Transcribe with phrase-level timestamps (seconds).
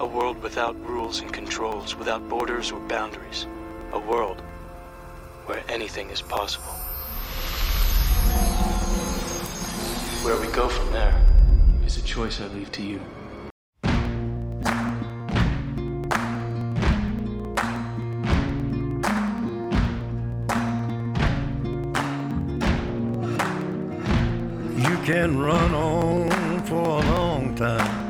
[0.00, 3.46] A world without rules and controls, without borders or boundaries.
[3.92, 4.40] A world
[5.44, 6.72] where anything is possible.
[10.24, 11.14] Where we go from there
[11.84, 13.00] is a choice I leave to you.
[24.78, 28.09] You can run on for a long time,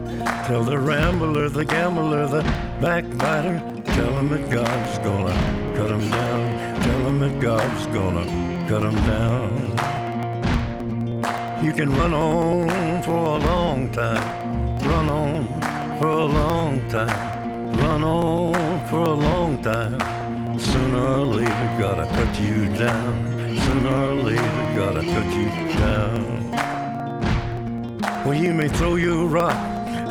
[0.47, 2.43] Tell the rambler, the gambler, the
[2.79, 3.59] backbiter.
[3.85, 5.33] Tell him that God's gonna
[5.75, 6.81] cut him down.
[6.81, 8.25] Tell him that God's gonna
[8.67, 9.51] cut him down.
[11.63, 14.79] You can run on for a long time.
[14.79, 15.47] Run on
[15.99, 17.77] for a long time.
[17.77, 19.99] Run on for a long time.
[20.59, 23.57] Sooner or later, gotta cut you down.
[23.65, 26.51] Sooner or later, gotta cut you down.
[28.25, 29.57] Well, you may throw your rock,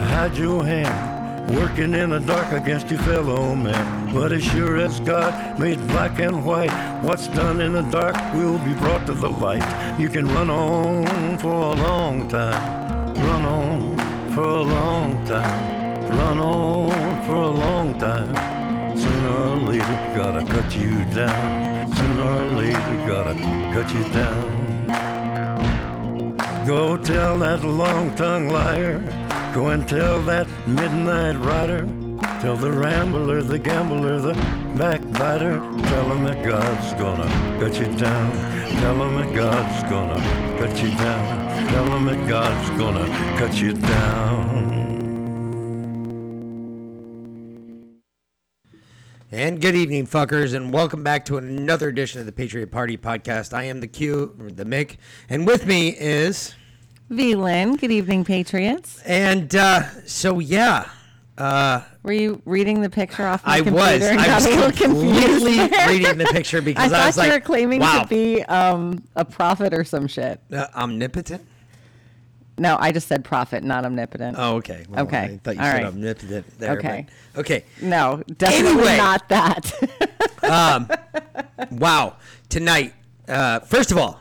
[0.00, 4.12] hide your hand, working in the dark against your fellow man.
[4.14, 6.72] But as sure as God made black and white,
[7.02, 9.64] what's done in the dark will be brought to the light.
[9.98, 16.38] You can run on for a long time, run on for a long time, run
[16.38, 18.34] on for a long time.
[18.96, 21.92] Sooner or later, gotta cut you down.
[21.94, 23.34] Sooner or later, gotta
[23.72, 24.60] cut you down.
[26.66, 29.29] Go tell that long tongued liar.
[29.54, 31.84] Go and tell that midnight rider.
[32.40, 34.34] Tell the rambler, the gambler, the
[34.78, 35.58] backbiter.
[35.58, 37.26] Tell him that God's gonna
[37.58, 38.30] cut you down.
[38.80, 41.68] Tell him that God's gonna cut you down.
[41.68, 43.06] Tell him that God's gonna
[43.38, 44.70] cut you down.
[49.32, 53.52] And good evening, fuckers, and welcome back to another edition of the Patriot Party podcast.
[53.52, 54.96] I am the Q, the Mick,
[55.28, 56.54] and with me is,
[57.10, 59.02] V Lynn, good evening, Patriots.
[59.04, 60.88] and uh, so yeah,
[61.36, 65.58] uh, Were you reading the picture off my I computer was, and I was completely
[65.88, 69.02] reading the picture because I, thought was you like, were claiming wow, to be um,
[69.16, 70.40] a prophet or some shit.
[70.52, 71.44] uh, omnipotent.
[72.58, 74.36] No, I just said prophet, not omnipotent.
[74.38, 74.84] Oh, okay.
[74.88, 75.18] Well, Okay.
[75.18, 75.86] I thought you All said right.
[75.86, 76.72] omnipotent there.
[76.78, 77.06] Okay.
[77.32, 77.64] but- okay.
[77.82, 78.96] No, definitely Anyway.
[78.98, 79.72] not that.
[81.72, 82.16] Wow.
[82.48, 82.92] Tonight,
[83.28, 84.20] uh, first of all,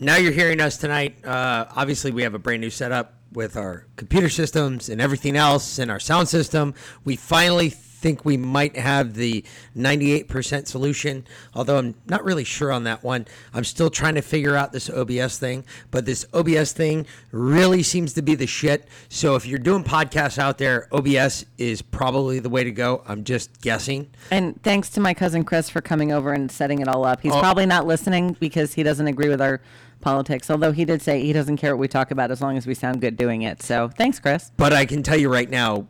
[0.00, 1.24] now you're hearing us tonight.
[1.24, 5.78] Uh, obviously, we have a brand new setup with our computer systems and everything else
[5.78, 6.74] and our sound system.
[7.04, 9.44] We finally think we might have the
[9.76, 13.26] 98% solution, although I'm not really sure on that one.
[13.52, 18.14] I'm still trying to figure out this OBS thing, but this OBS thing really seems
[18.14, 18.88] to be the shit.
[19.10, 23.02] So if you're doing podcasts out there, OBS is probably the way to go.
[23.06, 24.10] I'm just guessing.
[24.30, 27.18] and thanks to my cousin Chris for coming over and setting it all up.
[27.18, 27.22] Oh.
[27.22, 29.60] He's probably not listening because he doesn't agree with our
[30.00, 32.66] politics, although he did say he doesn't care what we talk about as long as
[32.66, 33.62] we sound good doing it.
[33.62, 34.50] So thanks, Chris.
[34.56, 35.86] But I can tell you right now,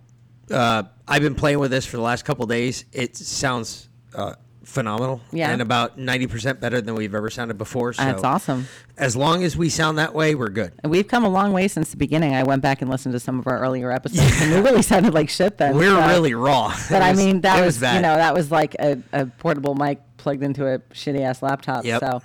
[0.51, 2.85] uh, I've been playing with this for the last couple days.
[2.93, 4.35] It sounds uh,
[4.65, 5.21] phenomenal.
[5.33, 5.51] Yeah.
[5.51, 7.93] And about 90% better than we've ever sounded before.
[7.93, 8.67] So That's awesome.
[8.97, 10.73] As long as we sound that way, we're good.
[10.83, 12.35] And we've come a long way since the beginning.
[12.35, 15.15] I went back and listened to some of our earlier episodes, and we really sounded
[15.15, 15.77] like shit then.
[15.77, 16.75] We're so- really raw.
[16.91, 19.75] But It I mean, that it was, you know that was like a, a portable
[19.75, 21.85] mic plugged into a shitty ass laptop.
[21.85, 22.01] Yep.
[22.01, 22.23] So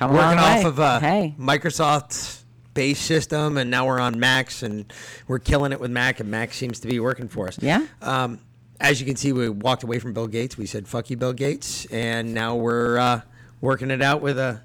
[0.00, 2.42] come working off of uh, hey, Microsoft
[2.72, 4.90] base system, and now we're on Macs, and
[5.28, 7.58] we're killing it with Mac, and Mac seems to be working for us.
[7.60, 7.86] Yeah.
[8.00, 8.40] Um,
[8.80, 10.56] as you can see, we walked away from Bill Gates.
[10.56, 13.20] We said "fuck you, Bill Gates," and now we're uh,
[13.60, 14.62] working it out with a,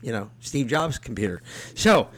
[0.00, 1.42] you know, Steve Jobs computer.
[1.74, 2.08] So.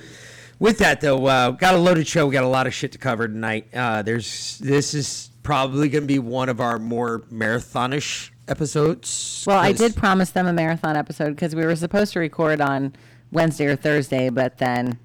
[0.58, 2.24] With that though, uh, got a loaded show.
[2.24, 3.66] We got a lot of shit to cover tonight.
[3.74, 9.44] Uh, there's this is probably going to be one of our more marathonish episodes.
[9.46, 12.60] Well, I 'cause- did promise them a marathon episode because we were supposed to record
[12.60, 12.92] on
[13.30, 14.98] Wednesday or Thursday, but then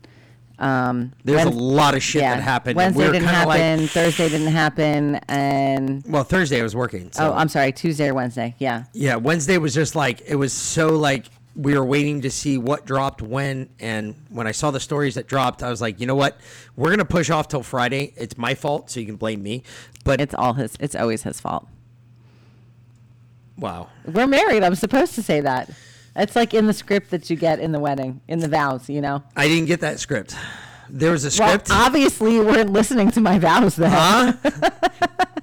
[0.60, 2.72] um, There's a lot of shit that happened.
[2.72, 3.88] and Wednesday we were didn't kinda like- happen.
[3.88, 7.12] Thursday didn't happen, and well, Thursday I was working.
[7.12, 7.31] So.
[7.31, 8.56] oh, I'm sorry, Tuesday or Wednesday.
[8.57, 11.25] Yeah, Yeah, Wednesday was just like it was so like
[11.56, 15.28] we were waiting to see what dropped when and when I saw the stories that
[15.28, 16.38] dropped, I was like, you know what?
[16.75, 18.13] We're gonna push off till Friday.
[18.18, 19.62] It's my fault, so you can blame me.
[20.04, 20.74] But it's all his.
[20.80, 21.68] It's always his fault.
[23.57, 23.89] Wow.
[24.06, 24.63] We're married.
[24.63, 25.69] I'm supposed to say that.
[26.15, 28.89] It's like in the script that you get in the wedding, in the vows.
[28.89, 29.24] You know.
[29.36, 30.36] I didn't get that script.
[30.89, 31.69] There was a Well, script.
[31.69, 33.92] obviously you weren't listening to my vows then.
[33.94, 34.33] Huh?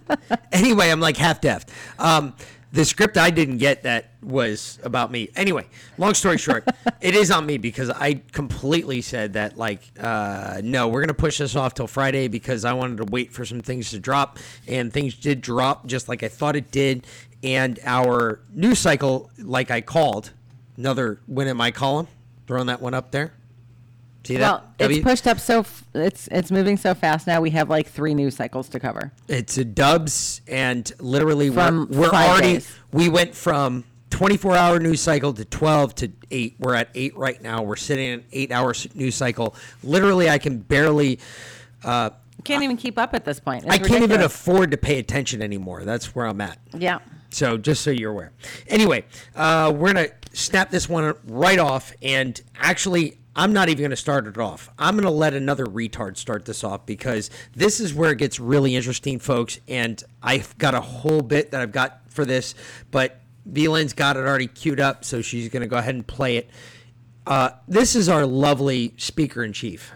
[0.53, 1.65] anyway, I'm like half deaf.
[1.99, 2.35] Um,
[2.75, 5.31] the script I didn't get that was about me.
[5.37, 5.65] Anyway,
[5.97, 6.67] long story short,
[7.01, 11.39] it is on me because I completely said that like, uh, no, we're gonna push
[11.39, 14.93] this off till Friday because I wanted to wait for some things to drop, and
[14.93, 17.07] things did drop just like I thought it did,
[17.45, 20.33] and our news cycle, like I called,
[20.77, 22.09] another win in my column,
[22.49, 23.35] throwing that one up there.
[24.25, 24.91] See Well, that?
[24.91, 27.41] it's pushed up so f- it's it's moving so fast now.
[27.41, 29.13] We have like three news cycles to cover.
[29.29, 32.75] It's a dubs, and literally From we're, we're already days.
[32.93, 37.43] we went from 24 hour news cycle to 12 to 8 we're at 8 right
[37.43, 41.19] now we're sitting in an 8 hour news cycle literally i can barely
[41.83, 42.11] uh,
[42.45, 43.65] Can't even keep up at this point.
[43.65, 47.01] It's i can't even afford to pay attention anymore that's where i'm at Yeah.
[47.31, 48.31] so just so you're aware.
[48.69, 49.05] Anyway,
[49.35, 54.27] uh, we're gonna snap this one right off, and actually, I'm not even gonna start
[54.27, 54.71] it off.
[54.79, 58.77] I'm gonna let another retard start this off because this is where it gets really
[58.77, 59.59] interesting, folks.
[59.67, 62.55] And I've got a whole bit that I've got for this,
[62.91, 66.37] but V Lynn's got it already queued up, so she's gonna go ahead and play
[66.37, 66.49] it.
[67.27, 69.93] Uh, this is our lovely speaker in chief.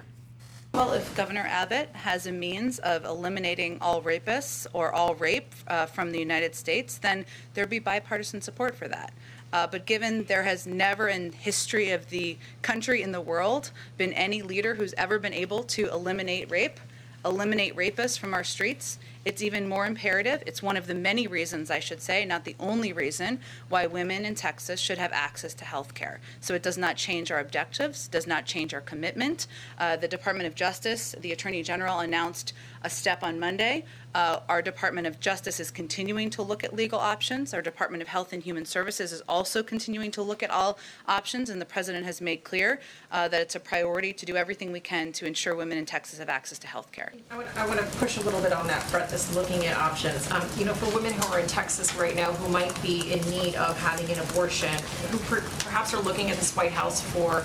[0.75, 5.87] Well, if Governor Abbott has a means of eliminating all rapists or all rape uh,
[5.87, 7.25] from the United States, then
[7.55, 9.13] there'd be bipartisan support for that.
[9.53, 14.13] Uh, but given there has never in history of the country in the world been
[14.13, 16.79] any leader who's ever been able to eliminate rape,
[17.25, 20.43] eliminate rapists from our streets, it's even more imperative.
[20.47, 24.25] It's one of the many reasons, I should say, not the only reason, why women
[24.25, 26.21] in Texas should have access to health care.
[26.41, 29.47] So it does not change our objectives, does not change our commitment.
[29.79, 33.85] Uh, the Department of Justice, the Attorney General announced a step on Monday.
[34.15, 37.53] Uh, our Department of Justice is continuing to look at legal options.
[37.53, 41.51] Our Department of Health and Human Services is also continuing to look at all options,
[41.51, 42.81] and the President has made clear
[43.13, 46.19] uh, that it's a priority to do everything we can to ensure women in Texas
[46.19, 47.13] have access to health care.
[47.31, 49.77] I want, I want to push a little bit on that front, this looking at
[49.77, 50.31] options.
[50.31, 53.21] Um, you know, for women who are in Texas right now who might be in
[53.31, 54.73] need of having an abortion,
[55.11, 57.45] who per- perhaps are looking at this White House for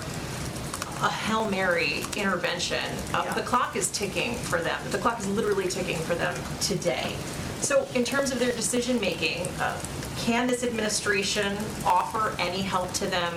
[1.04, 4.80] a Hail Mary intervention, uh, the clock is ticking for them.
[4.90, 7.14] The clock is literally ticking for them today.
[7.60, 9.78] So in terms of their decision-making, uh,
[10.16, 13.34] can this administration offer any help to them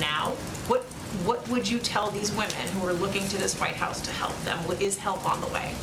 [0.00, 0.30] now?
[0.66, 0.82] What,
[1.26, 4.34] what would you tell these women who are looking to this White House to help
[4.44, 4.58] them?
[4.80, 5.74] Is help on the way?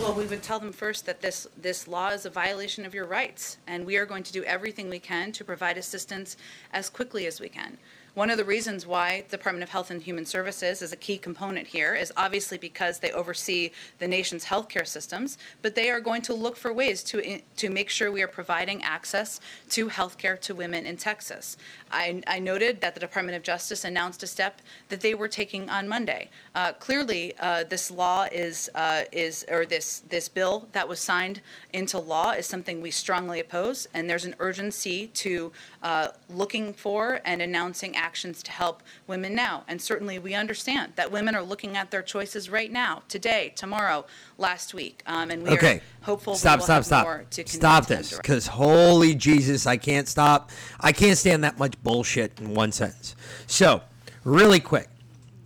[0.00, 3.04] Well, we would tell them first that this, this law is a violation of your
[3.04, 6.36] rights, and we are going to do everything we can to provide assistance
[6.72, 7.78] as quickly as we can.
[8.14, 11.16] One of the reasons why the Department of Health and Human Services is a key
[11.16, 16.20] component here is obviously because they oversee the nation's healthcare systems, but they are going
[16.22, 19.40] to look for ways to, to make sure we are providing access
[19.70, 21.56] to healthcare to women in Texas.
[21.90, 25.70] I, I noted that the Department of Justice announced a step that they were taking
[25.70, 26.28] on Monday.
[26.54, 31.40] Uh, clearly, uh, this law is, uh, is, or this, this bill that was signed
[31.72, 35.50] into law is something we strongly oppose, and there's an urgency to
[35.82, 39.62] uh, looking for and announcing actions to help women now.
[39.68, 44.04] And certainly, we understand that women are looking at their choices right now, today, tomorrow,
[44.38, 45.76] last week, um, and we Okay.
[45.76, 47.04] are hopeful Stop, we will stop, have stop.
[47.04, 48.16] more to Stop this.
[48.16, 50.50] Because holy Jesus, I can't stop.
[50.80, 53.14] I can't stand that much bullshit in one sentence.
[53.46, 53.82] So,
[54.24, 54.88] really quick.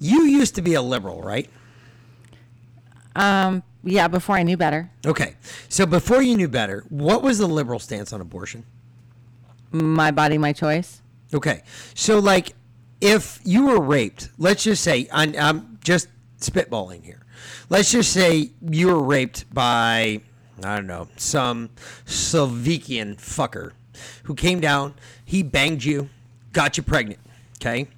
[0.00, 1.48] You used to be a liberal, right?
[3.14, 4.90] Um, yeah, before I knew better.
[5.06, 5.36] Okay.
[5.68, 8.64] So, before you knew better, what was the liberal stance on abortion?
[9.72, 11.00] My body, my choice.
[11.34, 11.62] Okay.
[11.94, 12.54] So, like,
[13.00, 16.08] if you were raped, let's just say, I'm, I'm just
[16.40, 17.22] spitballing here.
[17.68, 20.20] Let's just say you were raped by,
[20.62, 21.70] I don't know, some
[22.04, 23.72] Slovakian fucker
[24.24, 26.10] who came down, he banged you,
[26.52, 27.20] got you pregnant,
[27.60, 27.88] okay?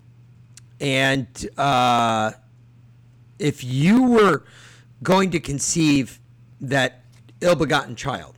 [0.80, 2.32] And uh,
[3.38, 4.44] if you were
[5.02, 6.20] going to conceive
[6.60, 7.02] that
[7.40, 8.34] ill-begotten child,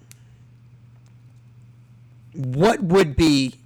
[2.35, 3.59] what would be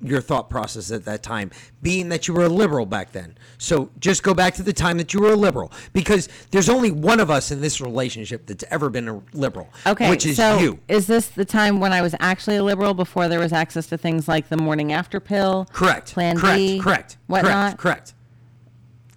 [0.00, 1.50] your thought process at that time,
[1.82, 3.36] being that you were a liberal back then?
[3.58, 6.90] So just go back to the time that you were a liberal, because there's only
[6.90, 10.58] one of us in this relationship that's ever been a liberal, Okay, which is so
[10.58, 10.78] you.
[10.88, 13.98] is this the time when I was actually a liberal before there was access to
[13.98, 15.66] things like the morning after pill?
[15.72, 16.12] Correct.
[16.12, 16.56] Plan correct.
[16.56, 17.16] B, Correct.
[17.26, 17.76] whatnot?
[17.78, 17.78] Correct.
[17.78, 18.14] Correct.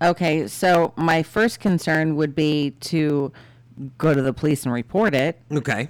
[0.02, 3.32] Okay, so my first concern would be to
[4.00, 5.90] go to the police and report it, Okay.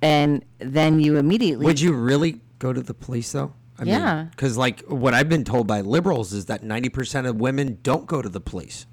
[0.00, 3.52] and then you immediately Would you really go to the police though?
[3.80, 4.26] I Yeah.
[4.30, 8.06] Because like what I've been told by liberals is that ninety percent of women don't
[8.06, 8.86] go to the police.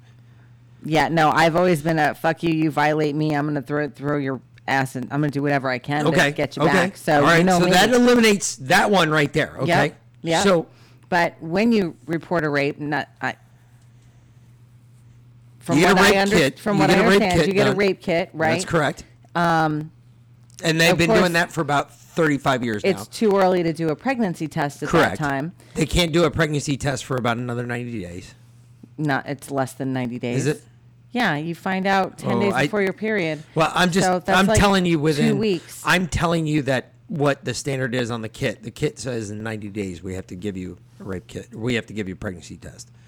[0.84, 2.52] Yeah, no, I've always been a fuck you.
[2.52, 5.78] You violate me, I'm gonna throw throw your ass, and I'm gonna do whatever I
[5.78, 6.30] can Okay.
[6.30, 6.72] to get you okay.
[6.72, 6.96] back.
[6.96, 7.38] So all right.
[7.38, 7.72] you know so me.
[7.72, 9.56] that eliminates that one right there.
[9.58, 9.66] Okay.
[10.22, 10.38] Yeah.
[10.38, 10.44] yep.
[10.44, 10.66] So
[11.08, 13.36] but when you report a rape, not I.
[15.60, 16.58] From a what I under, kit.
[16.58, 18.52] from You what I understand, you get a rape kit, right?
[18.52, 19.04] that's correct.
[19.34, 19.90] Um,
[20.62, 23.06] and they've been course, doing that for about thirty-five years It's now.
[23.10, 25.18] too early to do a pregnancy test at Correct.
[25.18, 25.52] that time.
[25.74, 28.34] They can't do a pregnancy test for about another ninety days.
[28.98, 30.38] Not, it's less than ninety days.
[30.46, 30.62] Is it?
[31.12, 33.42] Yeah, you find out ten Oh, days I- before your period.
[33.54, 35.80] Well, I'm just So that's I'm like telling you within two weeks.
[35.86, 38.62] I'm telling you that what the standard is on the kit.
[38.64, 41.54] The kit says in 90 days we have to give you a rape kit.
[41.54, 42.90] We have to give you a pregnancy test.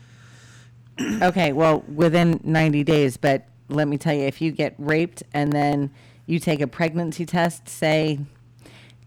[1.22, 5.50] Okay, well, within 90 days, but let me tell you, if you get raped and
[5.52, 5.90] then
[6.26, 8.18] you take a pregnancy test, say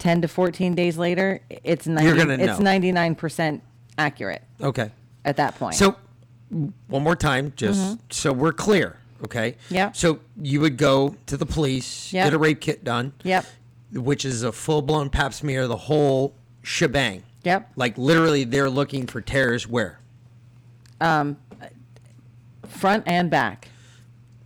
[0.03, 2.65] 10 to 14 days later, it's 90, You're gonna it's know.
[2.71, 3.61] 99%
[3.97, 4.91] accurate Okay.
[5.23, 5.75] at that point.
[5.75, 5.95] So
[6.87, 9.53] one more time, just so we're clear, okay?
[9.53, 9.75] Mm-hmm.
[9.75, 9.91] Yeah.
[9.93, 12.25] So you would go to the police, Yep.
[12.25, 13.13] get a rape kit done.
[13.23, 13.45] Yep.
[13.93, 16.33] Which is a full blown pap smear, the whole
[16.63, 17.23] shebang.
[17.45, 17.71] Yep.
[17.77, 19.99] Like literally, they're looking for tears where
[22.67, 23.69] front and back.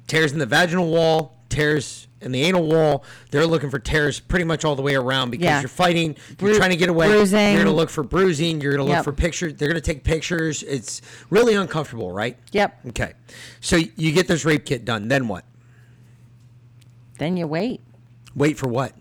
[0.05, 3.03] tears in the vaginal wall, tears in the anal wall.
[3.31, 5.59] They're looking for tears pretty much all the way around because Yeah.
[5.59, 7.07] you're fighting, you're Bru- trying to get away.
[7.09, 7.39] bruising.
[7.39, 8.59] You're going to look for bruising.
[8.62, 9.03] You're going to look Yep.
[9.05, 9.53] for pictures.
[9.55, 10.63] They're going to take pictures.
[10.63, 12.38] It's really uncomfortable, right?
[12.53, 12.79] Yep.
[12.89, 13.13] Okay.
[13.62, 15.07] So you get this rape kit done.
[15.09, 15.43] Then what?
[17.19, 17.81] Then you wait.
[18.36, 18.93] Wait for what?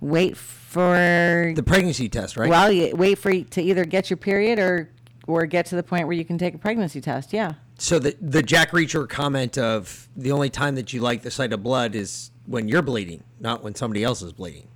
[0.00, 2.48] Wait for The pregnancy test, right?
[2.48, 4.88] well, you wait for to either get your period or
[5.30, 7.32] or get to the point where you can take a pregnancy test.
[7.32, 7.54] Yeah.
[7.78, 11.52] so the the Jack Reacher comment of the only time that you like the sight
[11.52, 14.68] of blood is when you're bleeding, not when somebody else is bleeding.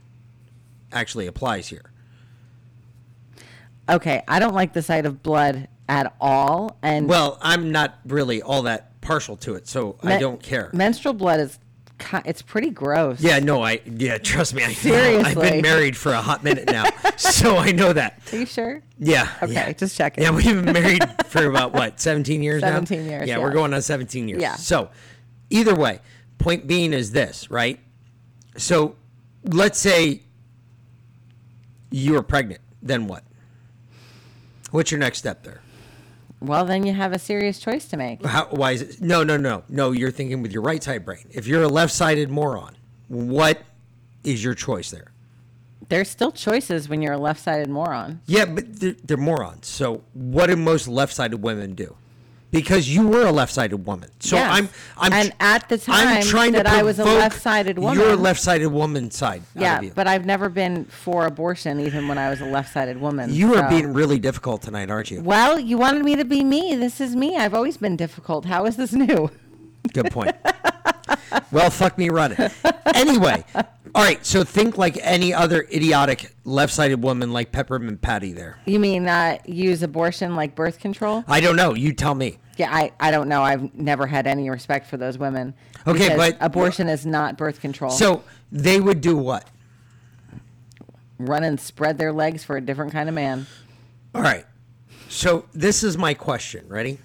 [0.93, 1.91] Actually applies here.
[3.89, 8.41] Okay, I don't like the sight of blood at all and Well, I'm not really
[8.41, 10.71] all that partial to it, so I don't care.
[10.73, 11.59] Menstrual blood is
[12.25, 13.21] it's pretty gross.
[13.21, 15.21] Yeah, no, I yeah, trust me, I know.
[15.25, 16.85] I've been married for a hot minute now,
[17.17, 18.21] so I know that.
[18.33, 18.83] Are you sure?
[18.99, 19.29] Yeah.
[19.43, 19.73] Okay, yeah.
[19.73, 20.25] just checking.
[20.25, 22.69] Yeah, we've been married for about what, 17 years now?
[22.69, 23.43] 17 years, Yeah, yeah.
[23.43, 24.41] we're going on 17 years.
[24.41, 24.57] Yeah.
[24.57, 24.91] So,
[25.51, 26.01] either way,
[26.39, 27.81] point being is this, right?
[28.57, 28.97] So,
[29.45, 30.23] let's say
[31.91, 33.25] you are pregnant, then what?
[34.71, 35.61] What's your next step there?
[36.47, 38.25] Well, then you have a serious choice to make.
[38.25, 39.01] How, why is it?
[39.01, 39.93] No, no, no, no.
[39.93, 41.27] You're thinking with your right side brain.
[41.31, 42.77] If you're a left-sided moron,
[43.09, 43.63] what
[44.23, 45.13] is your choice there?
[45.89, 48.21] There's still choices when you're a left-sided moron.
[48.27, 49.67] Yeah, but they're, they're morons.
[49.67, 51.97] So what do most left-sided women do?
[52.55, 54.11] Because you were a left-sided woman.
[54.21, 54.51] So Yes.
[54.53, 57.99] I'm, I'm, And at the I'm time trying to that I was a left-sided woman.
[57.99, 59.43] You're a left-sided woman side.
[59.57, 59.93] Yeah, of you.
[59.95, 63.33] but I've never been for abortion, even when I was a left-sided woman.
[63.35, 65.21] you are being really difficult tonight, aren't you?
[65.21, 66.75] Well, you wanted me to be me.
[66.77, 67.37] This is me.
[67.37, 68.45] I've always been difficult.
[68.45, 69.31] How is this new?
[69.93, 70.35] Good point.
[71.53, 72.39] well, fuck me running.
[72.95, 74.25] Anyway, all right.
[74.25, 78.33] So think like any other idiotic left-sided woman like Peppermint Patty.
[78.33, 78.59] There.
[78.65, 81.25] You mean uh, use abortion like birth control?
[81.27, 81.75] I don't know.
[81.75, 82.39] You tell me.
[82.57, 83.43] Yeah, I, I don't know.
[83.43, 85.55] I've never had any respect for those women.
[85.87, 87.91] Okay, but- abortion is not birth control.
[87.91, 89.49] So they would do what?
[91.19, 93.47] run and spread their legs for a different kind of man.
[94.15, 94.45] All right.
[95.09, 96.67] So this is my question.
[96.69, 96.99] Ready?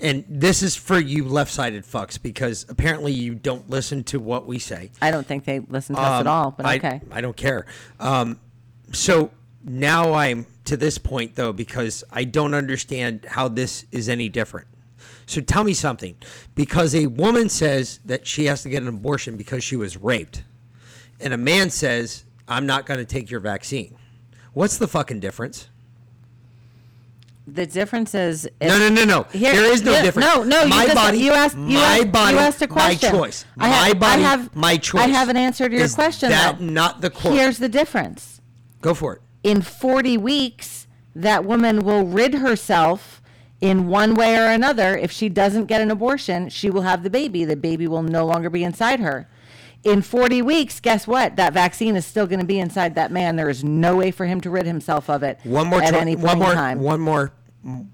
[0.00, 4.58] And this is for you left-sided fucks because apparently you don't listen to what we
[4.58, 4.90] say.
[5.00, 7.00] I don't think they listen to us at Um, all, but I, okay.
[7.12, 7.66] I don't care.
[8.00, 8.40] Um,
[8.92, 9.30] so
[9.62, 14.66] now I'm to this point though because I don't understand how this is any different.
[15.26, 16.16] So tell me something.
[16.54, 20.42] Because a woman says that she has to get an abortion because she was raped,
[21.20, 23.96] and a man says, I'm not going to take your vaccine.
[24.52, 25.68] What's the fucking difference?
[27.46, 29.22] The difference is No, no, no, no.
[29.24, 30.26] Here- there is no here- difference.
[30.26, 30.66] No, no.
[30.66, 31.56] My you just, body, You asked.
[31.56, 33.12] You my asked, body, You asked a question.
[33.12, 33.44] my choice.
[33.58, 35.02] I ha- my body, I have, my choice.
[35.02, 36.30] I have an answer to your Is question.
[36.30, 36.64] that though.
[36.64, 37.34] not the quote?
[37.34, 38.40] Here's the difference.
[38.80, 39.22] Go for it.
[39.44, 43.22] In 40 weeks, that woman will rid herself
[43.60, 47.10] in one way or another, if she doesn't get an abortion, she will have the
[47.10, 47.44] baby.
[47.44, 49.28] The baby will no longer be inside her.
[49.84, 51.36] In 40 weeks, guess what?
[51.36, 53.36] That vaccine is still going to be inside that man.
[53.36, 56.14] There is no way for him to rid himself of it One more at any
[56.14, 56.80] point one more in time.
[56.80, 57.32] one more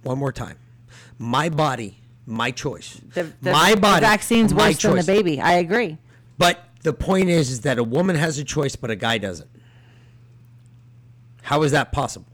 [0.02, 0.56] one more time.
[1.18, 3.00] My body, my choice.
[3.14, 5.40] the, the, my the vaccine's worse than the baby.
[5.40, 5.98] I agree.
[6.38, 9.50] But the point is, is that a woman has a choice, but a guy doesn't.
[11.50, 12.26] How is that possible?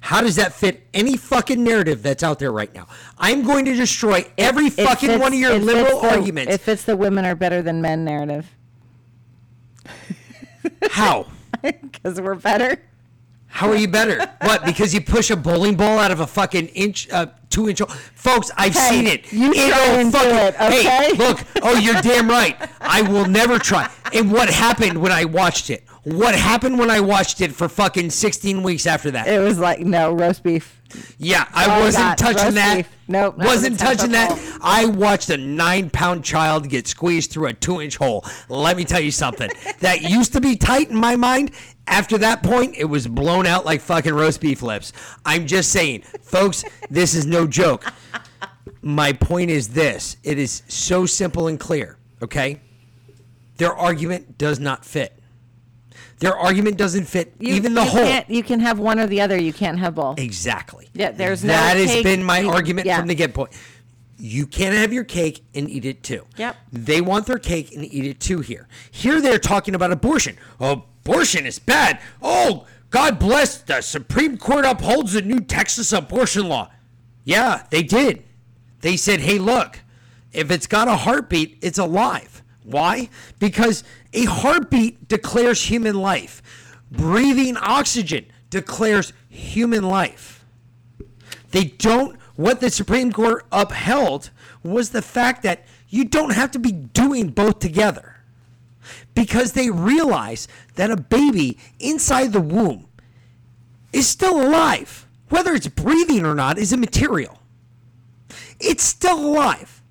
[0.00, 2.88] How does that fit any fucking narrative that's out there right now?
[3.18, 6.52] I'm going to destroy every It fucking fits- one of your liberal the- arguments.
[6.52, 8.50] It fits the women are better than men narrative
[10.90, 11.26] How?
[11.62, 12.82] because we're better.
[13.46, 14.18] How are you better?
[14.42, 14.64] what?
[14.64, 17.86] Because you push a bowling ball out of a fucking inch, uh, two inch hole?
[18.16, 19.32] Folks, I've seen it.
[19.32, 20.54] you It try and do fucking- it,
[20.84, 21.38] Hey, look.
[21.62, 22.56] Oh, you're damn right.
[22.80, 23.88] I will never try.
[24.12, 25.84] And what happened when I watched it?
[26.06, 29.26] What happened when I watched it for fucking 16 weeks after that?
[29.26, 30.80] It was like no roast beef.
[31.18, 32.18] Yeah, I oh I wasn't got.
[32.18, 32.76] touching Roast that.
[32.76, 32.88] beef.
[33.08, 34.58] Nope, wasn't touching that.
[34.62, 38.24] I watched a nine-pound child get squeezed through a two-inch hole.
[38.48, 39.50] Let me tell you something.
[39.80, 41.50] that used to be tight in my mind.
[41.88, 44.92] After that point, it was blown out like fucking roast beef lips.
[45.24, 46.64] I'm just saying, folks.
[46.88, 47.84] This is no joke.
[48.80, 51.98] My point is this: it is so simple and clear.
[52.22, 52.60] Okay,
[53.56, 55.12] their argument does not fit.
[56.18, 58.04] Their argument doesn't fit You, even the you whole.
[58.04, 59.40] Can't, you can have one or the other.
[59.40, 60.18] You can't have both.
[60.18, 60.88] Exactly.
[60.94, 62.98] Yeah, there's no That has cake- been my you- argument yeah.
[62.98, 63.52] from the get point.
[64.18, 66.24] You can't have your cake and eat it too.
[66.38, 66.56] Yep.
[66.72, 68.66] They want their cake and eat it too here.
[68.90, 70.38] Here they're talking about abortion.
[70.58, 72.00] Abortion is bad.
[72.22, 76.70] Oh, God bless the Supreme Court upholds the new Texas abortion law.
[77.24, 78.22] Yeah, they did.
[78.80, 79.80] They said, hey, look,
[80.32, 82.35] if it's got a heartbeat, it's alive.
[82.66, 83.08] Why?
[83.38, 86.42] Because a heartbeat declares human life.
[86.90, 90.44] Breathing oxygen declares human life.
[91.52, 94.30] They don't, what the Supreme Court upheld
[94.64, 98.16] was the fact that you don't have to be doing both together.
[99.14, 102.88] Because they realize that a baby inside the womb
[103.92, 105.06] is still alive.
[105.28, 107.38] Whether it's breathing or not is immaterial.
[108.58, 109.82] It's still alive.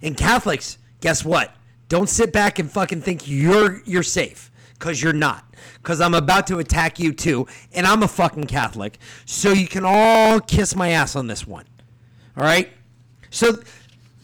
[0.00, 1.54] And Catholics, guess what?
[1.88, 5.44] Don't sit back and fucking think you're you're safe cuz you're not.
[5.82, 8.98] Cuz I'm about to attack you too and I'm a fucking Catholic.
[9.24, 11.64] So you can all kiss my ass on this one.
[12.36, 12.70] All right?
[13.30, 13.58] So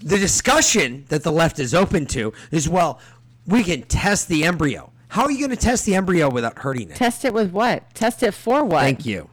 [0.02, 3.00] the discussion that the left is open to is well,
[3.46, 4.92] we can test the embryo.
[5.08, 6.96] How are you going to test the embryo without hurting it?
[6.96, 7.94] Test it with what?
[7.94, 8.80] Test it for what?
[8.80, 9.30] Thank you.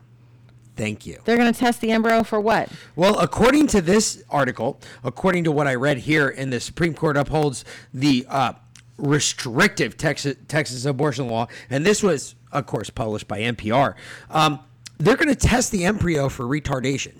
[0.81, 1.19] Thank you.
[1.25, 2.67] They're going to test the embryo for what?
[2.95, 7.17] Well, according to this article, according to what I read here, and the Supreme Court
[7.17, 7.63] upholds
[7.93, 8.53] the uh,
[8.97, 13.93] restrictive Texas, Texas abortion law, and this was, of course, published by NPR.
[14.31, 14.59] Um,
[14.97, 17.13] they're going to test the embryo for retardation.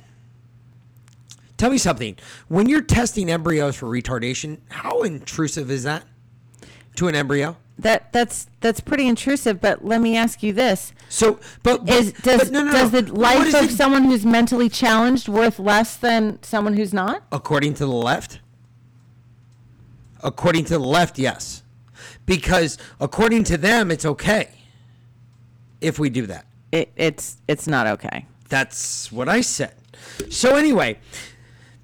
[1.58, 2.18] Tell me something.
[2.48, 6.04] When you're testing embryos for retardation, how intrusive is that
[6.96, 7.58] to an embryo?
[7.82, 9.60] That that's that's pretty intrusive.
[9.60, 12.92] But let me ask you this: So, but, but Is does but no, no, does
[12.94, 13.02] no.
[13.02, 16.94] the What life is of it- someone who's mentally challenged worth less than someone who's
[16.94, 17.24] not?
[17.32, 18.40] According to the left?
[20.24, 21.64] According to the left, yes.
[22.26, 24.50] Because according to them, it's okay
[25.82, 26.46] if we do that.
[26.72, 28.28] It, it's it's not okay.
[28.50, 29.74] That's what I said.
[30.30, 31.00] So, anyway,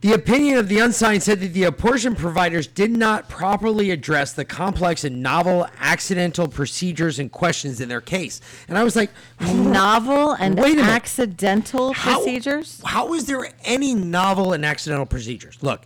[0.08, 4.46] the opinion of the unsigned said that the abortion providers did not properly address the
[4.46, 8.39] complex and novel accidental procedures and questions in their case.
[8.70, 9.10] And I was like,
[9.41, 12.82] Novel and accidental How- procedures.
[12.86, 15.58] How is there any novel and accidental procedures?
[15.62, 15.82] Look,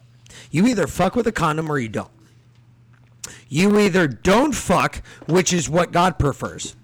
[0.52, 2.12] you either fuck with a condom or you don't.
[3.50, 6.76] You either don't fuck, which is what God prefers,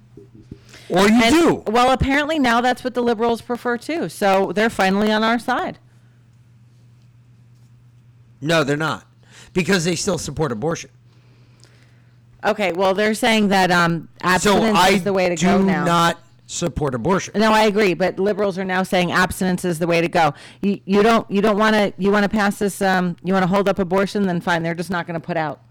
[0.90, 1.64] or you And- do.
[1.68, 4.10] Well, apparently now that's what the liberals prefer too.
[4.10, 5.78] So they're finally on our side.
[8.42, 9.06] No, they're not,
[9.54, 10.90] because they still support abortion.
[12.46, 15.62] Okay, well they're saying that um, So abstinence I is the way to do go
[15.62, 15.84] now.
[15.84, 17.34] not support abortion.
[17.40, 20.34] No, I agree, but liberals are now saying abstinence is the way to go.
[20.62, 23.44] You, you don't you don't want to you want to pass this um you want
[23.44, 25.62] to hold up abortion then fine they're just not going to put out.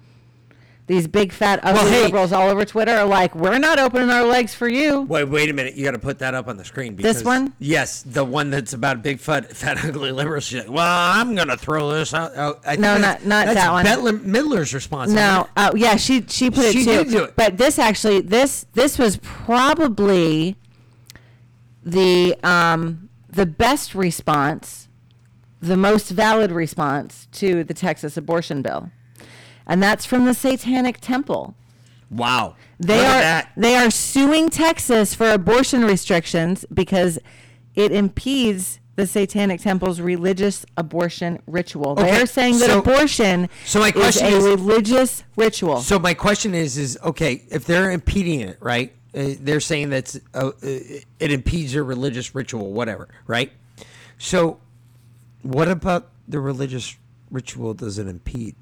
[0.88, 4.09] These big fat ugly Well, hey- liberals all over Twitter are like we're not opening
[4.09, 5.01] our legs for you.
[5.03, 5.75] Wait, wait a minute.
[5.75, 6.94] You got to put that up on the screen.
[6.94, 7.53] Because, one?
[7.59, 10.68] Yes, the one that's about big fat, fat ugly liberal shit.
[10.70, 12.31] Well, I'm gonna throw this out.
[12.37, 13.85] Oh, I think No, not- not that's that one.
[13.85, 15.11] Bette Midler's response.
[15.11, 17.05] No, uh, yeah, she she put it She too.
[17.05, 17.35] did do it.
[17.35, 20.57] But this actually this this was probably
[21.85, 24.88] the um the best response,
[25.61, 28.90] the most valid response to the Texas abortion bill.
[29.66, 31.55] And that's from the Satanic Temple.
[32.11, 32.57] Wow.
[32.79, 37.18] They Look are they are suing Texas for abortion restrictions because
[37.74, 41.90] it impedes the Satanic Temple's religious abortion ritual.
[41.98, 45.81] Okay, They're saying that so- abortion so my is question a is- religious ritual.
[45.81, 48.92] So my question is, is okay if they're impeding it, right?
[49.14, 53.50] Uh, they're saying that uh, uh, it impedes your religious ritual, whatever, right?
[54.18, 54.61] So,
[55.42, 56.96] what about the religious
[57.31, 57.72] ritual?
[57.74, 58.57] Does it impede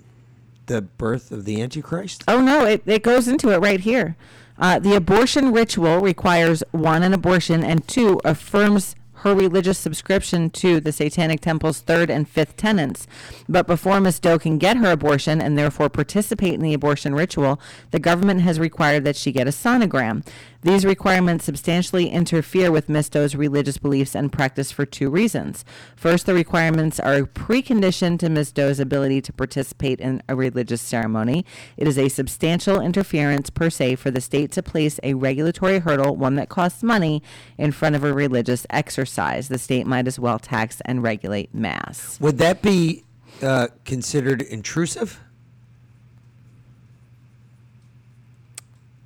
[0.66, 2.24] the birth of the Antichrist?
[2.28, 4.16] Oh no, it, it goes into it right here.
[4.58, 10.80] Uh, the abortion ritual requires one, an abortion, and two, affirms her religious subscription to
[10.80, 13.06] the Satanic Temple's third and fifth tenets.
[13.48, 17.58] But before Miss Doe can get her abortion and therefore participate in the abortion ritual,
[17.90, 20.26] the government has required that she get a sonogram.
[20.64, 25.62] These requirements substantially interfere with Miss Doe's religious beliefs and practice for two reasons.
[25.94, 30.80] First, the requirements are a precondition to Miss Doe's ability to participate in a religious
[30.80, 31.44] ceremony.
[31.76, 36.16] It is a substantial interference per se for the state to place a regulatory hurdle,
[36.16, 37.22] one that costs money,
[37.58, 39.48] in front of a religious exercise.
[39.48, 42.18] The state might as well tax and regulate mass.
[42.22, 43.04] Would that be
[43.42, 45.20] uh, considered intrusive?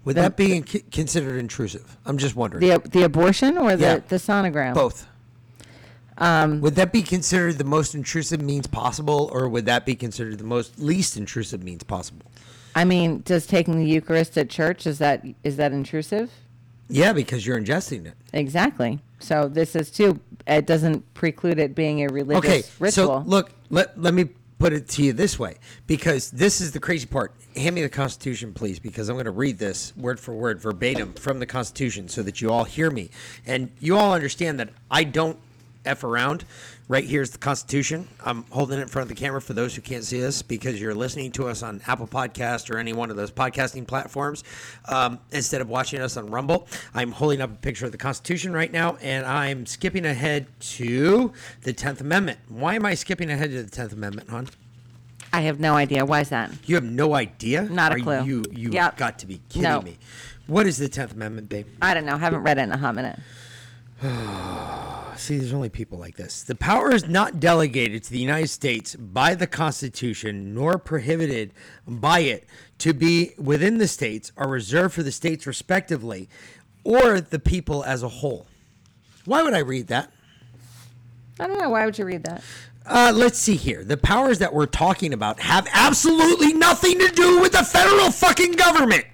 [0.09, 1.99] Would that be in- considered intrusive?
[2.07, 2.67] I'm just wondering.
[2.67, 3.97] The the abortion or the, Yeah.
[4.09, 4.73] the sonogram?
[4.73, 5.07] Both.
[6.17, 10.39] Um, would that be considered the most intrusive means possible, or would that be considered
[10.39, 12.25] the most least intrusive means possible?
[12.75, 16.31] I mean, does taking the Eucharist at church is that is that intrusive?
[16.89, 18.15] Yeah, because you're ingesting it.
[18.33, 19.01] Exactly.
[19.19, 20.21] So this is too.
[20.47, 22.93] It doesn't preclude it being a religious Okay, ritual.
[23.23, 26.81] so look, let let me put it to you this way, because this is the
[26.81, 27.33] crazy part.
[27.57, 31.13] Hand me the Constitution, please, because I'm going to read this word for word, verbatim
[31.15, 33.11] from the Constitution, so that you all hear me
[33.47, 35.39] and you all understand that I don't
[35.85, 36.45] f around.
[36.91, 38.09] Right here's the Constitution.
[38.25, 40.81] I'm holding it in front of the camera for those who can't see us because
[40.81, 44.43] you're listening to us on Apple Podcast or any one of those podcasting platforms
[44.87, 46.67] um, instead of watching us on Rumble.
[46.95, 51.31] I'm holding up a picture of the Constitution right now, and I'm skipping ahead to
[51.61, 52.39] the Tenth Amendment.
[52.49, 54.49] Why am I skipping ahead to the Tenth Amendment, hon?
[55.31, 56.07] I have no idea.
[56.07, 56.51] Why is that?
[56.65, 57.65] You have no idea.
[57.65, 58.25] Not a Are clue.
[58.25, 58.97] You you Yep.
[58.97, 59.83] got to be kidding No.
[59.83, 59.99] me.
[60.47, 61.67] What is the Tenth Amendment, babe?
[61.83, 62.17] I don't know.
[62.17, 63.21] Haven't read it in a hot minute.
[65.19, 66.45] See, there's only people like this.
[66.45, 71.53] The power is not delegated to the United States by the Constitution, nor prohibited
[71.87, 72.47] by it
[72.79, 76.29] to be within the states or reserved for the states respectively,
[76.85, 78.47] or the people as a whole.
[79.25, 80.13] Why would I read that?
[81.41, 81.71] I don't know.
[81.71, 82.43] Why would you read that?
[82.87, 83.85] Uh, let's see here.
[83.85, 88.53] The powers that we're talking about have absolutely nothing to do with the federal fucking
[88.53, 89.05] government.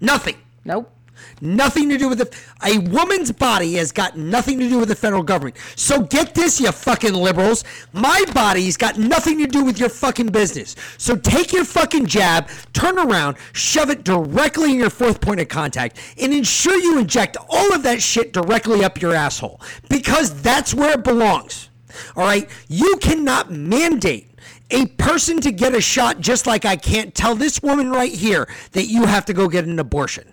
[0.00, 0.36] Nothing.
[0.64, 0.92] Nope.
[1.40, 2.34] Nothing to do with the.
[2.64, 5.56] A woman's body has got nothing to do with the federal government.
[5.74, 7.62] So get this, you fucking liberals.
[7.92, 10.76] My body's got nothing to do with your fucking business.
[10.96, 15.48] So take your fucking jab, turn around, shove it directly in your fourth point of
[15.48, 19.60] contact, and ensure you inject all of that shit directly up your asshole.
[19.90, 21.68] Because that's where it belongs.
[22.16, 22.48] All right?
[22.68, 24.30] You cannot mandate
[24.70, 28.48] a person to get a shot just like I can't tell this woman right here
[28.72, 30.32] that you have to go get an abortion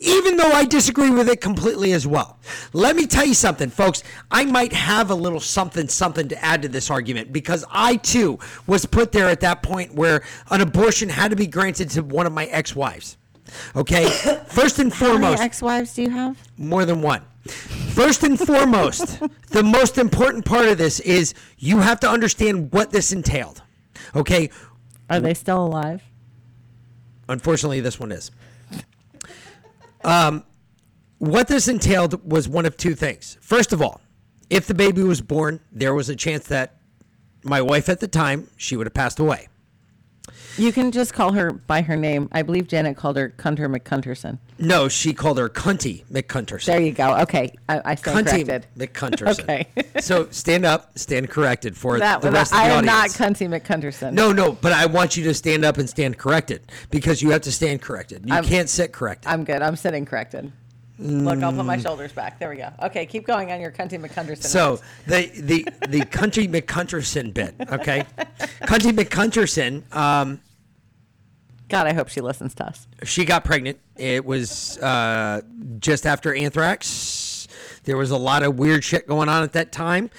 [0.00, 2.38] even though I disagree with it completely as well.
[2.72, 4.02] Let me tell you something, folks.
[4.30, 8.38] I might have a little something, something to add to this argument because I too
[8.66, 12.26] was put there at that point where an abortion had to be granted to one
[12.26, 13.16] of my ex wives.
[13.74, 14.08] Okay?
[14.48, 16.36] First and How many foremost, ex-wives do you have?
[16.56, 17.22] more than one.
[17.44, 22.90] First and foremost, the most important part of this is you have to understand what
[22.90, 23.62] this entailed.
[24.14, 24.50] Okay?
[25.08, 26.02] Are they still alive?
[27.28, 28.30] Unfortunately, this one is.
[30.06, 30.44] Um,
[31.18, 33.36] what this entailed was one of two things.
[33.40, 34.00] First of all,
[34.48, 36.76] if the baby was born, there was a chance that
[37.42, 39.48] my wife at the time she would have passed away.
[40.58, 42.28] You can just call her by her name.
[42.32, 44.38] I believe Janet called her Cunter McCunterson.
[44.58, 46.66] No, she called her Cunty McCunterson.
[46.66, 47.16] There you go.
[47.20, 48.66] Okay, I, I stand Cunty corrected.
[48.76, 49.40] McCunterson.
[49.42, 49.66] Okay.
[50.00, 53.10] so stand up, stand corrected for That the rest of the I the am not
[53.10, 53.16] audience.
[53.16, 54.12] Cunty McCunterson.
[54.12, 57.42] no, no, but I want you to stand up and stand corrected because you have
[57.42, 58.26] to stand corrected.
[58.26, 59.30] You I'm- can't sit corrected.
[59.30, 59.60] I'm good.
[59.62, 60.52] I'm sitting corrected.
[60.98, 62.38] Look, I'll put my shoulders back.
[62.38, 62.70] There we go.
[62.84, 64.44] Okay, keep going on your Cunty McCunterson.
[64.44, 68.04] So the the the country McCunterson bit, okay?
[68.62, 70.40] country McCunterson, um,
[71.68, 72.86] God, I hope she listens to us.
[73.02, 73.78] she got pregnant.
[73.96, 75.42] It was uh,
[75.80, 77.48] just after anthrax.
[77.84, 80.10] There was a lot of weird shit going on at that time,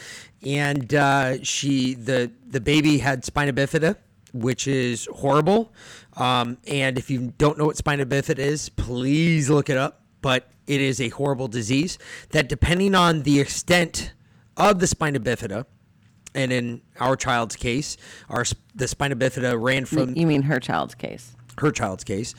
[0.45, 3.95] and uh, she the the baby had spina bifida,
[4.33, 5.71] which is horrible.
[6.15, 10.01] Um, and if you don't know what spina bifida is, please look it up.
[10.21, 11.97] But it is a horrible disease
[12.31, 14.13] that, depending on the extent
[14.57, 15.65] of the spina bifida,
[16.35, 17.97] and in our child's case,
[18.29, 18.43] our
[18.75, 21.35] the spina bifida ran from you mean her child's case?
[21.59, 22.33] Her child's case.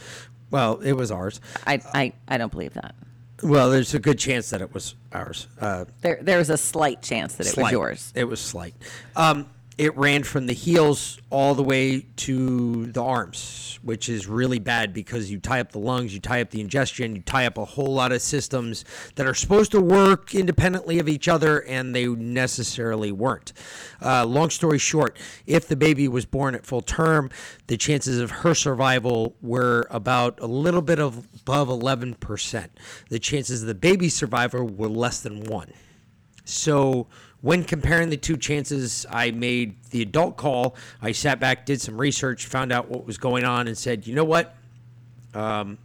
[0.50, 1.40] Well, it was ours.
[1.66, 2.94] I, I, I don't believe that.
[3.42, 5.46] Well, there's a good chance that it was ours.
[5.60, 8.12] Uh, There, there was a slight chance that it was yours.
[8.16, 8.74] It was slight.
[9.14, 14.58] Um, it ran from the heels all the way to the arms, which is really
[14.58, 17.56] bad because you tie up the lungs, you tie up the ingestion, you tie up
[17.56, 21.94] a whole lot of systems that are supposed to work independently of each other, and
[21.94, 23.52] they necessarily weren't.
[24.04, 27.30] Uh, long story short, if the baby was born at full term,
[27.68, 32.68] the chances of her survival were about a little bit of above 11%.
[33.10, 35.72] The chances of the baby's survival were less than one.
[36.44, 37.06] So
[37.40, 40.74] when comparing the two chances, I made the adult call.
[41.00, 44.14] I sat back, did some research, found out what was going on, and said, you
[44.14, 44.54] know what?
[45.34, 45.78] Um,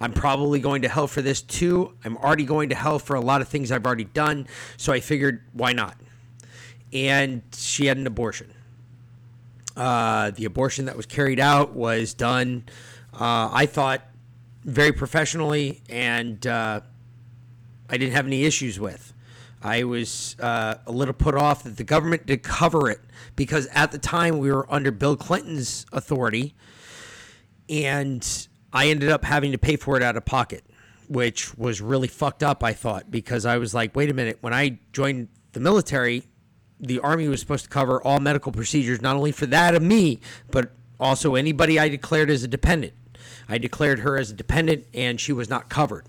[0.00, 1.94] I'm probably going to hell for this too.
[2.04, 4.46] I'm already going to hell for a lot of things I've already done.
[4.76, 5.96] So I figured, why not?
[6.92, 8.52] And she had an abortion.
[9.76, 12.64] Uh, the abortion that was carried out was done,
[13.14, 14.02] uh, I thought,
[14.64, 16.80] very professionally, and uh,
[17.88, 19.12] I didn't have any issues with.
[19.62, 23.00] I was uh, a little put off that the government did cover it
[23.36, 26.54] because at the time we were under Bill Clinton's authority,
[27.68, 30.64] and I ended up having to pay for it out of pocket,
[31.08, 32.62] which was really fucked up.
[32.62, 36.22] I thought because I was like, wait a minute, when I joined the military,
[36.78, 40.20] the army was supposed to cover all medical procedures, not only for that of me,
[40.50, 42.92] but also anybody I declared as a dependent.
[43.48, 46.06] I declared her as a dependent, and she was not covered.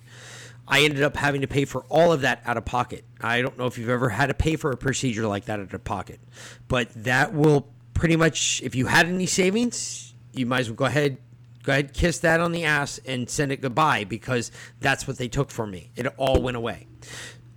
[0.70, 3.04] I ended up having to pay for all of that out of pocket.
[3.20, 5.74] I don't know if you've ever had to pay for a procedure like that out
[5.74, 6.20] of pocket,
[6.68, 10.86] but that will pretty much, if you had any savings, you might as well go
[10.86, 11.18] ahead,
[11.64, 15.28] go ahead, kiss that on the ass and send it goodbye because that's what they
[15.28, 15.90] took from me.
[15.96, 16.86] It all went away.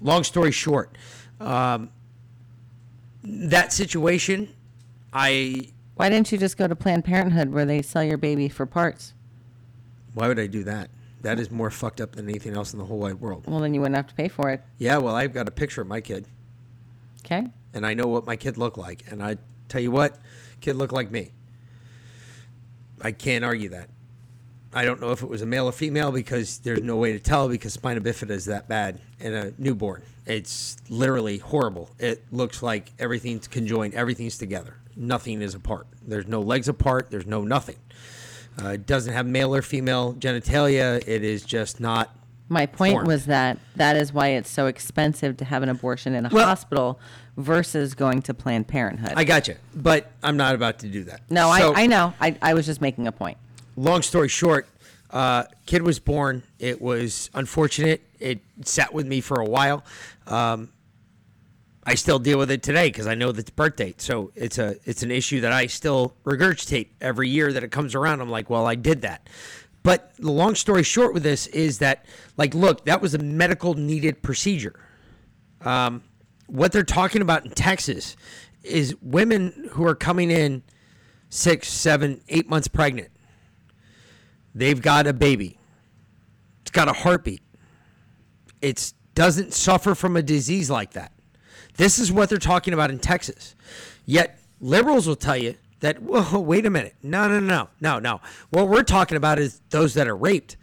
[0.01, 0.97] Long story short,
[1.39, 1.91] um,
[3.23, 4.49] that situation,
[5.13, 8.65] I Why didn't you just go to Planned Parenthood where they sell your baby for
[8.65, 9.13] parts?
[10.15, 10.91] why would I do that?
[11.23, 13.45] That is more fucked up than anything else in the whole wide world.
[13.47, 14.63] Well, then you wouldn't have to pay for it.
[14.79, 16.27] Yeah, well, I've got a picture of my kid.
[17.25, 17.47] Okay.
[17.73, 19.05] and I know what my kid looked like.
[19.11, 19.37] And I
[19.69, 20.19] tell you what,
[20.61, 21.31] kid looked like me.
[23.01, 23.89] I can't argue that.
[24.75, 27.19] I don't know if it was a male or female because there's no way to
[27.19, 30.03] tell because spina bifida is that bad in a newborn.
[30.27, 31.91] It's literally horrible.
[31.99, 34.77] It looks like everything's conjoined, everything's together.
[34.97, 35.87] Nothing is apart.
[36.07, 37.11] There's no legs apart.
[37.11, 37.77] There's no nothing.
[38.63, 41.03] Uh, it doesn't have male or female genitalia.
[41.07, 42.15] It is just not.
[42.49, 43.07] My point Formed.
[43.09, 46.45] was that that is why it's so expensive to have an abortion in a Well-
[46.47, 47.01] hospital
[47.37, 49.15] versus going to Planned Parenthood.
[49.17, 51.23] I got you, but I'm not about to do that.
[51.31, 52.13] no, So- I, I know.
[52.21, 53.39] I, I was just making a point.
[53.77, 54.67] long story short,
[55.11, 56.43] uh, kid was born.
[56.59, 58.03] It was unfortunate.
[58.21, 59.83] It sat with me for a while.
[60.27, 60.69] Um,
[61.85, 64.01] I still deal with it today because I know that's birth date.
[64.01, 67.95] So it's a it's an issue that I still regurgitate every year that it comes
[67.95, 68.21] around.
[68.21, 69.29] I'm like, well, I did that.
[69.83, 73.75] But the long story short with this is that, like, look, that was a medical
[73.75, 74.79] needed procedure.
[75.61, 76.05] Um,
[76.47, 78.17] what they're talking about in Texas
[78.63, 80.63] is women who are coming in
[81.31, 83.09] six, seven, eight months pregnant.
[84.55, 85.59] They've got a baby.
[86.61, 87.43] It's got a heartbeat.
[88.61, 91.12] It doesn't suffer from a disease like that.
[91.77, 93.55] This is what they're talking about in Texas.
[94.07, 96.95] Yet liberals will tell you that, whoa, wait a minute.
[97.03, 98.21] No, no, no, no, no.
[98.51, 100.57] What we're talking about is those that are raped.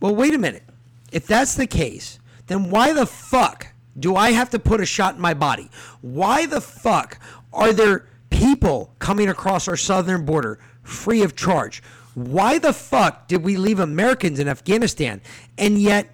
[0.00, 0.64] Well, wait a minute.
[1.12, 3.68] If that's the case, then why the fuck
[3.98, 5.70] do I have to put a shot in my body?
[6.00, 7.18] Why the fuck
[7.52, 11.82] are there people coming across our southern border free of charge?
[12.14, 15.20] Why the fuck did we leave Americans in Afghanistan
[15.56, 16.13] and yet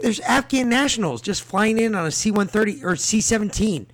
[0.00, 3.86] there's Afghan nationals just flying in on a C 130 or C 17?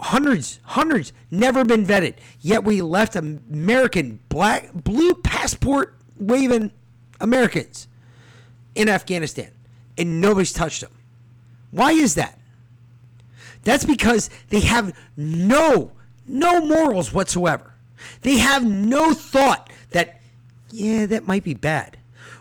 [0.00, 2.14] Hundreds, hundreds, never been vetted.
[2.40, 6.72] Yet we left American black, blue passport waving
[7.20, 7.86] Americans
[8.74, 9.52] in Afghanistan
[9.96, 10.92] and nobody's touched them.
[11.70, 12.38] Why is that?
[13.64, 15.92] That's because they have no
[16.26, 17.74] no morals whatsoever.
[18.22, 20.20] They have no thought that
[20.70, 21.98] yeah, that might be bad.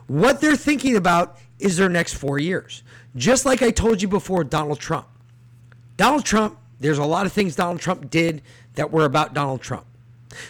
[0.08, 2.84] What they're thinking about is their next 4 years.
[3.16, 5.08] Just like I told you before Donald Trump.
[5.98, 8.42] Donald Trump, there's a lot of things Donald Trump did
[8.76, 9.86] that were about Donald Trump.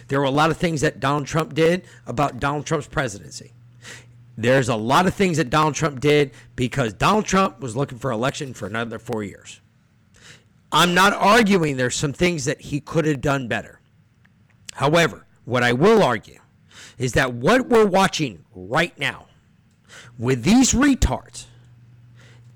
[0.08, 3.52] There were a lot of things that Donald Trump did about Donald Trump's presidency.
[4.38, 8.12] There's a lot of things that Donald Trump did because Donald Trump was looking for
[8.12, 9.60] election for another four years.
[10.71, 13.82] I'm not arguing there's some things that he could have done better.
[14.74, 16.39] However, what I will argue
[16.97, 19.26] is that what we're watching right now
[20.21, 21.45] with these retards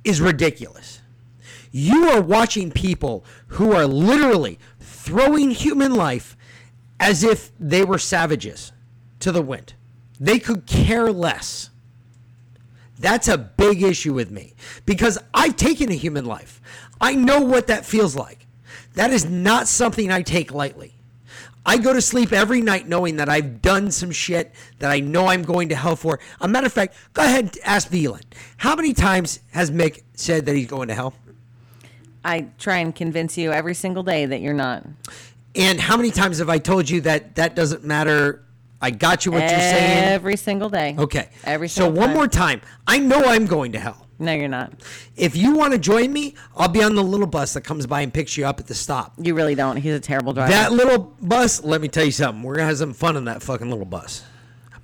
[0.03, 1.01] is ridiculous.
[1.71, 6.37] You are watching people who are literally throwing human life
[6.99, 8.71] as if they were savages
[9.19, 9.73] to the wind.
[10.19, 11.71] They could care less.
[12.99, 14.53] That's a big issue with me
[14.85, 16.61] because I've taken a human life.
[17.01, 18.45] I know what that feels like.
[18.93, 20.94] That is not something I take lightly.
[21.65, 25.27] I go to sleep every night knowing that I've done some shit that I know
[25.27, 26.19] I'm going to hell for.
[26.39, 28.21] A matter of fact, go ahead and ask V Lynn.
[28.57, 31.15] How many times has Mick said that he's going to hell?
[32.23, 34.83] I try and convince you every single day that you're not.
[35.55, 38.43] And how many times have I told you that that doesn't matter?
[38.81, 40.03] I got you what you're saying.
[40.03, 40.95] Every single day.
[40.97, 41.29] Okay.
[41.43, 42.13] Every so one time.
[42.13, 42.61] more time.
[42.85, 44.04] I know I'm going to hell.
[44.17, 44.73] No, you're not.
[45.17, 48.01] If you want to join me, I'll be on the little bus that comes by
[48.01, 49.13] and picks you up at the stop.
[49.17, 49.75] You really don't.
[49.77, 50.51] He's a terrible driver.
[50.51, 52.41] That little bus, let me tell you something.
[52.41, 54.23] We're going to have some fun in that fucking little bus.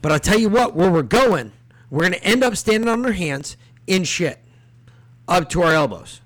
[0.01, 1.53] But I'll tell you what, where we're going,
[1.89, 3.55] we're going to end up standing on our hands
[3.87, 4.39] in shit
[5.27, 6.21] up to our elbows.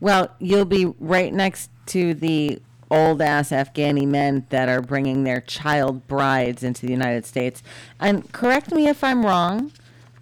[0.00, 5.40] Well, you'll be right next to the old ass Afghani men that are bringing their
[5.40, 7.62] child brides into the United States.
[7.98, 9.72] And correct me if I'm wrong,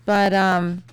[0.05, 0.85] but um,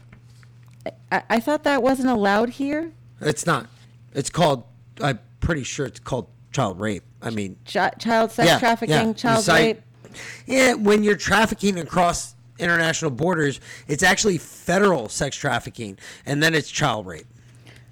[1.12, 2.92] I, I thought that wasn't allowed here.
[3.22, 3.68] It's not.
[4.14, 4.64] It's called,
[5.02, 7.04] I'm pretty sure it's called child rape.
[7.22, 9.14] I mean, Chi- child sex Yeah, trafficking, yeah.
[9.14, 9.82] Child cite- rape.
[10.46, 16.70] Yeah, when you're trafficking across international borders, it's actually federal sex trafficking, and then it's
[16.72, 17.28] child rape.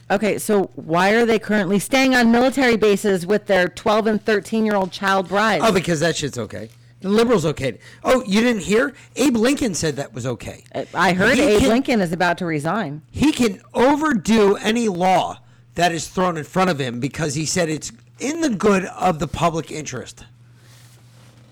[0.09, 4.65] Okay, so why are they currently staying on military bases with their 12 and 13
[4.65, 5.63] year old child brides?
[5.65, 6.69] Oh, because that shit's okay.
[7.01, 7.77] The liberals okay.
[8.03, 8.93] Oh, you didn't hear?
[9.15, 10.63] Abe Lincoln said that was okay.
[10.73, 13.01] Uh, I heard He Abe can- Lincoln is about to resign.
[13.11, 15.39] He can overdo any law
[15.75, 19.19] that is thrown in front of him because he said it's in the good of
[19.19, 20.25] the public interest.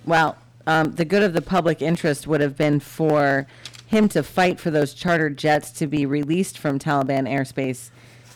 [0.06, 3.46] Well, um, the good of the public interest would have been for
[3.88, 7.90] him to fight for those chartered jets to be released from Taliban airspace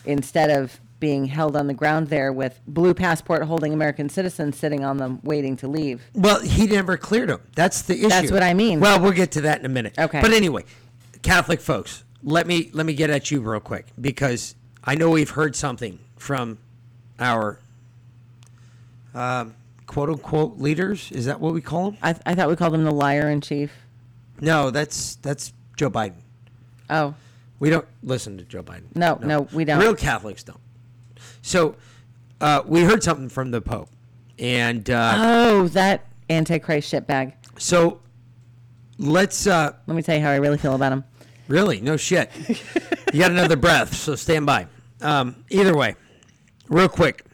[0.04, 4.84] instead of being held on the ground there with blue passport holding American citizens sitting
[4.84, 6.02] on them waiting to leave.
[6.14, 7.40] Well, he never cleared them.
[7.54, 8.08] That's the issue.
[8.08, 8.80] That's what I mean.
[8.80, 9.98] Well, we'll get to that in a minute.
[9.98, 10.20] Okay.
[10.20, 10.64] But anyway,
[11.22, 15.30] Catholic folks, let me let me get at you real quick because I know we've
[15.30, 16.58] heard something from
[17.20, 17.60] our
[19.14, 19.54] um,
[19.86, 21.10] quote unquote leaders.
[21.12, 21.98] Is that what we call them?
[22.02, 23.70] I, I thought we called them the liar in chief.
[24.40, 26.14] No, that's that's Joe Biden.
[26.90, 27.14] Oh,
[27.58, 28.94] We don't listen to Joe Biden.
[28.94, 29.78] No, no, we don't.
[29.80, 30.60] Real Catholics don't.
[31.42, 31.76] So
[32.40, 33.88] uh, we heard something from the Pope,
[34.38, 37.32] and uh, oh, that antichrist shitbag.
[37.58, 38.00] so
[38.98, 41.04] let's uh, Let me tell you how I really feel about him.
[41.48, 42.30] really no shit.
[43.12, 44.66] you got another breath, so stand by.
[45.00, 45.94] Um, either way,
[46.68, 47.24] real quick.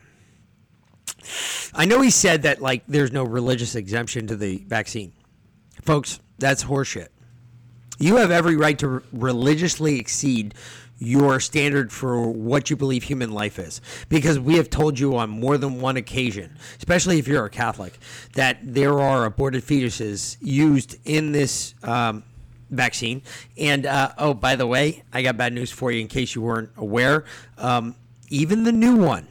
[1.75, 5.13] I know he said that like there's no religious exemption to the vaccine,
[5.83, 6.21] folks.
[6.39, 7.09] That's horseshit.
[7.99, 10.55] You have every right to re- religiously exceed
[10.99, 13.81] your standard for what you believe human life is.
[14.09, 17.99] Because we have told you on more than one occasion, especially if you're a Catholic,
[18.35, 22.23] that there are aborted fetuses used in this um,
[22.71, 23.23] vaccine.
[23.59, 26.43] And uh, oh, by the way, I got bad news for you in case you
[26.43, 27.25] weren't aware.
[27.59, 27.95] Um,
[28.31, 29.29] even the new one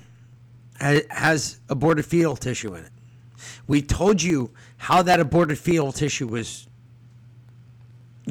[0.80, 2.91] has aborted fetal tissue in it.
[3.67, 6.67] We told you how that aborted fetal tissue was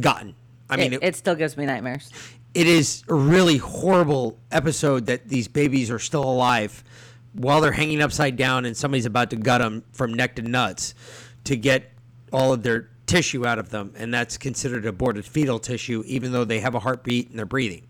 [0.01, 0.35] gotten.
[0.69, 2.11] I mean, it, it, it still gives me nightmares.
[2.55, 6.85] It is a really horrible episode that these babies are still alive
[7.33, 10.95] while they're hanging upside down and somebody's about to gut them from neck to nuts
[11.45, 11.93] to get
[12.33, 13.93] all of their tissue out of them.
[13.97, 17.87] And that's considered aborted fetal tissue, even though they have a heartbeat and they're breathing.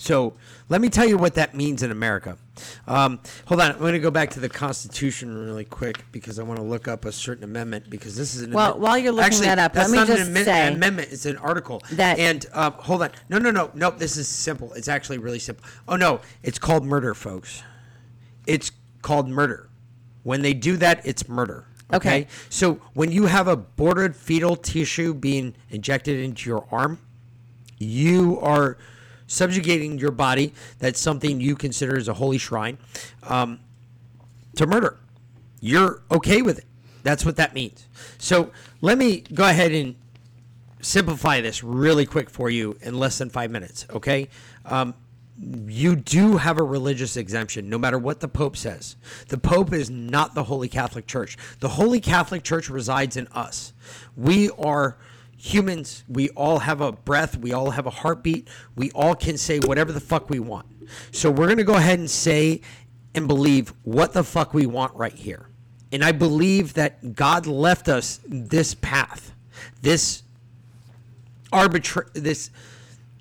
[0.00, 0.32] So
[0.70, 2.38] let me tell you what that means in America.
[2.86, 6.42] Um, hold on, I'm going to go back to the Constitution really quick because I
[6.42, 9.12] want to look up a certain amendment because this is an Well, amendment- while you're
[9.12, 11.08] looking Actually, that up, let me just an say amendment.
[11.12, 11.82] It's an article.
[11.92, 13.90] that- and um, hold on, no, no, no, no.
[13.90, 14.72] This is simple.
[14.72, 15.66] It's actually really simple.
[15.86, 17.62] Oh no, it's called murder, folks.
[18.46, 19.68] It's called murder.
[20.22, 21.66] When they do that, it's murder.
[21.92, 22.26] Okay.
[22.48, 27.00] So when you have a aborted fetal tissue being injected into your arm,
[27.78, 28.78] you are
[29.30, 32.76] subjugating your body that's something you consider as a holy shrine
[33.22, 33.60] um,
[34.56, 34.98] to murder.
[35.60, 36.66] You're okay with it.
[37.02, 37.86] That's what that means.
[38.18, 39.94] So let me go ahead and
[40.80, 44.28] simplify this really quick for you in less than five minutes okay?
[44.64, 44.94] Um,
[45.66, 48.96] you do have a religious exemption no matter what the pope says.
[49.28, 51.38] The pope is not the holy catholic church.
[51.60, 53.72] The holy catholic church resides in us.
[54.16, 54.98] We are
[55.42, 59.58] humans we all have a breath we all have a heartbeat we all can say
[59.60, 60.66] whatever the fuck we want
[61.12, 62.60] so we're going to go ahead and say
[63.14, 65.48] and believe what the fuck we want right here
[65.92, 69.32] and i believe that god left us this path
[69.80, 70.24] this
[71.50, 72.50] arbitrary this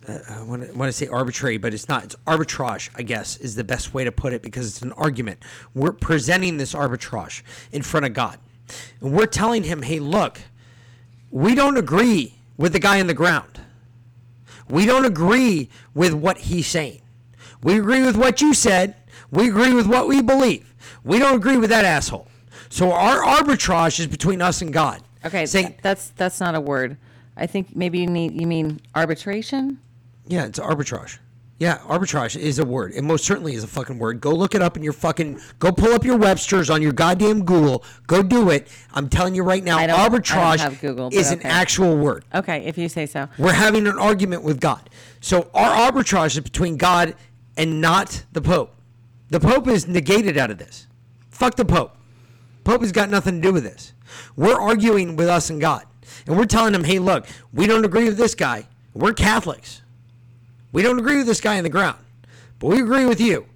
[0.06, 2.04] uh, I want to, want to say arbitrary, but it's not.
[2.06, 5.44] It's arbitrage, I guess, is the best way to put it because it's an argument.
[5.76, 8.40] We're presenting this arbitrage in front of God.
[9.02, 10.40] And we're telling him, hey, look,
[11.32, 13.62] we don't agree with the guy on the ground.
[14.70, 17.02] We don't agree with what he's saying.
[17.64, 18.96] We agree with what you said.
[19.32, 20.74] We agree with what we believe.
[21.04, 22.28] We don't agree with that asshole.
[22.70, 25.02] So our arbitrage is between us and God.
[25.26, 26.98] Okay, Saying, that's that's not a word.
[27.36, 29.80] I think maybe you need you mean arbitration.
[30.28, 31.18] yeah, it's arbitrage.
[31.60, 32.94] Yeah, arbitrage is a word.
[32.96, 34.22] It most certainly is a fucking word.
[34.22, 35.42] Go look it up in your fucking.
[35.60, 37.84] Go pull up your Webster's on your goddamn Google.
[38.08, 38.70] Go do it.
[38.94, 41.40] I'm telling you right now, I don't- I don't arbitrage have Google, but is an
[41.40, 41.50] okay.
[41.50, 42.24] actual word.
[42.34, 43.28] Okay, if you say so.
[43.38, 44.90] We're having an argument with God.
[45.20, 47.14] So our arbitrage is between God
[47.58, 48.74] and not the Pope.
[49.30, 50.88] The Pope is negated out of this.
[51.30, 51.98] Fuck the Pope.
[52.64, 53.92] Pope has got nothing to do with this.
[54.38, 55.84] We're arguing with us and God.
[56.26, 58.68] And we're telling him, hey, look, we don't agree with this guy.
[58.94, 59.82] We're Catholics.
[60.72, 62.00] We don't agree with this guy on the ground.
[62.60, 63.48] But we agree with you.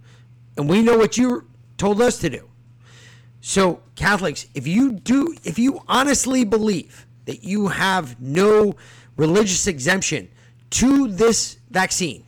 [0.58, 1.48] And we know what you
[1.78, 2.50] told us to do.
[3.42, 8.76] So, Catholics, if you do, if you honestly believe that you have no
[9.18, 10.30] religious exemption
[10.72, 12.26] to this vaccine,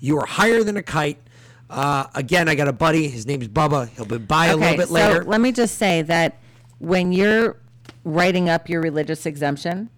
[0.00, 1.18] you are higher than a kite.
[1.68, 3.08] Uh, again, I got a buddy.
[3.08, 3.88] His name's Bubba.
[3.90, 5.22] He'll be by a little bit later.
[5.22, 6.38] So let me just say that
[6.78, 7.56] when you're
[8.04, 9.90] writing up your religious exemption,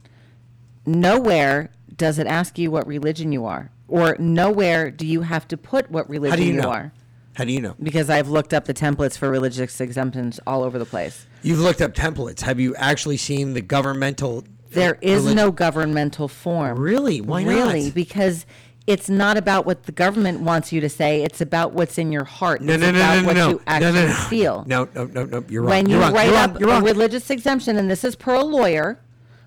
[0.84, 5.57] nowhere does it ask you what religion you are, or nowhere do you have to
[5.57, 6.70] put what religion How do you know?
[6.70, 6.93] are.
[7.34, 7.74] How do you know?
[7.82, 11.26] Because I've looked up the templates for religious exemptions all over the place.
[11.43, 12.41] You've looked up templates.
[12.41, 14.38] Have you actually seen the governmental?
[14.38, 16.78] Uh, there is no governmental form.
[16.78, 17.20] Really?
[17.20, 17.51] Why not?
[17.51, 17.91] Really?
[17.91, 18.47] Because
[18.86, 21.22] it's not about what the government wants you to say.
[21.22, 22.61] It's about what's in your heart.
[22.61, 23.49] No, it's no, no, about no, no, what no.
[23.49, 24.14] you no, actually no, no.
[24.14, 24.64] feel.
[24.66, 25.45] No, no, no, no.
[25.49, 25.70] You're wrong.
[25.70, 26.12] when you wrong.
[26.12, 26.82] write you're up wrong.
[26.82, 29.01] A religious exemption, and this is per a lawyer,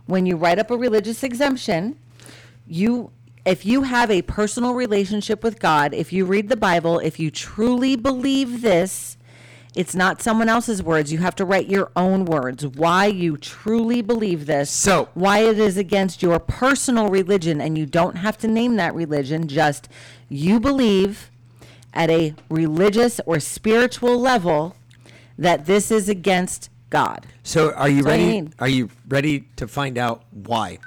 [0.05, 1.97] when you write up a religious exemption,
[2.67, 3.11] you
[3.45, 7.29] if you have a personal relationship with God, if you read the Bible, if you
[7.29, 9.17] truly believe this,
[9.75, 11.11] it's not someone else's words.
[11.11, 12.65] You have to write your own words.
[12.65, 14.69] Why you truly believe this.
[14.69, 18.93] So- why it is against your personal religion, and you don't have to name that
[18.93, 19.47] religion.
[19.47, 19.89] Just
[20.29, 21.31] you believe
[21.93, 24.75] at a religious or spiritual level
[25.37, 27.25] that this is against God.
[27.41, 28.49] So are you That's all you ready?
[28.59, 30.77] Are you ready to find out why?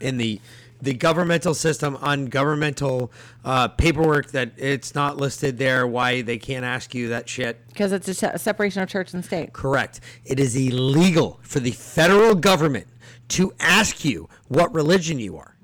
[0.00, 0.40] In the
[0.82, 3.12] the governmental system on governmental
[3.44, 7.66] uh, paperwork that it's not listed there, why they can't ask you that shit.
[7.68, 9.52] Because it's a se- separation of church and state.
[9.52, 10.00] Correct.
[10.24, 12.86] It is illegal for the federal government
[13.28, 15.56] to ask you what religion you are.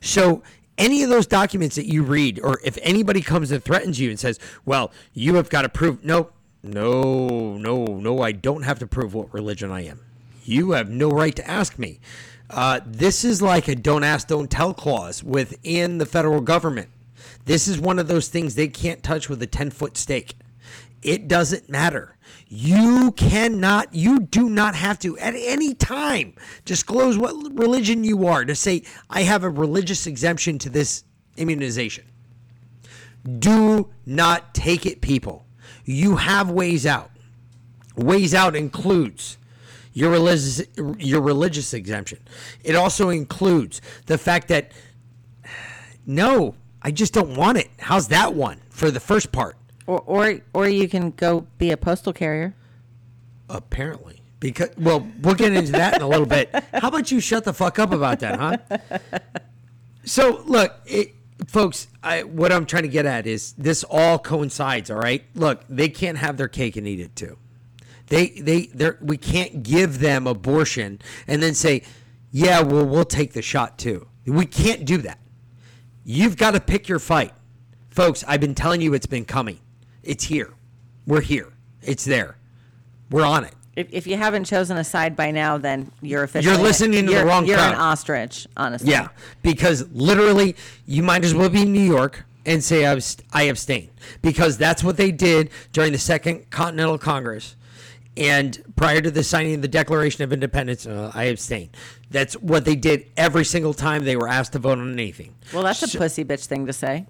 [0.00, 0.42] So
[0.78, 4.18] any of those documents that you read, or if anybody comes and threatens you and
[4.18, 6.30] says, "Well, you have got to prove," no,
[6.62, 10.00] no, no, no, I don't have to prove what religion I am.
[10.44, 12.00] You have no right to ask me.
[12.52, 16.88] Uh, this is like a "don't ask, don't tell" clause within the federal government.
[17.44, 20.36] This is one of those things they can't touch with a ten foot stake.
[21.02, 22.16] It doesn't matter.
[22.46, 26.34] You cannot, you do not have to at any time
[26.64, 31.04] disclose what religion you are to say, I have a religious exemption to this
[31.36, 32.04] immunization.
[33.38, 35.46] Do not take it, people.
[35.84, 37.10] You have ways out.
[37.96, 39.38] Ways out includes
[39.92, 40.62] your religious
[40.98, 42.18] your religious exemption.
[42.64, 44.72] It also includes the fact that
[46.06, 47.70] no, I just don't want it.
[47.78, 49.56] How's that one for the first part?
[49.86, 52.54] Or, or, or you can go be a postal carrier.
[53.48, 54.22] Apparently.
[54.40, 56.50] Because well, we'll get into that in a little bit.
[56.74, 58.78] How about you shut the fuck up about that, huh?
[60.04, 61.14] So look, it,
[61.46, 64.90] folks, I, what I'm trying to get at is this all coincides.
[64.90, 67.38] All right, look, they can't have their cake and eat it too.
[68.12, 71.82] They they they we can't give them abortion and then say,
[72.30, 74.06] yeah, well, we'll take the shot too.
[74.26, 75.18] We can't do that.
[76.04, 77.32] You've got to pick your fight,
[77.88, 78.22] folks.
[78.28, 79.60] I've been telling you it's been coming.
[80.02, 80.52] It's here.
[81.06, 81.54] We're here.
[81.80, 82.36] It's there.
[83.10, 83.54] We're on it.
[83.76, 87.06] If, if you haven't chosen a side by now, then you're officially you're listening to
[87.06, 88.90] the you're- wrong You're an ostrich, honestly.
[88.90, 89.08] Yeah,
[89.42, 90.54] because literally,
[90.84, 93.88] you might as well be in New York and say I abstain
[94.20, 97.56] because that's what they did during the Second Continental Congress.
[98.16, 101.70] And prior to the signing of the Declaration of Independence, uh, I abstain.
[102.10, 105.34] That's what they did every single time they were asked to vote on anything.
[105.52, 107.06] Well, that's a pussy bitch thing to say.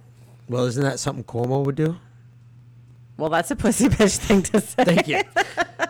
[0.48, 1.96] Well, isn't that something Cuomo would do?
[3.16, 4.84] Well, that's a pussy bitch thing to say.
[4.84, 5.22] Thank you.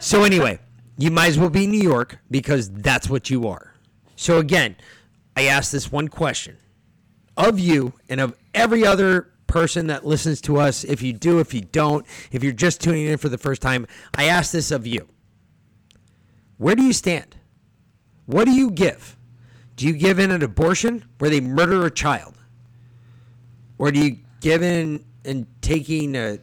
[0.01, 0.59] so anyway,
[0.97, 3.75] you might as well be in New York because that's what you are.
[4.17, 4.77] So again,
[5.37, 6.57] I ask this one question
[7.37, 10.83] of you and of every other person that listens to us.
[10.83, 13.87] If you do, if you don't, if you're just tuning in for the first time,
[14.17, 15.07] I ask this of you.
[16.57, 17.37] Where do you stand?
[18.25, 19.15] What do you give?
[19.77, 22.35] Do you give in an abortion where they murder a child?
[23.77, 26.39] Or do you give in and taking a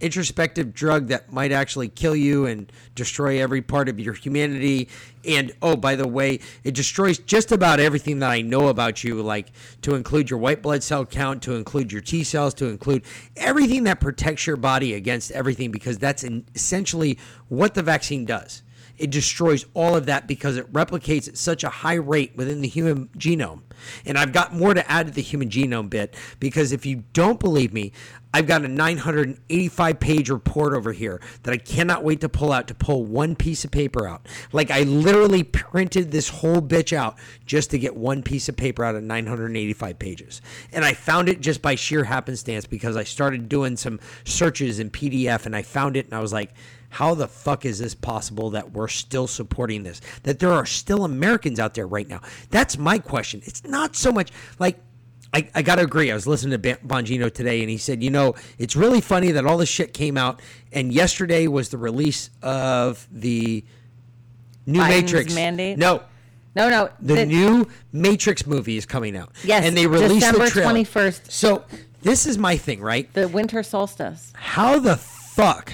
[0.00, 4.88] introspective drug that might actually kill you and destroy every part of your humanity.
[5.26, 9.22] And oh, by the way, it destroys just about everything that I know about you,
[9.22, 13.04] like to include your white blood cell count, to include your T cells, to include
[13.36, 16.24] everything that protects your body against everything, because that's
[16.54, 17.18] essentially
[17.48, 18.62] what the vaccine does.
[18.98, 22.68] It destroys all of that because it replicates at such a high rate within the
[22.68, 23.62] human genome.
[24.04, 27.40] And I've got more to add to the human genome bit because if you don't
[27.40, 27.92] believe me,
[28.34, 32.66] I've got a 985 page report over here that I cannot wait to pull out
[32.66, 34.26] to pull one piece of paper out.
[34.50, 37.16] Like I literally printed this whole bitch out
[37.46, 40.42] just to get one piece of paper out of 985 pages.
[40.72, 44.90] And I found it just by sheer happenstance because I started doing some searches in
[44.90, 46.52] PDF and I found it and I was like,
[46.94, 50.00] how the fuck is this possible that we're still supporting this?
[50.22, 52.20] That there are still Americans out there right now?
[52.50, 53.42] That's my question.
[53.44, 54.30] It's not so much
[54.60, 54.78] like
[55.32, 56.12] I, I got to agree.
[56.12, 59.44] I was listening to Bongino today, and he said, you know, it's really funny that
[59.44, 60.40] all this shit came out,
[60.70, 63.64] and yesterday was the release of the
[64.64, 65.76] new Biden's Matrix mandate?
[65.76, 66.04] No,
[66.54, 66.90] No, no.
[67.00, 69.32] the, new Matrix movie is coming out.
[69.42, 70.72] Yes, and they released December the trailer.
[70.72, 71.28] 21st.
[71.32, 71.64] So
[72.02, 73.12] this is my thing, right?
[73.14, 74.32] the winter solstice.
[74.36, 75.72] How the fuck?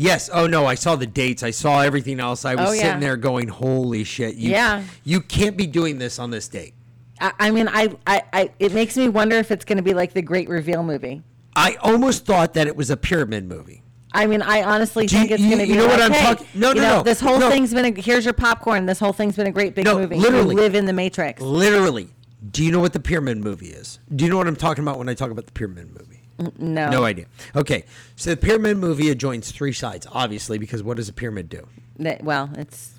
[0.00, 0.30] Yes.
[0.32, 1.42] Oh no, I saw the dates.
[1.42, 2.44] I saw everything else.
[2.44, 2.82] I was Oh, yeah.
[2.82, 4.34] sitting there going, "Holy shit!
[4.36, 4.82] You, Yeah.
[5.04, 6.72] You can't be doing this on this date."
[7.20, 9.92] I, I mean, I, I, I, it makes me wonder if it's going to be
[9.92, 11.22] like the Great Reveal movie.
[11.54, 13.82] I almost thought that it was a pyramid movie.
[14.12, 15.72] I mean, I honestly Do you- think it's you- going to be.
[15.74, 17.50] you know what like, I'm hey, talking- no, you no, know, no, This whole no.
[17.50, 17.84] thing's been.
[17.96, 18.86] A, here's your popcorn.
[18.86, 20.16] This whole thing's been a great big No, movie.
[20.16, 20.54] literally.
[20.54, 21.40] You live in the Matrix.
[21.42, 22.08] Literally.
[22.50, 23.98] Do you know what the pyramid movie is?
[24.16, 26.09] Do you know what I'm talking about when I talk about the pyramid movie?
[26.58, 26.90] No.
[26.90, 27.26] No idea.
[27.54, 27.84] Okay,
[28.16, 31.66] so the pyramid movie adjoins three sides, obviously, because what does a pyramid do?
[31.98, 32.94] That- well, it's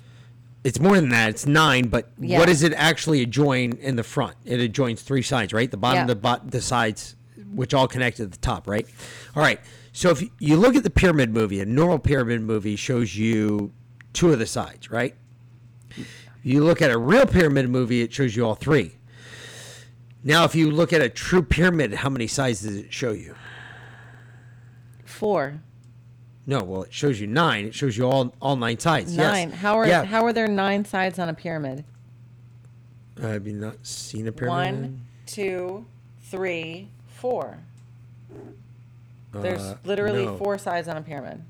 [0.64, 1.30] It's more than that.
[1.30, 2.38] It's nine, but Yeah.
[2.38, 4.36] what does it actually adjoin in the front?
[4.44, 5.68] It adjoins three sides, right?
[5.68, 6.06] The bottom, Yeah.
[6.06, 7.16] the bot, the sides,
[7.52, 8.86] which all connect at the top, right?
[9.34, 9.58] All right.
[9.92, 13.72] So if you look at the pyramid movie, a normal pyramid movie shows you
[14.12, 15.16] two of the sides, right?
[16.44, 18.92] You look at a real pyramid movie, it shows you all three.
[20.24, 23.34] Now, if you look at a true pyramid, how many sides does it show you?
[25.04, 25.60] four,
[26.46, 27.66] No, well, it shows you nine.
[27.66, 29.14] It shows you all all nine sides.
[29.16, 29.32] yes.
[29.32, 29.50] nine.
[29.52, 30.04] How are yeah.
[30.04, 31.84] how are there nine sides on a pyramid?
[33.20, 34.56] Have you not seen a pyramid?
[34.82, 35.86] One, two,
[36.22, 37.58] three, four.
[39.32, 40.36] There's Uh, literally no.
[40.38, 41.40] four sides on a pyramid.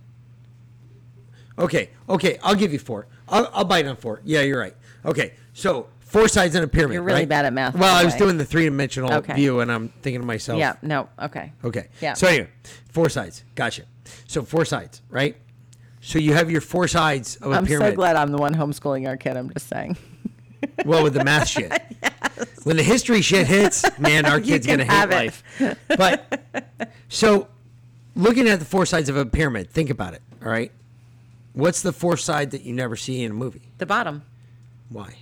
[1.58, 3.06] Okay, okay, I'll give you four.
[3.28, 4.20] I'll, I'll bite on four.
[4.24, 4.76] Yeah, you're right.
[5.06, 6.94] Okay, so four sides in a pyramid.
[6.94, 7.28] You're really right?
[7.28, 9.34] bad at math, Well, by I the was doing the three dimensional Okay.
[9.34, 10.74] view, and I'm thinking to myself, Yeah.
[10.82, 11.08] No.
[11.20, 11.52] Okay.
[11.64, 11.88] Okay.
[12.00, 12.14] Yeah.
[12.14, 12.48] So anyway,
[12.90, 13.44] four sides.
[13.54, 13.82] Gotcha.
[14.26, 15.36] So four sides, right?
[16.00, 17.88] So you have your four sides of a I'm pyramid.
[17.88, 19.36] I'm so glad I'm the one homeschooling our kid.
[19.36, 19.96] I'm just saying.
[20.84, 21.72] Well, with the math shit.
[22.62, 25.14] When the history shit hits, man, our kid's gonna hate have it.
[25.14, 25.42] life.
[25.88, 26.46] But
[27.08, 27.48] so,
[28.14, 30.22] looking at the four sides of a pyramid, think about it.
[30.40, 30.70] All right,
[31.52, 33.62] what's the fourth side that you never see in a movie?
[33.78, 34.22] The bottom.
[34.88, 35.16] Why?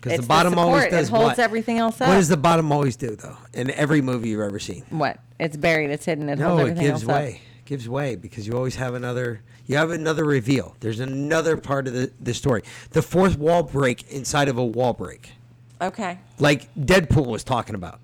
[0.00, 0.92] Because the the bottom always support.
[0.92, 1.38] It does holds what?
[1.40, 3.36] everything else What does the bottom always do, though?
[3.52, 4.84] In every movie you've ever seen?
[4.90, 5.18] What?
[5.40, 5.90] It's buried.
[5.90, 6.28] It's hidden.
[6.28, 7.08] It No, holds it gives else up.
[7.08, 7.40] way.
[7.64, 9.42] Gives way because you always have another.
[9.66, 10.74] You have another reveal.
[10.80, 12.62] There's another part of the, the story.
[12.90, 15.30] The fourth wall break inside of a wall break,
[15.82, 16.18] Okay.
[16.38, 18.00] like Deadpool was talking about.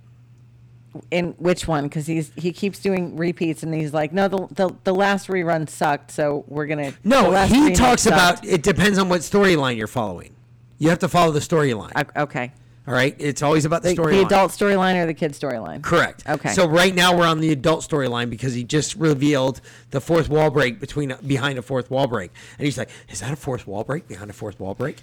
[1.11, 1.85] In which one?
[1.85, 5.69] Because he's he keeps doing repeats, and he's like, no, the the, the last rerun
[5.69, 6.93] sucked, so we're gonna.
[7.03, 8.45] No, he talks sucked." about.
[8.47, 10.35] It depends on what storyline you're following.
[10.79, 11.93] You have to follow the storyline.
[12.17, 12.53] O- Okay.
[12.87, 14.11] All right, it's always about the, The, storyline.
[14.11, 15.81] the adult storyline or the kid storyline?
[15.83, 16.23] Correct.
[16.29, 16.51] Okay.
[16.51, 20.51] So right now we're on the adult storyline because he just revealed the fourth wall
[20.51, 23.85] break between behind a fourth wall break, and he's like, "Is that a fourth wall
[23.85, 24.99] break behind a fourth wall break?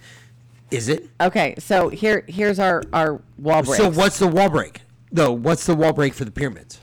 [0.70, 1.56] Is it?" Okay.
[1.58, 3.82] So here here's our our wall break.
[3.82, 4.82] So what's the wall break?
[5.12, 6.80] Though, what's the wall break for the pyramids?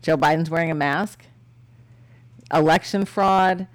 [0.00, 1.24] Joe Biden's wearing a mask.
[2.52, 3.66] Election fraud.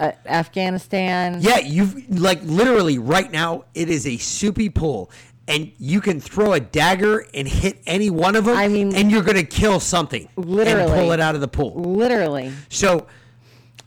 [0.00, 1.38] Uh, Afghanistan.
[1.42, 5.10] Yeah, you've like literally right now it is a soupy pool.
[5.46, 8.56] And you can throw a dagger and hit any one of them.
[8.56, 10.28] I mean- and you're gonna kill something.
[10.36, 10.82] Literally.
[10.82, 11.74] and pull it out of the pool.
[11.74, 12.52] Literally.
[12.68, 13.06] So,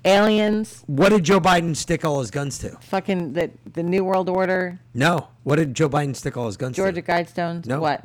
[0.05, 0.84] Aliens.
[0.88, 2.72] what did Joe Biden stick all his guns to?
[2.82, 4.80] Fucking the the New World Order.
[4.93, 5.30] No.
[5.43, 7.11] What did Joe Biden stick all his guns Georgia to?
[7.11, 7.66] Guidestones.
[7.66, 7.80] No.
[7.80, 8.03] What?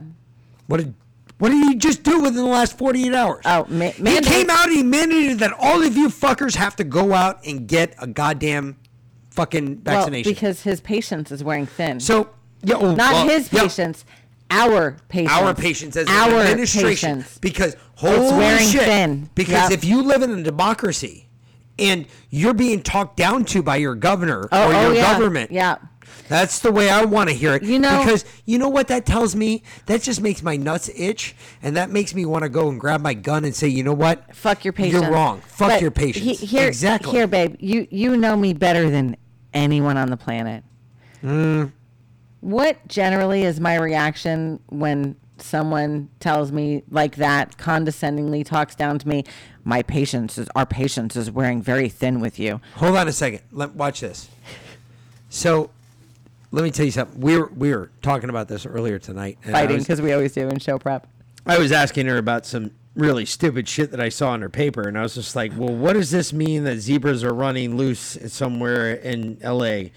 [0.68, 0.94] What did
[1.38, 3.42] What did he just do within the last 48 hours?
[3.44, 6.84] Oh, ma- he came out and he mandated that all of you fuckers have to
[6.84, 8.76] go out and get a goddamn
[9.30, 10.28] fucking vaccination.
[10.30, 12.00] Well, because his patience is wearing thin.
[12.00, 12.30] so,
[12.64, 14.04] yeah, oh, Not well, his yeah, patients.
[14.50, 15.32] Our patience.
[15.32, 17.18] Our patience as our an administration.
[17.18, 17.38] patients.
[17.38, 18.82] Because holy wearing shit.
[18.82, 19.30] thin.
[19.36, 19.78] Because Yep.
[19.78, 21.28] if you live in a democracy
[21.78, 25.12] and you're being talked down to by your governor Oh, or oh, your yeah.
[25.12, 25.76] government, Yeah.
[26.28, 27.62] That's the way I want to hear it.
[27.62, 29.62] You know- because you know what that tells me?
[29.86, 33.00] That just makes my nuts itch, and that makes me want to go and grab
[33.00, 34.34] my gun and say, you know what?
[34.36, 35.02] Fuck your patience.
[35.02, 35.40] You're wrong.
[35.40, 36.40] Fuck But your patience.
[36.40, 37.12] he- here, exactly.
[37.12, 39.16] Here, babe, you you know me better than
[39.54, 40.64] anyone on the planet.
[41.24, 41.72] Mm.
[42.40, 49.08] What generally is my reaction when someone tells me like that, condescendingly talks down to
[49.08, 49.24] me?
[49.64, 52.60] My patience is our patience is wearing very thin with you.
[52.76, 53.40] Hold on a second.
[53.50, 54.28] Let watch this.
[55.28, 55.70] So,
[56.50, 57.20] let me tell you something.
[57.20, 59.38] We were we were talking about this earlier tonight.
[59.42, 61.06] Fighting because we always do in show prep.
[61.46, 64.82] I was asking her about some really stupid shit that I saw in her paper,
[64.82, 68.18] and I was just like, "Well, what does this mean that zebras are running loose
[68.26, 69.92] somewhere in L.A.?"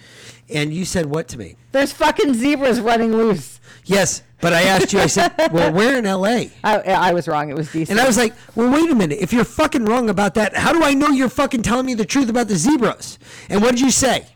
[0.50, 1.56] And you said what to me?
[1.72, 3.60] There's fucking zebras running loose.
[3.86, 5.00] Yes, but I asked you.
[5.00, 7.50] I said, "Well, where in L.A.?" I, I was wrong.
[7.50, 7.90] It was DC.
[7.90, 9.20] And I was like, "Well, wait a minute.
[9.20, 12.06] If you're fucking wrong about that, how do I know you're fucking telling me the
[12.06, 13.18] truth about the zebras?"
[13.50, 14.28] And what did you say?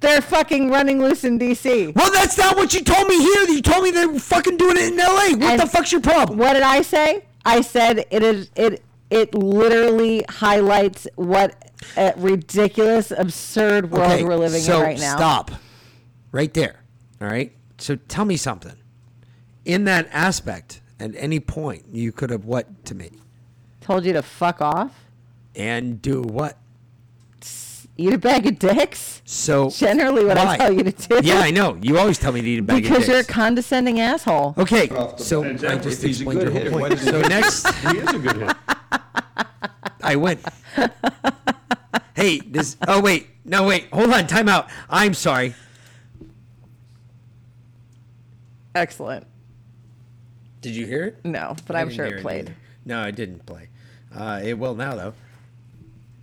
[0.00, 1.94] They're fucking running loose in DC.
[1.94, 3.48] Well, that's not what you told me here.
[3.48, 5.32] You told me they're fucking doing it in L.A.
[5.32, 6.38] What And the fuck's your problem?
[6.38, 7.24] What did I say?
[7.44, 14.60] I said it is it it literally highlights what a ridiculous, absurd world we're living
[14.60, 15.16] so in right now.
[15.16, 15.50] Stop.
[16.30, 16.82] Right there.
[17.20, 17.52] All right.
[17.78, 18.74] So tell me something.
[19.64, 23.10] In that aspect, at any point, you could have what to me?
[23.80, 25.04] Told you to fuck off.
[25.54, 26.58] And do what?
[28.00, 29.22] Eat a bag of dicks.
[29.24, 30.56] So Generally, what I why?
[30.56, 31.20] tell you to do.
[31.22, 31.76] Yeah, I know.
[31.82, 34.54] You always tell me to eat a bag because of you're a condescending asshole.
[34.56, 35.64] Okay, so bat.
[35.64, 36.92] I If just he's a explained good your whole point.
[36.92, 38.56] does he So next, He is a good hit.
[40.00, 40.38] I win.
[42.14, 42.76] hey, this.
[42.86, 43.88] Oh wait, no wait.
[43.92, 44.28] Hold on.
[44.28, 44.68] Time out.
[44.88, 45.54] I'm sorry.
[48.76, 49.26] Excellent.
[50.60, 51.24] Did you hear it?
[51.24, 52.44] No, but I I'm sure hear it played.
[52.46, 52.54] either.
[52.84, 53.68] No, I didn't play.
[54.14, 55.14] Uh, it will now though.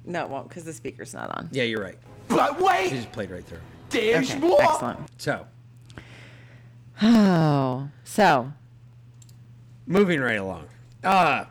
[0.06, 1.50] No, it won't because the speaker's not on.
[1.52, 1.98] Yeah, you're right.
[2.28, 3.60] But It wait, just played right through.
[3.90, 4.62] there's Okay, more.
[4.62, 5.00] excellent.
[5.22, 5.46] So
[7.02, 8.54] Oh, so
[9.86, 10.68] moving right along.
[11.04, 11.46] Uh,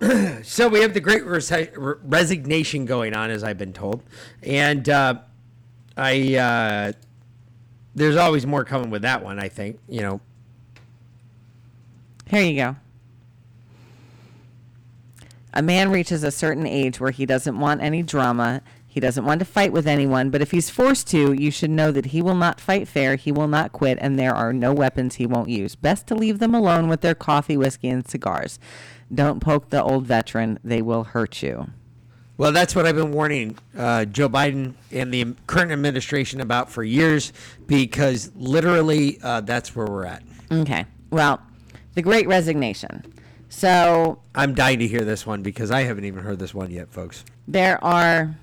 [0.42, 4.02] so we have the great resi- re- resignation going on, as I've been told,
[4.42, 5.14] and uh,
[5.96, 6.92] I uh,
[7.94, 9.38] there's always more coming with that one.
[9.38, 10.20] I think you know.
[12.26, 12.76] Here you go.
[15.52, 18.62] A man reaches a certain age where he doesn't want any drama.
[18.86, 21.92] He doesn't want to fight with anyone, but if he's forced to, you should know
[21.92, 25.14] that he will not fight fair, he will not quit, and there are no weapons
[25.14, 25.76] he won't use.
[25.76, 28.58] Best to leave them alone with their coffee, whiskey, and cigars.
[29.12, 31.68] Don't poke the old veteran, they will hurt you.
[32.36, 36.82] Well, that's what I've been warning uh, Joe Biden and the current administration about for
[36.82, 37.32] years,
[37.66, 40.22] because literally uh, that's where we're at.
[40.50, 40.86] Okay.
[41.10, 41.40] Well,
[41.94, 43.04] the great resignation.
[43.50, 46.90] So I'm dying to hear this one because I haven't even heard this one yet,
[46.90, 47.24] folks.
[47.46, 48.36] there are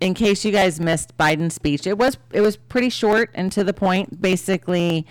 [0.00, 3.62] in case you guys missed Biden's speech, it was it was pretty short and to
[3.62, 4.20] the point.
[4.20, 5.06] Basically,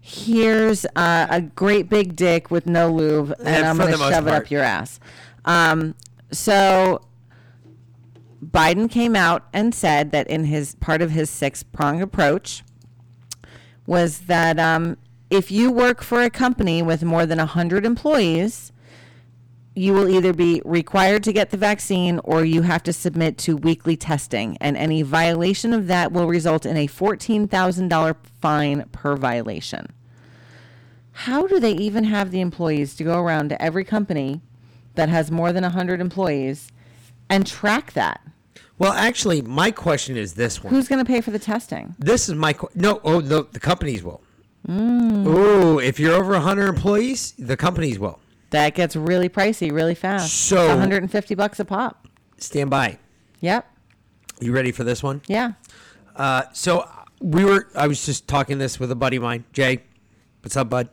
[0.00, 4.26] here's uh, a great big dick with no lube, and And I'm going to shove
[4.26, 4.98] it up your ass.
[5.44, 5.94] Um,
[6.30, 7.02] so
[8.42, 12.62] Biden came out and said that in his part of his six prong approach
[13.86, 14.96] was that um,
[15.30, 18.72] if you work for a company with more than 100 employees,
[19.74, 23.56] you will either be required to get the vaccine or you have to submit to
[23.56, 24.58] weekly testing.
[24.60, 29.86] And any violation of that will result in a $14,000 fine per violation.
[31.12, 34.40] How do they even have the employees to go around to every company
[34.94, 36.72] that has more than 100 employees
[37.28, 38.20] and track that?
[38.78, 40.72] Well, actually, my question is this one.
[40.72, 41.94] Who's going to pay for the testing?
[41.98, 43.00] This is my qu- no.
[43.04, 44.22] Oh, the, the companies will.
[44.68, 48.20] Oh, if you're over 100 employees, the companies will.
[48.50, 50.32] That gets really pricey really fast.
[50.32, 52.06] So- 150 bucks a pop.
[52.38, 52.98] Stand by.
[53.40, 53.66] Yep.
[54.40, 55.22] You ready for this one?
[55.26, 55.52] Yeah.
[56.16, 56.88] Uh, so
[57.20, 57.68] we were.
[57.74, 59.82] I was just talking this with a buddy of mine, Jay.
[60.42, 60.88] What's up, bud?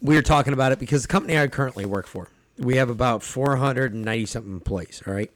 [0.00, 2.28] We were talking about it because the company I currently work for,
[2.58, 5.02] we have about 490 something employees.
[5.06, 5.30] All right.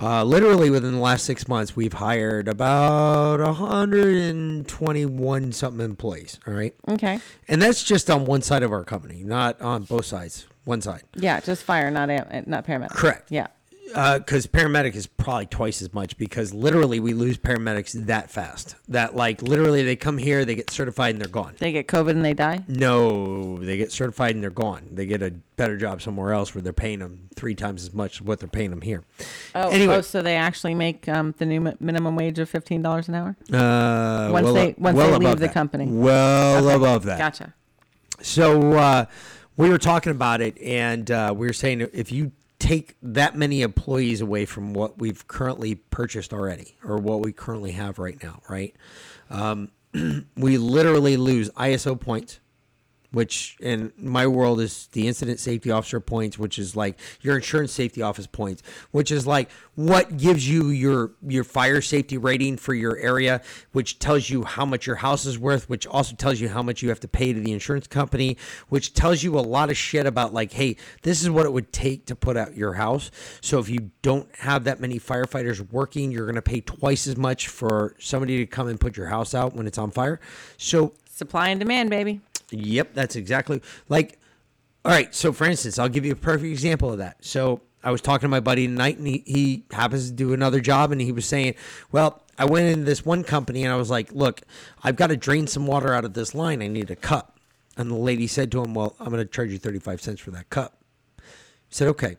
[0.00, 6.38] Uh, literally within the last six months, we've hired about 121 something employees.
[6.46, 6.74] All right.
[6.88, 7.20] Okay.
[7.48, 10.46] And that's just on one side of our company, not on both sides.
[10.64, 11.02] One side.
[11.16, 12.90] Yeah, just fire, not am- not paramedic.
[12.90, 13.30] Correct.
[13.30, 13.48] Yeah.
[13.86, 19.14] Because paramedic is probably twice as much because literally we lose paramedics that fast that
[19.14, 22.24] like literally they come here they get certified and they're gone They get COVID and
[22.24, 22.60] they die.
[22.68, 26.62] no they get certified and they're gone they get a better job somewhere else where
[26.62, 29.04] they're paying them three times as much as what they're paying them here
[29.54, 33.08] Oh, anyway oh, so they actually make um, the new minimum wage of fifteen dollars
[33.08, 33.36] an hour.
[33.52, 35.54] uh, Once well, they- once well they leave the that.
[35.54, 35.86] company.
[35.88, 37.52] well Okay, above that Gotcha.
[38.22, 39.04] So uh,
[39.56, 42.30] we were talking about it, and uh, we were saying if you
[42.62, 47.72] take that many employees away from what we've currently purchased already, or what we currently
[47.72, 48.72] have right now, right?
[49.30, 49.72] Um,
[50.36, 52.38] we literally lose ISO points,
[53.12, 57.72] which in my world is the incident safety officer points, which is like your insurance
[57.72, 62.74] safety office points, which is like what gives you your your fire safety rating for
[62.74, 63.40] your area,
[63.72, 66.82] which tells you how much your house is worth, which also tells you how much
[66.82, 68.36] you have to pay to the insurance company,
[68.68, 71.72] which tells you a lot of shit about like, hey, this is what it would
[71.72, 73.10] take to put out your house.
[73.40, 77.16] So if you don't have that many firefighters working, you're going to pay twice as
[77.16, 80.20] much for somebody to come and put your house out when it's on fire.
[80.56, 82.20] So Supply and demand, baby.
[82.52, 84.18] Yep, that's exactly like.
[84.84, 87.24] All right, so for instance, I'll give you a perfect example of that.
[87.24, 90.60] So I was talking to my buddy tonight, and he, he happens to do another
[90.60, 91.54] job, and he was saying,
[91.92, 94.42] "Well, I went into this one company, and I was like, look,
[94.82, 96.62] I've got to drain some water out of this line.
[96.62, 97.38] I need a cup."
[97.76, 100.30] And the lady said to him, "Well, I'm going to charge you 35 cents for
[100.32, 100.78] that cup."
[101.16, 101.24] He
[101.74, 102.16] said, "Okay."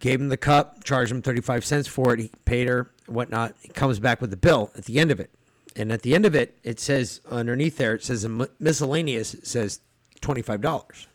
[0.00, 2.20] Gave him the cup, charged him 35 cents for it.
[2.20, 3.56] He paid her, whatnot.
[3.60, 5.30] He comes back with the bill at the end of it.
[5.76, 8.26] And at the end of it, it says underneath there, it says
[8.58, 9.80] miscellaneous, it says
[10.20, 11.06] $25.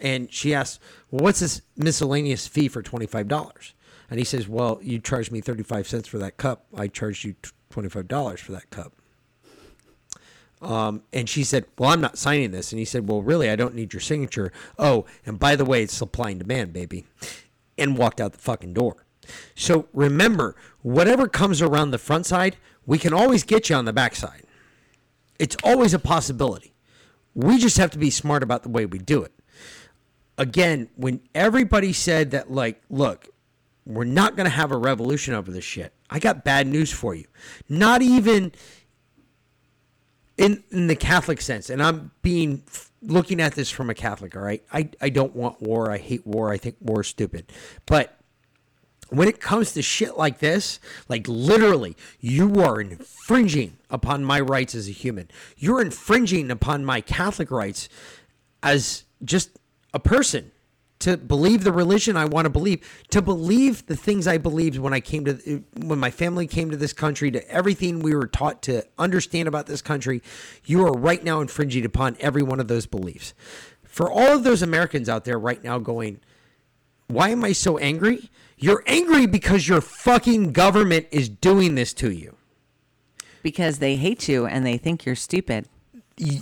[0.00, 0.78] And she asks,
[1.10, 3.72] Well, what's this miscellaneous fee for $25?
[4.10, 6.66] And he says, Well, you charged me 35 cents for that cup.
[6.76, 7.34] I charged you
[7.70, 8.92] $25 for that cup.
[10.60, 12.72] Um, and she said, Well, I'm not signing this.
[12.72, 14.52] And he said, Well, really, I don't need your signature.
[14.78, 17.06] Oh, and by the way, it's supply and demand, baby.
[17.76, 19.04] And walked out the fucking door.
[19.54, 22.56] So remember, whatever comes around the front side,
[22.86, 24.42] we can always get you on the backside.
[25.38, 26.74] It's always a possibility.
[27.34, 29.32] We just have to be smart about the way we do it.
[30.38, 33.28] Again, when everybody said that, like, look,
[33.86, 37.14] we're not going to have a revolution over this shit, I got bad news for
[37.14, 37.26] you.
[37.68, 38.52] Not even
[40.36, 42.64] in, in the Catholic sense, and I'm being
[43.02, 44.64] looking at this from a Catholic, all right?
[44.72, 45.90] I, I don't want war.
[45.90, 46.52] I hate war.
[46.52, 47.52] I think war is stupid.
[47.86, 48.18] But
[49.16, 54.74] when it comes to shit like this, like literally, you are infringing upon my rights
[54.74, 55.28] as a human.
[55.56, 57.88] You're infringing upon my Catholic rights
[58.62, 59.50] as just
[59.92, 60.50] a person
[61.00, 64.94] to believe the religion I want to believe, to believe the things I believed when
[64.94, 68.62] I came to when my family came to this country, to everything we were taught
[68.62, 70.22] to understand about this country.
[70.64, 73.34] You are right now infringing upon every one of those beliefs.
[73.82, 76.20] For all of those Americans out there right now going,
[77.08, 78.30] why am I so angry?
[78.56, 82.36] You're angry because your fucking government is doing this to you.
[83.42, 85.68] Because they hate you and they think you're stupid.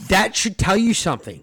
[0.09, 1.43] That should tell you something.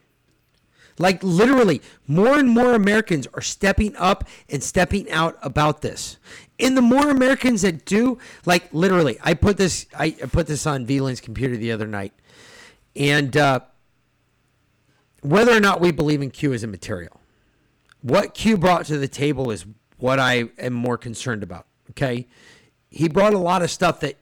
[0.98, 6.18] Like literally, more and more Americans are stepping up and stepping out about this.
[6.60, 10.86] And the more Americans that do, like literally, I put this I put this on
[10.86, 12.14] V Lynn's computer the other night.
[12.96, 13.62] And uh,
[15.22, 17.22] whether or not we believe in Q as a material,
[18.02, 19.66] what Q brought to the table is
[20.00, 21.68] what I am more concerned about.
[21.92, 22.28] Okay.
[22.90, 24.18] He brought a lot of stuff that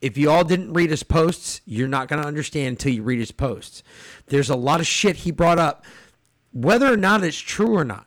[0.00, 3.20] if you all didn't read his posts, you're not going to understand until you read
[3.20, 3.82] his posts.
[4.26, 5.84] There's a lot of shit he brought up,
[6.52, 8.06] whether or not it's true or not.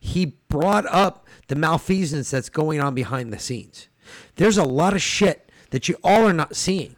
[0.00, 3.88] He brought up the malfeasance that's going on behind the scenes.
[4.34, 6.96] There's a lot of shit that you all are not seeing.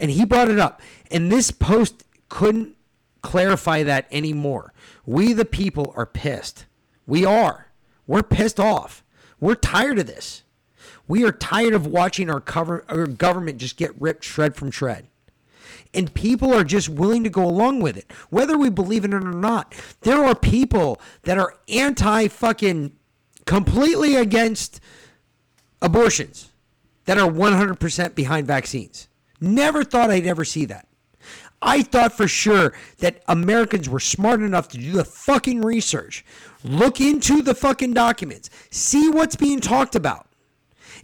[0.00, 0.80] And he brought it up.
[1.10, 2.76] And this post couldn't
[3.22, 4.72] clarify that anymore.
[5.06, 6.66] We, the people, are pissed.
[7.06, 7.63] We are.
[8.06, 9.02] We're pissed off.
[9.40, 10.42] We're tired of this.
[11.06, 15.08] We are tired of watching our, cover, our government just get ripped shred from shred.
[15.92, 19.24] And people are just willing to go along with it, whether we believe in it
[19.24, 19.74] or not.
[20.00, 22.92] There are people that are anti fucking
[23.46, 24.80] completely against
[25.80, 26.50] abortions
[27.04, 29.08] that are 100% behind vaccines.
[29.40, 30.88] Never thought I'd ever see that.
[31.62, 36.24] I thought for sure that Americans were smart enough to do the fucking research,
[36.62, 40.26] look into the fucking documents, see what's being talked about,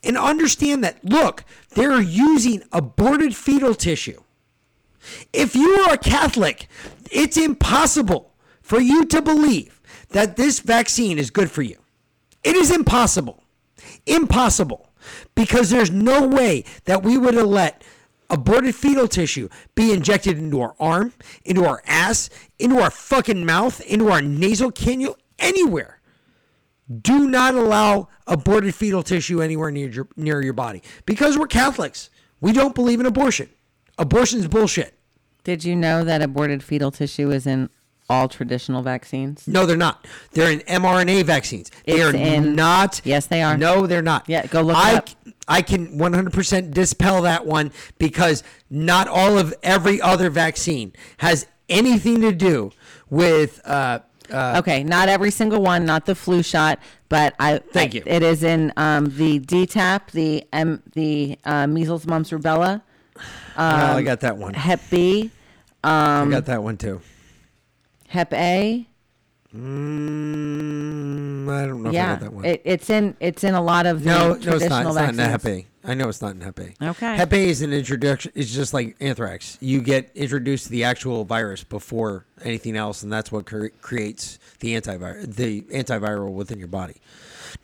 [0.05, 4.23] and understand that, look, they're using aborted fetal tissue.
[5.33, 6.69] If you are a Catholic,
[7.11, 9.81] it's impossible for you to believe
[10.11, 11.77] that this vaccine is good for you.
[12.45, 13.43] It is impossible.
[14.07, 14.89] Impossible.
[15.35, 17.83] Because there's no way that we would have let
[18.31, 21.13] aborted fetal tissue be injected into our arm,
[21.45, 26.01] into our ass, into our fucking mouth, into our nasal cannula, anywhere.
[27.03, 32.11] Do not allow aborted fetal tissue anywhere near your, near your body because we're Catholics.
[32.41, 33.51] We don't believe in abortion.
[33.99, 34.95] Abortion's bullshit.
[35.45, 37.69] Did you know that aborted fetal tissue is in
[38.09, 39.47] all traditional vaccines?
[39.47, 40.05] No, they're not.
[40.33, 41.71] They're in mRNA vaccines.
[41.85, 43.01] They It's are in- not.
[43.05, 43.57] Yes, they are.
[43.57, 44.29] No, they're not.
[44.29, 45.09] Yeah, go look it I, up.
[45.51, 52.23] I can 100% dispel that one because not all of every other vaccine has anything
[52.23, 52.71] to do
[53.11, 53.61] with.
[53.65, 54.01] Uh,
[54.33, 56.79] uh, Okay, not every single one, not the flu shot,
[57.09, 58.05] but I Thank you.
[58.07, 62.83] It is in um, the DTaP, the M, the uh, measles, mumps, rubella
[63.57, 64.55] well, I got that one.
[64.55, 65.31] Hep B,
[65.83, 67.01] I got that one too.
[68.09, 68.87] Hep A.
[69.55, 72.45] Mm, I don't know yeah, that one.
[72.45, 74.87] it, it's in it's in a lot of the no, no, it's not.
[74.87, 75.43] It's not in vaccines.
[75.43, 75.67] Hep A.
[75.83, 76.73] I know it's not in Hep A.
[76.81, 77.17] Okay.
[77.17, 78.31] Hep A is an introduction.
[78.37, 79.59] It's just like anthrax.
[79.61, 84.39] You get introduced to the actual virus before anything else, and that's what cre- creates
[84.61, 87.01] the antivirus, the antiviral within your body.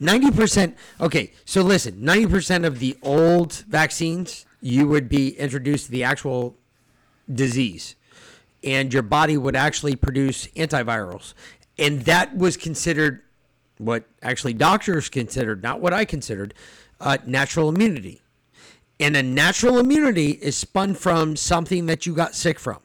[0.01, 0.77] Ninety percent.
[1.01, 2.05] Okay, so listen.
[2.05, 6.57] Ninety percent of the old vaccines, you would be introduced to the actual
[7.33, 7.95] disease
[8.67, 11.35] and your body would actually produce antivirals
[11.79, 13.23] and that was considered
[13.79, 16.55] what actually doctors considered not what i considered
[17.01, 18.23] uh, natural immunity.
[18.99, 22.79] And a natural immunity is spun from something that you got sick from.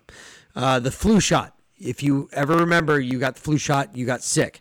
[0.56, 1.56] Uh, the flu shot.
[1.80, 4.60] If you ever remember you got the flu shot you got sick.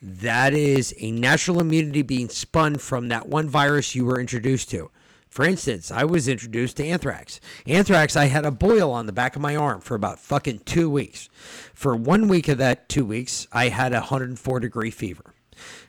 [0.00, 4.90] That is a natural immunity being spun from that one virus you were introduced to
[5.34, 7.40] for instance, I was introduced to anthrax.
[7.66, 10.88] Anthrax, I had a boil on the back of my arm for about fucking two
[10.88, 11.28] weeks.
[11.74, 15.34] For one week of that two weeks, I had a 104 degree fever.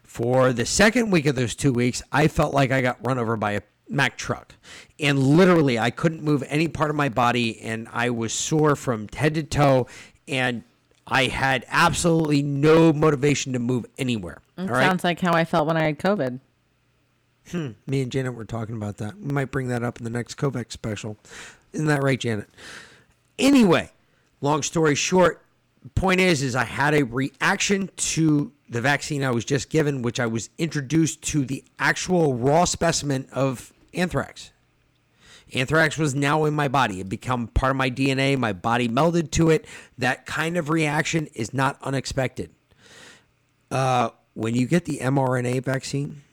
[0.02, 3.38] For the second week of those two weeks, I felt like I got run over
[3.38, 4.56] by a Mack truck.
[5.00, 9.08] And literally, I couldn't move any part of my body, and I was sore from
[9.10, 9.86] head to toe,
[10.28, 10.64] and
[11.06, 14.42] I had absolutely no motivation to move anywhere.
[14.58, 14.88] All right.
[14.88, 16.40] Sounds like how I felt when I had COVID.
[17.54, 19.18] Me and Janet were talking about that.
[19.20, 21.18] We might bring that up in the next Kovac special.
[21.74, 22.50] Isn't that right, Janet?
[23.38, 23.92] Anyway,
[24.42, 25.46] long story short,
[25.94, 30.20] point is is I had a reaction to the vaccine I was just given, which
[30.20, 34.52] I was introduced to the actual raw specimen of anthrax.
[35.54, 37.00] Anthrax was now in my body.
[37.00, 38.38] It became part of my DNA.
[38.38, 39.66] My body melded to it.
[39.98, 42.50] That kind of reaction is not unexpected.
[43.70, 46.24] Uh, when you get the mRNA vaccine,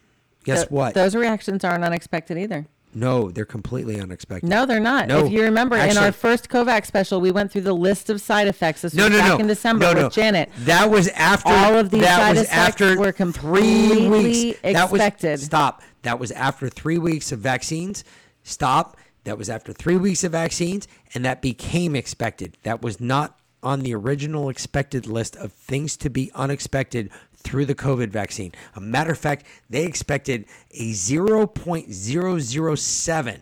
[0.44, 0.94] guess Th- what?
[0.94, 2.66] Those reactions aren't unexpected either.
[2.94, 4.50] No, they're completely unexpected.
[4.50, 5.08] No, they're not.
[5.08, 8.20] No, if you remember, in our first Kovac special, we went through the list of
[8.20, 8.82] side effects.
[8.82, 9.38] This No, was no, back no.
[9.38, 10.12] in December no, with.
[10.12, 10.50] Janet.
[10.58, 14.60] That was after All of these that side was effects after were three completely weeks.
[14.62, 15.40] That was expected.
[15.40, 15.82] stop.
[16.02, 18.04] That was after three weeks of vaccines.
[18.42, 18.98] Stop.
[19.24, 22.58] That was after three weeks of vaccines, and that became expected.
[22.64, 27.08] That was not on the original expected list of things to be unexpected
[27.42, 28.52] through the COVID vaccine.
[28.74, 33.40] A matter of fact, they expected a 0.007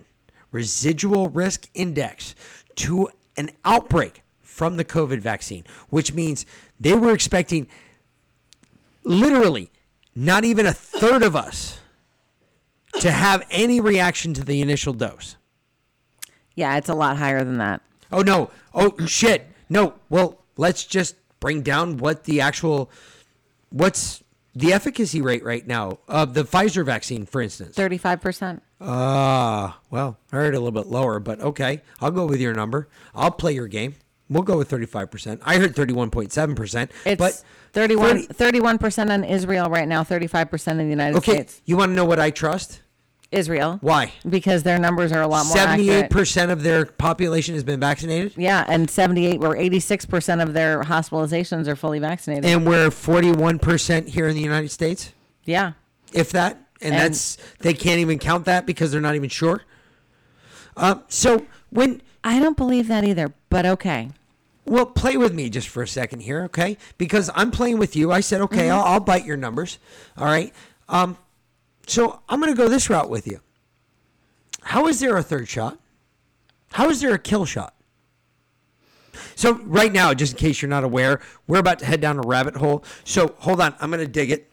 [0.52, 2.34] residual risk index
[2.76, 6.46] to an outbreak from the COVID vaccine, which means
[6.78, 7.66] they were expecting
[9.04, 9.70] literally
[10.14, 11.78] not even a third of us
[12.98, 15.36] to have any reaction to the initial dose.
[16.54, 17.80] Yeah, it's a lot higher than that.
[18.12, 18.50] Oh no.
[18.74, 19.46] Oh shit.
[19.68, 19.94] No.
[20.08, 22.90] Well, let's just bring down what the actual
[23.70, 24.22] what's
[24.54, 27.76] the efficacy rate right now of the Pfizer vaccine, for instance.
[27.76, 28.62] Thirty-five percent.
[28.80, 31.82] Ah, well, I heard a little bit lower, but okay.
[32.00, 32.88] I'll go with your number.
[33.14, 33.94] I'll play your game.
[34.28, 35.40] We'll go with 35%.
[35.44, 36.88] I heard 31.7%.
[37.04, 37.42] It's but
[37.72, 40.04] 31 30 percent on Israel right now.
[40.04, 41.54] Thirty-five percent in the United Okay, States.
[41.56, 42.80] Okay, you want to know what I trust?
[43.32, 43.78] Israel.
[43.80, 44.12] Why?
[44.28, 48.32] Because their numbers are a lot more Seventy-eight percent of their population has been vaccinated,
[48.36, 52.44] Yeah, and seventy-eight or eighty-six percent of their hospitalizations are fully vaccinated.
[52.44, 55.12] and we're forty-one percent here in the United States,
[55.44, 55.72] yeah.
[56.12, 56.58] if that.
[56.82, 59.62] And, And- that's they can't even count that because they're not even sure.
[60.76, 64.10] Um, so when I don't believe that either, but okay.
[64.66, 66.78] well, play with me just for a second here, okay?
[66.96, 68.10] Because I'm playing with you.
[68.12, 68.72] I said, okay, Mm-hmm.
[68.74, 69.78] I'll, I'll bite your numbers.
[70.16, 70.52] All right.
[70.88, 71.16] Um,
[71.90, 73.40] so I'm going to go this route with you.
[74.62, 75.78] How is there a third shot?
[76.72, 77.74] How is there a kill shot?
[79.34, 82.22] So right now, just in case you're not aware, we're about to head down a
[82.22, 82.84] rabbit hole.
[83.04, 84.46] So hold on, I'm going to dig it.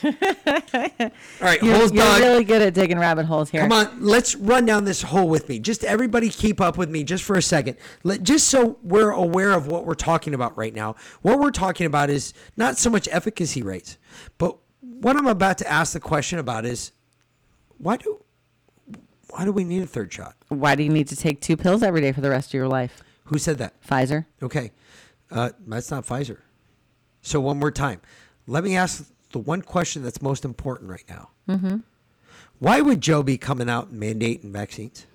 [0.02, 0.10] All
[1.42, 2.22] right, You're, holes you're dug.
[2.22, 3.60] really good at digging rabbit holes here.
[3.60, 5.58] Come on, let's run down this hole with me.
[5.58, 7.76] Just everybody keep up with me just for a second.
[8.02, 10.96] Let, just so we're aware of what we're talking about right now.
[11.20, 13.98] What we're talking about is not so much efficacy rates,
[14.38, 14.56] but
[15.00, 16.92] what I'm about to ask the question about is
[17.78, 18.22] why do
[19.30, 20.36] why do we need a third shot?
[20.48, 22.68] Why do you need to take two pills every day for the rest of your
[22.68, 23.02] life?
[23.24, 23.80] Who said that?
[23.82, 24.26] Pfizer.
[24.42, 24.72] Okay,
[25.30, 26.38] uh, that's not Pfizer.
[27.22, 28.00] So one more time,
[28.46, 31.30] let me ask the one question that's most important right now.
[31.48, 31.76] Mm-hmm.
[32.58, 35.06] Why would Joe be coming out and mandating vaccines?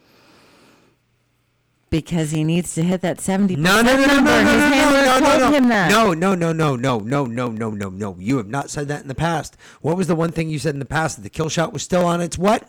[1.95, 4.29] Because he needs to hit that 70% No, no, no, no, number.
[4.31, 5.89] no, no, His no, handler no, no, told no, him that.
[5.91, 8.17] no, no, no, no, no, no, no, no, no, no.
[8.19, 9.55] You have not said that in the past.
[9.79, 11.15] What was the one thing you said in the past?
[11.15, 12.67] That the kill shot was still on its what?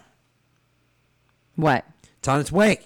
[1.56, 1.84] What?
[2.18, 2.80] It's on its way.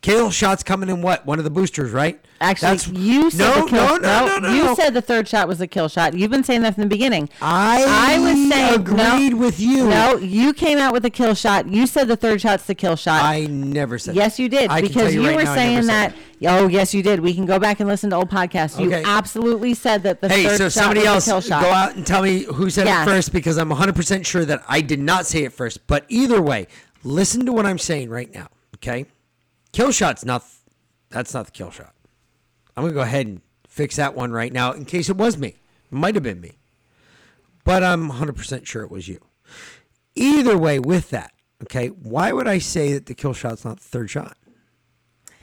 [0.00, 1.26] Kill shots coming in what?
[1.26, 2.20] One of the boosters, right?
[2.40, 4.74] Actually, That's- you said no, the kill, no, no, no, no, You no.
[4.76, 6.14] said the third shot was a kill shot.
[6.14, 7.28] You've been saying that from the beginning.
[7.42, 9.88] I I was saying agreed no, with you.
[9.88, 11.66] No, you came out with a kill shot.
[11.66, 13.24] You said the third shot's the kill shot.
[13.24, 14.14] I never said.
[14.14, 16.14] yes, you did I because tell you, right were now saying that.
[16.46, 17.18] Oh, yes, you did.
[17.18, 18.78] We can go back and listen to old podcasts.
[18.80, 19.02] You Okay.
[19.04, 21.96] absolutely said that the Hey, third so shot somebody was else a kill go out
[21.96, 23.04] and tell me who said Yes.
[23.04, 25.84] it first because I'm 100% sure that I did not say it first.
[25.88, 26.68] But either way,
[27.02, 28.46] listen to what I'm saying right now,
[28.76, 29.06] okay?
[29.72, 30.44] Kill shot's not
[31.10, 31.94] that's not the kill shot.
[32.76, 35.36] I'm going to go ahead and fix that one right now in case it was
[35.36, 35.48] me.
[35.48, 36.58] It might have been me.
[37.64, 39.20] But I'm 100% sure it was you.
[40.14, 41.32] Either way with that,
[41.64, 41.88] okay?
[41.88, 44.36] Why would I say that the kill shot's not the third shot?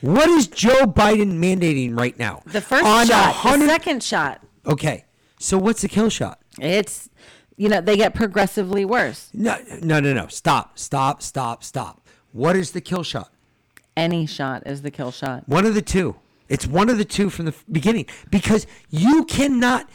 [0.01, 2.41] What is Joe Biden mandating right now?
[2.45, 4.41] The first On shot, the second shot.
[4.65, 5.05] Okay.
[5.39, 6.39] So what's the kill shot?
[6.59, 7.09] It's,
[7.57, 9.29] you know, they get progressively worse.
[9.33, 10.27] No, no, no, no.
[10.27, 12.07] Stop, stop, stop, stop.
[12.31, 13.31] What is the kill shot?
[13.97, 15.47] Any shot is the kill shot.
[15.47, 16.15] One of the two.
[16.49, 19.89] It's one of the two from the beginning because you cannot.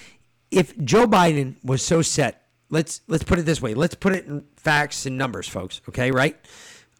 [0.50, 3.74] If Joe Biden was so set, let's let's put it this way.
[3.74, 5.80] Let's put it in facts and numbers, folks.
[5.88, 6.36] Okay, right?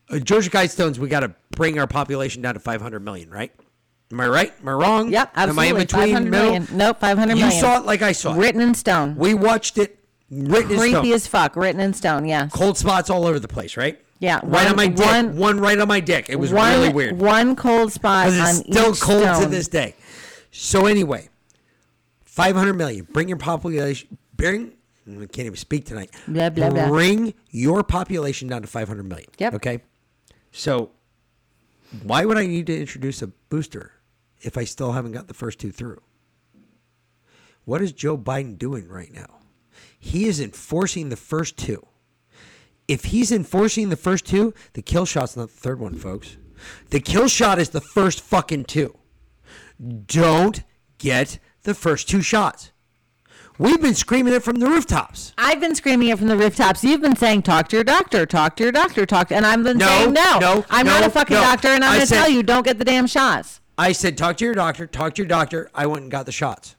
[0.08, 3.52] Uh, Georgia Guidestones, we got to bring our population down to 500 million, right?
[4.12, 4.52] Am I right?
[4.60, 5.10] Am I wrong?
[5.12, 5.84] Yep, Am I in absolutely.
[6.14, 6.30] between?
[6.30, 6.46] middle?
[6.52, 6.68] million.
[6.72, 7.60] Nope, 500 You million.
[7.60, 8.38] saw it like I saw it.
[8.38, 9.14] Written in stone.
[9.16, 9.98] We watched it
[10.30, 11.12] written in Creepy stone.
[11.12, 11.54] as fuck.
[11.56, 12.24] Written in stone.
[12.24, 12.52] Yes.
[12.52, 14.00] cold spots all over the place, right?
[14.20, 15.06] Yeah, right one- on my dick.
[15.06, 16.26] one- One, right on my dick.
[16.28, 17.18] It was one, really weird.
[17.18, 19.94] One cold spot on it's still cold to this day.
[20.52, 21.28] So anyway,
[22.24, 23.06] five hundred million.
[23.12, 24.18] Bring your population.
[24.36, 24.72] Bring.
[25.08, 26.10] I can't even speak tonight.
[26.28, 26.88] Blah, blah, blah.
[26.88, 29.28] Bring your population down to five hundred million.
[29.38, 29.54] Yep.
[29.54, 29.80] Okay.
[30.52, 30.90] So,
[32.02, 33.92] why would I need to introduce a booster
[34.42, 36.00] if I still haven't got the first two through?
[37.64, 39.38] What is Joe Biden doing right now?
[39.98, 41.86] He is enforcing the first two.
[42.90, 46.38] If he's enforcing the first two, the kill shot's not the third one, folks.
[46.88, 48.98] The kill shot is the first fucking two.
[50.06, 50.64] Don't
[50.98, 52.72] get the first two shots.
[53.58, 55.32] We've been screaming it from the rooftops.
[55.38, 56.82] I've been screaming it from the rooftops.
[56.82, 59.62] You've been saying, "Talk to your doctor, talk to your doctor, talk." To, and I've
[59.62, 61.42] been No, saying, "No, no, I'm no, not a fucking no.
[61.42, 64.36] doctor, and I'm going to tell you, don't get the damn shots." I said, talk
[64.38, 65.70] to your doctor, talk to your doctor.
[65.76, 66.74] I went and got the shots.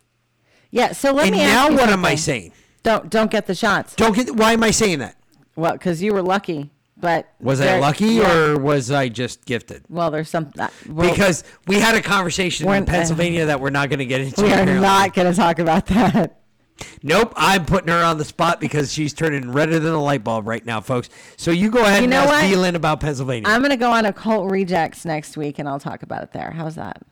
[0.71, 0.91] Yeah.
[0.91, 2.51] So let and me now ask you what am I saying?
[2.83, 3.95] Don't don't get the shots.
[3.95, 4.35] Don't get.
[4.35, 5.15] Why am I saying that?
[5.61, 8.33] Well, because you were lucky, but Was I there- lucky yeah.
[8.35, 9.83] or was I just gifted?
[9.89, 10.09] well?
[10.09, 13.89] There's some uh, well, Because we had a conversation We're- in Pennsylvania that we're not
[13.89, 14.41] going to get into.
[14.41, 14.79] we are apparently.
[14.81, 16.39] not going to talk about that.
[17.03, 20.47] Nope, I'm putting her on the spot because she's turning redder than a light bulb
[20.47, 21.09] right now, folks.
[21.37, 22.43] So you go ahead You and know ask what?
[22.45, 23.47] Dealin about Pennsylvania.
[23.47, 26.31] I'm going to go on a cult rejects next week, and I'll talk about it
[26.31, 26.49] there.
[26.49, 27.03] How's that?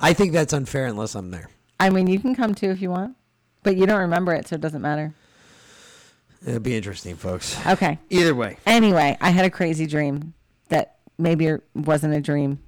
[0.00, 1.50] I think that's unfair unless I'm there.
[1.78, 3.14] I mean, you can come too if you want,
[3.62, 5.14] but you don't remember it, so it doesn't matter.
[6.46, 7.56] It'll be interesting, folks.
[7.66, 7.98] Okay.
[8.10, 10.34] Either way, Anyway, I had a crazy dream
[10.68, 12.58] that maybe it wasn't a dream.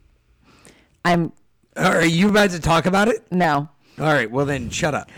[1.05, 1.33] I'm
[1.77, 3.27] are you about to talk about it?
[3.33, 3.69] no,
[3.99, 5.11] All right, well then, shut up.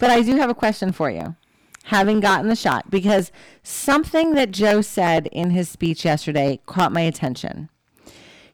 [0.00, 1.36] but I do have a question for you.
[1.84, 3.30] Having gotten the shot, because
[3.62, 7.68] something that Joe said in his speech yesterday caught my attention.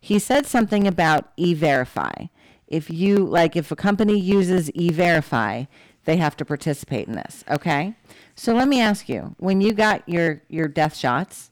[0.01, 2.27] He said something about e-verify.
[2.67, 5.65] If you like, if a company uses e-verify,
[6.05, 7.45] they have to participate in this.
[7.51, 7.95] Okay,
[8.39, 11.51] so let me ask you: when you got your your death shots,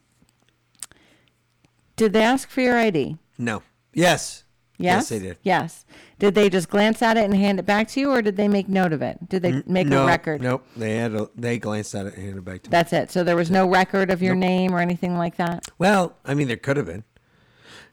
[1.96, 3.16] did they ask for your ID?
[3.38, 3.62] No.
[3.92, 4.44] Yes.
[4.78, 5.08] Yes.
[5.08, 5.38] they did.
[5.42, 5.84] Yes.
[6.18, 8.46] Did they just glance at it and hand it back to you, or did they
[8.46, 9.28] make note of it?
[9.28, 10.42] Did they make no, a record?
[10.42, 10.66] Nope.
[10.76, 12.72] They had a, they glanced at it and handed it back to me.
[12.72, 13.10] That's it.
[13.10, 15.66] So there was no record of your name or anything like that.
[15.78, 17.04] Well, I mean, there could have been.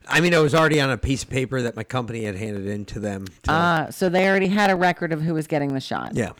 [0.06, 2.66] I mean, it was already on a piece of paper that my company had handed
[2.66, 3.26] in to them.
[3.44, 6.32] To, Uh, so they already had a record of who was getting the shot yeah,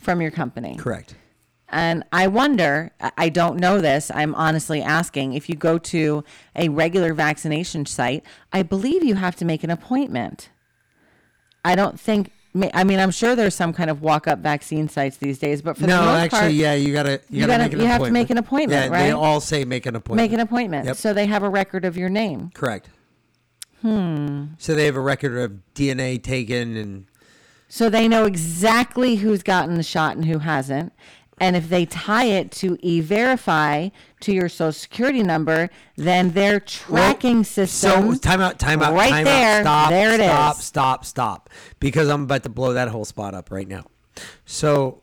[0.00, 0.76] from your company.
[0.76, 1.14] correct.
[1.72, 6.22] And I wonder, I- don't know this, I'm honestly asking, if you go to
[6.54, 10.50] a regular vaccination site, I believe you have to make an appointment.
[11.64, 12.30] I don't think,
[12.74, 15.76] I mean, I'm sure there's some kind of walk up vaccine sites these days, but
[15.76, 17.80] for the No, most actually, part, yeah, you gotta you, You gotta, gotta- make an
[17.80, 20.30] you have to make an appointment, Yeah, they all say make an appointment.
[20.30, 20.84] make an appointment.
[20.86, 20.96] Yep.
[20.96, 22.50] So they have a record of your name.
[22.52, 22.90] Correct.
[23.80, 24.44] Hmm.
[24.58, 27.06] So they have a record of DNA taken and
[27.68, 30.92] So they know exactly who's gotten the shot and who hasn't.
[31.38, 33.88] And if they tie it to e verify
[34.20, 38.12] to your social security number, then their tracking system.
[38.12, 39.62] So time out, time out, right time there, out.
[39.62, 40.64] Stop, there it stop, is.
[40.64, 41.50] stop, stop.
[41.80, 43.84] Because I'm about to blow that whole spot up right now.
[44.44, 45.02] So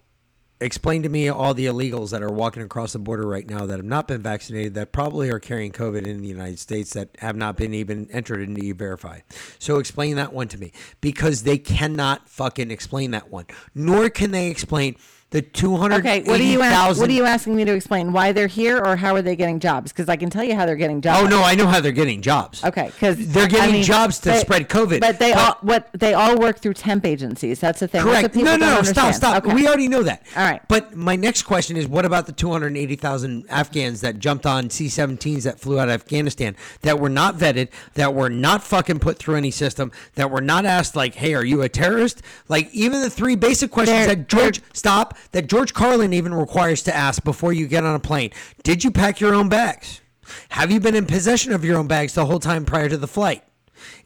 [0.62, 3.78] explain to me all the illegals that are walking across the border right now that
[3.78, 7.36] have not been vaccinated that probably are carrying COVID in the United States that have
[7.36, 9.22] not been even entered into e-verify.
[9.58, 13.46] So explain that one to me because they cannot fucking explain that one.
[13.74, 14.98] Nor can they explain
[15.32, 18.12] the two hundred Okay, what are you ask, what are you asking me to explain?
[18.12, 19.92] Why they're here, or how are they getting jobs?
[19.92, 21.22] Because I can tell you how they're getting jobs.
[21.24, 22.64] Oh no, I know how they're getting jobs.
[22.64, 26.36] Okay, because They're getting jobs to spread COVID, But they but- all what they all
[26.38, 27.60] work through temp agencies.
[27.60, 28.02] That's the thing.
[28.02, 28.34] Correct.
[28.34, 28.86] people No, no, don't.
[28.86, 29.46] Stop, stop.
[29.46, 29.54] Okay.
[29.54, 30.24] We already know that.
[30.36, 30.62] All right.
[30.68, 35.44] But my next question is what about the 280,000 Afghans that jumped on C 17s
[35.44, 39.36] that flew out of Afghanistan that were not vetted, that were not fucking put through
[39.36, 42.22] any system, that were not asked, like, hey, are you a terrorist?
[42.48, 46.84] Like, even the three basic questions They're- that George, stop, that George Carlin even requires
[46.84, 48.32] to ask before you get on a plane.
[48.64, 50.02] Did you pack your own bags?
[50.50, 53.08] Have you been in possession of your own bags the whole time prior to the
[53.08, 53.44] flight?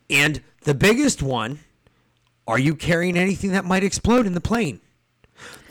[0.09, 1.59] And the biggest one,
[2.47, 4.79] are you carrying anything that might explode in the plane?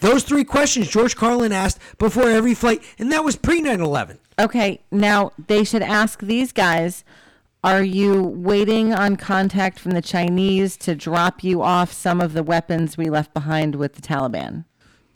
[0.01, 4.19] Those three questions George Carlin asked before every flight, and that was pre 9 11.
[4.39, 7.05] Okay, now they should ask these guys
[7.63, 12.43] Are you waiting on contact from the Chinese to drop you off some of the
[12.43, 14.65] weapons we left behind with the Taliban?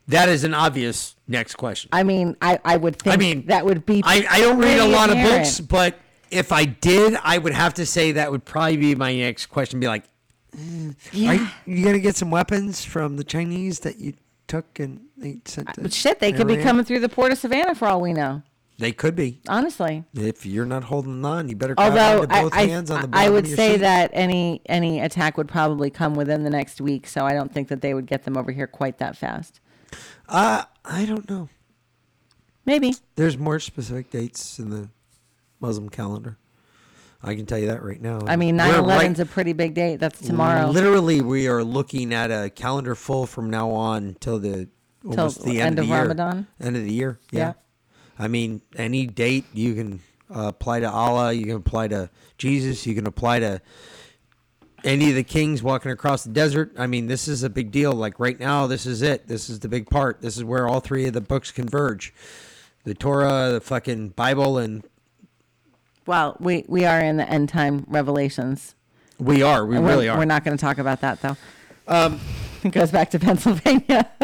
[0.08, 1.88] That is an obvious next question.
[1.92, 4.02] I mean, I, I would think I mean, that would be.
[4.04, 5.98] I, I don't read a lot of books, but
[6.30, 9.80] if I did, I would have to say that would probably be my next question.
[9.80, 10.04] Be like,
[10.56, 11.30] hmm, Yeah.
[11.30, 14.14] are you, you gonna get some weapons from the Chinese that you
[14.46, 15.74] took and they sent?
[15.74, 18.12] To But shit, they could be coming through the port of Savannah for all we
[18.12, 18.42] know.
[18.78, 19.40] They could be.
[19.48, 20.04] Honestly.
[20.14, 23.30] If you're not holding on, you better Although I, both I, hands on the I
[23.30, 23.78] would say seat.
[23.78, 27.68] that any any attack would probably come within the next week, so I don't think
[27.68, 29.60] that they would get them over here quite that fast.
[30.28, 31.48] Uh, I don't know.
[32.64, 32.94] Maybe.
[33.14, 34.88] There's more specific dates in the
[35.60, 36.36] Muslim calendar.
[37.22, 38.20] I can tell you that right now.
[38.26, 39.96] I mean, 9 11's right- a pretty big date.
[39.96, 40.68] That's tomorrow.
[40.68, 44.68] Literally, we are looking at a calendar full from now on till the
[45.04, 46.02] almost the end, end of, the year.
[46.02, 46.46] Ramadan?
[46.60, 47.18] End of the year.
[47.30, 47.38] Yeah.
[47.38, 47.52] Yeah.
[48.18, 50.00] I mean, any date you can
[50.34, 51.32] uh, apply to Allah.
[51.32, 52.86] You can apply to Jesus.
[52.86, 53.60] You can apply to
[54.86, 56.72] any of the kings walking across the desert.
[56.78, 57.92] I mean, this is a big deal.
[57.92, 59.28] Like right now, this is it.
[59.28, 60.22] This is the big part.
[60.22, 62.14] This is where all three of the books converge:
[62.84, 64.84] the Torah, the fucking Bible, and
[66.06, 68.74] well, we, we are in the end time revelations.
[69.18, 69.66] we are.
[69.66, 70.18] We And really we're, are.
[70.18, 71.36] We're not going to talk about that, though.
[71.88, 72.20] Um,
[72.62, 74.08] it goes back to Pennsylvania.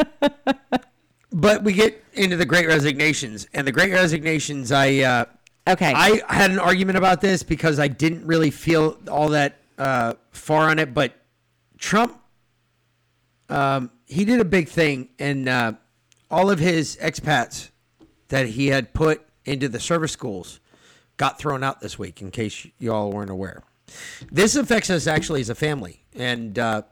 [1.35, 5.25] But we get into the Great Resignations, and the Great Resignations, I uh,
[5.67, 5.93] Okay.
[5.95, 10.69] I had an argument about this because I didn't really feel all that uh, far
[10.69, 10.93] on it.
[10.93, 11.15] But
[11.79, 12.21] Trump,
[13.49, 15.73] um, he did a big thing, and uh,
[16.31, 17.71] all of his expats
[18.29, 20.61] that he had put into the service schools
[21.17, 22.21] got thrown out this week.
[22.21, 23.63] In case you all weren't aware,
[24.31, 26.59] this affects us actually as a family, and.
[26.59, 26.83] Uh,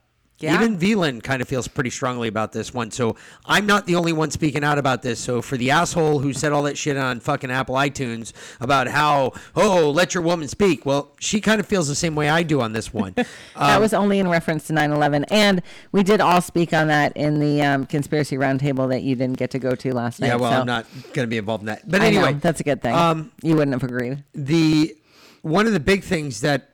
[0.41, 0.55] Yeah.
[0.55, 2.91] Even V Lynn kind of feels pretty strongly about this one.
[2.91, 3.15] So
[3.45, 5.21] I'm not the only one speaking out about this.
[5.21, 9.33] So for the asshole who said all that shit on fucking Apple iTunes about how,
[9.55, 10.87] oh, let your woman speak.
[10.87, 13.13] Well, she kind of feels the same way I do on this one.
[13.17, 15.25] that Um, was only in reference to 9 11.
[15.25, 15.61] And
[15.93, 19.51] we did all speak on that in the um, conspiracy roundtable that you didn't get
[19.51, 20.29] to go to last night.
[20.29, 21.87] yeah, well, so I'm not going to be involved in that.
[21.87, 22.95] But I know, anyway, that's a good thing.
[22.95, 24.25] um, you wouldn't have agreed.
[24.35, 24.97] the
[25.43, 26.71] one of the big things that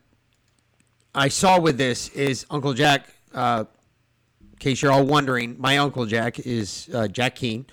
[1.14, 3.08] I saw with this is Uncle Jack.
[3.36, 3.64] Uh,
[4.40, 7.66] in case you're all wondering, my uncle Jack is uh, Jack Keane,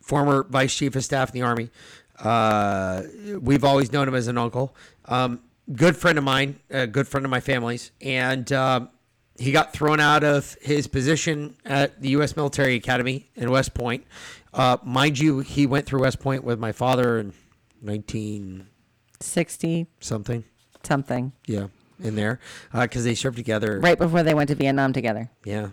[0.00, 1.70] former vice chief of staff in the army.
[2.18, 3.02] Uh,
[3.40, 4.74] we've always known him as an uncle.
[5.04, 5.40] Um,
[5.72, 8.90] good friend of mine, a good friend of my family's, and um,
[9.38, 12.36] he got thrown out of his position at the U.S.
[12.36, 14.04] Military Academy in West Point.
[14.52, 17.32] Uh, mind you, he went through West Point with my father in
[17.82, 20.44] 1960 something.
[20.82, 21.32] something.
[21.46, 21.68] Yeah,
[22.00, 22.38] in there
[22.72, 23.80] uh, because they served together.
[23.80, 25.30] Right before they went to Vietnam together.
[25.44, 25.68] Yeah.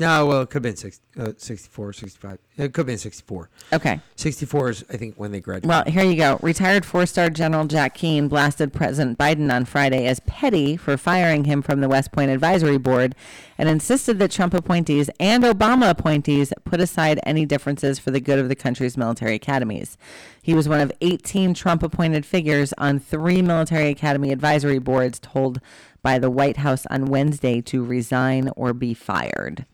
[0.00, 2.38] No, well, it could have been 60, uh, 64, 65.
[2.56, 3.48] It could have been 64.
[3.72, 4.00] Okay.
[4.16, 5.68] 64 is, I think, when they graduated.
[5.68, 6.40] Well, here you go.
[6.42, 11.44] Retired four star General Jack Keane blasted President Biden on Friday as petty for firing
[11.44, 13.14] him from the West Point Advisory Board
[13.56, 18.40] and insisted that Trump appointees and Obama appointees put aside any differences for the good
[18.40, 19.96] of the country's military academies.
[20.42, 25.60] He was one of 18 Trump appointed figures on three military academy advisory boards told
[26.02, 29.66] by the White House on Wednesday to resign or be fired.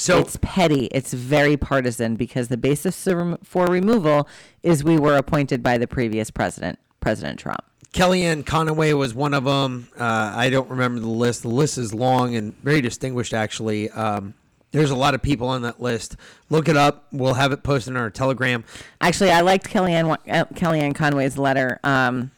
[0.00, 0.86] So, it's petty.
[0.86, 3.06] It's very partisan because the basis
[3.44, 4.28] for removal
[4.62, 7.62] is we were appointed by the previous president, President Trump.
[7.92, 9.88] Kellyanne Conway was one of them.
[9.98, 11.42] Uh, I don't remember the list.
[11.42, 13.90] The list is long and very distinguished, actually.
[13.90, 14.34] Um,
[14.72, 16.16] there's a lot of people on that list.
[16.48, 17.06] Look it up.
[17.10, 18.64] We'll have it posted on our Telegram.
[19.00, 21.80] Actually, I liked Kellyanne uh, Kellyanne Conway's letter.
[21.82, 22.30] Um,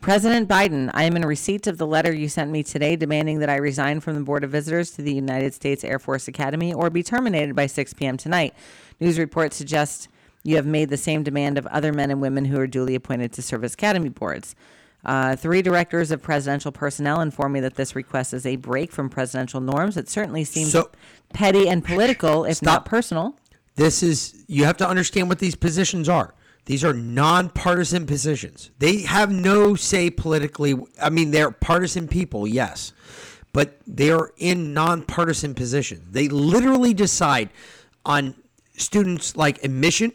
[0.00, 3.50] President Biden, I am in receipt of the letter you sent me today demanding that
[3.50, 6.88] I resign from the Board of Visitors to the United States Air Force Academy or
[6.88, 8.16] be terminated by 6 p.m.
[8.16, 8.54] tonight.
[8.98, 10.08] News reports suggest
[10.42, 13.30] you have made the same demand of other men and women who are duly appointed
[13.34, 14.54] to service academy boards.
[15.04, 19.10] Uh, three directors of presidential personnel inform me that this request is a break from
[19.10, 19.98] presidential norms.
[19.98, 20.90] It certainly seems So-
[21.34, 22.66] petty and political, if Stop.
[22.66, 23.36] not personal.
[23.76, 26.34] This is you have to understand what these positions are.
[26.66, 28.70] These are nonpartisan positions.
[28.78, 30.76] They have no say politically.
[31.00, 32.92] I mean, they're partisan people, yes,
[33.52, 36.12] but they are in nonpartisan positions.
[36.12, 37.50] They literally decide
[38.04, 38.34] on
[38.76, 40.12] students like admission.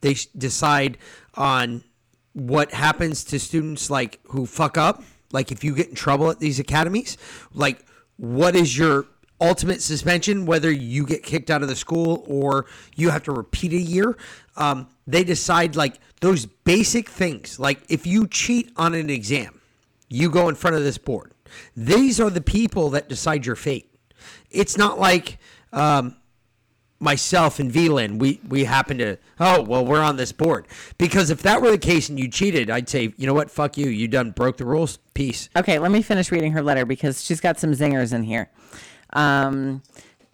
[0.00, 0.98] They decide
[1.34, 1.84] on
[2.32, 5.02] what happens to students like who fuck up.
[5.32, 7.16] Like if you get in trouble at these academies,
[7.52, 7.84] like
[8.16, 9.06] what is your
[9.40, 13.72] ultimate suspension, whether you get kicked out of the school or you have to repeat
[13.72, 14.16] a year.
[14.56, 17.58] Um, they decide like those basic things.
[17.58, 19.60] Like if you cheat on an exam,
[20.08, 21.32] you go in front of this board.
[21.76, 23.92] These are the people that decide your fate.
[24.50, 25.38] It's not like
[25.72, 26.16] um,
[26.98, 30.66] myself and V Lynn, we we happen to oh well we're on this board
[30.98, 33.76] because if that were the case and you cheated, I'd say you know what fuck
[33.76, 35.48] you you done broke the rules peace.
[35.56, 38.50] Okay, let me finish reading her letter because she's got some zingers in here.
[39.12, 39.82] Um,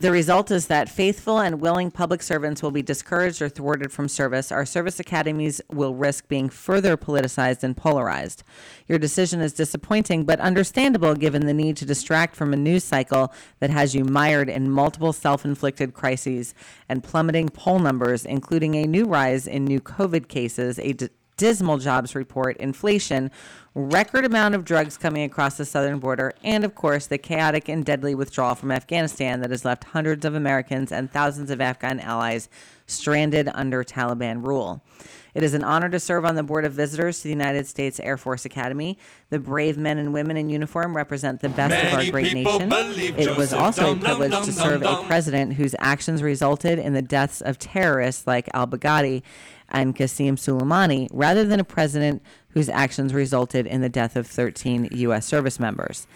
[0.02, 4.08] the result is that faithful and willing public servants will be discouraged or thwarted from
[4.08, 4.50] service.
[4.50, 8.42] Our service academies will risk being further politicized and polarized.
[8.88, 13.32] Your decision is disappointing, but understandable given the need to distract from a news cycle
[13.60, 16.52] that has you mired in multiple self inflicted crises
[16.88, 21.10] and plummeting poll numbers, including a new rise in new COVID cases, a d-
[21.42, 23.28] dismal jobs report, inflation,
[23.74, 27.84] record amount of drugs coming across the southern border, and of course, the chaotic and
[27.84, 32.48] deadly withdrawal from Afghanistan that has left hundreds of Americans and thousands of Afghan allies
[32.86, 34.84] stranded under Taliban rule.
[35.34, 37.98] It is an honor to serve on the Board of Visitors to the United States
[38.00, 38.98] Air Force Academy.
[39.30, 42.70] The brave men and women in uniform represent the best of our great nation.
[43.18, 46.22] It was also a Dum Dum privilege Dum to Dum serve a president whose actions
[46.22, 49.22] resulted in the deaths of terrorists like al Baghdadi
[49.70, 54.88] and Qasem Soleimani, rather than a president whose actions resulted in the death of 13
[54.92, 55.24] U.S.
[55.24, 56.06] service members.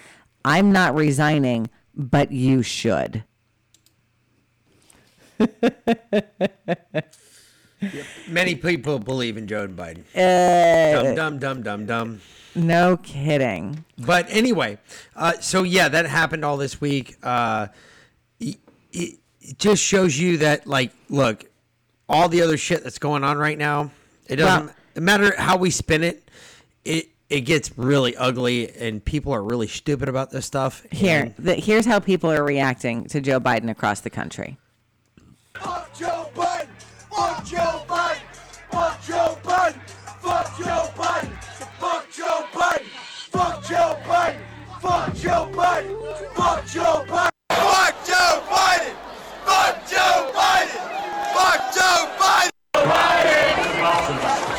[0.44, 3.24] I'm not resigning, but you should.
[8.28, 10.04] Many people believe in Joe Biden.
[10.14, 12.20] Uh, dumb, dumb, dumb, dum dum.
[12.54, 13.84] no kidding.
[13.98, 14.78] But anyway,
[15.14, 17.16] uh, so yeah, that happened all this week.
[17.22, 17.68] Uh,
[18.40, 18.56] it,
[18.92, 21.44] it it just shows you that, like, look,
[22.08, 23.90] all the other shit that's going on right now,
[24.26, 26.28] it doesn't Well- no matter how we spin it,
[26.84, 30.86] it it gets really ugly, and people are really stupid about this stuff.
[30.92, 34.56] Here, the, here's how people are reacting to Joe Biden across the country.
[35.54, 36.68] Fuck Joe Biden!
[37.16, 38.20] Fuck Joe Biden!
[38.70, 39.80] Fuck Joe Biden!
[40.20, 41.32] Fuck Joe Biden!
[41.80, 42.86] Fuck Joe Biden!
[43.30, 44.40] Fuck Joe Biden!
[44.82, 45.96] Fuck Joe Biden!
[46.34, 47.30] Fuck Joe Biden!
[49.46, 50.80] Fuck Joe Biden!
[51.32, 52.50] Fuck Joe Biden!
[52.74, 54.55] Biden!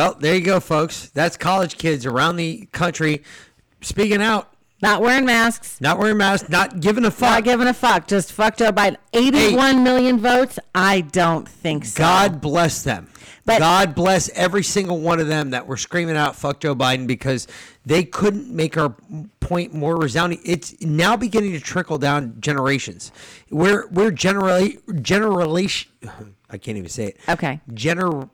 [0.00, 1.10] Well, there you go, folks.
[1.10, 3.22] That's college kids around the country
[3.82, 4.50] speaking out,
[4.80, 7.28] Not wearing masks, not wearing masks, not giving a fuck.
[7.30, 8.96] not giving a fuck, just fuck Joe Biden.
[9.12, 10.58] 81 million votes?
[10.74, 11.98] I don't think so.
[11.98, 13.08] God bless them.
[13.44, 17.06] But- God bless every single one of them that were screaming out "fuck Joe Biden"
[17.06, 17.46] because
[17.84, 18.94] they couldn't make our
[19.40, 20.40] point more resounding.
[20.46, 23.12] It's now beginning to trickle down generations.
[23.50, 25.90] We're we're generally generation.
[26.50, 27.16] I can't even say it.
[27.28, 27.60] Okay.
[27.72, 28.28] Gener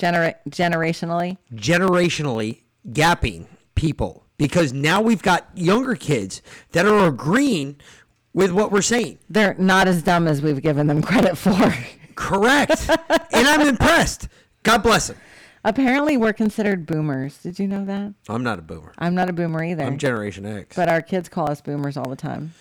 [0.00, 1.36] Genera- generationally?
[1.54, 6.40] generationally gapping people because now we've got younger kids
[6.72, 7.76] that are agreeing
[8.32, 9.18] with what we're saying.
[9.28, 11.74] They're not as dumb as we've given them credit for.
[12.14, 12.88] Correct,
[13.32, 14.28] and I'm impressed.
[14.62, 15.16] God bless them.
[15.64, 17.36] Apparently, we're considered boomers.
[17.42, 18.14] Did you know that?
[18.28, 18.94] I'm not a boomer.
[18.98, 19.84] I'm not a boomer either.
[19.84, 20.74] I'm Generation X.
[20.76, 22.54] but our kids call us boomers all the time.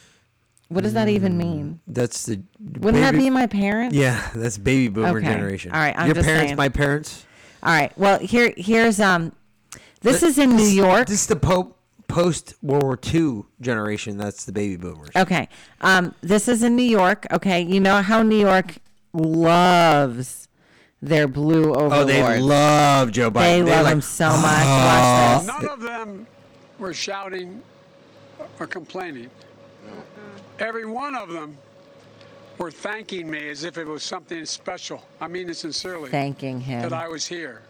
[0.67, 1.11] What does that mm.
[1.13, 1.79] even mean?
[1.87, 2.41] That's the.
[2.59, 3.95] Wouldn't that baby- be my parents?
[3.95, 5.27] Yeah, that's baby boomer Okay.
[5.27, 5.71] generation.
[5.71, 6.57] All right, I'm Your just parents, saying.
[6.57, 7.25] my parents.
[7.61, 7.97] All right.
[7.97, 9.33] Well, here, here's um,
[10.01, 11.07] this is in New York.
[11.07, 11.75] This is the po-
[12.07, 14.17] post World War II generation.
[14.17, 15.09] That's the baby boomers.
[15.15, 15.49] Okay.
[15.81, 17.27] Um, this is in New York.
[17.31, 17.61] Okay.
[17.61, 18.77] You know how New York
[19.13, 20.47] loves
[21.01, 21.93] their blue overlords.
[21.93, 23.33] Oh, they love Joe Biden.
[23.33, 24.65] They They're love like, him so much.
[24.65, 25.47] Watch this.
[25.47, 26.27] None of them
[26.77, 27.61] were shouting
[28.59, 29.29] or complaining.
[30.59, 31.57] Every one of them
[32.59, 35.01] were thanking me as if it was something special.
[35.21, 36.09] I mean it sincerely.
[36.09, 36.81] Thanking him.
[36.81, 37.61] That I was here.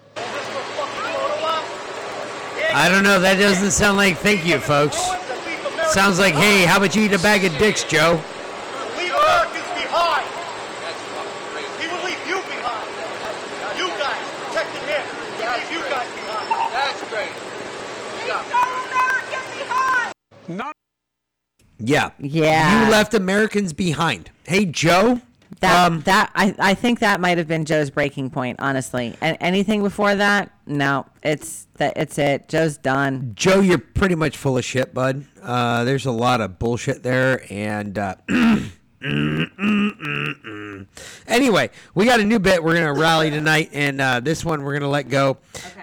[2.72, 3.20] I don't know.
[3.20, 4.98] That doesn't sound like thank you, folks.
[5.94, 8.22] Sounds like, hey, how about you eat a bag of dicks, Joe?
[8.98, 10.28] Leave Americans behind.
[11.82, 12.90] He will leave you behind.
[13.78, 15.02] You guys protecting him.
[15.38, 16.74] He will leave you guys behind.
[16.74, 17.34] That's great.
[20.48, 20.74] None
[21.80, 22.12] Yeah.
[22.20, 22.86] Yeah.
[22.86, 24.32] You left Americans behind.
[24.44, 25.22] Hey, Joe.
[25.62, 29.16] That um, that I, I think that might have been Joe's breaking point, honestly.
[29.20, 32.48] And anything before that, no, it's that it's it.
[32.48, 33.32] Joe's done.
[33.34, 35.26] Joe, you're pretty much full of shit, bud.
[35.42, 38.16] Uh, there's a lot of bullshit there, and uh,
[41.28, 42.64] anyway, we got a new bit.
[42.64, 45.38] We're gonna rally tonight, and uh, this one we're gonna let go.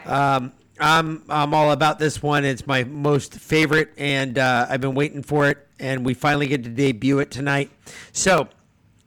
[0.05, 2.45] Um, I'm I'm all about this one.
[2.45, 6.65] It's my most favorite, and uh, I've been waiting for it, and we finally get
[6.65, 7.71] to debut it tonight.
[8.13, 8.49] So,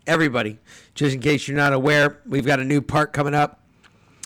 [0.08, 0.60] everybody,
[0.96, 3.60] just in case you're not aware, we've got a new part coming up.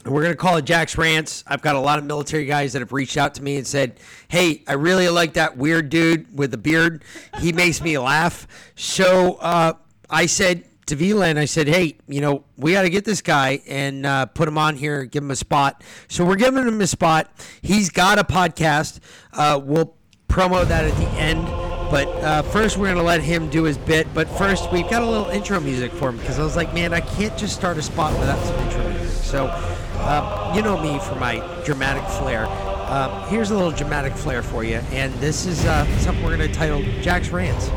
[0.06, 1.46] We're going to call it Jack's Rants.
[1.48, 4.00] I've got a lot of military guys that have reached out to me and said,
[4.28, 7.06] Hey, I really like that weird dude with the beard.
[7.40, 8.46] He makes me laugh.
[8.76, 9.74] So uh,
[10.10, 13.22] I said to V Lynn, I said, Hey, you know, we got to get this
[13.22, 15.82] guy and uh, put him on here, give him a spot.
[16.10, 17.32] So we're giving him a spot.
[17.62, 19.00] He's got a podcast.
[19.32, 19.96] Uh, we'll
[20.28, 21.63] promo that at the end.
[21.94, 24.12] But uh, first, we're going to let him do his bit.
[24.16, 26.92] But first, we've got a little intro music for him because I was like, man,
[26.92, 29.10] I can't just start a spot without some intro music.
[29.10, 32.48] So, uh, you know me for my dramatic flair.
[32.48, 34.78] Uh, here's a little dramatic flair for you.
[34.92, 37.70] And this is uh, something we're going to title Jack's Rants.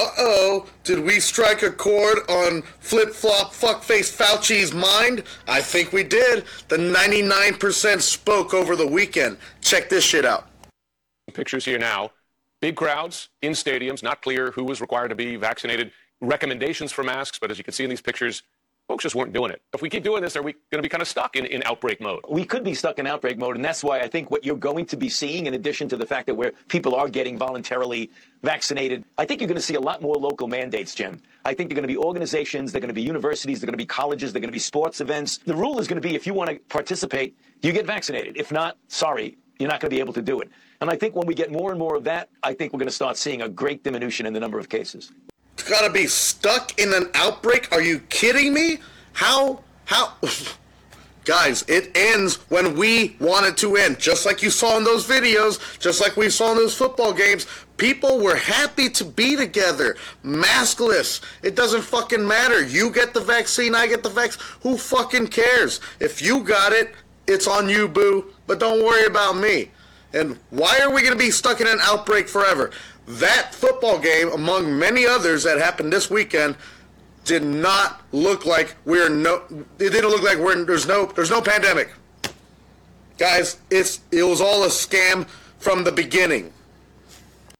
[0.00, 5.24] Uh-oh, did we strike a chord on flip-flop fuckface Fauci's mind?
[5.46, 6.44] I think we did.
[6.68, 9.36] The 99% spoke over the weekend.
[9.60, 10.48] Check this shit out.
[11.34, 12.12] pictures here now.
[12.62, 15.92] Big crowds in stadiums, not clear who was required to be vaccinated.
[16.22, 18.42] Recommendations for masks, but as you can see in these pictures,
[18.90, 19.62] folks just weren't doing it.
[19.72, 21.62] If we keep doing this, are we going to be kind of stuck in, in
[21.64, 22.24] outbreak mode?
[22.28, 24.84] we could be stuck in outbreak mode, and that's why I think what you're going
[24.86, 28.10] to be seeing, in addition to the fact that where people are getting voluntarily
[28.42, 31.22] vaccinated, I think you're going to see a lot more local mandates, Jim.
[31.44, 33.84] I think they're going to be organizations, they're going to be universities, they're going to
[33.84, 35.38] be colleges, they're going to be sports events.
[35.38, 38.36] The rule is going to be if you want to participate, you get vaccinated.
[38.36, 40.50] If not, sorry, you're not going to be able to do it.
[40.80, 42.88] And I think when we get more and more of that, I think we're going
[42.88, 45.12] to start seeing a great diminution in the number of cases.
[45.70, 47.68] It's gotta be stuck in an outbreak?
[47.70, 48.78] Are you kidding me?
[49.12, 50.14] How, how...
[51.24, 54.00] Guys, it ends when we want it to end.
[54.00, 57.46] Just like you saw in those videos, just like we saw in those football games.
[57.76, 61.20] People were happy to be together, maskless.
[61.44, 62.66] It doesn't fucking matter.
[62.66, 64.42] You get the vaccine, I get the vaccine.
[64.62, 65.78] Who fucking cares?
[66.00, 66.94] If you got it,
[67.28, 68.32] it's on you, boo.
[68.48, 69.70] But don't worry about me.
[70.12, 72.72] And why are we going to be stuck in an outbreak forever?
[73.18, 76.54] That football game, among many others that happened this weekend,
[77.24, 79.42] did not look like we're no.
[79.80, 81.92] It didn't look like we're there's no there's no pandemic.
[83.18, 85.26] Guys, it's it was all a scam
[85.58, 86.52] from the beginning.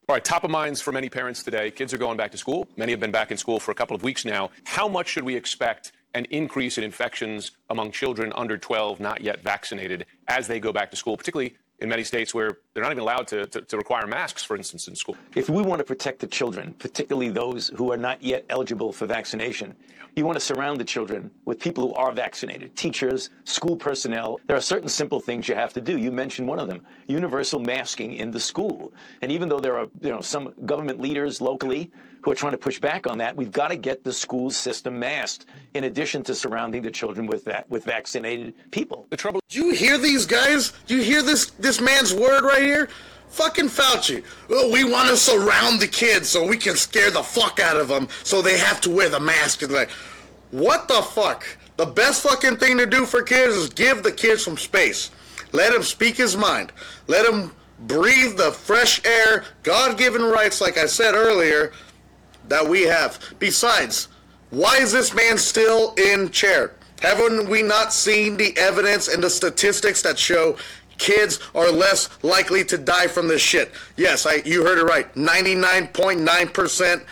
[0.08, 1.72] All right, top of minds for many parents today.
[1.72, 2.68] Kids are going back to school.
[2.76, 4.50] Many have been back in school for a couple of weeks now.
[4.64, 9.40] How much should we expect an increase in infections among children under 12 not yet
[9.40, 13.02] vaccinated as they go back to school, particularly in many states where they're not even
[13.02, 15.16] allowed to, to, to require masks, for instance, in school?
[15.34, 19.06] If we want to protect the children, particularly those who are not yet eligible for
[19.06, 19.74] vaccination,
[20.16, 24.40] you want to surround the children with people who are vaccinated, teachers, school personnel.
[24.46, 25.96] There are certain simple things you have to do.
[25.96, 28.92] You mentioned one of them, universal masking in the school.
[29.22, 32.58] And even though there are, you know, some government leaders locally who are trying to
[32.58, 36.34] push back on that, we've got to get the school system masked in addition to
[36.34, 39.06] surrounding the children with that with vaccinated people.
[39.10, 40.72] The trouble Do you hear these guys?
[40.86, 42.88] Do you hear this this man's word right here?
[43.28, 44.24] Fucking Fauci.
[44.50, 47.86] Oh, we want to surround the kids so we can scare the fuck out of
[47.88, 49.62] them so they have to wear the mask.
[49.62, 49.90] And like,
[50.50, 51.44] what the fuck?
[51.76, 55.12] The best fucking thing to do for kids is give the kids some space.
[55.52, 56.72] Let him speak his mind.
[57.06, 57.52] Let him
[57.86, 61.72] breathe the fresh air, God given rights, like I said earlier,
[62.48, 63.18] that we have.
[63.38, 64.08] Besides,
[64.50, 66.72] why is this man still in chair?
[67.00, 70.56] Haven't we not seen the evidence and the statistics that show
[70.98, 73.72] kids are less likely to die from this shit?
[73.96, 75.12] Yes, I you heard it right.
[75.14, 77.04] 99.9%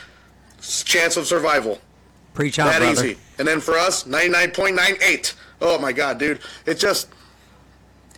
[0.85, 1.81] chance of survival.
[2.35, 3.07] Preach out, that brother.
[3.07, 3.19] easy.
[3.39, 5.35] And then for us, 99.98.
[5.61, 6.41] Oh my god, dude.
[6.67, 7.09] It just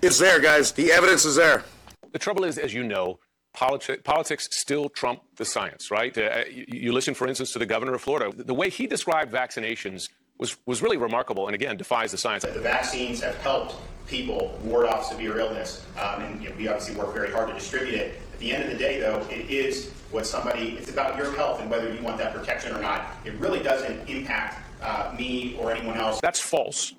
[0.02, 0.72] it's there, guys.
[0.72, 1.64] The evidence is there.
[2.12, 3.18] The trouble is, as you know,
[3.54, 6.16] politi- politics still trump the science, right?
[6.16, 8.32] Uh, you, you listen, for instance, to the governor of Florida.
[8.36, 10.08] The way he described vaccinations
[10.38, 12.44] was, was really remarkable and, again, defies the science.
[12.44, 13.74] The vaccines have helped
[14.06, 17.54] people ward off severe illness, um, and you know, we obviously work very hard to
[17.54, 18.20] distribute it.
[18.32, 21.60] At the end of the day, though, it is what somebody, it's about your health
[21.60, 23.14] and whether you want that protection or not.
[23.24, 26.20] It really doesn't impact uh, me or anyone else.
[26.20, 26.94] That's false.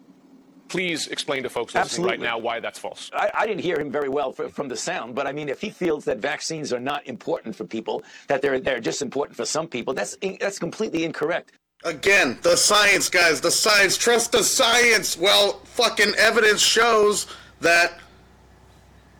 [0.71, 3.11] Please explain to folks listening right now why that's false.
[3.13, 5.59] I, I didn't hear him very well fr from the sound, but I mean, if
[5.59, 9.45] he feels that vaccines are not important for people, that they're they're just important for
[9.45, 11.51] some people, that's that's completely incorrect.
[11.83, 13.97] Again, the science, guys, the science.
[13.97, 15.17] Trust the science.
[15.17, 17.27] Well, fucking evidence shows
[17.59, 17.99] that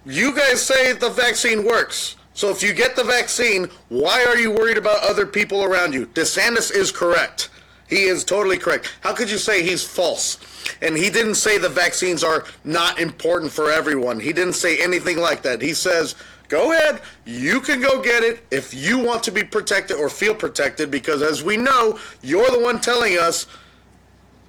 [0.06, 2.16] you guys say the vaccine works.
[2.34, 6.06] So if you get the vaccine, why are you worried about other people around you?
[6.06, 7.50] DeSantis is correct.
[7.90, 8.90] He is totally correct.
[9.02, 10.38] How could you say he's false?
[10.82, 14.20] And he didn't say the vaccines are not important for everyone.
[14.20, 15.62] He didn't say anything like that.
[15.62, 16.16] He says,
[16.48, 20.36] go ahead, you can go get it if you want to be protected or feel
[20.36, 23.48] protected, because as we know, you're the one telling us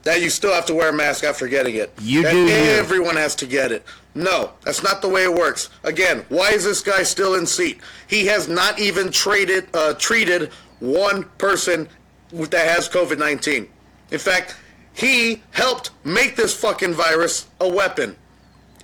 [0.03, 1.93] that you still have to wear a mask after getting it.
[2.01, 2.49] You that do.
[2.49, 3.85] Everyone has to get it.
[4.15, 5.71] No, that's not the way it works.
[5.85, 7.81] Again, why is this guy still in seat?
[8.09, 11.89] He has not even traded, uh, treated one person
[12.33, 13.69] that has COVID 19.
[14.11, 14.57] In fact,
[14.95, 18.17] he helped make this fucking virus a weapon,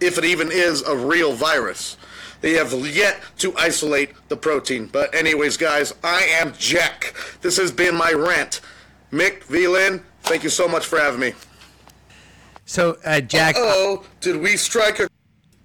[0.01, 1.97] if it even is a real virus.
[2.41, 4.87] They have yet to isolate the protein.
[4.87, 7.15] But, anyways, guys, I am Jack.
[7.41, 8.61] This has been my rant.
[9.11, 9.67] Mick V.
[9.67, 11.33] Lynn, thank you so much for having me.
[12.65, 15.09] So, uh, Jack, Oh, did we strike a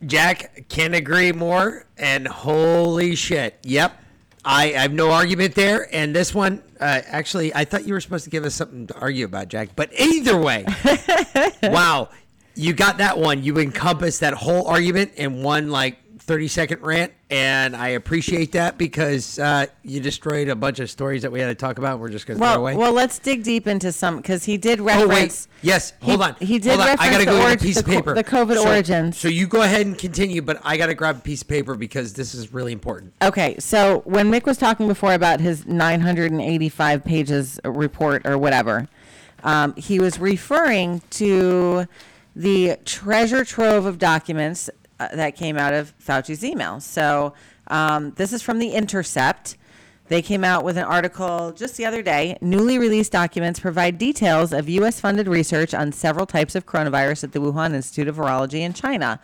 [0.06, 1.86] Jack can't agree more.
[1.98, 3.98] And holy shit, yep,
[4.44, 5.94] I, I have no argument there.
[5.94, 9.00] And this one, uh, actually, I thought you were supposed to give us something to
[9.00, 9.70] argue about, Jack.
[9.74, 10.66] But either way,
[11.64, 12.10] wow,
[12.56, 13.42] you got that one.
[13.42, 18.78] You encompassed that whole argument in one like thirty second rant, and I appreciate that
[18.78, 22.00] because uh, you destroyed a bunch of stories that we had to talk about.
[22.00, 22.76] We're just gonna throw away.
[22.76, 25.12] well, let's dig deep into some because he did reference.
[25.12, 25.94] Oh wait, yes.
[26.02, 26.36] he- Hold on.
[26.36, 26.80] He did on.
[26.80, 28.14] reference I gotta the, go orig- a piece the, of paper.
[28.16, 29.18] the COVID So- origins.
[29.18, 32.14] So you go ahead and continue, but I gotta grab a piece of paper because
[32.14, 33.14] this is really important.
[33.22, 38.88] Okay, so when Mick was talking before about his 985 pages report or whatever,
[39.44, 41.86] um, he was referring to
[42.36, 46.80] the treasure trove of documents uh, that came out of Fauci's email.
[46.80, 47.34] So
[47.68, 49.58] um, this is from The Intercept.
[50.10, 52.38] They came out with an article just the other day.
[52.42, 55.00] Newly released documents provide details of U.S.
[55.00, 59.20] funded research on several types of coronavirus at the Wuhan Institute of Virology in China.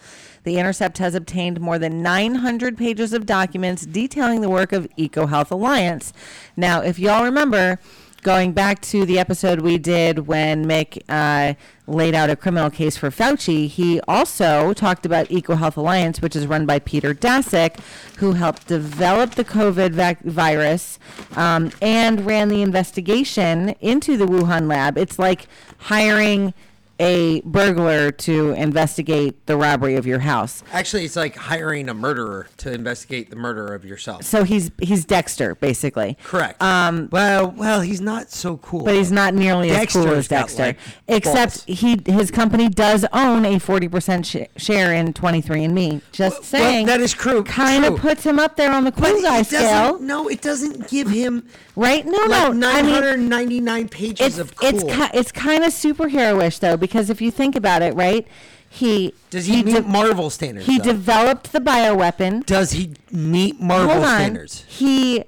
[0.45, 5.51] The Intercept has obtained more than 900 pages of documents detailing the work of EcoHealth
[5.51, 6.13] Alliance.
[6.55, 7.79] Now, if y'all remember,
[8.21, 11.53] going back to the episode we did when Mick uh,
[11.87, 16.47] laid out a criminal case for Fauci, he also talked about EcoHealth Alliance, which is
[16.47, 17.79] run by Peter Daszak,
[18.17, 20.99] who helped develop the COVID vac- virus
[21.35, 24.97] um, and ran the investigation into the Wuhan lab.
[24.97, 25.47] It's like
[25.79, 26.53] hiring
[26.99, 30.63] a burglar to investigate the robbery of your house.
[30.73, 34.23] Actually, it's like hiring a murderer to investigate the murder of yourself.
[34.23, 36.17] So he's he's Dexter, basically.
[36.23, 36.61] Correct.
[36.61, 38.84] Um, well, well, he's not so cool.
[38.84, 40.63] but he's not nearly as cool as Dexter.
[40.63, 40.77] like,
[41.07, 41.80] Except balls.
[41.80, 46.01] he his company does own a forty percent sh- share in Twenty Three and Me.
[46.11, 46.85] Just saying.
[46.88, 50.27] that is true- Kind of puts him up there on the cool guy scale, No,
[50.27, 52.05] it doesn't give him right?
[52.05, 52.69] No, like no.
[52.69, 54.67] I mean, 999 pages it's of cool.
[54.69, 58.28] it's ki- it's kind of superhero-ish though, because if you think about it, right?
[58.72, 60.66] He Does he, meet de- Marvel standards?
[60.68, 60.84] he though?
[60.86, 62.45] developed the bioweapon.
[62.45, 64.16] Does he meet Marvel Hold on.
[64.16, 64.66] standards?
[64.68, 65.24] He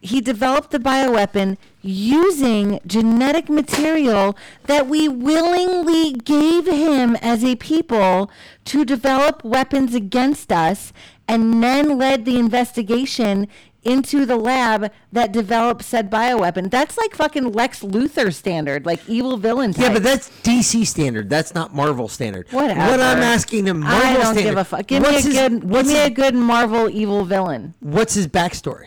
[0.00, 4.36] he developed the bioweapon using genetic material
[4.66, 8.30] that we willingly gave him as a people
[8.64, 10.92] to develop weapons against us
[11.28, 13.46] and then led the investigation
[13.84, 16.70] into the lab that developed said bioweapon.
[16.70, 19.86] That's like fucking Lex Luthor standard, like evil villain type.
[19.86, 21.30] Yeah, but that's DC standard.
[21.30, 22.48] That's not Marvel standard.
[22.50, 22.80] Whatever.
[22.80, 24.42] What I'm asking him, Marvel I don't standard.
[24.42, 24.86] give a fuck.
[24.86, 27.74] Give what's me a his, good, give me his, a good Marvel evil villain.
[27.80, 28.86] What's his backstory?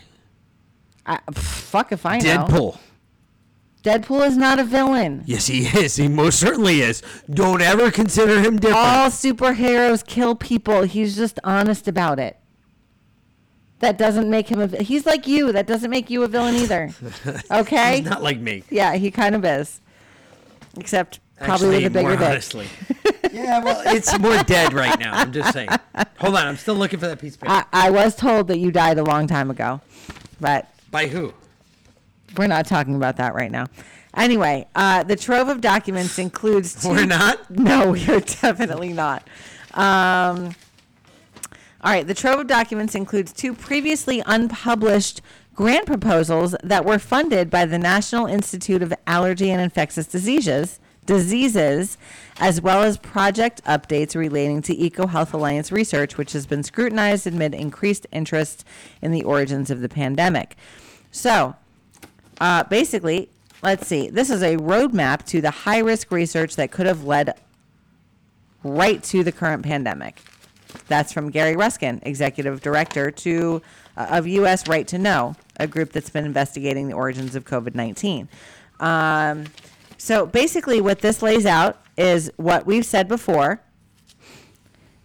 [1.06, 2.24] I, fuck if I know.
[2.24, 2.78] Deadpool.
[3.82, 5.22] Deadpool is not a villain.
[5.26, 5.96] Yes, he is.
[5.96, 7.02] He most certainly is.
[7.28, 8.76] Don't ever consider him different.
[8.78, 10.82] All superheroes kill people.
[10.82, 12.38] He's just honest about it.
[13.80, 14.68] That doesn't make him a.
[14.68, 15.50] vi- He's like you.
[15.50, 16.90] That doesn't make you a villain either.
[17.50, 17.96] Okay.
[17.98, 18.62] He's not like me.
[18.70, 19.80] Yeah, he kind of is.
[20.78, 22.28] Except probably with a bigger more dick.
[22.28, 22.66] honestly.
[23.32, 25.12] yeah, well, it's more dead right now.
[25.14, 25.68] I'm just saying.
[26.18, 27.52] Hold on, I'm still looking for that piece of paper.
[27.52, 29.80] I, I was told that you died a long time ago,
[30.40, 31.34] but By who?
[32.36, 33.66] We're not talking about that right now.
[34.16, 36.74] Anyway, uh, the trove of documents includes.
[36.82, 37.50] Two, We're not?
[37.50, 39.26] No, we're definitely not.
[39.74, 40.54] Um,
[41.84, 45.20] all right, the trove of documents includes two previously unpublished
[45.54, 51.98] grant proposals that were funded by the National Institute of Allergy and Infectious Diseases, diseases,
[52.38, 57.54] as well as project updates relating to EcoHealth Alliance research, which has been scrutinized amid
[57.54, 58.64] increased interest
[59.00, 60.56] in the origins of the pandemic.
[61.10, 61.56] So,
[62.40, 63.28] uh, basically,
[63.62, 64.08] let's see.
[64.08, 67.34] This is a roadmap to the high risk research that could have led
[68.64, 70.20] right to the current pandemic.
[70.88, 73.62] That's from Gary Ruskin, executive director to
[73.96, 74.68] uh, of U.S.
[74.68, 78.28] Right to Know, a group that's been investigating the origins of COVID nineteen.
[78.80, 79.46] Um,
[79.98, 83.60] so basically, what this lays out is what we've said before.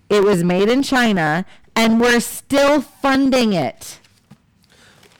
[0.09, 1.45] It was made in China,
[1.75, 3.99] and we're still funding it.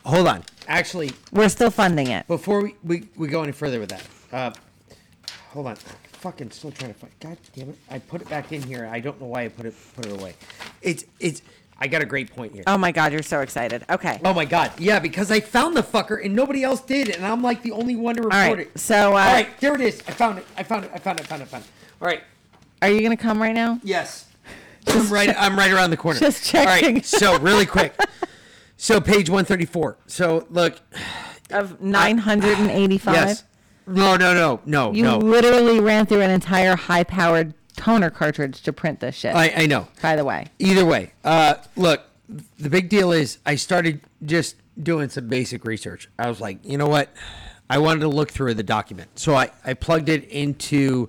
[0.04, 0.44] Hold on.
[0.68, 2.26] Actually, We're still funding it.
[2.28, 4.52] before we, we, we go any further with that, uh,
[5.50, 5.76] hold on.
[6.12, 7.12] Fucking still trying to find.
[7.20, 7.78] God damn it!
[7.90, 8.86] I put it back in here.
[8.86, 10.34] I don't know why I put it put it away.
[10.82, 11.42] It's it's.
[11.80, 12.64] I got a great point here.
[12.66, 13.84] Oh my God, you're so excited.
[13.88, 14.20] Okay.
[14.24, 17.40] Oh my god, yeah, because I found the fucker and nobody else did, and I'm
[17.40, 18.78] like the only one to report right, it.
[18.78, 20.02] so, uh, all right, there it is.
[20.08, 20.46] I found it.
[20.56, 20.90] I found it.
[20.92, 21.26] I found it.
[21.26, 21.44] I found it.
[21.44, 21.70] I found it.
[22.02, 22.22] All right.
[22.82, 23.78] Are you gonna come right now?
[23.84, 24.26] Yes.
[24.88, 25.32] I'm right.
[25.38, 26.18] I'm right around the corner.
[26.20, 26.94] Just All checking.
[26.96, 27.06] right.
[27.06, 27.94] So really quick.
[28.78, 29.98] So page 134.
[30.06, 30.80] So look.
[31.50, 33.14] Of 985.
[33.14, 33.44] Yes.
[33.86, 34.16] No.
[34.16, 34.32] No.
[34.32, 34.60] No.
[34.64, 34.92] No.
[34.92, 35.18] You no.
[35.18, 39.34] literally ran through an entire high-powered toner cartridge to print this shit.
[39.34, 39.88] I, I know.
[40.00, 42.02] By the way, Either way, uh, look,
[42.58, 46.08] the big deal is I started just doing some basic research.
[46.18, 47.10] I was like, you know what?
[47.70, 49.18] I wanted to look through the document.
[49.18, 51.08] So I, I plugged it into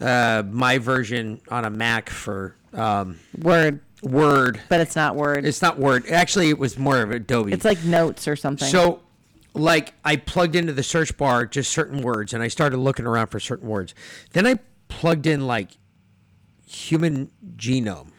[0.00, 4.60] uh, my version on a Mac for um, Word, Word.
[4.68, 5.44] but it's not Word.
[5.44, 6.06] It's not Word.
[6.08, 7.52] Actually, it was more of Adobe.
[7.52, 8.68] It's like Notes or something.
[8.68, 9.00] So,
[9.54, 13.28] like, I plugged into the search bar just certain words, and I started looking around
[13.28, 13.94] for certain words.
[14.32, 14.58] Then I
[14.88, 15.70] plugged in like
[16.66, 18.10] human genome,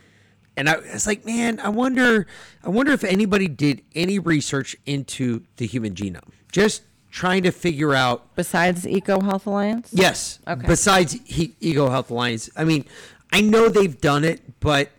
[0.58, 2.28] and I was like, man, I wonder,
[2.64, 7.94] I wonder if anybody did any research into the human genome, just trying to figure
[7.94, 8.36] out.
[8.36, 9.90] besides Eco Health Alliance.
[9.94, 10.40] Yes.
[10.48, 10.68] Okay.
[10.68, 12.86] Besides he, Eco Health Alliance, I mean,
[13.32, 14.90] I know they've done it, but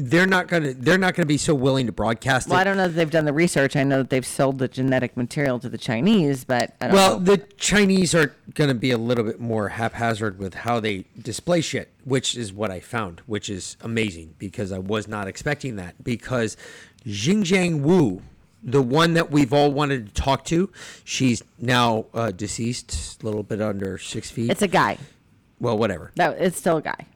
[0.00, 2.50] they're not gonna they're not gonna be so willing to broadcast it.
[2.50, 3.74] Well, I don't know that they've done the research.
[3.74, 7.18] I know that they've sold the genetic material to the Chinese, but I don't Well,
[7.18, 7.24] know.
[7.24, 11.60] the Chinese are going to be a little bit more haphazard with how they display
[11.60, 16.04] shit, which is what I found, which is amazing because I was not expecting that.
[16.04, 16.56] Because
[17.04, 18.22] Xinjiang Wu,
[18.62, 20.70] the one that we've all wanted to talk to,
[21.04, 24.50] she's now uh, deceased, a little bit under six feet.
[24.50, 24.98] it's a guy.
[25.58, 27.06] well, whatever, No, it's still a guy.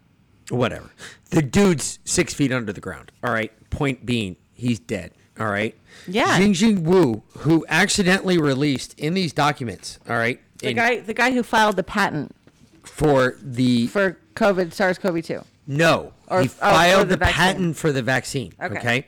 [0.56, 0.90] Whatever.
[1.30, 3.12] The dude's six feet under the ground.
[3.24, 3.52] All right.
[3.70, 5.12] Point being, he's dead.
[5.40, 5.74] All right.
[6.06, 6.38] Yeah.
[6.38, 9.98] Xinjiang Wu, who accidentally released in these documents.
[10.08, 10.40] All right.
[10.58, 12.36] The guy, the guy who filed the patent
[12.84, 15.44] for the for COVID, SARS-CoV-2.
[15.66, 18.78] no Or- he oh, filed the the, patent for the vaccine Okay.
[18.78, 19.06] okay,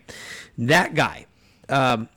[0.58, 1.26] that guy
[1.68, 2.08] um,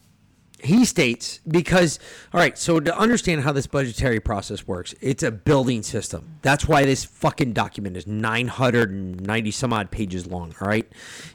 [0.64, 2.00] he states because
[2.34, 6.68] all right so to understand how this budgetary process works it's a building system that's
[6.68, 10.92] why this fucking document is 990 some odd pages long all right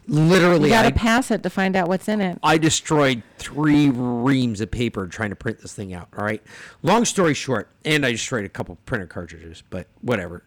[0.09, 2.39] literally You got I, to pass it to find out what's in it.
[2.43, 6.09] I destroyed three reams of paper trying to print this thing out.
[6.17, 6.43] All right.
[6.83, 10.43] Long story short, and I destroyed a couple printer cartridges, but whatever.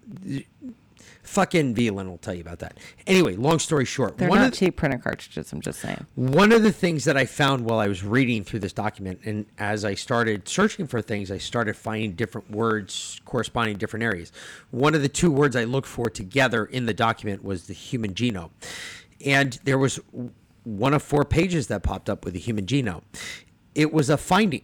[1.25, 2.77] Fucking V Lynn will tell you about that.
[3.07, 5.51] Anyway, long story short, They're one not of the, cheap printer cartridges.
[5.51, 6.05] I'm just saying.
[6.15, 9.45] one of the things that I found while I was reading through this document, and
[9.57, 14.31] as I started searching for things, I started finding different words corresponding to different areas.
[14.71, 18.13] One of the two words I looked for together in the document was the human
[18.13, 18.51] genome.
[19.25, 19.99] And there was
[20.63, 23.03] one of four pages that popped up with the human genome.
[23.73, 24.63] It was a finding.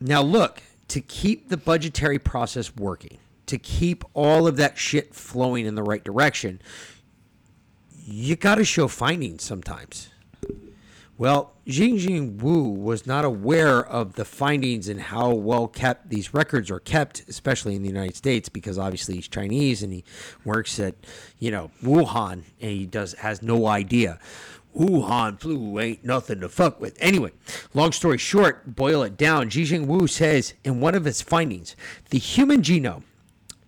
[0.00, 3.18] Now, look, to keep the budgetary process working,
[3.50, 6.60] to keep all of that shit flowing in the right direction,
[8.04, 10.08] you got to show findings sometimes.
[11.18, 16.70] Well, Xinjiang Wu was not aware of the findings and how well kept these records
[16.70, 20.02] are kept, especially in the United States, because obviously he's Chinese and he
[20.46, 20.94] works at,
[21.38, 24.18] you know, Wuhan, and he does has no idea.
[24.74, 26.96] Wuhan flu ain't nothing to fuck with.
[27.00, 27.32] Anyway,
[27.74, 29.50] long story short, boil it down.
[29.50, 31.76] Jing Wu says in one of his findings,
[32.08, 33.02] the human genome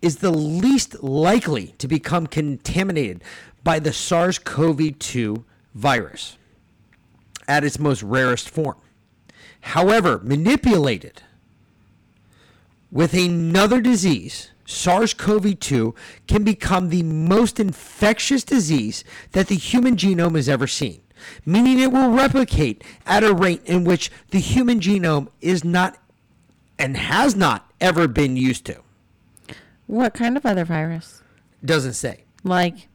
[0.02, 3.22] is the least likely to become contaminated
[3.64, 6.36] by the SARS CoV 2 virus.
[7.48, 8.76] at its most rarest form.
[9.62, 11.22] However, manipulated
[12.90, 15.94] with another disease, SARS CoV 2
[16.28, 19.02] can become the most infectious disease
[19.32, 21.00] that the human genome has ever seen,
[21.44, 25.98] meaning it will replicate at a rate in which the human genome is not
[26.78, 28.81] and has not ever been used to.
[29.86, 31.22] What kind of other virus?
[31.64, 32.24] Doesn't say.
[32.44, 32.88] Like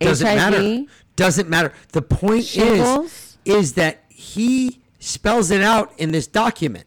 [0.00, 0.36] Doesn't HIV?
[0.52, 0.84] matter.
[1.16, 1.72] Doesn't matter.
[1.92, 3.06] The point Shingles?
[3.06, 6.86] is is that he spells it out in this document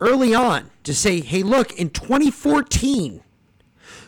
[0.00, 3.20] early on to say, "Hey, look, in 2014,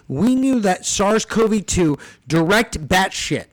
[0.09, 3.51] we knew that SARS-CoV-2 direct bat shit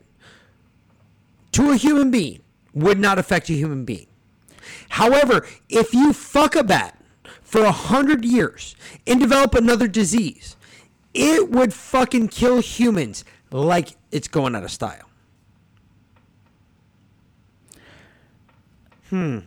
[1.52, 2.40] to a human being
[2.72, 4.06] would not affect a human being.
[4.90, 6.96] However, if you fuck a bat
[7.42, 8.74] for a hundred years
[9.06, 10.56] and develop another disease,
[11.14, 15.08] it would fucking kill humans like it's going out of style.
[19.08, 19.40] Hmm.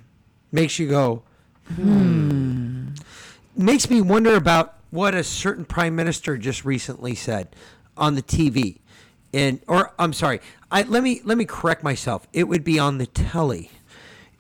[0.51, 1.23] Makes you go,
[1.75, 2.89] hmm.
[3.55, 7.55] Makes me wonder about what a certain prime minister just recently said
[7.95, 8.79] on the TV.
[9.33, 10.41] And or I'm sorry,
[10.71, 12.27] I let me let me correct myself.
[12.33, 13.71] It would be on the telly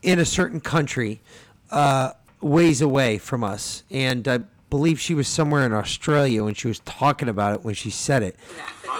[0.01, 1.21] in a certain country
[1.71, 3.83] uh, ways away from us.
[3.89, 4.39] And I
[4.73, 8.23] believe she was somewhere in Australia when she was talking about it when she said
[8.23, 8.33] it.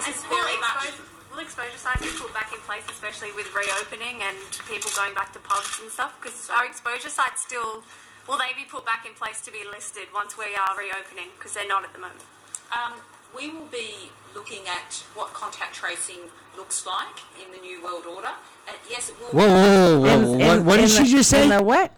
[0.06, 0.94] This is very much.
[1.34, 4.38] Will exposure sites be put back in place, especially with reopening and
[4.70, 6.14] people going back to pubs and stuff?
[6.22, 7.82] Because our exposure sites still,
[8.30, 11.34] will they be put back in place to be listed once we are reopening?
[11.40, 12.22] Because they're not at the moment.
[12.70, 12.94] Um,
[13.36, 18.38] we will be looking at what contact tracing looks like in the New World Order.
[18.70, 19.34] And yes, it will.
[19.34, 20.34] Whoa, whoa, whoa, whoa.
[20.38, 21.44] In- what, in- what did she the- just say?
[21.46, 21.90] in the what?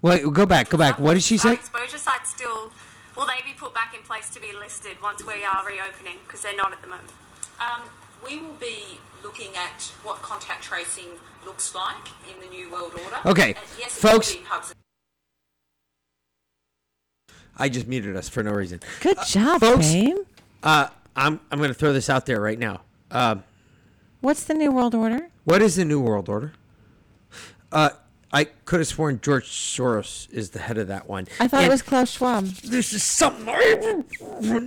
[0.00, 0.98] Wait, go back, go back.
[0.98, 1.50] What did she say?
[1.50, 1.60] Our say?
[1.60, 2.72] exposure sites still,
[3.20, 6.16] will they be put back in place to be listed once we are reopening?
[6.26, 7.10] Because they're not at the moment.
[7.60, 7.82] Um,
[8.24, 11.04] we will be looking at what contact tracing
[11.44, 13.16] looks like in the New World Order.
[13.26, 14.32] Okay, yes, folks.
[14.32, 14.74] will be pubs.
[17.58, 18.80] I just muted us for no reason.
[19.00, 19.92] Good job, folks.
[19.92, 20.16] babe.
[20.62, 22.80] Uh, I'm I'm going to throw this out there right now.
[23.10, 23.44] Um,
[24.22, 25.28] What's the New World Order?
[25.44, 26.52] what is the New World Order?
[27.70, 27.90] Uh,
[28.32, 31.26] I could have sworn George Soros is the head of that one.
[31.40, 32.46] I thought it was Klaus Schwab.
[32.46, 34.04] This is something.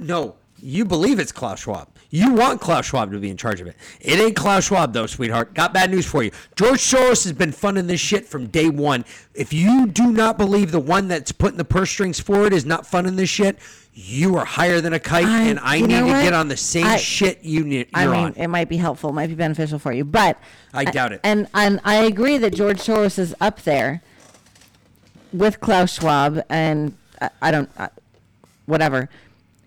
[0.06, 1.88] No, you believe it's Klaus Schwab.
[2.10, 3.76] You want Klaus Schwab to be in charge of it.
[4.00, 5.54] It ain't Klaus Schwab though, sweetheart.
[5.54, 6.32] Got bad news for you.
[6.56, 9.06] George Soros has been funding this shit from day one.
[9.34, 12.86] If you do not believe the one that's putting the purse strings forward is not
[12.86, 13.58] funding this shit,
[13.96, 16.24] you are higher than a kite, I- and I need to what?
[16.24, 18.34] get on the same I- shit you ne- you're I mean, on.
[18.36, 20.38] it might be helpful, it might be beneficial for you, but
[20.74, 21.20] I doubt it.
[21.24, 24.02] And and I agree that George Soros is up there
[25.32, 27.90] with Klaus Schwab, and I, I don't, uh,
[28.66, 29.10] whatever.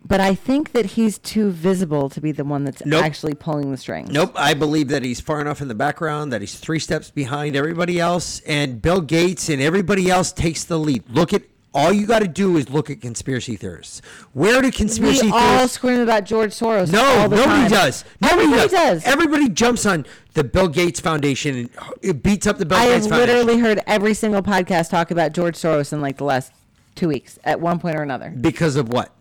[0.09, 3.05] But I think that he's too visible to be the one that's Nope.
[3.05, 4.11] actually pulling the strings.
[4.11, 7.57] Nope, I believe that he's far enough in the background that he's three steps behind
[7.57, 11.03] everybody else, and Bill Gates and everybody else takes the lead.
[11.11, 11.43] Look at
[11.77, 14.01] all you got to do is look at conspiracy theorists.
[14.33, 15.75] Where do conspiracy we all theorists?
[15.77, 16.91] scream about George Soros.
[16.91, 17.71] No, all nobody time.
[17.71, 18.05] does.
[18.21, 18.71] Nobody Everybody does.
[18.73, 19.05] does.
[19.05, 21.71] Everybody jumps on the Bill Gates Foundation and
[22.03, 24.89] it beats up the Bill I Gates Foundation I have literally heard every single podcast
[24.91, 26.51] talk about George Soros in like the last
[26.95, 28.31] two weeks at one point or another.
[28.31, 29.13] because of what?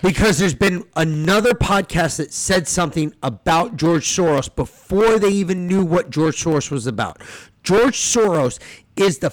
[0.00, 5.84] Because there's been another podcast that said something about George Soros before they even knew
[5.84, 7.20] what George Soros was about.
[7.64, 8.60] George Soros
[8.94, 9.30] is the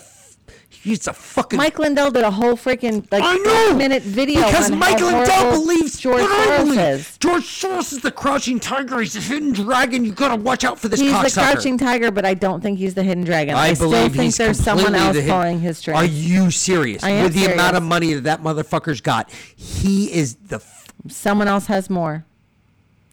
[0.85, 4.71] he's a fucking Mike Lindell did a whole freaking like I know minute video because
[4.71, 6.79] on Mike Lindell believes George what I Soros believe.
[6.79, 7.17] is.
[7.17, 8.99] George Soros is the crouching tiger.
[9.01, 10.05] He's the hidden dragon.
[10.05, 12.93] You gotta watch out for this He's the crouching tiger, but I don't think he's
[12.93, 13.55] the hidden dragon.
[13.55, 15.97] I, I still think there's someone else the pulling his strings.
[15.99, 17.03] Are you serious?
[17.03, 20.87] I am With the amount of money that that motherfucker's got, he is the f-
[21.07, 22.25] Someone else has more.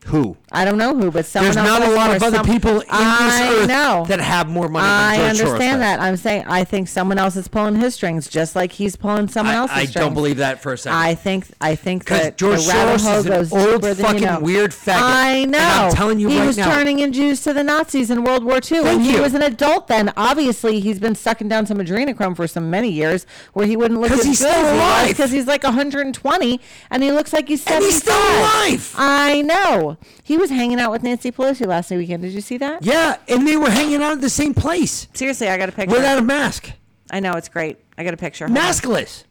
[0.06, 0.36] who?
[0.52, 2.80] I don't know who, but someone There's else not a lot of other Some- people
[2.80, 4.04] in I this earth know.
[4.08, 5.80] that have more money I than George understand does.
[5.80, 6.00] that.
[6.00, 9.54] I'm saying I think someone else is pulling his strings, just like he's pulling someone
[9.54, 9.94] I, else's I strings.
[10.06, 10.98] don't believe that for a second.
[10.98, 13.94] I think I think Because that George the rabbit Soros hole is an old deeper
[13.94, 14.40] than fucking you know.
[14.40, 14.96] weird faggot.
[15.00, 15.58] I know.
[15.58, 16.72] And I'm telling you he right was now.
[16.74, 19.22] turning in Jews to the Nazis in World War II, and he you.
[19.22, 20.12] was an adult then.
[20.16, 24.10] Obviously, he's been sucking down some adrenochrome for some many years, where he wouldn't look
[24.10, 25.08] 'Cause as he's good still as he was alive.
[25.08, 26.60] because he's like 120,
[26.90, 27.82] and he looks like he's 75.
[27.82, 28.94] And he's still alive.
[28.98, 29.96] I know.
[30.22, 32.22] He was hanging out with Nancy Pelosi last weekend.
[32.22, 32.84] Did you see that?
[32.84, 35.94] yeah, and they were hanging out at the same place Seriously, I got a picture.
[35.96, 36.70] without a mask,
[37.10, 37.78] I know it's great.
[37.96, 38.46] I got a picture.
[38.46, 38.64] Hold on.
[38.64, 39.24] maskless.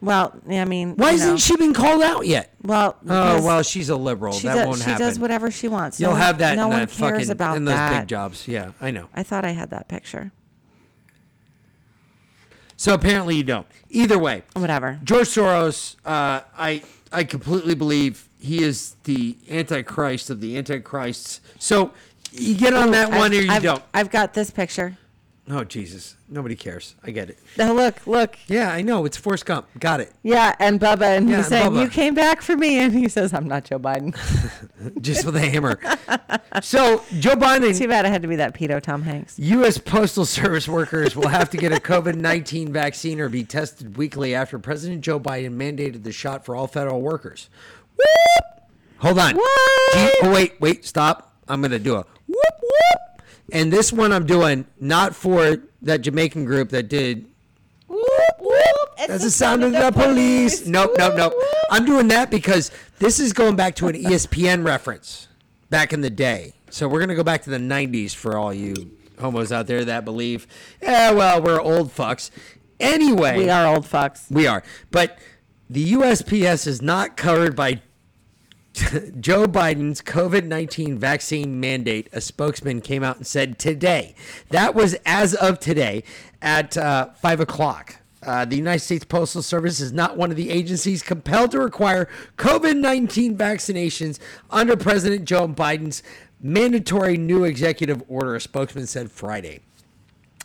[0.00, 2.52] Well, yeah, I mean, Why you hasn't she been called out yet?
[2.62, 4.32] Well, Oh well, she's a liberal.
[4.32, 5.06] she that does, won't she happen.
[5.06, 6.00] does whatever she wants.
[6.00, 8.00] You'll no have that No in one that cares fucking about in those that.
[8.00, 8.48] big jobs.
[8.48, 9.08] Yeah, I know.
[9.14, 10.32] I thought I had that picture.
[12.76, 13.66] So apparently you don't.
[13.90, 14.98] Either way, Whatever.
[15.04, 16.82] George Soros, uh, I
[17.12, 21.40] I completely believe he is the antichrist of the antichrists.
[21.58, 21.92] So
[22.32, 23.82] you get on that I've- one or you I've, don't.
[23.94, 24.96] I've got this picture.
[25.50, 26.16] Oh Jesus!
[26.28, 26.94] Nobody cares.
[27.02, 27.36] I get it.
[27.58, 28.38] Oh, look, look.
[28.46, 29.04] Yeah, I know.
[29.04, 29.66] It's Forrest Gump.
[29.78, 30.12] Got it.
[30.22, 31.82] Yeah, and Bubba, and Yeah, he's saying, Bubba.
[31.82, 34.14] "You came back for me," and he says, "I'm not Joe Biden."
[35.02, 35.80] Just with a hammer.
[36.62, 37.76] So Joe Biden.
[37.76, 39.36] Too bad it had to be that pedo Tom Hanks.
[39.40, 39.78] U.S.
[39.78, 44.36] Postal Service workers will have to get a COVID 19 vaccine or be tested weekly
[44.36, 47.48] after President Joe Biden mandated the shot for all federal workers.
[48.02, 48.62] Whoop!
[48.98, 49.36] Hold on.
[49.36, 49.40] You-
[50.22, 51.32] oh, wait, wait, stop.
[51.48, 53.22] I'm going to do a whoop, whoop.
[53.52, 57.26] And this one I'm doing not for that Jamaican group that did.
[57.88, 58.00] whoop,
[58.38, 58.96] whoop.
[59.08, 60.66] That's the sound of the police.
[60.66, 61.34] Nope, nope, nope.
[61.70, 65.28] I'm doing that because this is going back to an ESPN reference
[65.70, 66.54] back in the day.
[66.70, 68.74] So we're going to go back to the 90s for all you
[69.20, 70.46] homos out there that believe,
[70.80, 72.30] yeah, well, we're old fucks.
[72.80, 74.30] Anyway, We are old fucks.
[74.30, 74.62] we are.
[74.90, 75.18] But
[75.68, 77.82] the USPS is not covered by
[79.20, 84.14] Joe Biden's COVID 19 vaccine mandate, a spokesman came out and said today.
[84.48, 86.04] That was as of today
[86.40, 87.96] at uh, 5 o'clock.
[88.22, 92.08] Uh, the United States Postal Service is not one of the agencies compelled to require
[92.38, 94.18] COVID 19 vaccinations
[94.50, 96.02] under President Joe Biden's
[96.40, 99.60] mandatory new executive order, a spokesman said Friday.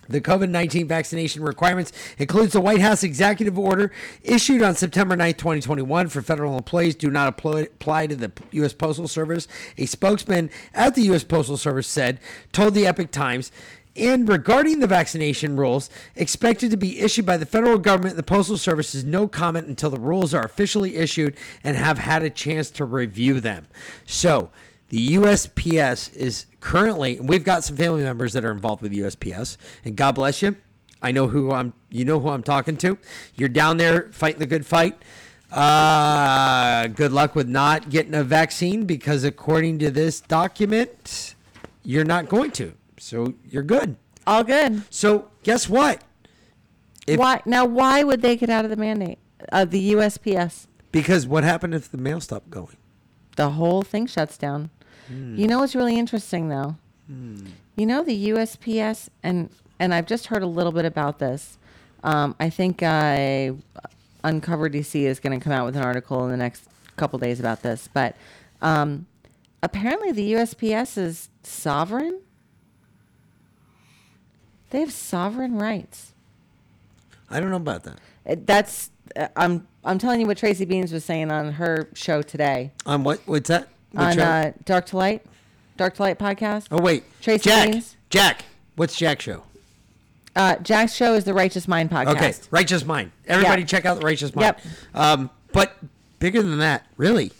[0.09, 3.91] The COVID 19 vaccination requirements includes the White House executive order
[4.23, 8.73] issued on September 9, 2021 for federal employees do not apply, to the U.S.
[8.73, 9.47] Postal Service.
[9.77, 11.23] A spokesman at the U.S.
[11.23, 12.19] Postal Service said,
[12.51, 13.51] told the Epoch Times,
[13.97, 18.57] and regarding the vaccination rules expected to be issued by the federal government, the Postal
[18.57, 22.69] Service has no comment until the rules are officially issued and have had a chance
[22.71, 23.67] to review them.
[24.05, 24.51] So,
[24.89, 29.95] the USPS is currently, we've got some family members that are involved with USPS, and
[29.95, 30.55] God bless you.
[31.01, 31.73] I know who I'm.
[31.89, 32.97] You know who I'm talking to.
[33.35, 34.97] You're down there fighting the good fight.
[35.51, 41.35] Uh, good luck with not getting a vaccine because according to this document,
[41.83, 42.73] you're not going to.
[42.97, 43.95] So you're good.
[44.25, 44.83] All good.
[44.89, 46.03] So guess what?
[47.05, 47.65] If- why now?
[47.65, 49.19] Why would they get out of the mandate?
[49.51, 50.67] Uh, the USPS.
[50.91, 52.77] Because what happened if the mail stopped going?
[53.35, 54.71] The whole thing shuts down.
[55.07, 55.35] Hmm.
[55.37, 56.75] You know what's really interesting though?
[57.77, 61.57] You know the USPS and and I've just heard a little bit about this.
[62.03, 63.53] Um, I think uh,
[64.23, 66.65] Uncover DC is going to come out with an article in the next
[66.95, 67.87] couple days about this.
[67.93, 68.15] But
[68.61, 69.05] um,
[69.63, 72.21] apparently the USPS is sovereign.
[74.71, 76.13] They have sovereign rights.
[77.29, 77.99] I don't know about that.
[78.27, 82.21] Uh, That's uh, I'm I'm telling you what Tracy Beanz was saying on her show
[82.21, 83.21] today On what?
[83.25, 83.69] What's that?
[83.95, 85.25] On uh, Dark to Light,
[85.77, 86.67] Dark to Light podcast.
[86.71, 87.69] oh wait, Tracy Jack.
[87.69, 87.95] Beanz.
[88.09, 88.45] Jack.
[88.75, 89.43] What's Jack's show?
[90.35, 92.15] Uh, Jack's show is the Righteous Mind podcast.
[92.15, 93.11] Okay, Righteous Mind.
[93.27, 93.67] Everybody Yeah.
[93.67, 94.45] check out the Righteous Mind.
[94.45, 94.61] Yep.
[94.93, 95.77] Um, but
[96.19, 97.31] bigger than that, really.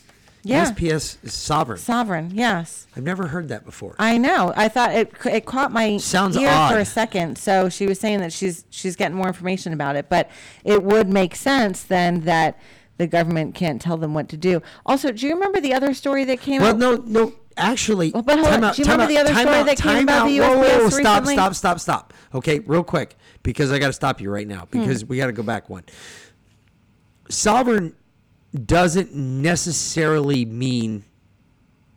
[0.44, 0.64] Yeah.
[0.66, 1.78] USPS is sovereign.
[1.78, 2.88] Sovereign, yes.
[2.96, 3.96] I've never heard that before.
[4.00, 4.54] I know.
[4.56, 6.72] I thought it it caught my Sounds ear odd.
[6.72, 7.38] for a second.
[7.38, 10.30] So she was saying that she's she's getting more information about it, but
[10.64, 12.58] it would make sense then that
[12.98, 14.62] the government can't tell them what to do.
[14.86, 16.80] Also, do you remember the other story that came well, out?
[16.80, 17.34] Well, no, no.
[17.60, 18.70] Actually, Well, but hold time on.
[18.70, 20.50] out, Do you remember out, the other story out, that came time about the out.
[20.52, 21.34] Whoa, whoa, USPS whoa, stop, recently?
[21.34, 22.14] stop, stop, stop.
[22.36, 25.08] Okay, real quick, because I got to stop you right now because Hmm.
[25.08, 25.84] we got to go back one.
[27.30, 27.96] Sovereign
[28.66, 31.04] doesn't necessarily mean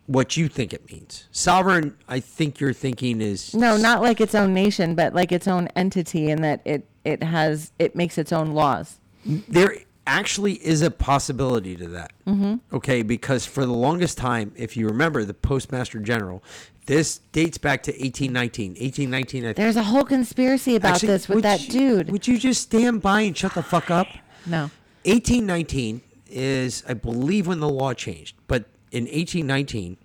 [0.07, 1.27] what you think it means.
[1.31, 5.47] Sovereign, I think you're thinking is No, not like its own nation, but like its
[5.47, 8.99] own entity, and that it it has it makes its own laws.
[9.25, 9.75] there
[10.07, 12.11] actually is a possibility to that.
[12.27, 12.59] Mhm.
[12.73, 16.43] Okay, because for the longest time, if you remember, the Postmaster General,
[16.87, 18.75] this dates back to 1819.
[18.79, 19.57] 1819, I think.
[19.57, 22.11] There's a whole conspiracy about Actually, this with that you- dude.
[22.11, 24.07] Would you just stand by and shut the fuck up?
[24.45, 24.71] No.
[25.05, 28.35] 1819 is, I believe, when the law changed.
[28.47, 29.97] But in 1819,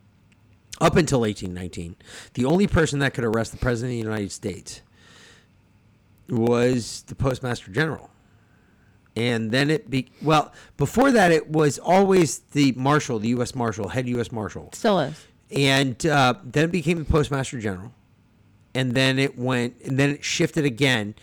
[0.80, 1.96] up until 1819,
[2.34, 4.82] the only person that could arrest the President of the United States
[6.28, 8.10] was the Postmaster General.
[9.16, 13.54] And then it be well before that it was always the marshal, the U.S.
[13.54, 14.30] Marshal, head U.S.
[14.30, 15.26] Marshal, Still is.
[15.50, 17.92] and uh, then it became the Postmaster General,
[18.74, 21.14] and then it went, and then it shifted again,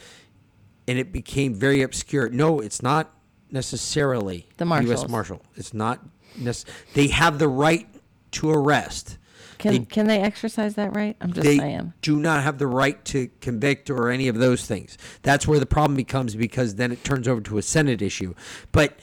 [0.88, 2.30] and it became very obscure.
[2.30, 3.12] No, it's not
[3.52, 5.08] necessarily The U.S.
[5.08, 5.42] Marshal.
[5.56, 6.00] It's not.
[6.36, 6.66] Nec-
[6.96, 7.88] they have the right
[8.32, 9.20] to arrest.
[9.64, 11.16] Can They- can they exercise that right?
[11.22, 11.94] I'm just they saying.
[12.02, 14.98] do not have the right to convict or any of those things.
[15.22, 18.34] That's where the problem becomes because then it turns over to a Senate issue.
[18.74, 19.00] But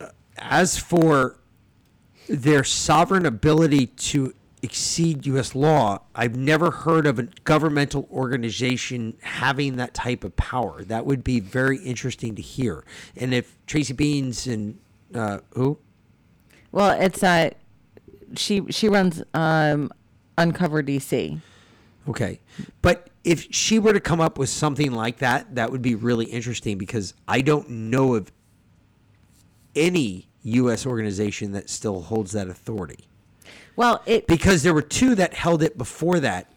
[0.00, 0.06] uh,
[0.38, 1.40] as for
[2.28, 5.56] their sovereign ability to exceed U.S.
[5.56, 10.84] law, I've never heard of a governmental organization having that type of power.
[10.84, 12.84] That would be very interesting to hear.
[13.16, 14.78] And if Tracy Beanz and
[15.12, 15.78] uh, who?
[16.70, 17.50] Well, it's uh,
[18.38, 19.90] she she runs um,
[20.36, 21.40] Uncover DC.
[22.08, 22.40] Okay.
[22.82, 26.26] But if she were to come up with something like that, that would be really
[26.26, 28.30] interesting because I don't know of
[29.74, 30.86] any U.S.
[30.86, 33.06] organization that still holds that authority.
[33.76, 36.52] Well, it because there were two that held it before that,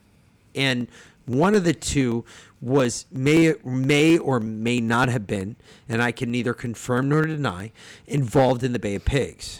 [0.54, 0.88] and
[1.26, 2.26] one of the two
[2.62, 5.56] was may may or may not have been,
[5.88, 7.72] and I can neither confirm nor deny,
[8.06, 9.60] involved in the Bay of Pigs.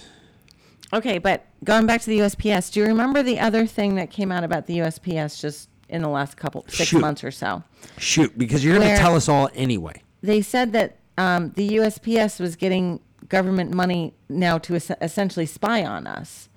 [0.94, 4.32] Okay, but going back to the USPS, do you remember the other thing that came
[4.32, 7.02] out about the USPS just in the last couple six Shoot.
[7.02, 7.64] months or so?
[7.98, 10.02] Shoot, because you're going Where- to tell us all anyway.
[10.22, 13.00] They said that um, the USPS was getting
[13.30, 16.48] government money now to es- essentially spy on us.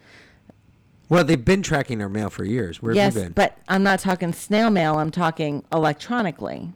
[1.08, 2.80] Well, they've been tracking our mail for years.
[2.80, 3.32] Where yes, have you been?
[3.32, 4.96] but I'm not talking snail mail.
[4.96, 6.72] I'm talking electronically.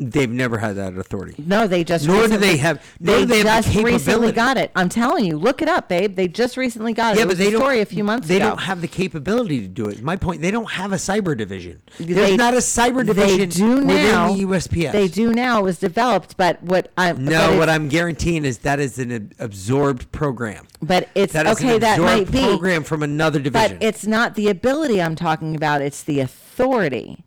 [0.00, 1.34] They've never had that authority.
[1.44, 4.70] No, they just Nor do they have- nor They have the just recently got it.
[4.76, 6.14] I'm telling you, look it up, babe.
[6.14, 7.18] They just recently got it.
[7.18, 7.60] Yeah, it but they a don't.
[7.62, 8.50] story a few months they ago.
[8.50, 10.00] don't have the capability to do it.
[10.00, 11.82] My point, they don't have a cyber division.
[11.98, 14.32] There's They- not a cyber division They do within now.
[14.32, 14.92] the USPS.
[14.92, 15.58] They do now.
[15.58, 20.12] It was developed, but what I'm No, what I'm guaranteeing is that is an absorbed
[20.12, 20.66] program.
[20.80, 21.74] But it's That is okay.
[21.74, 25.56] an That might be program from another division, But it's not the ability I'm talking
[25.56, 25.82] about.
[25.82, 27.24] It's the authority.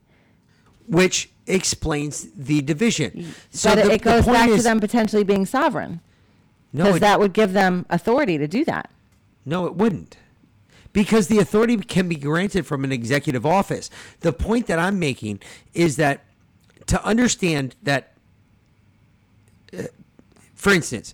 [0.87, 3.33] which explains the division.
[3.51, 6.01] So but it- the- it goes back to them potentially being sovereign.
[6.73, 8.89] No, because that would give them authority to do that.
[9.45, 10.17] No, it wouldn't.
[10.93, 13.89] Because the authority can be granted from an executive office.
[14.21, 15.39] The point that I'm making
[15.73, 16.23] is that
[16.87, 18.13] to understand that,
[19.77, 19.83] uh,
[20.55, 21.13] for instance,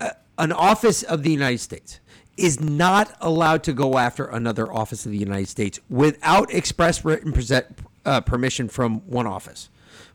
[0.00, 2.00] uh, an office of the United States
[2.36, 7.32] is not allowed to go after another office of the United States without express written
[7.32, 7.66] present,
[8.06, 9.68] uh, permission from one office.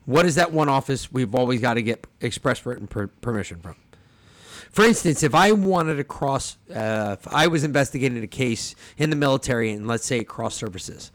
[0.04, 3.76] What is that one office we've always got to get express written per- permission from?
[4.70, 9.10] For instance, if I wanted to cross, uh, if I was investigating a case in
[9.10, 11.12] the military and let's say cross services,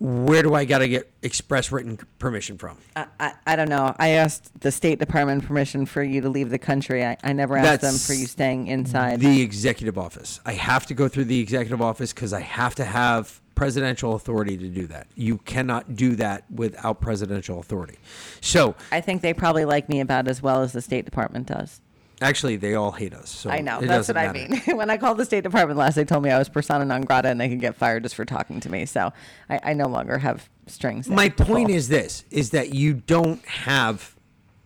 [0.00, 2.78] where do I got to get express written permission from?
[2.96, 3.94] I, I, I don't know.
[3.98, 7.04] I asked the State Department permission for you to leave the country.
[7.04, 9.20] I, I never asked them for you staying inside.
[9.20, 10.40] The executive office.
[10.46, 14.56] I have to go through the executive office because I have to have presidential authority
[14.56, 15.06] to do that.
[15.14, 17.98] You cannot do that without presidential authority.
[18.40, 21.80] So I think they probably like me about as well as the State Department does.
[22.20, 23.30] actually, they all hate us.
[23.30, 23.80] So I know.
[23.80, 24.60] That's what I mean.
[24.76, 27.28] when I called the State Department last, they told me I was persona non grata
[27.28, 28.86] and they could get fired just for talking to me.
[28.86, 29.12] So
[29.50, 31.08] I, I no longer have strings.
[31.08, 31.76] My point pull.
[31.76, 34.14] is this: is that you don't have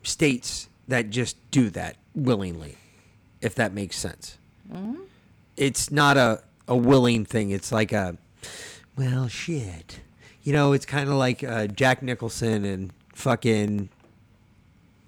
[0.02, 2.76] states that just do that willingly,
[3.40, 4.38] if that makes sense.
[4.72, 5.00] Mhm.
[5.56, 7.50] It's not a a willing thing.
[7.50, 8.16] It's like a
[8.98, 10.00] well, shit.
[10.42, 13.88] You know, it's kind of like uh, Jack Nicholson and fucking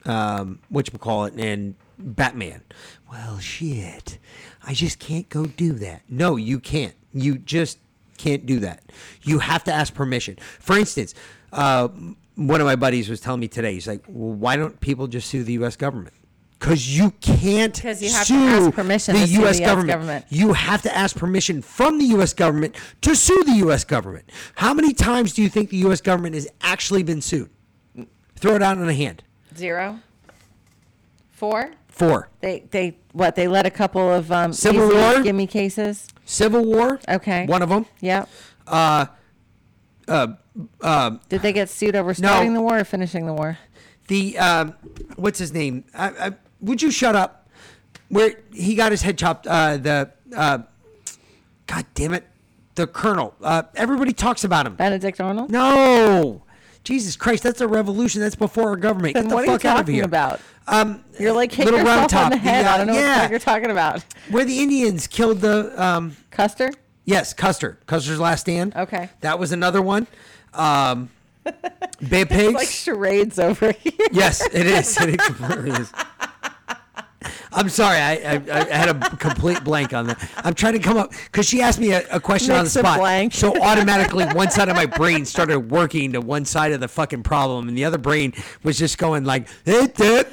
[0.05, 2.63] um, what you call it and Batman.
[3.11, 4.19] Well, shit.
[4.65, 6.03] I just can't go do that.
[6.09, 6.95] No, you can't.
[7.13, 7.79] You just
[8.17, 8.85] can't do that.
[9.23, 10.37] You have to ask permission.
[10.61, 11.15] For instance,
[11.53, 11.89] uh,
[12.37, 13.75] one of my buddies was telling me today.
[13.75, 15.75] He's like, well, "Why don't people just sue the U.S.
[15.77, 16.15] government?"
[16.61, 19.59] Because you can't 'Cause you have to sue ask permission the to U.S.
[19.59, 19.89] the government.
[19.89, 20.25] government.
[20.29, 22.35] You have to ask permission from the U.S.
[22.35, 23.83] government to sue the U.S.
[23.83, 24.31] government.
[24.57, 26.03] How many times do you think the U.S.
[26.03, 27.49] government has actually been sued?
[28.37, 29.23] Throw it out on a hand.
[29.57, 30.01] Zero.
[31.31, 31.71] Four.
[31.89, 32.29] Four.
[32.41, 35.23] They they what they let a couple of um, Civil War?
[35.23, 36.09] gimme cases.
[36.27, 37.01] Civil War.
[37.09, 37.47] Okay.
[37.47, 37.87] One of them.
[38.01, 38.29] Yep.
[38.67, 39.07] Uh,
[40.09, 40.27] uh,
[40.83, 43.57] uh, Did they get sued over starting the war or finishing the war?
[44.09, 44.75] the um,
[45.17, 45.85] what's his name?
[45.95, 47.49] I, I, would you shut up?
[48.09, 49.47] Where he got his head chopped.
[49.47, 50.59] Uh, the uh,
[51.67, 52.27] God damn it,
[52.75, 53.35] the colonel.
[53.41, 54.75] Uh, everybody talks about him.
[54.75, 55.51] Benedict Arnold.
[55.51, 56.43] No,
[56.83, 58.21] Jesus Christ, that's a revolution.
[58.21, 59.15] That's before our government.
[59.15, 60.05] Then Get the what are you fuck out of here.
[60.05, 60.41] about?
[60.67, 62.65] Um, You're like hit Little Round yourself on Top, the the, head.
[62.67, 63.21] uh, I don't know what yeah.
[63.23, 64.05] fuck you're talking about.
[64.31, 66.73] where the Indians killed the um, Custer.
[67.05, 67.79] Yes, Custer.
[67.87, 68.75] Custer's Last Stand.
[68.77, 69.09] Okay.
[69.21, 70.07] That was another one.
[70.55, 71.11] Um,
[72.09, 72.55] Bay Pigs.
[72.55, 73.93] Like charades over here.
[74.13, 74.97] yes, it is.
[75.01, 75.93] It completely is.
[77.53, 80.31] I'm sorry, I, I, I had a complete blank on that.
[80.45, 82.99] I'm trying to come up because she asked me a, a question on the spot.
[82.99, 83.35] blank.
[83.35, 87.23] So automatically, one side of my brain started working to one side of the fucking
[87.25, 88.33] problem, and the other brain
[88.63, 90.25] was just going like, eh, eh,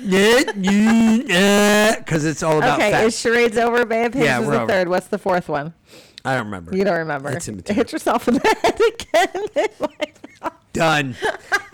[0.67, 3.07] eh, because it's all about okay, facts.
[3.15, 3.85] is charades over?
[3.85, 4.13] babe?
[4.13, 4.71] Pigs Yeah, is we're the over.
[4.71, 4.89] third.
[4.89, 5.73] What's the fourth one?
[6.25, 6.75] I don't remember.
[6.75, 7.29] You don't remember.
[7.31, 7.75] It's immaterial.
[7.83, 8.79] Hit yourself in the head
[9.55, 10.51] again.
[10.73, 11.15] Done.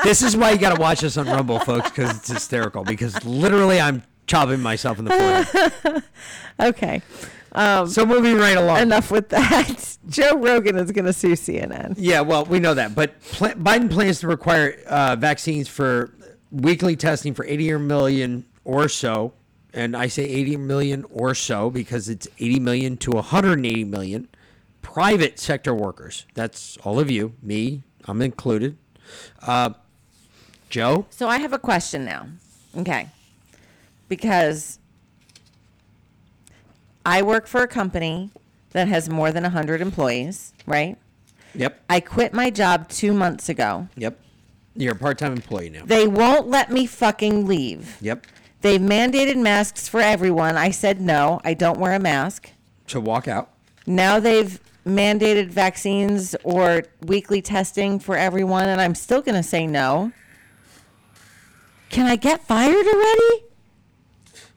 [0.04, 2.84] this is why you got to watch us on Rumble, folks, because it's hysterical.
[2.86, 5.44] Because literally, I'm chopping myself in the
[5.84, 6.04] foot.
[6.60, 7.02] okay.
[7.52, 8.80] Um, so moving right along.
[8.80, 9.98] Enough with that.
[10.10, 11.96] Joe Rogan is going to sue CNN.
[11.98, 16.14] Yeah, well, we know that, but pl- Biden plans to require uh, vaccines for
[16.52, 19.34] weekly testing for 80 million or so,
[19.74, 24.28] and I say 80 million or so because it's 80 million to 180 million
[24.82, 26.26] private sector workers.
[26.34, 28.78] That's all of you, me, I'm included.
[29.42, 29.72] Uh,
[30.70, 32.28] Joe, So I have a question now.
[32.76, 33.08] Okay.
[34.14, 34.78] Because
[37.04, 38.30] I work for a company
[38.70, 41.00] that has more than 100 employees, right?
[41.56, 41.82] Yep.
[41.90, 43.88] I quit my job two months ago.
[43.96, 44.20] Yep.
[44.76, 45.84] You're a part-time employee now.
[45.84, 47.98] They won't let me fucking leave.
[48.02, 48.28] Yep.
[48.62, 50.58] They've mandated masks for everyone.
[50.58, 52.52] I said no, I don't wear a mask.
[52.90, 53.50] To walk out.
[53.88, 59.66] Now they've mandated vaccines or weekly testing for everyone, and I'm still going to say
[59.66, 60.12] no.
[61.90, 63.46] Can I get fired already?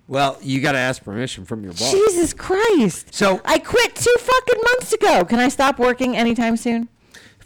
[0.08, 1.90] Well, you got to ask permission from your boss.
[1.90, 3.12] Jesus Christ.
[3.12, 5.24] So I quit two fucking months ago.
[5.24, 6.88] Can I stop working anytime soon?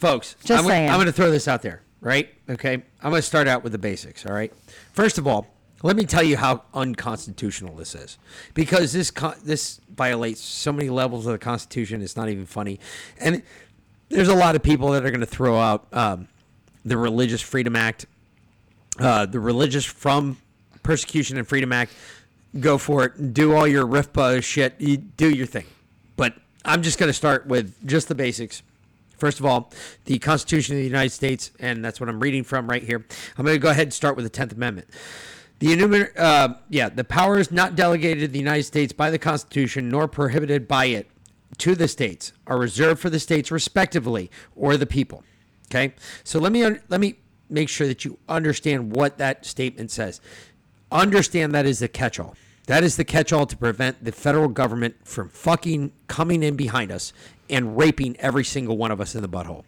[0.01, 0.89] folks Just I'm, saying.
[0.89, 3.73] I'm going to throw this out there right okay i'm going to start out with
[3.73, 4.51] the basics all right
[4.93, 5.47] first of all
[5.83, 8.17] let me tell you how unconstitutional this is
[8.55, 12.81] because this co- this violates so many levels of the constitution it's not even funny
[13.19, 13.43] and
[14.09, 16.27] there's a lot of people that are going to throw out um,
[16.87, 18.07] the religious freedom act
[18.99, 20.39] uh, the religious from
[20.83, 21.93] persecution and freedom act
[22.59, 25.67] go for it do all your rifpa shit you do your thing
[26.17, 28.63] but i'm just going to start with just the basics
[29.21, 29.71] First of all,
[30.07, 33.05] the Constitution of the United States, and that's what I'm reading from right here.
[33.37, 34.89] I'm going to go ahead and start with the 10th Amendment.
[35.59, 39.91] The enumer- uh, yeah, the powers not delegated to the United States by the Constitution
[39.91, 41.11] nor prohibited by it
[41.59, 45.23] to the states are reserved for the states respectively or the people.
[45.71, 45.93] Okay,
[46.25, 47.17] so let me un- let me
[47.51, 50.23] make sure that you understand what that statement says.
[50.93, 52.37] Understand that is the catch-all.
[52.67, 57.13] That is the catch-all to prevent the federal government from fucking coming in behind us
[57.49, 59.65] and raping every single one of us in the butthole.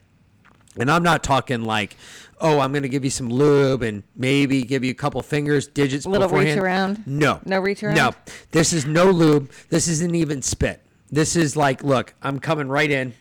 [0.78, 1.96] And I'm not talking like,
[2.40, 5.66] oh, I'm going to give you some lube and maybe give you a couple fingers,
[5.66, 7.02] digits, Little reach around?
[7.06, 7.96] No, No reach around?
[7.96, 8.12] No,
[8.52, 9.50] this is no lube.
[9.68, 10.82] This isn't even spit.
[11.10, 13.12] This is like, look, I'm coming right in.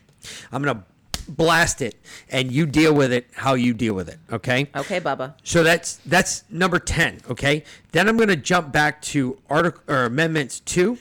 [0.51, 0.83] I'm going to
[1.27, 1.95] blast it,
[2.30, 4.19] and you deal with it how you deal with it.
[4.31, 4.69] Okay.
[4.76, 5.34] Okay, Bubba.
[5.43, 7.19] So that's that's number ten.
[7.30, 7.64] Okay.
[7.91, 10.98] Then I'm going to jump back to article or amendments two,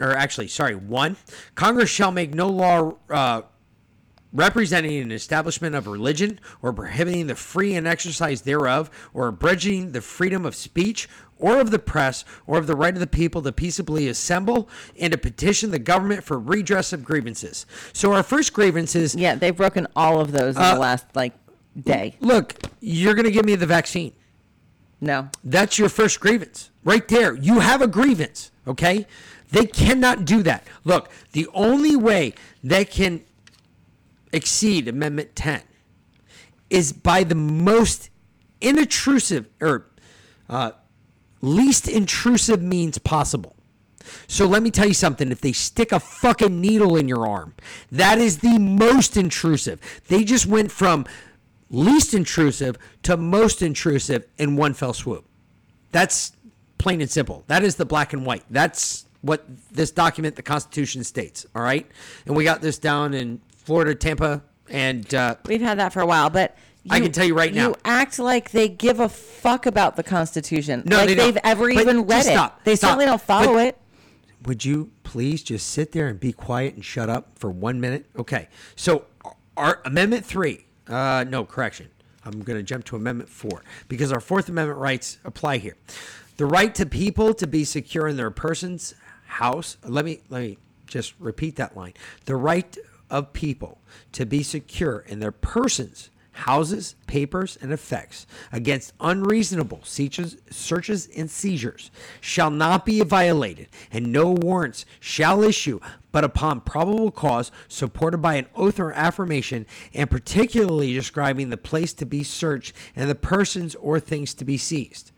[0.00, 1.16] or actually, sorry, one.
[1.54, 2.94] Congress shall make no law.
[3.08, 3.42] Uh,
[4.36, 10.00] representing an establishment of religion or prohibiting the free and exercise thereof or abridging the
[10.00, 11.08] freedom of speech
[11.38, 14.68] or of the press or of the right of the people to peaceably assemble
[15.00, 17.66] and to petition the government for redress of grievances.
[17.92, 21.06] So our first grievance is Yeah, they've broken all of those in Uh, the last
[21.14, 21.32] like
[21.80, 22.16] day.
[22.20, 24.12] look, you're going to give me the vaccine.
[25.00, 25.28] No.
[25.44, 26.70] That's your first grievance.
[26.84, 27.34] Right there.
[27.34, 29.06] You have a grievance, okay?
[29.50, 30.66] They cannot do that.
[30.84, 32.34] Look, the only way
[32.64, 33.22] they can
[34.36, 35.62] exceed Amendment 10
[36.70, 38.10] is by the most
[38.60, 39.86] inintrusive or
[40.48, 40.72] uh,
[41.40, 43.56] least intrusive means possible.
[44.28, 45.32] So let me tell you something.
[45.32, 47.54] If they stick a fucking needle in your arm,
[47.90, 49.80] that is the most intrusive.
[50.08, 51.06] They just went from
[51.70, 55.24] least intrusive to most intrusive in one fell swoop.
[55.90, 56.32] That's
[56.78, 57.42] plain and simple.
[57.48, 58.44] That is the black and white.
[58.50, 61.46] That's what this document, the Constitution, states.
[61.54, 61.86] All right.
[62.26, 66.06] And we got this down in Florida, Tampa, and uh, We've had that for a
[66.06, 66.56] while, but
[66.88, 67.68] I can tell you right now.
[67.70, 70.84] You act like they give a fuck about the Constitution.
[70.86, 71.26] No, like they don't.
[71.34, 72.32] have ever But even read just it.
[72.32, 72.88] stop, They stop.
[72.90, 73.78] certainly don't follow But- it.
[74.44, 78.06] Would you please just sit there and be quiet and shut up for one minute?
[78.16, 78.46] Okay.
[78.76, 79.06] So,
[79.56, 81.88] our Amendment 3, uh, no, correction.
[82.24, 85.74] I'm going to jump to Amendment 4 because our Fourth Amendment rights apply here.
[86.36, 88.94] The right to people to be secure in their person's
[89.26, 89.76] house.
[89.82, 91.94] Let me, let me just repeat that line.
[92.26, 92.76] The right
[93.10, 93.78] of people
[94.12, 101.90] to be secure in their persons houses, papers, and effects against unreasonable searches, and seizures
[102.20, 105.80] shall not be violated, and no warrants shall issue
[106.12, 111.92] but upon probable cause supported by an oath or affirmation, and particularly describing the place
[111.92, 115.12] to be searched and the persons or things to be seized.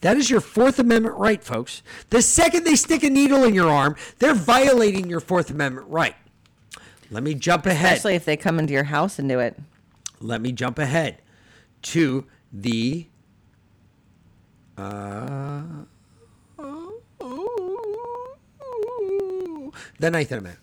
[0.00, 1.82] That is your Fourth Amendment right, folks.
[2.10, 6.16] The second they stick a needle in your arm, they're violating your Fourth Amendment right.
[7.10, 7.94] Let me jump ahead.
[7.94, 9.58] Especially if they come into your house and do it.
[10.20, 11.22] let me jump ahead
[11.82, 13.06] to the
[14.76, 15.62] uh,
[19.98, 20.58] the Ninth Amendment.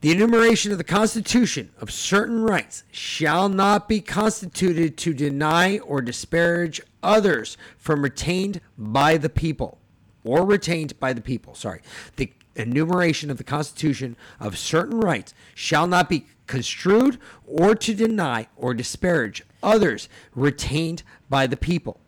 [0.00, 6.00] The enumeration of the Constitution of certain rights shall not be constituted to deny or
[6.00, 9.78] disparage others from retained by the people
[10.24, 11.54] or retained by the people.
[11.54, 11.82] Sorry.
[12.16, 18.46] The enumeration of the Constitution of certain rights shall not be construed or to deny
[18.56, 22.00] or disparage others retained by the people.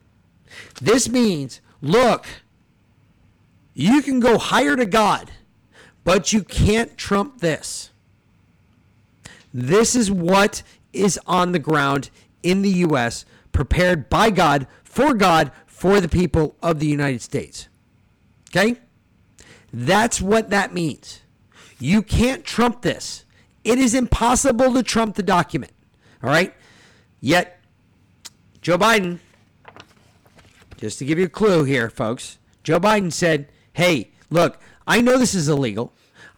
[0.80, 2.26] This means, look,
[3.72, 5.30] you can go higher to God,
[6.04, 7.90] but you can't trump this.
[9.52, 10.62] This is what
[10.92, 12.10] is on the ground
[12.42, 17.68] in the U.S., prepared by God, for God, for the people of the United States.
[18.50, 18.80] Okay?
[19.76, 21.22] That's what that means.
[21.80, 23.24] You can't trump this.
[23.64, 25.72] It is impossible to trump the document.
[26.22, 26.54] All right?
[27.20, 27.58] Yet,
[28.62, 29.18] Joe Biden,
[30.76, 35.18] just to give you a clue here, folks, Joe Biden said, hey, look, I know
[35.18, 35.92] this is illegal.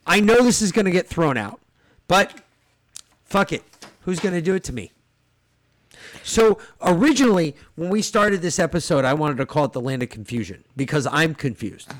[0.07, 1.61] I know this is going to get thrown out,
[2.09, 2.41] but
[3.25, 3.65] fuck it.
[4.03, 4.93] Who's going to do it to me?
[6.23, 10.09] So originally, when we started this episode, I wanted to call it the land of
[10.09, 11.93] confusion because I'm confused.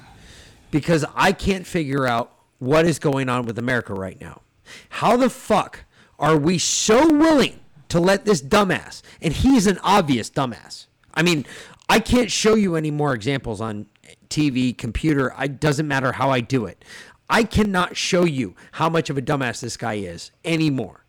[0.71, 4.43] Because I can't figure out what is going on with America right now.
[4.89, 5.85] How the fuck
[6.19, 10.87] are we so willing to let this dumbass, and he's an obvious dumbass.
[11.15, 11.47] I mean,
[11.89, 13.87] I can't show you any more examples on
[14.29, 15.33] TV, computer.
[15.39, 16.85] It doesn't matter how I do it.
[17.29, 21.05] I cannot show you how much of a dumbass this guy is anymore,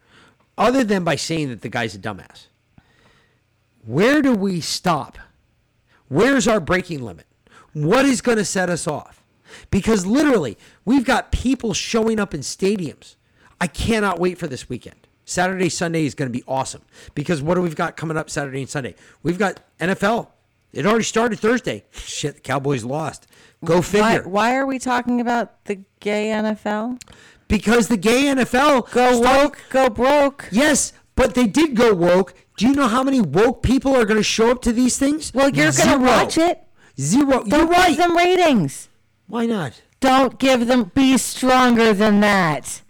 [0.57, 2.47] other than by saying that the guy's a dumbass.
[3.85, 5.17] Where do we stop?
[6.09, 7.25] Where's our breaking limit?
[7.73, 9.16] What is going to set us off?
[9.71, 13.15] Because literally, we've got people showing up in stadiums.
[13.59, 15.07] I cannot wait for this weekend.
[15.25, 18.61] Saturday, Sunday is going to be awesome because what do we've got coming up Saturday
[18.61, 18.95] and Sunday?
[19.23, 20.29] We've got NFL.
[20.71, 21.83] It already started Thursday.
[21.91, 23.27] Shit, the Cowboys lost.
[23.65, 24.27] Go figure.
[24.27, 27.01] why are we talking about the gay NFL?
[27.47, 30.47] Because the gay NFL Go woke, go broke.
[30.51, 32.33] Yes, but they did go woke.
[32.55, 35.33] Do you know how many woke people are going to show up to these things?
[35.33, 36.63] Well, you're going to watch it.
[36.99, 37.43] Zero.
[37.43, 37.97] Don't You're give right.
[37.97, 38.86] them ratings.
[39.27, 39.81] Why not?
[39.99, 40.91] Don't give them.
[40.95, 42.81] Be stronger than that.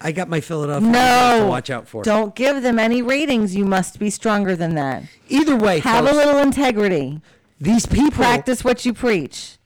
[0.00, 1.40] I got my Philadelphia No.
[1.42, 2.02] to watch out for.
[2.02, 3.56] Don't give them any ratings.
[3.56, 5.04] You must be stronger than that.
[5.28, 7.22] Either way, Have a little integrity.
[7.60, 8.10] these people.
[8.10, 9.56] Practice what you preach.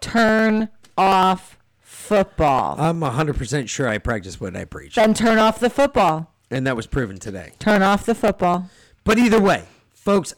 [0.00, 2.76] Turn off football.
[2.80, 4.94] I'm 100% sure I practice what I preach.
[4.94, 6.30] then turn off the football.
[6.50, 7.52] And that was proven today.
[7.58, 8.70] Turn off the football.
[9.04, 10.34] But either way, folks,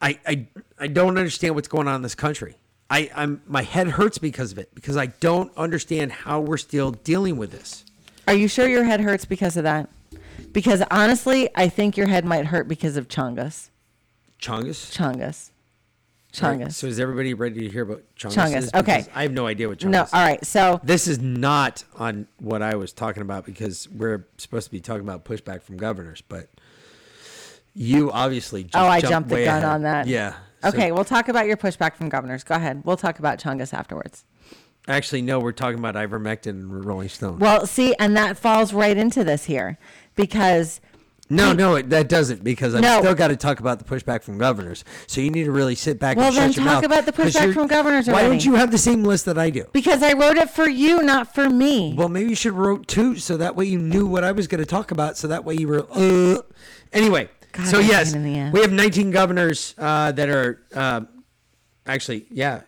[0.00, 0.46] I, I,
[0.78, 2.56] I don't understand what's going on in this country.
[2.90, 6.92] I, I'm my head hurts because of it because I don't understand how we're still
[6.92, 7.84] dealing with this.
[8.26, 9.88] Are you sure your head hurts because of that?
[10.52, 13.68] Because honestly, I think your head might hurt because of Chungus.
[14.40, 14.90] Chungus.
[14.96, 15.50] Chungus.
[16.42, 18.34] All right, so is everybody ready to hear about Chungus?
[18.70, 19.04] Chungus, okay.
[19.14, 19.90] I have no idea what Chungus.
[19.90, 20.12] No, is.
[20.14, 20.44] all right.
[20.44, 24.80] So This is not on what I was talking about because we're supposed to be
[24.80, 26.48] talking about pushback from governors, but
[27.74, 29.64] you obviously Oh, I jumped jumped the gun ahead.
[29.64, 30.06] on that.
[30.06, 30.34] Yeah.
[30.62, 32.44] So- Okay, we'll talk about your pushback from governors.
[32.44, 32.82] Go ahead.
[32.84, 34.24] We'll talk about Chungus afterwards.
[34.86, 37.38] Actually, no, we're talking about ivermectin and Rolling Stone.
[37.40, 39.76] Well, see, and that falls right into this here
[40.14, 40.80] because
[41.30, 43.00] no, no, it, that doesn't because I've No.
[43.00, 44.84] still got to talk about the pushback from governors.
[45.06, 47.12] So you need to really sit back Well, and then shut your talk about the
[47.12, 49.66] pushback from governors Why don't you have the same list that I do?
[49.74, 51.92] because I wrote it for you, not for me.
[51.94, 54.60] Well, maybe you should wrote two so that way you knew what I was going
[54.60, 55.18] to talk about.
[55.18, 55.86] So that way you were.
[55.92, 56.40] Uh.
[56.94, 58.52] Anyway, God, so yes, in the ass.
[58.52, 61.00] we have 19 governors uh, that are uh,
[61.86, 62.62] actually, yeah,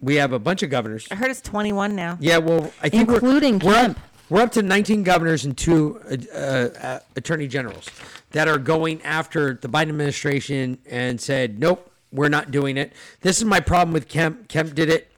[0.00, 1.06] we have a bunch of governors.
[1.10, 2.16] I heard it's 21 now.
[2.20, 3.98] Yeah, well, I think Including we're, we're Kemp.
[3.98, 6.00] up, we're up to 19 governors and two
[6.32, 7.88] uh, uh, attorney generals
[8.30, 12.92] that are going after the Biden administration and said, nope, we're not doing it.
[13.20, 14.48] This is my problem with Kemp.
[14.48, 15.10] Kemp did it.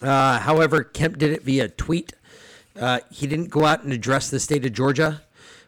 [0.00, 2.12] Uh, however, Kemp did it via tweet.
[2.78, 5.22] Uh, he didn't go out and address the state of Georgia,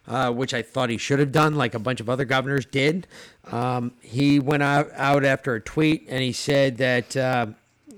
[0.07, 3.07] uh, which I thought he should have done, like a bunch of other governors did.
[3.51, 7.47] Um, he went out, out after a tweet and he said that, uh,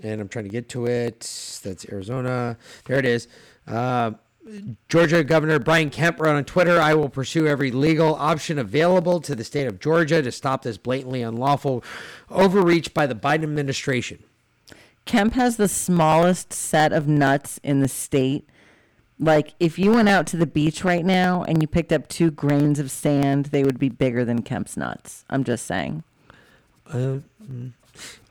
[0.02, 1.20] and I'm trying to get to it.
[1.64, 2.58] That's Arizona.
[2.86, 3.28] There it is.
[3.68, 4.12] Uh,
[4.90, 9.36] Georgia Governor Brian Kemp wrote on Twitter, I will pursue every legal option available to
[9.36, 11.84] the state of Georgia to stop this blatantly unlawful
[12.30, 14.22] overreach by the Biden administration.
[15.06, 18.48] Kemp has the smallest set of nuts in the state.
[19.20, 22.32] Like, if you went out to the beach right now and you picked up two
[22.32, 25.24] grains of sand, they would be bigger than Kemp's nuts.
[25.30, 26.04] I'm just saying.
[26.88, 27.72] Uh, mm.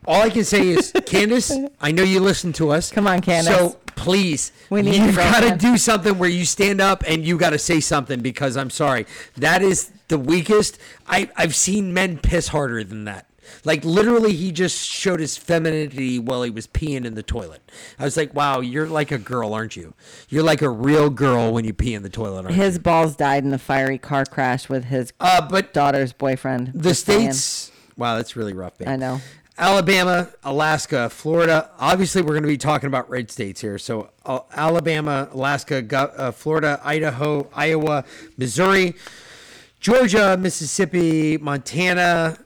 [0.05, 1.51] all I can say is, Candace,
[1.81, 2.91] I know you listen to us.
[2.91, 3.55] Come on, Candace.
[3.55, 7.37] So please, We need you've got to do something where you stand up and you
[7.37, 9.05] got to say something because I'm sorry,
[9.37, 10.77] that is the weakest.
[11.07, 13.27] I I've seen men piss harder than that.
[13.63, 17.61] Like literally, he just showed his femininity while he was peeing in the toilet.
[17.99, 19.93] I was like, "Wow, you're like a girl, aren't you?
[20.29, 22.61] You're like a real girl when you pee in the toilet." Aren't you?
[22.61, 26.71] His balls died in a fiery car crash with his uh, but daughter's boyfriend.
[26.73, 27.33] The saying.
[27.33, 27.71] states.
[27.97, 28.77] Wow, that's really rough.
[28.77, 28.87] Babe.
[28.87, 29.21] I know.
[29.57, 31.69] Alabama, Alaska, Florida.
[31.77, 33.77] Obviously, we're going to be talking about red states here.
[33.77, 35.85] So, uh, Alabama, Alaska,
[36.17, 38.03] uh, Florida, Idaho, Iowa,
[38.35, 38.95] Missouri,
[39.79, 42.37] Georgia, Mississippi, Montana,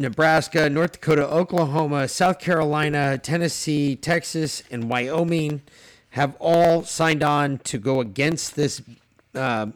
[0.00, 5.60] Nebraska, North Dakota, Oklahoma, South Carolina, Tennessee, Texas, and Wyoming
[6.10, 8.82] have all signed on to go against this
[9.34, 9.66] uh,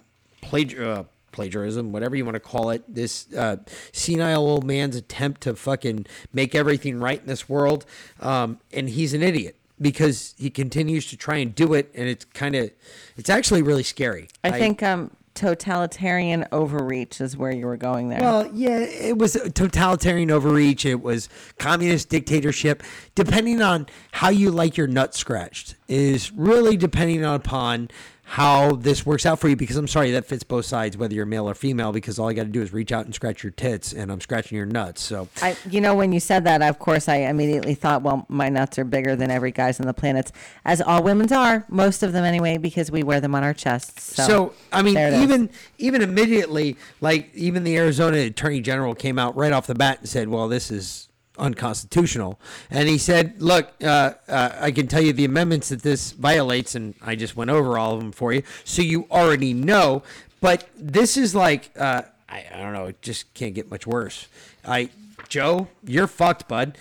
[0.43, 2.83] plagiar- uh, plagiarism, whatever you want to call it.
[2.93, 3.57] This uh,
[3.93, 7.85] senile old man's attempt to fucking make everything right in this world,
[8.21, 12.25] um, and he's an idiot because he continues to try and do it, and it's
[12.25, 12.71] kind of,
[13.17, 14.29] it's actually really scary.
[14.43, 18.21] I think um, totalitarian overreach is where you were going there.
[18.21, 20.87] Well, yeah, it was totalitarian overreach.
[20.87, 21.29] It was
[21.59, 22.83] communist dictatorship.
[23.15, 27.89] Depending on how you like your nut scratched, is really depending upon
[28.27, 29.57] how this works out for you.
[29.57, 31.93] Because I'm sorry, that fits both sides, whether you're male or female.
[31.93, 34.21] Because all you got to do is reach out and scratch your tits, and I'm
[34.21, 35.03] scratching your nuts.
[35.03, 38.49] So I, you know, when you said that, of course, I immediately thought, well, my
[38.49, 40.33] nuts are bigger than every guy's on the planet,
[40.65, 44.15] as all women's are, most of them anyway, because we wear them on our chests.
[44.17, 45.21] So, So, I mean, there it is.
[45.23, 49.99] even even immediately, like even the Arizona Attorney General came out right off the bat
[50.01, 51.09] and said, "Well, this is
[51.39, 52.39] unconstitutional."
[52.71, 56.75] And he said, "Look, uh, uh, I can tell you the amendments that this violates,
[56.75, 60.03] and I just went over all of them for you, so you already know."
[60.45, 64.27] But this is like, uh, I, I don't know, it just can't get much worse.
[64.63, 64.91] I,
[65.31, 66.77] Joe, you're fucked, bud.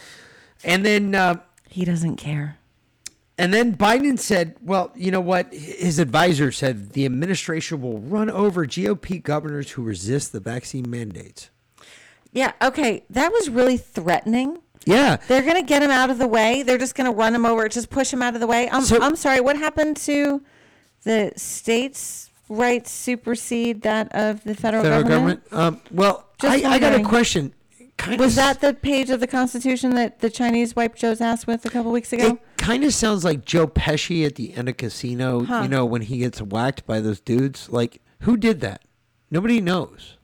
[0.66, 1.36] And then uh,
[1.70, 2.58] he doesn't care.
[3.38, 5.54] And then Biden said, well, you know what?
[5.54, 11.50] His advisor said the administration will run over GOP governors who resist the vaccine mandates.
[12.34, 13.03] Yeah, okay.
[13.10, 14.60] That was really threatening.
[14.85, 15.18] Yeah.
[15.27, 16.64] They're going to get him out of the way.
[16.64, 18.69] They're just going to run him over, just push him out of the way.
[18.69, 19.39] I'm, I'm sorry.
[19.39, 20.43] What happened to
[21.03, 25.49] the states' rights supersede that of the federal, Federal government?
[25.49, 25.81] government?
[25.91, 27.53] Um, well, I, Just I got a question.
[27.97, 31.64] Kind Was that the page of the Constitution that the Chinese wiped Joe's ass with
[31.65, 32.26] a couple weeks ago?
[32.27, 35.61] It kind of sounds like Joe Pesci at the end of Casino, Huh.
[35.64, 37.69] you know, when he gets whacked by those dudes.
[37.69, 38.81] Like, who did that?
[39.30, 40.18] Nobody knows.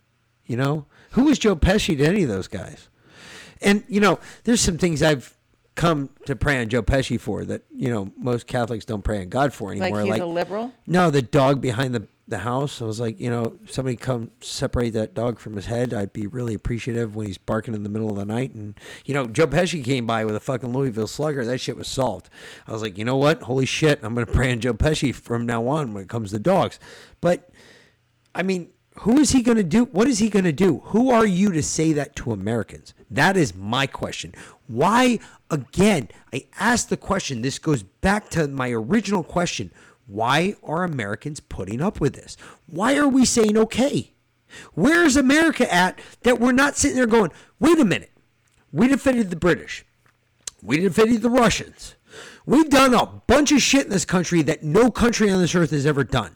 [0.46, 0.86] You know?
[1.12, 2.90] Who was Joe Pesci to any of those guys?
[3.62, 5.36] And, you know, there's some things I've
[5.76, 9.30] come to pray on Joe Pesci for that, you know, most Catholics don't pray on
[9.30, 10.04] God for anymore.
[10.04, 10.74] Like he's a liberal?
[10.86, 12.82] No, the dog behind the, the house.
[12.82, 15.94] I was like, you know, somebody come separate that dog from his head.
[15.94, 18.54] I'd be really appreciative when he's barking in the middle of the night.
[18.54, 21.44] And, you know, Joe Pesci came by with a fucking Louisville slugger.
[21.46, 22.30] That shit was solved.
[22.68, 23.44] I was like, you know what?
[23.44, 24.00] Holy shit.
[24.04, 26.78] I'm going to pray on Joe Pesci from now on when it comes to dogs.
[27.20, 27.50] But,
[28.36, 28.70] I mean,
[29.00, 29.86] who is he going to do?
[29.86, 30.80] What is he going to do?
[30.88, 32.94] Who are you to say that to Americans?
[33.10, 34.34] That is my question.
[34.68, 35.20] Why,
[35.50, 37.42] again, I asked the question.
[37.42, 39.72] This goes back to my original question.
[40.06, 42.36] Why are Americans putting up with this?
[42.68, 44.12] Why are we saying okay?
[44.74, 48.12] Where's America at that we're not sitting there going, wait a minute,
[48.74, 49.86] we defeated the British,
[50.62, 51.96] we defeated the Russians,
[52.46, 55.70] we've done a bunch of shit in this country that no country on this earth
[55.70, 56.36] has ever done.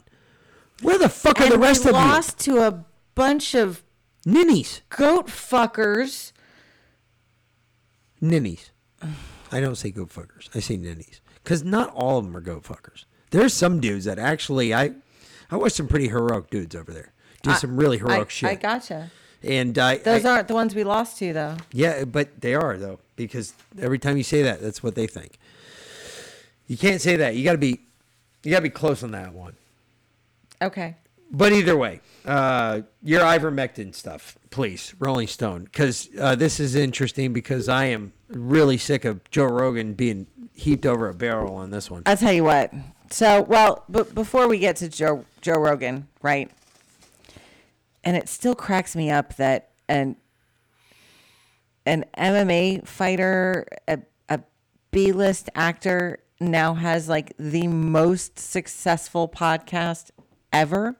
[0.84, 2.02] Where the fuck are and the rest we of you?
[2.02, 2.84] lost to a
[3.14, 3.82] bunch of
[4.26, 6.32] ninnies, goat fuckers.
[8.20, 8.70] Ninnies.
[9.52, 10.48] I don't say goat fuckers.
[10.54, 11.20] I say ninnies.
[11.42, 13.04] Because not all of them are goat fuckers.
[13.30, 14.92] There's some dudes that actually, I
[15.50, 17.12] I watched some pretty heroic dudes over there.
[17.42, 18.50] Do I- some really heroic I, shit.
[18.50, 19.10] I gotcha.
[19.42, 21.56] and I, Those I- aren't the ones we lost to, though.
[21.72, 25.38] Yeah, but they are though, because every time you say that, that's what they think.
[26.66, 27.36] You can't say that.
[27.36, 27.80] You got to be,
[28.42, 29.54] you got to be close on that one.
[30.62, 30.96] Okay.
[31.30, 37.32] But either way, uh, your ivermectin stuff, please, Rolling Stone, because uh, this is interesting
[37.32, 41.90] because I am really sick of Joe Rogan being heaped over a barrel on this
[41.90, 42.02] one.
[42.06, 42.72] I'll tell you what.
[43.10, 46.50] So, well, but before we get to Joe Joe Rogan, right?
[48.02, 50.16] And it still cracks me up that an
[51.86, 53.98] an MMA fighter, a,
[54.28, 54.40] a
[54.90, 60.10] B-list actor now has like the most successful podcast
[60.54, 60.96] ever.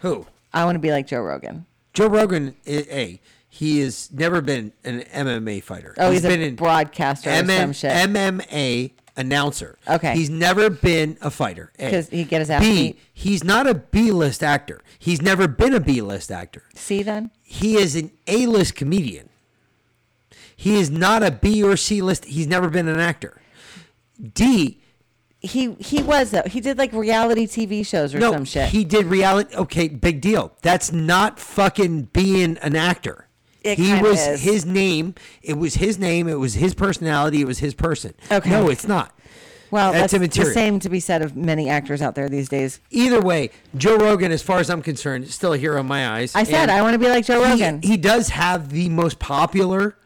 [0.00, 0.26] Who?
[0.52, 1.66] I want to be like Joe Rogan.
[1.92, 5.94] Joe Rogan, i- a he has never been an MMA fighter.
[5.96, 7.90] Oh, he's, he's been a broadcaster or MM some shit.
[7.90, 9.78] MMA announcer.
[9.88, 10.12] Okay.
[10.14, 11.72] He's never been a fighter.
[11.78, 12.98] Because he'd get his ass B, beat.
[13.14, 14.82] he's not a B-list actor.
[14.98, 16.64] He's never been a B-list actor.
[16.74, 17.30] See then?
[17.42, 19.30] He is an A-list comedian.
[20.54, 22.26] He is not a B or C list.
[22.26, 23.40] He's never been an actor.
[24.34, 24.80] D.
[25.46, 26.42] He he was though.
[26.46, 28.68] He did like reality TV shows or no, some shit.
[28.68, 29.54] he did reality.
[29.54, 30.52] Okay, big deal.
[30.62, 33.28] That's not fucking being an actor.
[33.62, 34.42] It he was is.
[34.42, 35.14] his name.
[35.42, 36.28] It was his name.
[36.28, 37.40] It was his personality.
[37.40, 38.14] It was his person.
[38.30, 38.50] Okay.
[38.50, 39.12] No, it's not.
[39.72, 42.78] well, that's that's, the same to be said of many actors out there these days.
[42.90, 46.08] Either way, Joe Rogan, as far as I'm concerned, is still a hero in my
[46.08, 46.32] eyes.
[46.36, 47.82] I said And I want to be like Joe he- Rogan.
[47.82, 49.98] He does have the most popular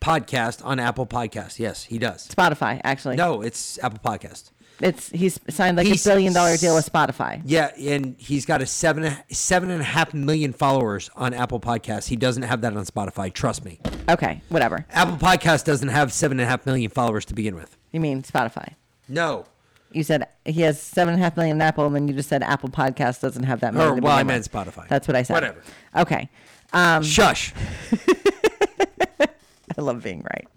[0.00, 1.58] podcast on Apple Podcasts.
[1.58, 2.26] Yes, he does.
[2.28, 3.16] Spotify, actually.
[3.16, 4.50] No, it's Apple Podcast.
[4.80, 7.40] It's he's signed like He's- a billion dollar deal with Spotify.
[7.44, 12.08] Yeah, and he's got a seven seven and a half million followers on Apple Podcasts.
[12.08, 13.32] He doesn't have that on Spotify.
[13.32, 13.78] Trust me.
[14.08, 14.84] Okay, whatever.
[14.90, 17.76] Apple Podcast doesn't have seven and a half million followers to begin with.
[17.92, 18.74] You mean Spotify?
[19.08, 19.44] No.
[19.92, 22.28] You said he has seven and a half million on Apple, and then you just
[22.30, 23.88] said Apple Podcast doesn't have that many.
[23.88, 24.74] Or, to well, I begin meant with.
[24.74, 24.88] Spotify.
[24.88, 25.34] That's what I said.
[25.34, 25.62] Whatever.
[25.96, 26.28] Okay.
[26.72, 27.52] Um, Shush.
[29.20, 30.48] I love being right.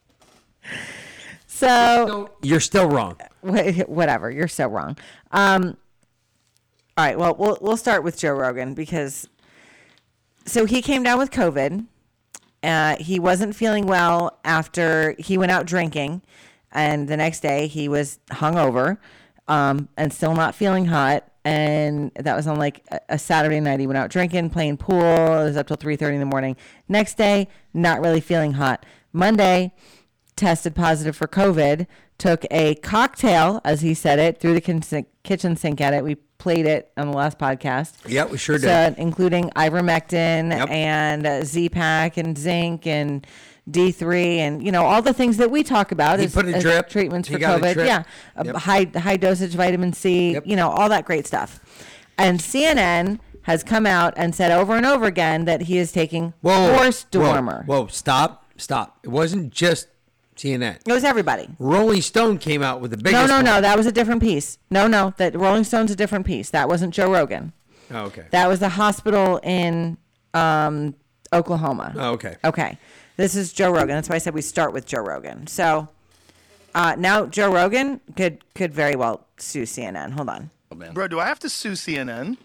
[1.56, 3.18] So You're still wrong.
[3.42, 4.30] Whatever.
[4.30, 4.98] You're so wrong.
[5.32, 5.78] Um,
[6.98, 7.18] all right.
[7.18, 9.28] Well, we'll we'll start with Joe Rogan because
[10.46, 11.86] so he came down with COVID.
[12.62, 16.22] Uh, he wasn't feeling well after he went out drinking,
[16.72, 18.98] and the next day he was hungover
[19.48, 21.32] um, and still not feeling hot.
[21.46, 23.80] And that was on like a- a Saturday night.
[23.80, 25.00] He went out drinking, playing pool.
[25.02, 26.58] It was up till three thirty in the morning.
[26.90, 28.86] Next day, not really feeling hot.
[29.14, 29.72] Monday,
[30.36, 31.88] tested positive for COVID,
[32.18, 36.04] took a cocktail, as he said it, through the kitchen sink at it.
[36.04, 37.94] We played it on the last podcast.
[38.08, 38.98] Yeah, we sure So, did.
[38.98, 40.70] including ivermectin Yep.
[40.70, 43.26] and uh, Z-Pak and zinc and
[43.70, 46.60] D3 and, you know, all the things that we talk about He as, put a
[46.60, 46.88] drip.
[46.90, 47.78] treatments for COVID.
[47.78, 48.04] Yeah.
[48.44, 48.56] Yep.
[48.58, 51.60] high, high dosage vitamin C, you know, all that great stuff.
[52.18, 56.34] And CNN has come out and said over and over again that he is taking
[56.42, 56.76] Whoa.
[56.76, 57.64] horse whoa, dormer.
[57.66, 59.00] Whoa, stop, stop.
[59.04, 59.88] It wasn't just
[60.36, 60.80] CNN.
[60.86, 61.48] It was everybody.
[61.60, 63.14] Rolling Stone came out with the biggest.
[63.14, 63.46] no, no, one.
[63.46, 63.62] no.
[63.62, 64.58] That was a different piece.
[64.70, 65.14] No, no.
[65.18, 66.50] That Rolling Stone's a different piece.
[66.50, 67.54] That wasn't Joe Rogan.
[67.92, 68.26] Oh, okay.
[68.32, 69.98] That was the hospital in
[70.34, 70.96] um,
[71.32, 71.94] Oklahoma.
[71.96, 72.36] Oh, okay.
[72.44, 72.78] Okay.
[73.18, 73.90] This is Joe Rogan.
[73.90, 75.48] That's why I said we start with Joe Rogan.
[75.48, 75.88] So
[76.74, 80.12] uh, now Joe Rogan could could very well sue CNN.
[80.12, 80.50] Hold on.
[80.72, 82.38] Oh, Bro, do I have to sue CNN?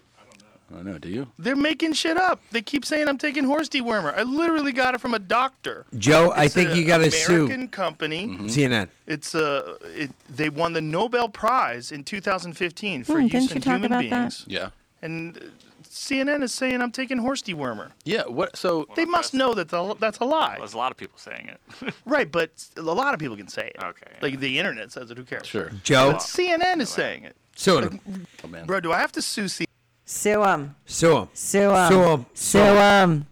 [0.77, 0.97] I know.
[0.97, 1.27] Do you?
[1.39, 2.41] They're making shit up.
[2.51, 4.15] They keep saying I'm taking horse dewormer.
[4.15, 5.85] I literally got it from a doctor.
[5.97, 8.27] Joe, I It's think a you got to sue American company.
[8.27, 8.89] CNN.
[9.07, 13.55] It's uh, it, they won the Nobel Prize in 2015 for Hmm, use didn't in
[13.57, 14.09] you talk human about that?
[14.09, 14.45] beings.
[14.47, 14.69] Yeah.
[15.01, 15.41] And uh,
[15.89, 17.91] CNN is saying I'm taking horse dewormer.
[18.05, 18.23] Yeah.
[18.23, 18.55] What?
[18.55, 20.55] So They must know that the, that's a lie.
[20.57, 21.93] There's a lot of people saying it.
[22.05, 23.83] Right, but a lot of people can say it.
[23.83, 24.11] Okay.
[24.21, 25.17] Like the internet says it.
[25.17, 25.47] Who cares?
[25.47, 25.71] Sure.
[25.83, 26.13] Joe?
[26.13, 27.35] But CNN is saying it.
[27.55, 28.27] Suing him.
[28.43, 28.65] Oh man.
[28.65, 29.65] Bro, do I have to sue CNN?
[30.11, 30.75] Sue him.
[30.85, 31.29] Sue him.
[31.33, 31.87] Sue him.
[31.87, 32.25] Sue him.
[32.33, 33.27] Sue him.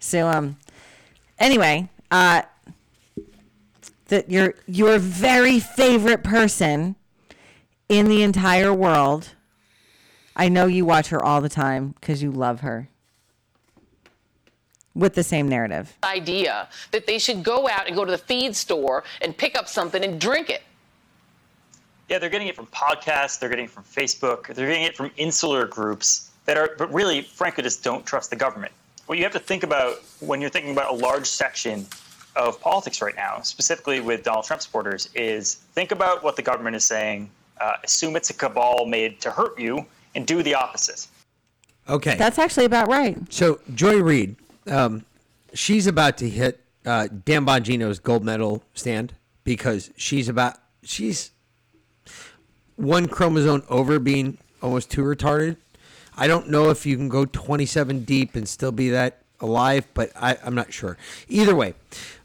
[0.00, 0.56] Sue him.
[1.38, 2.42] Anyway, uh,
[4.08, 6.96] that your your very favorite person
[7.88, 9.34] in the entire world.
[10.34, 12.88] I know you watch her all the time because you love her.
[14.94, 15.96] With the same narrative.
[16.02, 19.68] idea that they should go out and go to the feed store and pick up
[19.68, 20.62] something and drink it.
[22.08, 25.10] Yeah, they're getting it from podcasts, they're getting it from Facebook, they're getting it from
[25.16, 28.72] insular groups that are, but really, frankly, just don't trust the government.
[29.06, 31.86] What you have to think about when you're thinking about a large section
[32.36, 36.76] of politics right now, specifically with Donald Trump supporters, is think about what the government
[36.76, 37.30] is saying,
[37.60, 41.06] uh, assume it's a cabal made to hurt you, and do the opposite.
[41.88, 42.16] Okay.
[42.16, 43.16] That's actually about right.
[43.32, 44.36] So Joy Reid,
[44.66, 45.04] um,
[45.54, 49.14] she's about to hit uh, Dan Bongino's gold medal stand
[49.44, 51.30] because she's about she's
[52.78, 55.56] one chromosome over being almost too retarded.
[56.16, 60.10] I don't know if you can go 27 deep and still be that alive, but
[60.16, 60.96] I, I'm not sure.
[61.28, 61.74] Either way,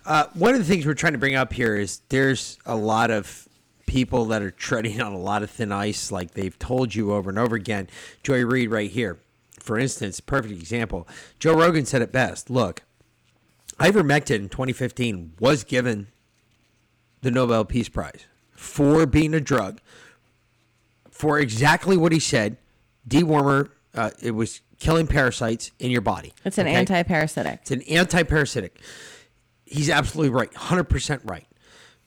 [0.05, 3.11] uh, one of the things we're trying to bring up here is there's a lot
[3.11, 3.47] of
[3.87, 7.29] people that are treading on a lot of thin ice, like they've told you over
[7.29, 7.89] and over again.
[8.21, 9.17] Joy Reid, right here,
[9.59, 11.07] for instance, perfect example.
[11.39, 12.49] Joe Rogan said it best.
[12.49, 12.83] Look,
[13.79, 16.07] ivermectin in 2015 was given
[17.21, 19.79] the Nobel Peace Prize for being a drug
[21.13, 22.57] for exactly what he said.
[23.07, 26.33] Dewormer, uh, it was killing parasites in your body.
[26.43, 26.75] It's an okay?
[26.75, 27.59] anti-parasitic.
[27.61, 28.81] It's an anti-parasitic.
[29.65, 31.47] He's absolutely right, 100% right.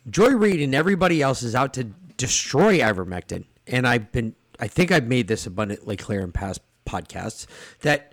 [0.08, 4.90] Joy Reid and everybody else is out to destroy ivermectin, and I've been I think
[4.90, 7.46] I've made this abundantly clear in past podcasts
[7.80, 8.12] that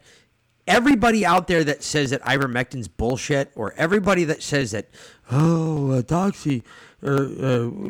[0.67, 4.87] everybody out there that says that ivermectin's bullshit or everybody that says that
[5.31, 6.63] oh uh, doxy
[7.03, 7.17] uh, uh,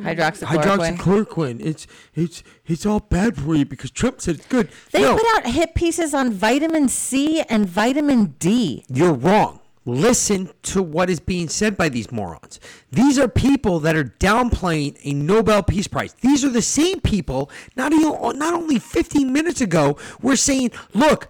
[0.01, 0.97] Hydroxychloroquine.
[0.97, 4.69] hydroxychloroquine it's it's it's all bad for you because Trump said it's good.
[4.91, 8.85] They no, put out hit pieces on vitamin C and vitamin D.
[8.87, 9.59] You're wrong.
[9.85, 12.59] Listen to what is being said by these morons.
[12.91, 16.13] These are people that are downplaying a Nobel Peace Prize.
[16.21, 21.27] These are the same people, not, even, not only 15 minutes ago, were saying, look,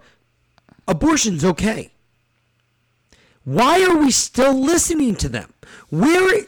[0.86, 1.92] abortion's okay.
[3.44, 5.52] Why are we still listening to them?
[5.90, 6.46] Where,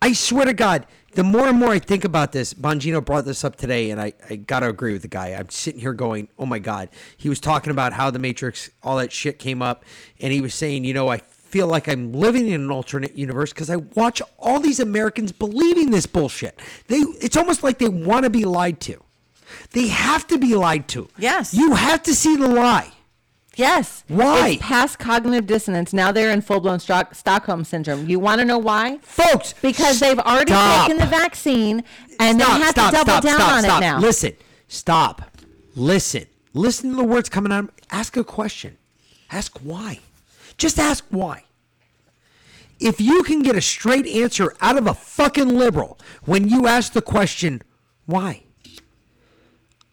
[0.00, 3.44] I swear to God, the more and more I think about this, Bongino brought this
[3.44, 5.28] up today, and I, I got to agree with the guy.
[5.28, 6.88] I'm sitting here going, oh my God.
[7.16, 9.84] He was talking about how the Matrix, all that shit came up,
[10.20, 13.52] and he was saying, you know, I feel like I'm living in an alternate universe
[13.52, 16.60] because I watch all these Americans believing this bullshit.
[16.86, 19.02] They, it's almost like they want to be lied to.
[19.72, 21.08] They have to be lied to.
[21.18, 21.52] Yes.
[21.52, 22.92] You have to see the lie.
[23.60, 24.04] Yes.
[24.08, 24.48] Why?
[24.50, 25.92] It's past cognitive dissonance.
[25.92, 28.08] Now they're in full blown Stock- Stockholm syndrome.
[28.08, 28.98] You want to know why?
[29.02, 30.86] Folks, because they've already stop.
[30.86, 31.84] taken the vaccine
[32.18, 33.78] and stop, they have stop, to double stop, down stop, on stop.
[33.78, 33.98] it now.
[34.00, 34.32] Listen,
[34.68, 35.22] stop.
[35.76, 36.24] Listen.
[36.54, 37.70] Listen to the words coming out.
[37.90, 38.78] Ask a question.
[39.30, 40.00] Ask why.
[40.56, 41.44] Just ask why.
[42.80, 46.94] If you can get a straight answer out of a fucking liberal when you ask
[46.94, 47.62] the question,
[48.06, 48.44] why?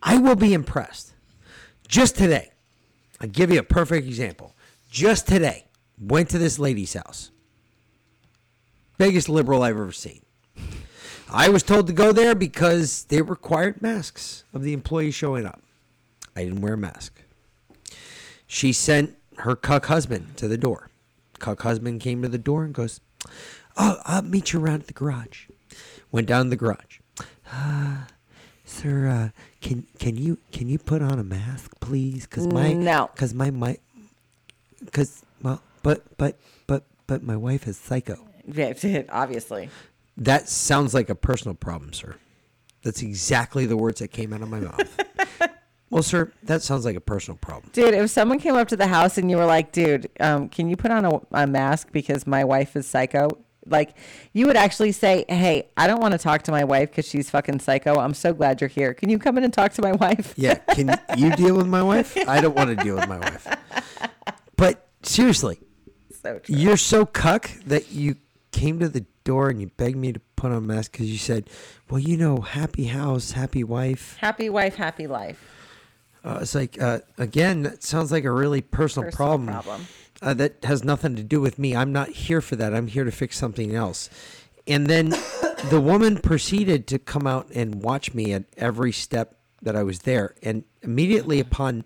[0.02, 1.14] I will be impressed.
[1.88, 2.52] Just today,
[3.20, 4.56] I'll give you a perfect example.
[4.90, 5.66] Just today,
[6.00, 7.32] went to this lady's house.
[8.98, 10.22] Biggest liberal I've ever seen.
[11.30, 15.62] I was told to go there because they required masks of the employees showing up.
[16.36, 17.22] I didn't wear a mask.
[18.48, 20.90] She sent her cuck husband to the door.
[21.40, 23.02] Cuck husband came to the door and goes,
[23.76, 25.48] "Oh, I'll meet you around at the garage."
[26.12, 27.00] Went down to the garage.
[28.78, 29.30] Sir, uh,
[29.62, 32.26] can can you can you put on a mask, please?
[32.26, 33.10] Because my No.
[33.14, 33.78] because my my
[34.84, 36.38] because well, but but
[36.68, 38.28] but but my wife is psycho.
[38.46, 38.74] Yeah,
[39.10, 39.70] obviously.
[40.16, 42.16] That sounds like a personal problem, sir.
[42.84, 45.00] That's exactly the words that came out of my mouth.
[45.90, 47.70] well, sir, that sounds like a personal problem.
[47.74, 50.70] Dude, if someone came up to the house and you were like, dude, um, can
[50.70, 53.30] you put on a, a mask because my wife is psycho?
[53.70, 53.96] Like,
[54.34, 57.30] you would actually say, hey, I don't want to talk to my wife because she's
[57.30, 57.96] fucking psycho.
[58.00, 58.94] I'm so glad you're here.
[58.94, 60.34] Can you come in and talk to my wife?
[60.38, 62.18] Yeah, can you deal with my wife?
[62.28, 63.48] I don't want to deal with my wife.
[64.56, 65.60] But seriously,
[66.22, 66.56] So true.
[66.56, 68.16] you're so cuck that you
[68.52, 71.18] came to the door and you begged me to put on a mask because you
[71.18, 71.50] said,
[71.90, 74.18] well, you know, happy house, happy wife.
[74.20, 75.54] Happy wife, happy life.
[76.24, 79.48] Uh, it's like, uh, again, that sounds like a really personal, Personal problem.
[79.54, 79.88] problem.
[80.22, 81.76] Uh, that has nothing to do with me.
[81.76, 82.74] I'm not here for that.
[82.74, 84.10] I'm here to fix something else.
[84.66, 85.10] And then
[85.70, 90.00] the woman proceeded to come out and watch me at every step that I was
[90.00, 90.36] there.
[90.42, 91.86] And immediately upon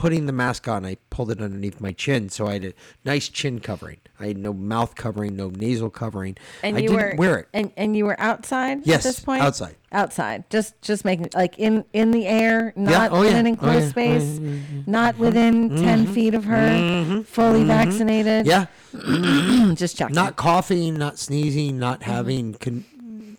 [0.00, 2.30] putting the mask on, I pulled it underneath my chin.
[2.30, 2.72] So I had a
[3.04, 3.98] nice chin covering.
[4.18, 6.38] I had no mouth covering, no nasal covering.
[6.62, 7.48] And I you didn't were wear it.
[7.52, 9.42] And and you were outside Yes, at this point?
[9.42, 9.76] outside.
[9.92, 10.48] Outside.
[10.48, 13.38] Just just making like in in the air, not Oh, in yeah.
[13.40, 13.90] an Oh, enclosed yeah.
[13.90, 14.82] space, Oh, yeah, yeah, yeah.
[14.86, 16.14] not within ten Mhm.
[16.14, 17.26] feet of her, Mhm.
[17.26, 17.66] fully Mhm.
[17.66, 18.46] vaccinated.
[18.46, 18.66] Yeah.
[19.74, 20.14] just checking.
[20.14, 22.10] Not coughing, not sneezing, not Mm-hmm.
[22.10, 22.84] having con-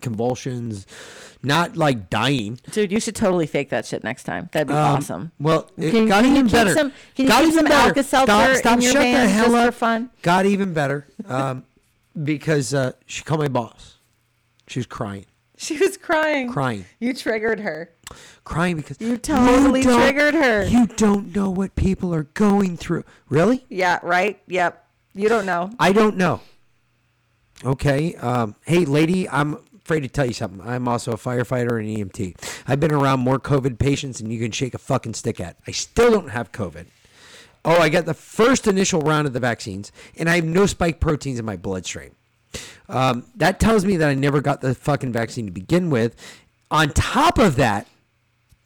[0.02, 0.86] convulsions,
[1.42, 2.58] not like dying.
[2.70, 4.48] Dude, you should totally fake that shit next time.
[4.52, 5.32] That'd be Um, awesome.
[5.40, 6.74] Well, it Can- got can even better.
[6.74, 8.02] some- can you got even some better.
[8.02, 9.66] Stop, in stop, your shut the hell up.
[9.66, 10.10] for fun?
[10.22, 11.64] Got even better um,
[12.22, 13.96] because uh, she called my boss.
[14.68, 15.26] She was crying,
[15.56, 16.50] She was crying.
[16.50, 17.90] crying, You triggered her.
[18.44, 20.64] crying because You totally don't- triggered her.
[20.64, 23.04] You don't know what people are going through.
[23.28, 23.64] Really?
[23.68, 24.40] Yeah, right?
[24.46, 24.78] Yep.
[25.14, 25.70] You don't know.
[25.78, 26.40] I don't know.
[27.64, 28.14] Okay.
[28.16, 30.60] Um, hey, lady, I'm afraid to tell you something.
[30.60, 32.62] I'm also a firefighter and an EMT.
[32.66, 35.56] I've been around more COVID patients than you can shake a fucking stick at.
[35.66, 36.86] I still don't have COVID.
[37.64, 41.00] Oh, I got the first initial round of the vaccines, and I have no spike
[41.00, 42.14] proteins in my bloodstream.
[42.88, 46.16] Um, that tells me that I never got the fucking vaccine to begin with.
[46.70, 47.86] On top of that,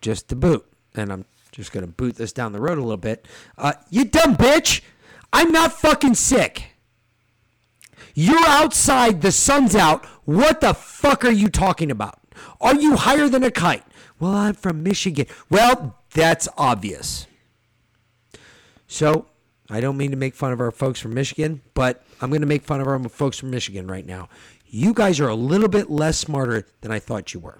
[0.01, 0.65] just to boot,
[0.95, 3.27] and I'm just gonna boot this down the road a little bit.
[3.59, 4.81] Uh, you dumb bitch!
[5.33, 6.76] I'm not fucking sick.
[8.19, 10.07] You're outside, the sun's out.
[10.25, 12.19] What the fuck are you talking about?
[12.63, 13.85] Are you higher than a kite?
[14.19, 15.27] Well, I'm from Michigan.
[15.51, 17.27] Well, that's obvious.
[18.87, 19.27] So,
[19.69, 22.47] I don't mean to make fun of our folks from Michigan, but I'm going to
[22.47, 24.31] make fun of our folks from Michigan right now.
[24.67, 27.59] You guys are a little bit less smarter than I thought you were.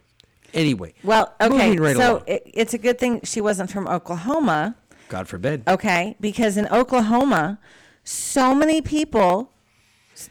[0.55, 1.77] Anyway, Well, okay.
[1.77, 4.75] right so it, it's a good thing she wasn't from Oklahoma.
[5.11, 5.65] God forbid.
[5.69, 7.59] Okay, because in Oklahoma,
[8.05, 9.53] so many people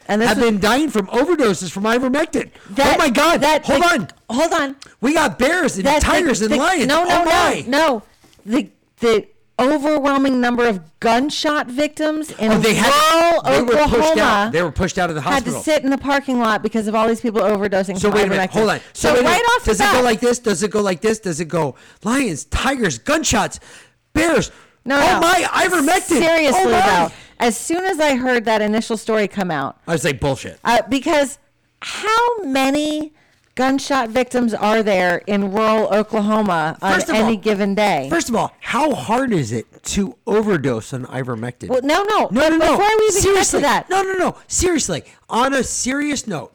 [0.08, 2.50] and this have was- been dying from overdoses from ivermectin.
[2.54, 3.40] Oh that- oh my God!
[3.40, 4.76] that- hold the- on, hold on.
[5.00, 6.86] We got bears and that the- tigers and the- lions.
[6.86, 7.64] No, no, oh my.
[7.66, 8.02] no, no.
[8.44, 8.68] The
[9.00, 9.26] the
[9.58, 14.52] overwhelming number of gunshot victims in Oh, they had- rural they were pushed Oklahoma out.
[14.52, 15.54] They were pushed out of the hospital.
[15.54, 17.98] had to sit in the parking lot because of all these people overdosing.
[17.98, 18.80] So wait a minute, hold on.
[18.92, 20.38] So, a right off the does it go like this?
[20.40, 21.18] Does it go like this?
[21.20, 23.58] Does it go lions, tigers, gunshots,
[24.12, 24.50] bears?
[24.84, 25.20] No, oh no.
[25.20, 26.18] my, ivermectin.
[26.18, 26.80] Seriously oh my.
[27.08, 30.58] though, as soon as I heard that initial story come out, I was like bullshit.
[30.64, 31.38] uh, because
[31.82, 33.12] how many
[33.54, 38.08] gunshot victims are there in rural Oklahoma on First any all- given day?
[38.10, 41.68] First of all, how hard is it to overdose on ivermectin?
[41.68, 42.76] well, no, no, no, no, no.
[42.76, 44.36] Before we even get Seriously, to that, no, no, no.
[44.48, 46.52] Seriously, on a serious note,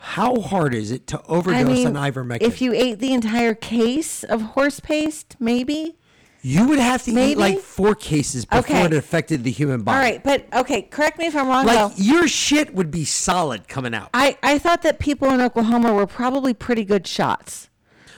[0.00, 2.42] how hard is it to overdose I mean, on ivermectin?
[2.42, 5.96] if you ate the entire case of horse paste, maybe.
[6.42, 8.84] You would have to eat like four cases before Okay.
[8.84, 9.96] it affected the human body.
[9.96, 11.66] All right, but okay, correct me if I'm wrong.
[11.66, 12.02] Like though.
[12.02, 14.10] your shit would be solid coming out.
[14.14, 17.68] I, I thought that people in Oklahoma were probably pretty good shots.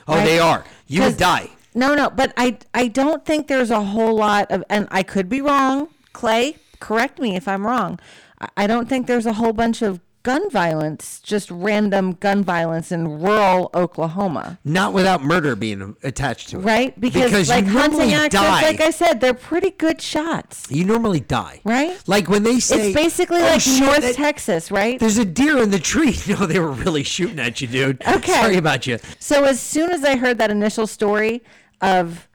[0.06, 0.24] Oh, Right.
[0.24, 0.64] they are.
[0.86, 1.50] You would die.
[1.74, 5.28] No, no, but I I don't think there's a whole lot of, and I could
[5.28, 5.88] be wrong.
[6.12, 8.00] Clay, correct me if I'm wrong.
[8.40, 12.92] I- I don't think there's a whole bunch of gun violence, just random gun violence
[12.92, 14.58] in rural Oklahoma.
[14.64, 16.62] Not without murder being attached to it.
[16.62, 17.00] Right?
[17.00, 18.62] Because, like you hunting die.
[18.62, 20.70] like I said, they're pretty good shots.
[20.70, 21.60] you normally die.
[21.64, 21.96] Right?
[22.06, 25.00] Like when they say it's basically "Oh, like shit, North that- Texas, right?
[25.00, 26.16] There's a deer in the tree.
[26.30, 28.02] No, they were really shooting at you, dude.
[28.06, 28.32] Okay.
[28.32, 28.98] Sorry about you.
[29.18, 31.42] So as soon as I heard that initial story
[31.80, 32.28] of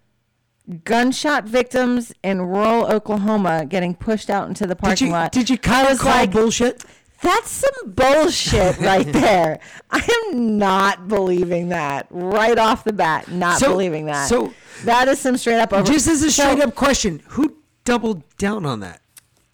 [0.83, 5.57] gunshot victims in rural Oklahoma getting pushed out into the parking you- lot, did you
[5.57, 6.83] kinda was call like, bullshit?
[7.25, 9.59] That's some bullshit right there.
[9.91, 13.29] I am not believing that right off the bat.
[13.29, 14.29] Not So- believing that.
[14.29, 14.53] so-
[14.83, 15.83] that is some straight up over.
[15.91, 19.01] Just as a So, straight up question, who doubled down on that?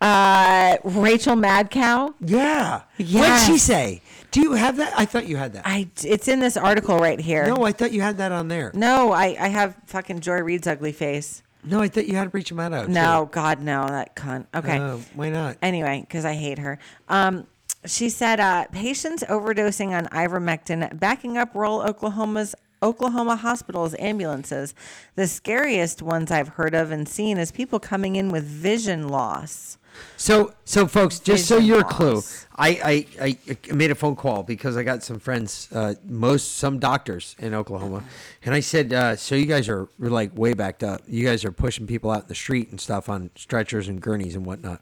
[0.02, 2.14] uh, Rachel Madcow.
[2.20, 2.82] Yeah.
[2.98, 3.42] Yes.
[3.42, 4.02] What'd she say?
[4.32, 4.94] Do you have that?
[4.98, 5.64] I thought you had that.
[5.68, 5.90] I.
[6.04, 7.46] It's in this article right here.
[7.54, 8.72] No, I thought you had that on there.
[8.74, 9.36] No, I.
[9.40, 11.44] I have fucking Joy Reid's ugly face.
[11.64, 12.88] No, I thought you had Rachel Maddow.
[12.88, 12.92] too.
[12.94, 14.48] No, God, no, that cunt.
[14.56, 14.80] Okay.
[14.80, 15.58] Uh, why not?
[15.62, 16.80] Anyway, because I hate her.
[17.08, 17.46] Um,
[17.86, 24.74] she said uh, patients overdosing on ivermectin backing up rural Oklahoma's Oklahoma hospitals ambulances.
[25.16, 29.78] The scariest ones I've heard of and seen is people coming in with vision loss.
[30.18, 32.22] So, so folks, just so Vision you're a clue.
[32.56, 33.38] I, I,
[33.70, 37.54] I made a phone call because I got some friends, uh, most some doctors in
[37.54, 38.04] Oklahoma,
[38.44, 41.02] and I said, uh, so you guys are like way backed up.
[41.08, 44.36] You guys are pushing people out in the street and stuff on stretchers and gurneys
[44.36, 44.82] and whatnot.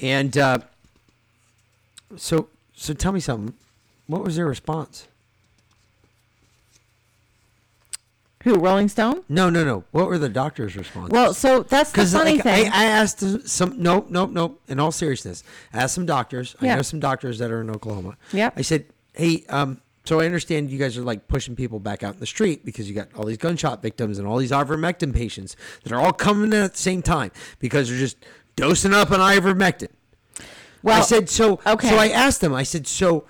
[0.00, 0.58] And uh,
[2.16, 3.54] so, so tell me something.
[4.06, 5.08] What was their response?
[8.44, 9.24] Who, Rolling Stone?
[9.26, 9.84] No, no, no.
[9.90, 11.12] What were the doctors' responses?
[11.12, 12.70] Well, so that's the funny like, thing.
[12.70, 13.82] I, I asked some.
[13.82, 14.60] Nope, nope, nope.
[14.68, 15.42] In all seriousness,
[15.72, 16.54] I asked some doctors.
[16.60, 18.18] I know some doctors that are in Oklahoma.
[18.34, 18.50] Yeah.
[18.54, 18.84] I said,
[19.14, 22.26] hey, um, so I understand you guys are like pushing people back out in the
[22.26, 26.00] street because you got all these gunshot victims and all these ivermectin patients that are
[26.00, 27.30] all coming in at the same time
[27.60, 28.18] because they're just
[28.56, 29.88] dosing up on ivermectin.
[30.84, 31.60] Well, I said so.
[31.66, 31.88] okay.
[31.88, 32.54] So I asked them.
[32.54, 33.24] I said, so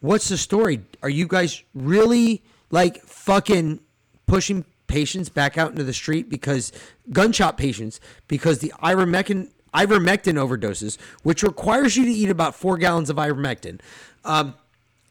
[0.00, 0.82] what's the story?
[1.02, 3.80] Are you guys really like fucking
[4.26, 6.70] pushing patients back out into the street because
[7.10, 13.10] gunshot patients because the ivermectin ivermectin overdoses, which requires you to eat about four gallons
[13.10, 13.80] of ivermectin,
[14.24, 14.54] um,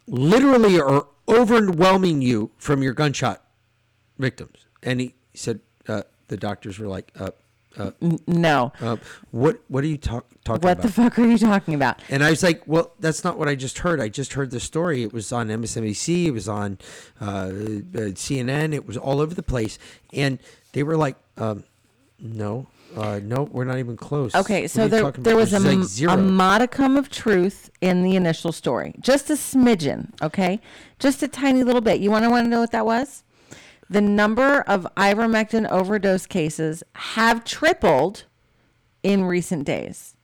[0.07, 3.44] literally are overwhelming you from your gunshot
[4.18, 4.65] victims.
[4.84, 7.32] And he said uh, the doctors were like, uh,
[7.77, 7.91] uh,
[8.27, 8.71] no.
[8.81, 8.97] uh,
[9.31, 10.63] what what are you talk, talking about?
[10.63, 10.81] What about?
[10.83, 12.01] the fuck are you talking about?
[12.09, 14.01] And I was like, well, that's not what I just heard.
[14.01, 15.03] I just heard the story.
[15.03, 16.25] It was on MSNBC.
[16.25, 16.77] It was on
[17.21, 17.49] uh, uh,
[18.15, 18.73] CNN.
[18.73, 19.77] It was all over the place.
[20.13, 20.39] And
[20.73, 21.63] they were like, um,
[22.19, 24.33] no, uh, no, we're not even close.
[24.33, 28.95] Okay, so there, there was a, like a modicum of truth in the initial story,
[28.99, 30.11] just a smidgen.
[30.21, 30.59] Okay,
[30.99, 31.99] just a tiny little bit.
[31.99, 33.23] You want to want to know what that was?
[33.89, 38.26] The number of ivermectin overdose cases have tripled
[39.03, 40.15] in recent days.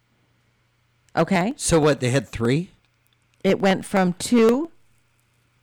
[1.16, 2.00] Okay, so what?
[2.00, 2.72] They had three.
[3.44, 4.72] it went from two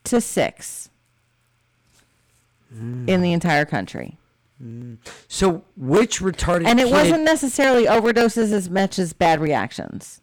[0.04, 0.88] to six
[2.70, 4.16] in the entire country.
[5.26, 10.19] So which retarded And it kid, wasn't necessarily overdoses as much as bad reactions.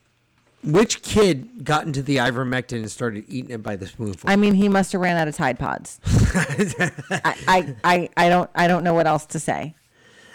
[0.64, 4.30] Which kid got into the ivermectin and started eating it by the spoonful?
[4.30, 6.00] I mean, he must have ran out of Tide Pods.
[6.06, 9.76] I, I, I, I don't, I don't know what else to say.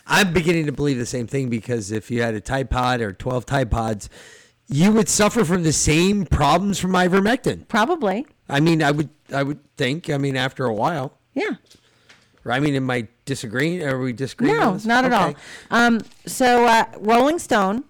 [0.07, 3.13] I'm beginning to believe the same thing because if you had a Tide Pod or
[3.13, 4.09] 12 Tide Pods,
[4.69, 7.69] you would suffer from the same problems from ivermectin.
[7.69, 8.27] Probably.
[8.49, 10.11] I mean, I would, I would think.
[10.11, 11.19] I mean, after a while.
[11.35, 11.57] Yeah.
[12.45, 13.83] Right I mean, am I disagreeing?
[13.85, 14.57] Are we disagreeing?
[14.57, 15.35] No, not at all.
[15.71, 17.85] Um, so uh, Rolling Stone,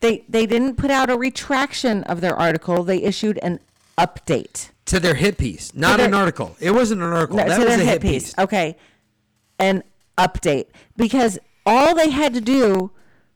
[0.00, 2.82] they they didn't put out a retraction of their article.
[2.84, 3.60] They issued an
[3.98, 4.70] update.
[4.86, 6.56] To their hit piece, not their- an article.
[6.58, 7.36] It wasn't an article.
[7.36, 8.24] No, that was a hit hit piece.
[8.32, 8.38] piece.
[8.38, 8.76] Okay,
[9.58, 9.82] an
[10.18, 10.66] update
[10.96, 12.90] because all they had to do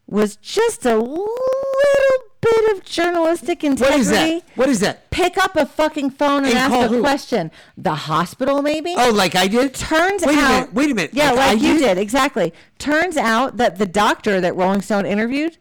[0.06, 3.92] was just a little bit of journalistic integrity.
[3.94, 4.42] What is that?
[4.56, 5.10] What is that?
[5.10, 7.00] Pick up a fucking phone and, And ask a who?
[7.00, 7.50] question.
[7.78, 8.94] The hospital, maybe.
[8.98, 9.74] Oh, like I did?
[9.74, 10.50] Turns Wait a out.
[10.50, 11.94] minute, wait a minute, Yeah, like like, you did?
[11.94, 12.52] did exactly.
[12.78, 15.56] Turns out that the doctor that Rolling Stone interviewed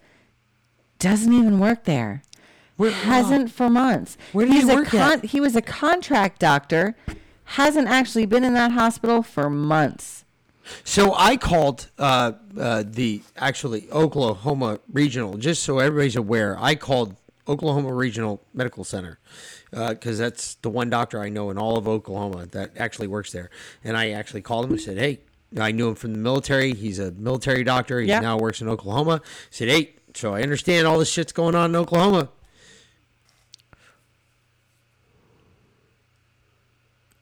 [1.04, 2.24] doesn't even work there.
[2.78, 4.18] Where, hasn't for months.
[4.32, 5.26] Where did he He's a work at?
[5.26, 6.96] He was a contract doctor.
[7.44, 10.26] Hasn't actually been in that hospital for months.
[10.84, 16.58] So I called uh, uh, the actually Oklahoma Regional, just so everybody's aware.
[16.60, 17.18] I called
[17.48, 19.20] Oklahoma Regional Medical Center
[19.72, 23.50] because that's the one doctor I know in all of Oklahoma that actually works there.
[23.84, 25.20] And I actually called him and said, "Hey,
[25.60, 26.74] I knew him from the military.
[26.74, 28.00] He's a military doctor.
[28.00, 28.22] He Yeah.
[28.22, 31.72] now works in Oklahoma." I said, "Hey, so I understand all this shit's going on
[31.72, 32.30] in Oklahoma."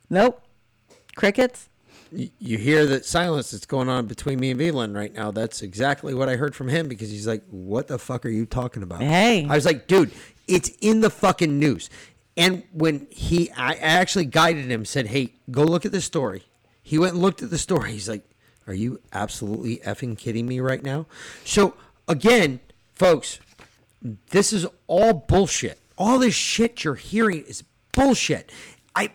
[0.09, 0.41] Nope.
[1.15, 1.69] Crickets.
[2.11, 5.31] you hear that silence that's going on between me and V Lynn right now.
[5.31, 8.45] That's exactly what I heard from him because he's like, "What the fuck are you
[8.45, 9.45] talking about?" Hey.
[9.49, 10.11] I was like, "Dude,
[10.45, 11.89] it's in the fucking news."
[12.35, 16.43] And when he, I I actually guided him, said, "Hey, go look at the story."
[16.83, 17.93] He went and looked at the story.
[17.93, 18.25] He's like,
[18.67, 21.05] "Are you absolutely effing kidding me right now?"
[21.45, 21.75] So
[22.09, 22.59] again,
[23.01, 23.39] folks,
[24.29, 25.79] this is all bullshit.
[25.97, 27.63] All this shit you're hearing is
[27.93, 28.51] bullshit.
[28.95, 29.09] I,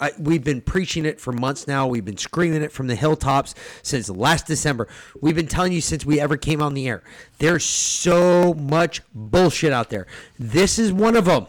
[0.00, 1.86] I we've been preaching it for months now.
[1.86, 4.88] We've been screaming it from the hilltops since last December.
[5.20, 7.04] We've been telling you since we ever came on the air.
[7.38, 10.08] There's so much bullshit out there.
[10.36, 11.46] This is one of them.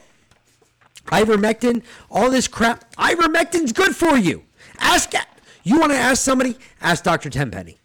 [1.08, 1.82] Ivermectin,
[2.12, 2.94] all this crap.
[2.94, 4.44] Ivermectin's good for you.
[4.78, 5.14] Ask
[5.64, 6.58] you want to ask somebody?
[6.80, 7.32] Ask Dr.
[7.32, 7.80] Tenpenny.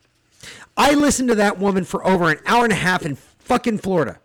[0.77, 3.17] I listened to that woman for over an hour and a half in
[3.47, 4.19] fucking Florida.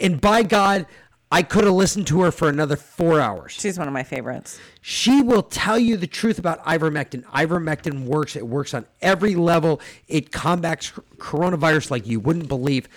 [0.00, 0.86] And by God,
[1.30, 3.52] I could have listened to her for another four hours.
[3.52, 4.58] She's one of my favorites.
[4.80, 7.24] She will tell you the truth about ivermectin.
[7.26, 8.36] Ivermectin works.
[8.36, 9.80] It works on every level.
[10.08, 12.88] It combats coronavirus like you wouldn't believe.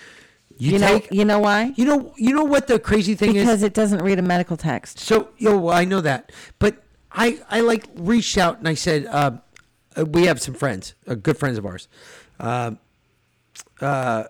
[0.58, 1.72] You, You know- you know why?
[1.76, 4.56] You know, you know what the crazy thing is Because it doesn't read a medical
[4.56, 4.98] text.
[4.98, 6.82] so, yo, well, I know that, but
[7.12, 9.40] I, I like reached out and I said, um,
[9.96, 11.88] uh, we have some friends, uh, good friends of ours,
[12.40, 12.78] um,
[13.80, 14.24] uh,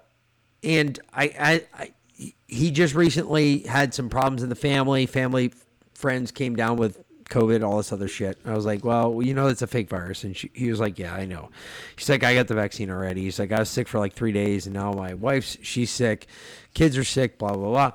[0.67, 5.07] and I, I, I, he just recently had some problems in the family.
[5.07, 5.53] Family
[5.95, 8.39] friends came down with COVID, all this other shit.
[8.45, 10.99] I was like, well, you know, it's a fake virus, and she, he was like,
[10.99, 11.51] yeah, I know.
[11.97, 13.23] He's like, I got the vaccine already.
[13.23, 16.27] He's like, I was sick for like three days, and now my wife's she's sick,
[16.75, 17.93] kids are sick, blah blah blah.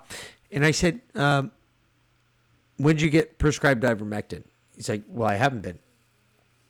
[0.50, 1.52] And I said, um,
[2.78, 4.44] when did you get prescribed ivermectin?
[4.76, 5.80] He's like, well, I haven't been.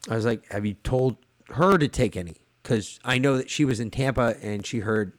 [0.09, 1.17] I was like, have you told
[1.49, 2.37] her to take any?
[2.63, 5.13] Because I know that she was in Tampa and she heard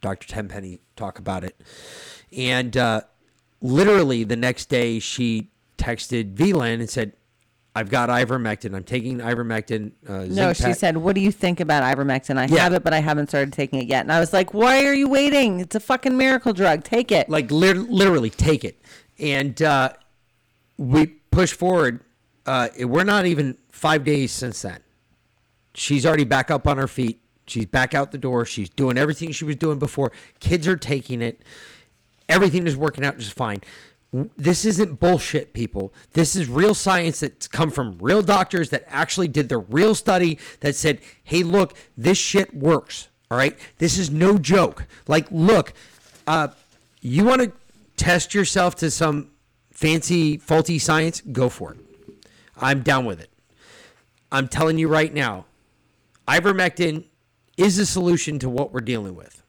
[0.00, 0.28] Dr.
[0.28, 1.60] Tenpenny talk about it.
[2.36, 3.02] And uh,
[3.60, 7.12] literally the next day, she texted V Lynn and said,
[7.74, 8.74] I've got ivermectin.
[8.74, 9.92] I'm taking ivermectin.
[10.08, 12.36] Uh, No, she said, "What do you think about ivermectin?
[12.36, 12.62] I Yeah.
[12.64, 14.94] have it, but I haven't started taking it yet." And I was like, "Why are
[14.94, 15.60] you waiting?
[15.60, 16.82] It's a fucking miracle drug.
[16.82, 18.80] Take it." like lit- literally take it
[19.20, 19.90] and uh,
[20.76, 22.00] we push forward
[22.46, 24.80] uh, we're not even five days since then
[25.74, 28.44] she's already back up on her feet she's back out the door.
[28.44, 30.12] She's doing everything she was doing before.
[30.40, 31.42] Kids are taking it.
[32.28, 33.60] Everything is working out just fine.
[34.36, 35.92] This isn't bullshit people.
[36.12, 40.38] This is real science that's come from real doctors that actually did the real study
[40.60, 43.58] that said hey look this shit works all right?
[43.76, 44.86] This is no joke.
[45.06, 45.74] Like look
[46.26, 46.48] uh,
[47.02, 47.52] you want to
[47.96, 49.30] test yourself to some
[49.70, 51.20] fancy faulty science?
[51.20, 51.78] Go for it.
[52.56, 53.30] I'm down with it.
[54.32, 55.44] I'm telling you right now
[56.28, 57.04] ivermectin
[57.58, 59.42] is a solution to what we're dealing with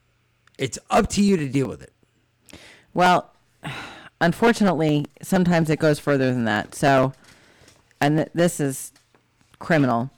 [0.58, 1.94] it's up to you to deal with it
[2.94, 3.32] Well,
[4.22, 6.76] unfortunately, sometimes it goes further than that.
[6.76, 7.14] So,
[8.02, 8.92] and th- this is
[9.60, 10.10] criminal.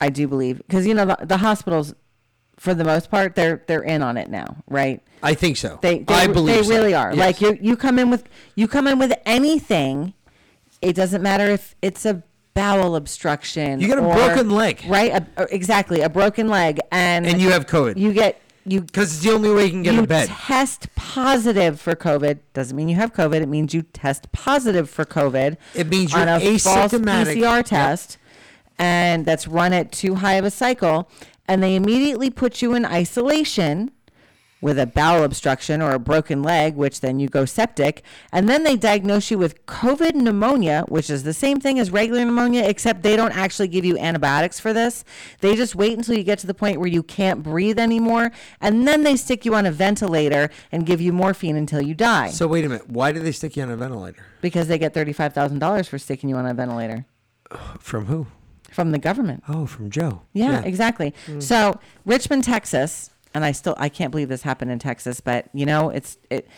[0.00, 1.94] I do believe because you know the, the hospitals,
[2.58, 5.00] for the most part, they're they're in on it now, right?
[5.22, 5.78] I think so.
[5.80, 6.68] They, they I believe they so.
[6.68, 7.14] really are.
[7.14, 7.18] Yes.
[7.18, 10.12] Like you, you come in with you come in with anything.
[10.82, 12.22] It doesn't matter if it's a
[12.56, 13.80] bowel obstruction.
[13.80, 14.82] You got a or- broken leg.
[14.88, 15.12] right?
[15.12, 17.96] A, uh, exactly, a broken leg, and And you have COVID.
[17.96, 20.28] You get you because it's the only way you can get you in bed.
[20.28, 22.40] test positive for COVID.
[22.52, 23.40] Doesn't mean you have COVID.
[23.40, 25.56] It means you test positive for COVID.
[25.74, 27.36] It means you're a false asymptomatic.
[27.36, 28.18] PCR test,
[28.78, 31.08] and that's run at too high of a cycle,
[31.46, 33.92] and they immediately put you in isolation
[34.60, 38.02] with a bowel obstruction or a broken leg, which then you go septic,
[38.32, 42.24] and then they diagnose you with COVID pneumonia, which is the same thing as regular
[42.24, 45.04] pneumonia, except they don't actually give you antibiotics for this.
[45.40, 48.88] They just wait until you get to the point where you can't breathe anymore, and
[48.88, 52.30] then they stick you on a ventilator and give you morphine until you die.
[52.30, 52.88] So wait a minute.
[52.88, 54.24] Why do they stick you on a ventilator?
[54.40, 57.04] because they get thirty-five thousand dollars for sticking you on a ventilator
[57.78, 58.26] From who?
[58.70, 59.42] from the government.
[59.48, 60.22] Oh, from Joe.
[60.34, 61.14] Yeah, exactly.
[61.26, 61.42] Mm.
[61.42, 65.66] So Richmond, Texas, and I still I can't believe this happened in Texas, but you
[65.66, 66.48] know it's it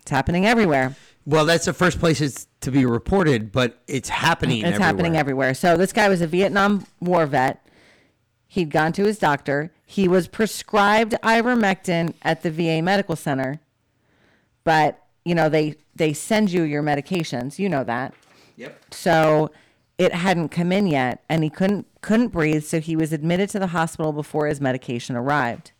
[0.00, 0.96] it's happening everywhere.
[1.26, 4.64] Well, that's the first place it's to be reported, but it's happening.
[4.64, 5.52] It's happening everywhere.
[5.52, 7.64] So this guy was a Vietnam War vet.
[8.48, 9.70] He'd gone to his doctor.
[9.84, 13.60] He was prescribed ivermectin at the VA medical center,
[14.64, 17.58] but you know they they send you your medications.
[17.58, 18.14] You know that.
[18.56, 18.94] Yep.
[18.94, 19.50] So
[19.98, 22.64] it hadn't come in yet, and he couldn't couldn't breathe.
[22.64, 25.72] So he was admitted to the hospital before his medication arrived.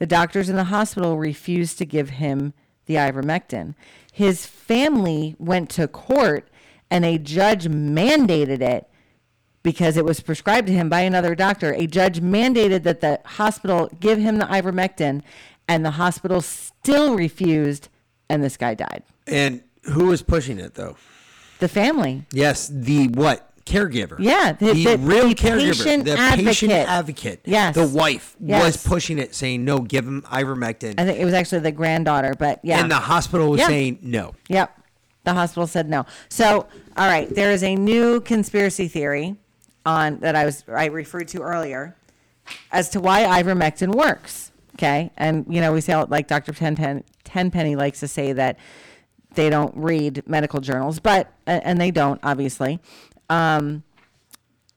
[0.00, 2.54] The doctors in the hospital refused to give him
[2.86, 3.74] the ivermectin.
[4.10, 6.48] His family went to court,
[6.90, 8.88] and a judge mandated it
[9.62, 11.74] because it was prescribed to him by another doctor.
[11.74, 15.22] A judge mandated that the hospital give him the ivermectin,
[15.68, 17.90] and the hospital still refused,
[18.30, 19.02] and this guy died.
[19.26, 20.96] And who was pushing it though?
[21.58, 22.24] The family.
[22.32, 23.49] Yes, the what?
[23.70, 24.16] Caregiver.
[24.18, 26.88] Yeah, the- the, the- real the caregiver, patient the patient advocate.
[26.88, 27.40] advocate.
[27.44, 27.74] Yes.
[27.74, 31.60] the wife was pushing it, saying no, give him ivermectin, I think it was actually
[31.60, 32.80] the granddaughter, but yeah.
[32.80, 33.66] and the hospital was Yeah.
[33.68, 34.34] saying no.
[34.48, 34.76] Yep.
[35.24, 36.06] The hospital said no.
[36.30, 36.66] So,
[36.96, 39.36] all right, there is a new conspiracy theory
[39.86, 41.94] on that I was I referred to earlier
[42.72, 44.50] as to why ivermectin works.
[44.76, 46.52] Okay, and you know we say like Dr.
[46.52, 48.58] Ten Tenpenny likes to say that
[49.34, 52.80] they don't read medical journals, but and they don't obviously.
[53.30, 53.84] Um,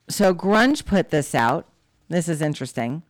[0.07, 1.67] so Grunge put this out.
[2.07, 3.03] This is interesting.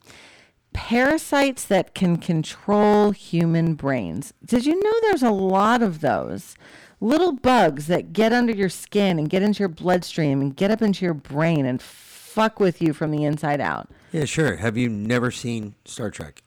[0.73, 4.33] Parasites that can control human brains.
[4.43, 6.55] Did you know there's a lot of those?
[6.99, 10.81] Little bugs that get under your skin and get into your bloodstream and get up
[10.81, 13.89] into your brain and fuck with you from the inside out.
[14.11, 14.55] Yeah, sure.
[14.55, 16.41] Have you never seen Star Trek?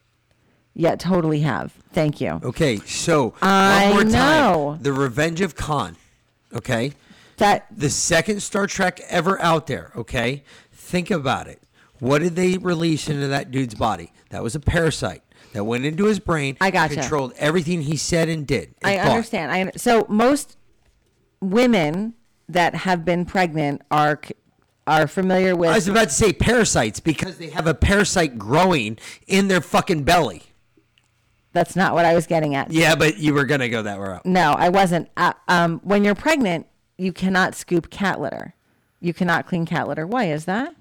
[0.75, 1.73] Yeah, totally have.
[1.93, 2.41] Thank you.
[2.43, 4.73] Okay, so I one more know.
[4.75, 5.97] time, The Revenge of Khan.
[6.55, 6.93] Okay,
[7.37, 9.93] that the second Star Trek ever out there.
[9.97, 10.43] Okay,
[10.73, 11.63] think about it.
[11.99, 14.13] What did they release into that dude's body?
[14.31, 16.57] That was a parasite that went into his brain.
[16.61, 17.01] I got gotcha.
[17.01, 18.75] Controlled everything he said and did.
[18.83, 19.11] and I thought.
[19.13, 19.53] understand.
[19.53, 20.57] I so most
[21.41, 22.15] women
[22.49, 24.21] that have been pregnant are
[24.87, 28.99] are familiar with I was about to say parasites because they have a parasite growing
[29.27, 30.43] in their fucking belly.
[31.53, 32.71] That's not what I was getting at.
[32.71, 34.27] Yeah, but you were gonna go that route.
[34.27, 35.09] No, I wasn't.
[35.17, 36.67] Uh, um, when you're pregnant,
[36.99, 38.55] you cannot scoop cat litter.
[39.01, 40.07] You cannot clean cat litter.
[40.07, 40.75] Why is that?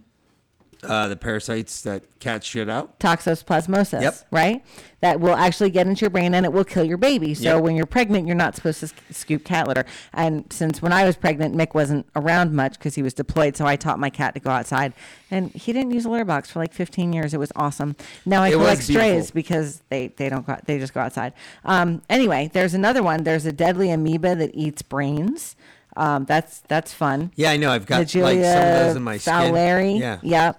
[0.83, 2.99] Uh, the parasites that cats shit out.
[2.99, 4.15] Toxoplasmosis, Yep.
[4.29, 4.63] right?
[4.99, 7.33] That will actually get into your brain and it will kill your baby.
[7.33, 7.63] So Yep.
[7.63, 9.85] when you're pregnant, you're not supposed to scoop cat litter.
[10.13, 13.55] And since when I was pregnant, Mick wasn't around much because he was deployed.
[13.57, 14.93] So I taught my cat to go outside,
[15.31, 17.33] and he didn't use a litter box for like 15 years.
[17.33, 17.95] It was awesome.
[18.25, 21.33] Now I It collect strays because they they don't go, they just go outside.
[21.63, 23.23] Um, anyway, there's another one.
[23.23, 25.55] There's a deadly amoeba that eats brains.
[25.97, 27.31] Um, that's that's fun.
[27.35, 27.71] Yeah, I know.
[27.71, 29.95] I've got like some of those in my skin.
[29.97, 30.19] Yeah.
[30.21, 30.53] Yeah.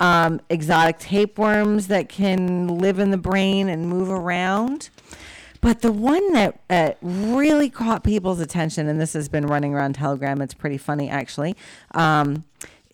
[0.00, 4.88] Um, exotic tapeworms that can live in the brain and move around.
[5.60, 9.94] But the one that uh, really caught people's attention, and this has been running around
[9.94, 11.54] Telegram, it's pretty funny actually,
[11.92, 12.44] um,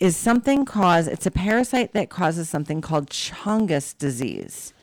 [0.01, 4.75] is something caused, it's a parasite that causes something called Chongus disease.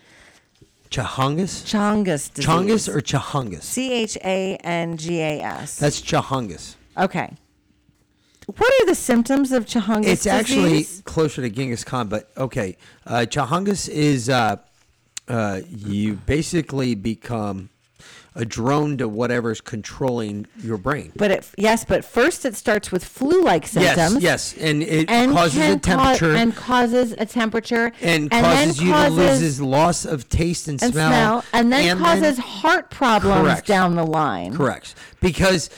[0.89, 1.65] Chahungus?
[1.65, 2.47] Chongus disease.
[2.47, 3.63] Chongus or Chahungus?
[3.63, 5.77] C H A N G A S.
[5.77, 6.75] That's Chahungus.
[6.97, 7.33] Okay.
[8.45, 11.01] What are the symptoms of Chongus It's actually disease?
[11.05, 12.77] closer to Genghis Khan, but okay.
[13.07, 14.57] Uh, Chahungus is uh,
[15.29, 17.69] uh, you basically become
[18.35, 21.11] a drone to whatever's controlling your brain.
[21.15, 24.15] But it, yes, but first it starts with flu-like symptoms.
[24.21, 28.43] Yes, yes, and it and causes a temperature cause, and causes a temperature and then
[28.43, 32.39] causes you to lose causes- loss of taste and, and smell, smell, and then causes
[32.39, 33.67] heart problems Correct.
[33.67, 34.53] down the line.
[34.55, 34.95] Correct.
[35.21, 35.69] Because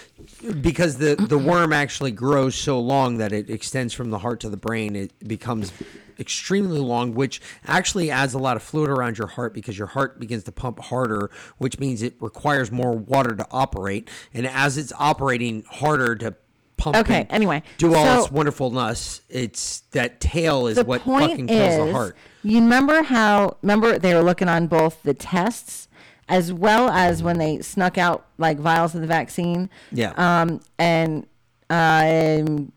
[0.61, 4.49] because the the worm actually grows so long that it extends from the heart to
[4.49, 5.71] the brain, it becomes
[6.19, 10.19] extremely long, which actually adds a lot of fluid around your heart because your heart
[10.19, 14.09] begins to pump harder, which means it requires more water to operate.
[14.33, 16.35] And as it's operating harder to
[16.77, 21.73] pump Okay, anyway, do all so- its wonderfulness, it's that tail is what fucking kills
[21.73, 22.17] is, the heart.
[22.43, 23.57] you remember how?
[23.61, 25.87] Remember they were looking on both the tests
[26.27, 29.69] as well as when they snuck out like vials of the vaccine.
[29.91, 30.13] Yeah.
[30.17, 31.27] Um, and
[31.69, 32.71] um,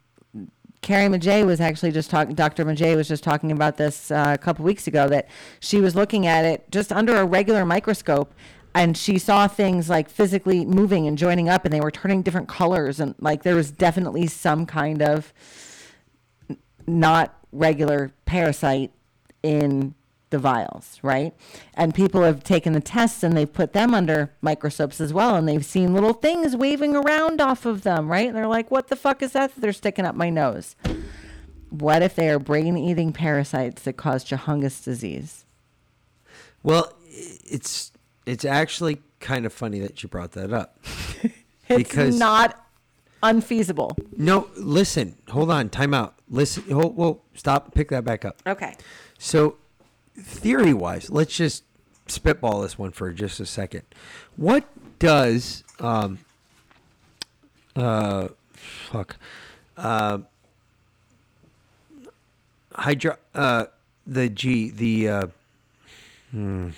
[0.83, 2.35] Carrie Madej was actually just talking.
[2.35, 2.65] Dr.
[2.65, 5.09] Madej was just talking about this uh, a couple weeks ago.
[5.09, 5.29] That
[5.61, 8.33] she was looking at it just under a regular microscope,
[8.75, 12.49] and she saw things like physically moving and joining up, and they were turning different
[12.49, 15.33] colors, and like there was definitely some kind of
[16.87, 18.93] not regular parasite
[19.43, 19.95] in
[20.31, 21.35] the vials, right?
[21.75, 25.49] And people have taken the tests and they've put them under microscopes as well, and
[25.49, 28.29] they've seen little things waving around off of them, right?
[28.29, 29.53] And they're like, "What the fuck is that?
[29.57, 30.77] they're sticking up my nose."
[31.71, 35.45] What if they are brain-eating parasites that cause Chahungus disease?
[36.63, 37.93] Well, it's
[38.27, 40.79] it's actually kind of funny that you brought that up.
[41.71, 42.67] It's not
[43.23, 43.97] unfeasible.
[44.17, 46.15] No, listen, hold on, time out.
[46.31, 48.41] Listen, hold, whoa, stop, pick that back up.
[48.47, 48.75] Okay.
[49.19, 49.57] So,
[50.21, 51.65] theory wise, let's just
[52.07, 53.83] spitball this one for just a second.
[54.37, 54.65] What
[54.99, 56.19] does, um,
[57.77, 59.17] uh, fuck,
[59.77, 60.19] uh,
[62.75, 63.67] hydro, uh,
[64.07, 65.27] the G, the, uh,
[66.31, 66.71] hmm,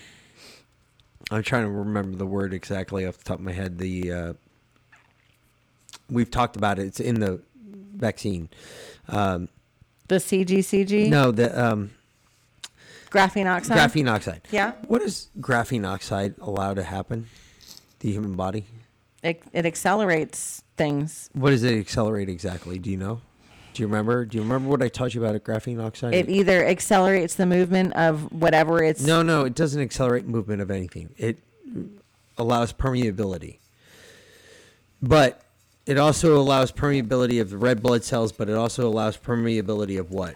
[1.30, 3.78] I'm trying to remember the word exactly off the top of my head.
[3.78, 4.32] The, uh,
[6.10, 6.86] we've talked about it.
[6.86, 7.40] It's in the
[7.94, 8.48] vaccine.
[9.08, 9.48] Um,
[10.08, 11.08] The CGCG?
[11.08, 11.92] no, the um,
[13.10, 13.76] Graphene oxide?
[13.76, 14.42] graphene oxide.
[14.50, 14.72] Yeah.
[14.86, 17.26] What does graphene oxide allow to happen?
[18.00, 18.64] The human body.
[19.22, 21.28] It, it accelerates things.
[21.34, 22.78] What does it accelerate exactly?
[22.78, 23.20] Do you know?
[23.74, 24.24] Do you remember?
[24.24, 26.14] Do you remember what I taught you about graphene oxide?
[26.14, 29.02] It either accelerates the movement of whatever it's.
[29.02, 31.10] no, no, it doesn't accelerate movement of anything.
[31.16, 31.38] It
[32.38, 33.58] allows permeability.
[35.02, 35.42] But
[35.86, 40.10] it also allows permeability of the red blood cells, but it also allows permeability of
[40.10, 40.34] what?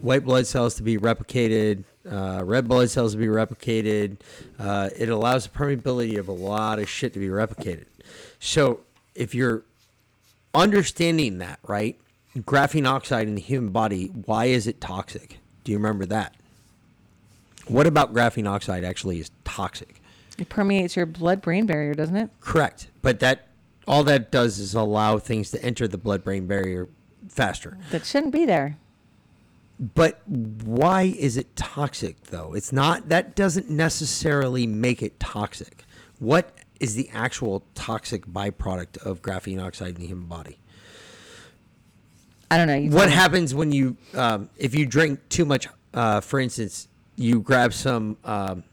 [0.00, 4.16] White blood cells to be replicated, uh, red blood cells to be replicated.
[4.58, 7.84] Uh, it allows the permeability of a lot of shit to be replicated.
[8.40, 8.80] So
[9.14, 9.62] if you're
[10.54, 11.98] understanding that, right?
[12.36, 15.38] Graphene oxide in the human body, why is it toxic?
[15.64, 16.34] Do you remember that?
[17.68, 20.00] What about graphene oxide actually is toxic?
[20.38, 22.30] It permeates your blood-brain barrier, doesn't it?
[22.40, 22.88] Correct.
[23.02, 23.48] But that
[23.86, 26.88] all that does is allow things to enter the blood brain barrier
[27.28, 27.78] faster.
[27.90, 28.78] That shouldn't be there.
[29.78, 32.54] But why is it toxic though?
[32.54, 35.84] It's not that doesn't necessarily make it toxic.
[36.18, 40.58] What is the actual toxic byproduct of graphene oxide in the human body?
[42.50, 42.76] I don't know.
[42.76, 45.68] You What happens when you, um, if you drink too much?
[45.94, 46.86] Uh, for instance,
[47.16, 48.18] you grab some.
[48.24, 48.64] Um,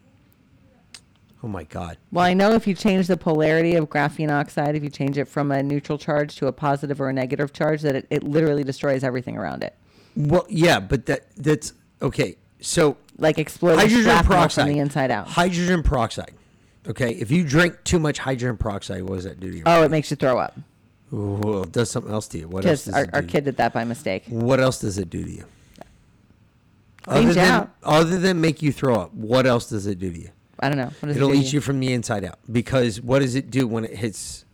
[1.41, 1.97] oh my God!
[2.11, 5.25] Well, I know if you change the polarity of graphene oxide, if you change it
[5.25, 8.63] from a neutral charge to a positive or a negative charge, that it, it literally
[8.63, 9.75] destroys everything around it.
[10.15, 12.37] Well, yeah, but that that's okay.
[12.61, 15.27] So like exploding hydrogen shrapnel from peroxide the inside out.
[15.27, 16.33] Hydrogen peroxide.
[16.87, 19.63] Okay, if you drink too much hydrogen peroxide, what does that do to you?
[19.65, 20.57] Oh, it makes you throw up.
[21.11, 22.47] Well, it does something else to you.
[22.47, 24.23] What else Because our, it our kid did that by mistake.
[24.27, 25.45] What else does it do to you?
[27.07, 27.69] Other than, out.
[27.83, 30.29] other than make you throw up, what else does it do to you?
[30.59, 30.91] I don't know.
[31.01, 32.39] It It'll to eat you from the inside out.
[32.51, 34.45] Because what does it do when it hits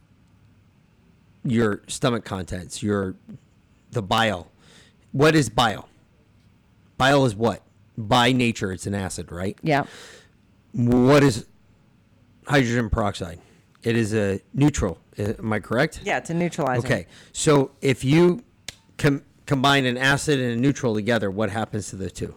[1.44, 3.16] your stomach contents, your
[3.92, 4.52] the bile?
[5.16, 5.88] What is bile?
[6.98, 7.62] Bile is what?
[7.98, 9.58] By nature, it's an acid, right?
[9.64, 9.86] Yeah.
[10.74, 11.46] What is
[12.46, 13.40] hydrogen peroxide?
[13.82, 14.98] It is a neutral.
[15.18, 16.02] Uh, Am I correct?
[16.04, 16.86] Yeah, it's a neutralizer.
[16.86, 17.08] Okay.
[17.32, 18.44] So if you
[18.98, 22.36] com- combine an acid and a neutral together, what happens to the two?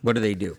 [0.00, 0.56] What do they do?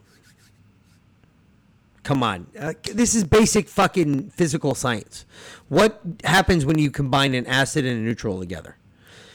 [2.04, 2.46] Come on.
[2.60, 5.26] Uh, this is basic fucking physical science.
[5.68, 8.78] What happens when you combine an acid and a neutral together?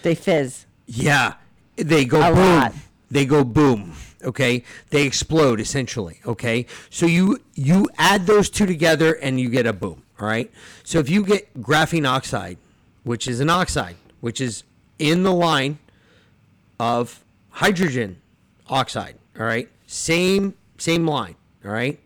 [0.04, 0.66] They fizz.
[0.86, 1.34] Yeah.
[1.76, 2.38] They go A boom.
[2.38, 2.74] lot.
[3.10, 3.92] They go boom.
[4.22, 4.62] Okay?
[4.90, 6.64] They explode essentially, okay?
[6.88, 10.50] So you you add those two together and you get a boom, all right?
[10.82, 12.56] So if you get graphene oxide,
[13.02, 14.64] which is an oxide, which is
[14.98, 15.78] in the line
[16.80, 18.20] of hydrogen
[18.68, 19.68] oxide, all right?
[19.86, 22.00] Same same line, all right?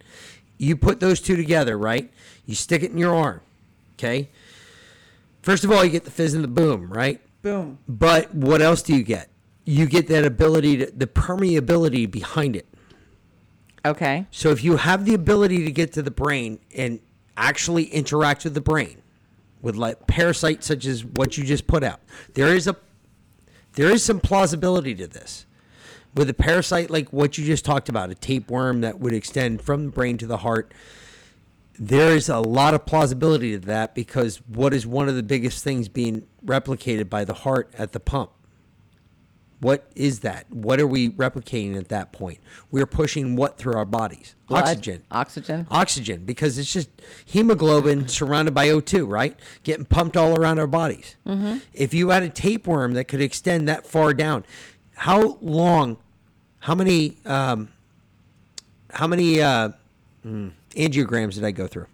[0.58, 2.10] You put those two together, right?
[2.46, 3.40] You stick it in your arm,
[3.94, 4.28] okay?
[5.42, 7.20] First of all, you get the fizz and the boom, right?
[7.42, 7.78] Boom.
[7.86, 9.28] But what else do you get?
[9.68, 12.66] You get that ability to the permeability behind it.
[13.84, 14.26] Okay.
[14.30, 17.00] So if you have the ability to get to the brain and
[17.36, 19.02] actually interact with the brain
[19.60, 22.00] with like parasites such as what you just put out,
[22.32, 22.76] there is a
[23.74, 25.44] there is some plausibility to this.
[26.14, 29.84] With a parasite like what you just talked about, a tapeworm that would extend from
[29.84, 30.72] the brain to the heart,
[31.78, 35.62] there is a lot of plausibility to that because what is one of the biggest
[35.62, 38.30] things being replicated by the heart at the pump?
[39.60, 40.46] What is that?
[40.50, 42.38] What are we replicating at that point?
[42.70, 44.36] We're pushing what through our bodies?
[44.46, 45.02] Blood, Oxygen.
[45.10, 45.66] Oxygen.
[45.70, 46.88] Oxygen, because it's just
[47.24, 49.36] hemoglobin surrounded by O2, right?
[49.64, 51.16] Getting pumped all around our bodies.
[51.26, 51.60] Mhm.
[51.72, 54.44] If you had a tapeworm that could extend that far down,
[54.94, 55.96] how long,
[56.60, 57.68] how many, um,
[58.92, 59.70] how many uh,
[60.24, 61.86] mm, angiograms did I go through?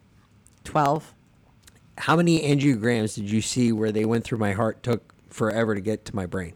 [0.65, 1.15] 12.
[1.97, 5.81] How many angiograms did you see where they went through my heart, took forever to
[5.81, 6.53] get to my brain?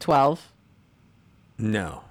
[0.00, 0.52] 12.
[1.58, 2.02] No,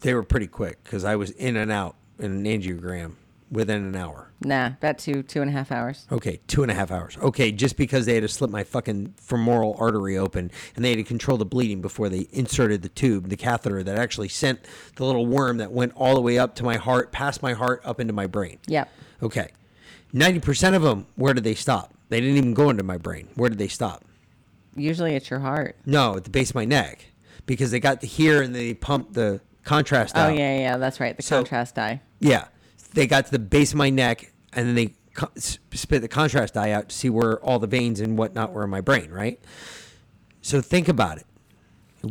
[0.00, 3.14] they were pretty quick because I was in and out in an angiogram
[3.50, 4.30] within an hour.
[4.40, 6.06] Nah, about two, two and a half hours.
[6.12, 7.16] Okay, two and a half hours.
[7.18, 10.96] Okay, just because they had to slip my fucking femoral artery open and they had
[10.98, 14.60] to control the bleeding before they inserted the tube, the catheter that actually sent
[14.96, 17.80] the little worm that went all the way up to my heart, past my heart,
[17.84, 18.58] up into my brain.
[18.66, 18.88] Yep.
[19.22, 19.48] Okay.
[20.14, 21.92] 90% of them, where did they stop?
[22.08, 23.28] They didn't even go into my brain.
[23.34, 24.04] Where did they stop?
[24.74, 25.76] Usually it's your heart.
[25.84, 27.06] No, at the base of my neck
[27.48, 30.26] because they got to here and they pumped the contrast dye.
[30.28, 30.38] Oh, out.
[30.38, 31.16] yeah, yeah, that's right.
[31.16, 32.00] The So- contrast dye.
[32.20, 32.44] Yeah,
[32.94, 36.08] they got to the base of my neck, and then they co- s- spit the
[36.08, 39.10] contrast dye out to see where all the veins and whatnot were in my brain.
[39.10, 39.40] Right.
[40.42, 41.26] So think about it.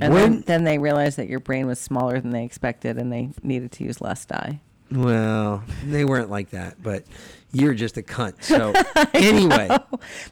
[0.02, 3.12] And when then, then they realized that your brain was smaller than they expected and
[3.12, 4.60] they needed to use less dye.
[4.92, 7.04] well, they weren't like that, but
[7.54, 8.34] you're just a cunt.
[8.44, 8.74] So
[9.14, 9.70] anyway,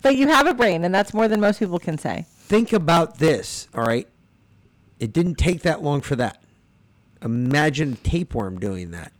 [0.01, 2.25] But you have a brain, and that's more than most people can say.
[2.47, 3.67] think about this.
[3.73, 4.07] All right,
[4.99, 6.41] it didn't take that long for that.
[7.21, 9.11] Imagine a tapeworm doing that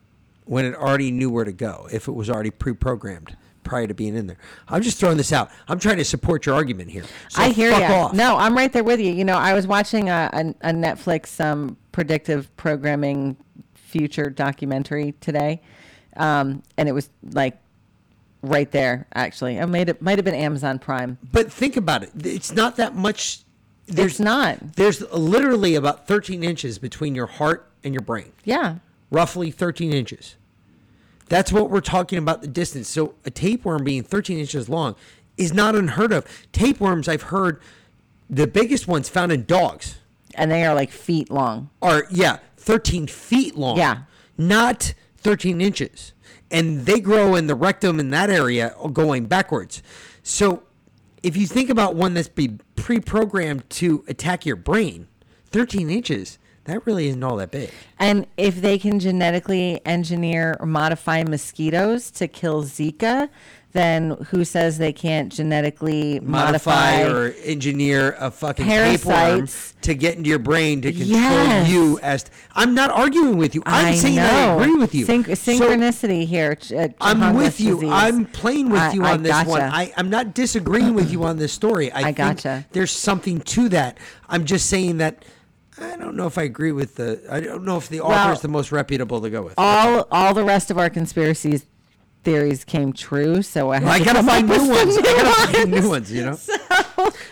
[0.46, 1.88] when it already knew where to go.
[1.92, 4.38] If it was already pre-programmed prior to being in there.
[4.70, 5.50] I'm just throwing this out.
[5.68, 7.04] I'm trying to support your argument here.
[7.30, 8.14] So I hear you.
[8.14, 9.12] No, I'm right there with you.
[9.12, 13.36] You know, I was watching a, a, a Netflix um, predictive programming
[13.74, 15.62] future documentary today,
[16.16, 17.58] um, and it was like
[18.42, 19.08] right there.
[19.16, 21.18] Actually, I made it might have been Amazon Prime.
[21.32, 22.12] But think about it.
[22.24, 23.42] It's not that much.
[23.88, 24.76] There's It's not.
[24.76, 28.32] There's literally about 13 inches between your heart and your brain.
[28.44, 28.78] Yeah.
[29.12, 30.36] Roughly 13 inches.
[31.28, 32.88] That's what we're talking about the distance.
[32.88, 34.96] So a tapeworm being 13 inches long
[35.38, 36.26] is not unheard of.
[36.52, 37.62] Tapeworms, I've heard,
[38.30, 40.00] the biggest ones found in dogs.
[40.36, 41.70] And they are like feet long.
[41.82, 43.78] Are, yeah, 13 feet long.
[43.78, 44.00] Yeah.
[44.38, 46.14] Not 13 inches.
[46.52, 49.82] And they grow in the rectum in that area going backwards.
[50.24, 50.64] So
[51.24, 55.08] if you think about one that's be pre-programmed to attack your brain,
[55.52, 57.70] 13 inches, that really isn't all that big.
[58.00, 63.30] And if they can genetically engineer or modify mosquitoes to kill Zika,
[63.76, 69.74] then who says they can't genetically modify, modify, or engineer a fucking tapeworm Parasites.
[69.82, 71.70] to get into your brain to control Yes.
[71.70, 73.62] you as I'm not arguing with you.
[73.66, 74.60] I'm I saying that I know.
[74.62, 75.06] agree with you.
[75.06, 76.56] Synch- So synchronicity here.
[76.56, 77.76] ch- uh, I'm with you.
[77.76, 77.90] disease.
[77.92, 79.60] I'm playing with I- you I on this one.
[79.60, 79.76] gotcha.
[79.76, 81.92] I, I'm not disagreeing with you on this story.
[81.94, 82.66] I, think gotcha.
[82.72, 83.98] There's something to that.
[84.30, 85.26] I'm just saying that
[85.78, 87.22] I don't know if I agree with the.
[87.30, 89.56] I don't know if the author Well, is the most reputable to go with.
[89.58, 91.66] all all the rest of our conspiracies
[92.26, 93.42] theories came true.
[93.42, 94.98] So I, I gotta find new ones.
[94.98, 96.12] I gotta find new ones.
[96.12, 96.38] You know.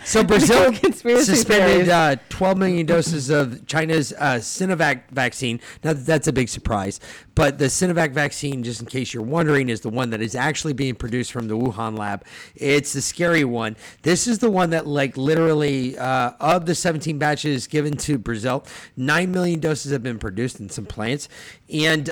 [0.04, 0.72] So Brazil
[1.22, 5.60] suspended uh, 12 million doses of China's uh, Sinovac vaccine.
[5.82, 7.00] Now that's a big surprise,
[7.34, 10.74] but the Sinovac vaccine, just in case you're wondering, is the one that is actually
[10.74, 12.24] being produced from the Wuhan lab.
[12.54, 13.76] It's the scary one.
[14.02, 18.64] This is the one that, like, literally, uh, of the 17 batches given to Brazil,
[18.96, 21.28] nine million doses have been produced in some plants,
[21.72, 22.10] and.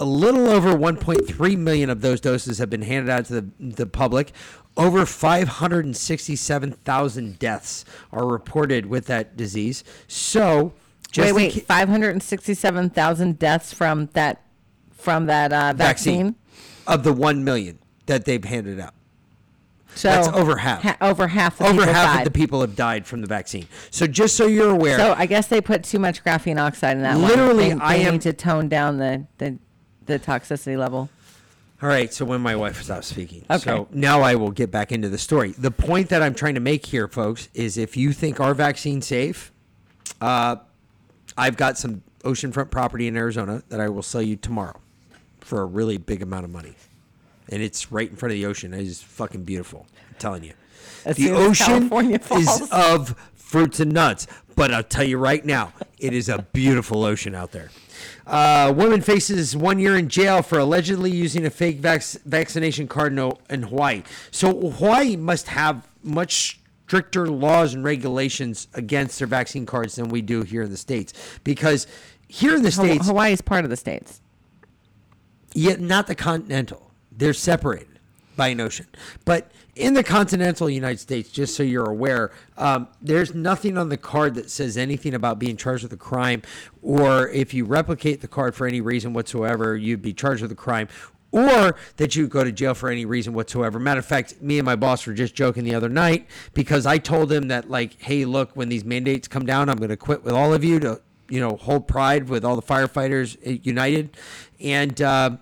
[0.00, 3.86] A little over 1.3 million of those doses have been handed out to the, the
[3.86, 4.32] public.
[4.76, 9.84] Over 567,000 deaths are reported with that disease.
[10.08, 10.72] So,
[11.12, 14.42] just wait, wait, ca- five hundred and sixty-seven thousand deaths from that
[14.90, 16.34] from that uh, vaccine.
[16.88, 18.94] of the 1 million that they've handed out.
[19.94, 20.82] So That's over half.
[20.82, 21.58] ha- over half.
[21.58, 22.26] The Over half died.
[22.26, 23.68] of the people have died from the vaccine.
[23.92, 27.02] So, just so you're aware, So I guess they put too much graphene oxide in
[27.04, 27.16] that.
[27.18, 29.56] Literally, they, they I am- need to tone down the, the
[30.06, 31.08] the toxicity level.
[31.82, 33.44] All right, so when my wife stops speaking.
[33.50, 33.58] Okay.
[33.58, 35.52] So now I will get back into the story.
[35.52, 39.06] The point that I'm trying to make here, folks, is if you think our vaccine's
[39.06, 39.52] safe,
[40.20, 40.56] uh,
[41.36, 44.80] I've got some oceanfront property in Arizona that I will sell you tomorrow
[45.40, 46.74] for a really big amount of money.
[47.50, 48.72] And it's right in front of the ocean.
[48.72, 49.86] It is fucking beautiful.
[50.08, 50.54] I'm telling you.
[51.04, 54.26] As the ocean is of fruits and nuts.
[54.56, 57.70] But I'll tell you right now, it is a beautiful ocean out there.
[58.26, 63.12] Uh, woman faces one year in jail for allegedly using a fake vac- vaccination card
[63.12, 64.02] in, O- in Hawaii.
[64.30, 70.22] So Hawaii must have much stricter laws and regulations against their vaccine cards than we
[70.22, 71.12] do here in the states.
[71.42, 71.86] Because
[72.28, 74.20] here in the states, Hawaii is part of the states.
[75.54, 76.90] yet not the continental.
[77.10, 77.93] They're separated
[78.36, 78.86] by ocean.
[79.24, 83.96] But in the continental United States, just so you're aware, um, there's nothing on the
[83.96, 86.42] card that says anything about being charged with a crime,
[86.82, 90.56] or if you replicate the card for any reason whatsoever, you'd be charged with a
[90.56, 90.88] crime.
[91.32, 93.80] Or that you go to jail for any reason whatsoever.
[93.80, 96.98] Matter of fact, me and my boss were just joking the other night because I
[96.98, 100.22] told him that, like, hey, look, when these mandates come down, I'm going to quit
[100.22, 104.16] with all of you to, you know, hold pride with all the firefighters united.
[104.60, 105.38] And, uh,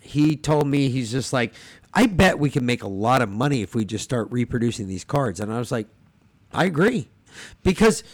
[0.00, 1.54] he told me he's just like
[1.94, 5.04] i bet we can make a lot of money if we just start reproducing these
[5.04, 5.40] cards.
[5.40, 5.86] And i was like
[6.52, 7.08] i agree.
[7.62, 8.04] Because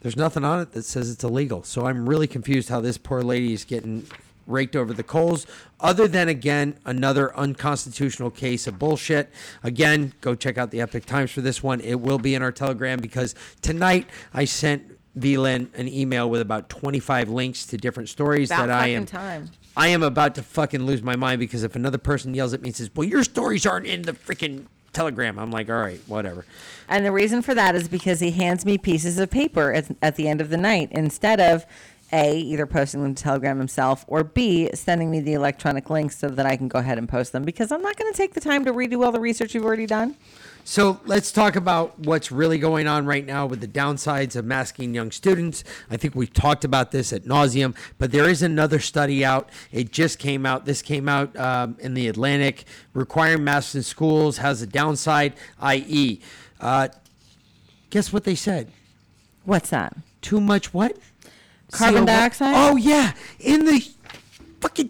[0.00, 1.62] there's nothing on it that says it's illegal.
[1.62, 4.06] So i'm really confused how this poor lady is getting
[4.46, 5.46] raked over the coals.
[5.80, 9.30] Other than again another unconstitutional case of bullshit.
[9.62, 11.80] Again go check out the Epoch Times for this one.
[11.80, 16.40] It will be in our telegram because tonight i sent V Lynn an email with
[16.40, 19.50] about 25 links to different stories About that I am time.
[19.76, 22.68] I am about to fucking lose my mind because if another person yells at me
[22.68, 26.44] and says, "Well, your stories aren't in the freaking Telegram," I'm like, "All right, whatever."
[26.88, 30.16] And the reason for that is because he hands me pieces of paper at, at
[30.16, 31.66] the end of the night instead of
[32.12, 36.28] A, either posting them to Telegram himself, or B, sending me the electronic links so
[36.28, 38.40] that I can go ahead and post them because I'm not going to take the
[38.40, 40.14] time to redo all the research you've already done.
[40.66, 44.94] So let's talk about what's really going on right now with the downsides of masking
[44.94, 45.62] young students.
[45.90, 49.50] I think we've talked about this at nauseum, but there is another study out.
[49.70, 50.64] It just came out.
[50.64, 52.64] This came out um, in the Atlantic.
[52.94, 56.20] Requiring masks in schools has a downside, i.e.,
[56.60, 56.88] uh,
[57.90, 58.72] guess what they said?
[59.44, 59.94] What's that?
[60.22, 60.96] Too much what?
[61.72, 62.54] Carbon CO2 dioxide?
[62.56, 63.86] Oh yeah, in the
[64.60, 64.88] fucking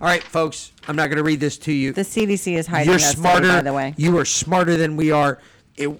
[0.00, 1.92] All right, folks, I'm not going to read this to you.
[1.92, 3.48] The CDC is hiding You're study, smarter.
[3.48, 3.94] by the way.
[3.96, 5.40] You are smarter than we are.
[5.76, 5.90] It,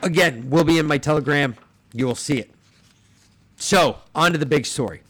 [0.00, 1.56] again, will be in my telegram.
[1.92, 2.52] You will see it.
[3.56, 5.00] So, on to the big story.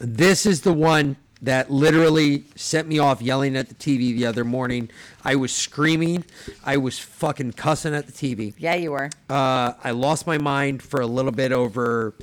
[0.00, 4.44] This is the one that literally sent me off yelling at the TV the other
[4.44, 4.88] morning.
[5.22, 6.24] I was screaming.
[6.64, 8.54] I was fucking cussing at the TV.
[8.56, 9.10] Yeah, you were.
[9.28, 12.14] Uh, I lost my mind for a little bit over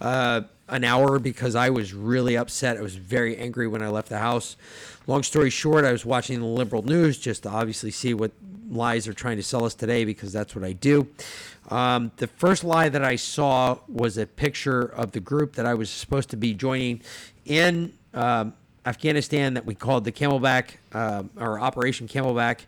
[0.00, 2.76] uh, an hour because I was really upset.
[2.76, 4.56] I was very angry when I left the house.
[5.06, 8.32] Long story short, I was watching the liberal news just to obviously see what
[8.70, 11.08] lies they're trying to sell us today because that's what I do.
[11.70, 15.74] Um, the first lie that I saw was a picture of the group that I
[15.74, 17.02] was supposed to be joining
[17.44, 18.54] in um,
[18.86, 22.60] Afghanistan that we called the Camelback um or Operation Camelback,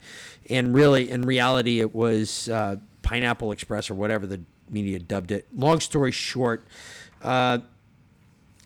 [0.50, 5.46] and really, in reality, it was uh, Pineapple Express or whatever the media dubbed it.
[5.54, 6.66] Long story short,
[7.22, 7.58] uh,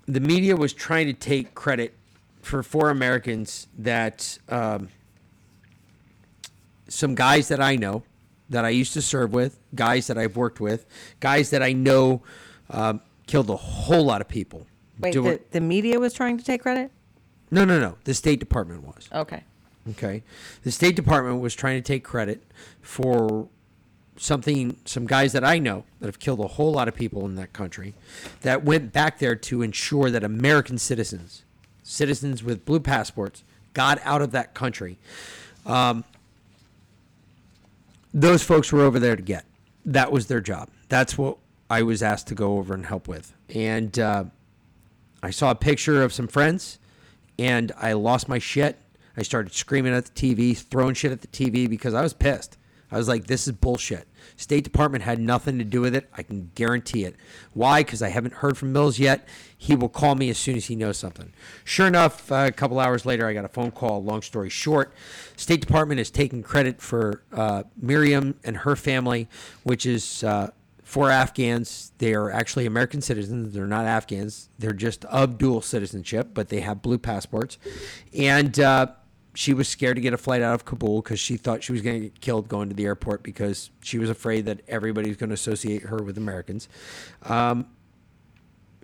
[0.07, 1.95] the media was trying to take credit
[2.43, 4.89] for four Americans that um,
[6.89, 8.03] some guys that I know,
[8.51, 10.87] that I used to serve with, guys that I've worked with,
[11.21, 12.23] guys that I know
[12.71, 14.67] um, killed a whole lot of people.
[15.01, 16.91] Wait, doing- the, the media was trying to take credit?
[17.51, 17.97] no, no, no.
[18.05, 19.09] The State Department was.
[19.13, 19.43] Okay.
[19.91, 20.23] Okay.
[20.63, 22.43] The State Department was trying to take credit
[22.81, 23.49] for
[24.17, 27.35] something, some guys that I know that have killed a whole lot of people in
[27.37, 27.95] that country
[28.43, 31.43] that went back there to ensure that American citizens,
[31.83, 34.99] citizens with blue passports, got out of that country.
[35.67, 36.05] Um,
[38.13, 39.45] those folks were over there to get.
[39.85, 40.71] That was their job.
[40.89, 43.35] That's what I was asked to go over and help with.
[43.49, 44.25] And uh,
[45.23, 46.79] I saw a picture of some friends
[47.39, 48.79] and I lost my shit.
[49.17, 52.57] I started screaming at the TV, throwing shit at the TV because I was pissed.
[52.95, 54.07] I was like, this is bullshit.
[54.37, 56.09] State Department had nothing to do with it.
[56.17, 57.17] I can guarantee it.
[57.53, 57.83] Why?
[57.83, 59.29] Because I haven't heard from Mills yet.
[59.59, 61.33] He will call me as soon as he knows something.
[61.65, 64.05] Sure enough, uh, a couple hours later, I got a phone call.
[64.05, 64.95] Long story short,
[65.37, 69.29] State Department is taking credit for uh, Miriam and her family,
[69.65, 70.53] which is uh,
[70.85, 71.91] for Afghans.
[71.99, 73.55] They are actually American citizens.
[73.55, 74.51] They're not Afghans.
[74.57, 77.59] They're just of dual citizenship, but they have blue passports.
[78.17, 78.87] And uh,
[79.35, 81.83] she was scared to get a flight out of Kabul because she thought she was
[81.83, 85.17] going to get killed going to the airport because she was afraid that everybody was
[85.17, 86.69] going to associate her with Americans.
[87.23, 87.67] Um,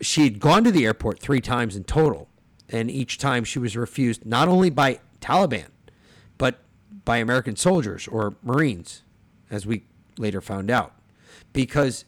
[0.00, 2.28] she had gone to the airport three times in total,
[2.68, 5.68] and each time she was refused not only by Taliban,
[6.36, 6.58] but
[7.04, 9.02] by American soldiers or Marines,
[9.50, 9.84] as we
[10.18, 10.94] later found out.
[11.52, 12.04] Because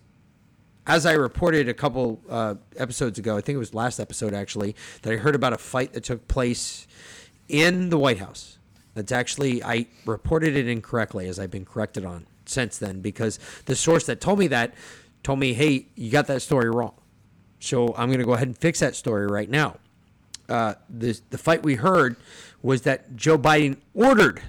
[0.86, 4.74] as I reported a couple uh, episodes ago, I think it was last episode actually,
[5.02, 6.88] that I heard about a fight that took place
[7.52, 8.58] in the White House.
[8.94, 13.76] That's actually, I reported it incorrectly as I've been corrected on since then because the
[13.76, 14.74] source that told me that
[15.22, 16.94] told me, hey, you got that story wrong.
[17.60, 19.76] So I'm going to go ahead and fix that story right now.
[20.48, 22.16] Uh, the, the fight we heard
[22.60, 24.42] was that Joe Biden ordered,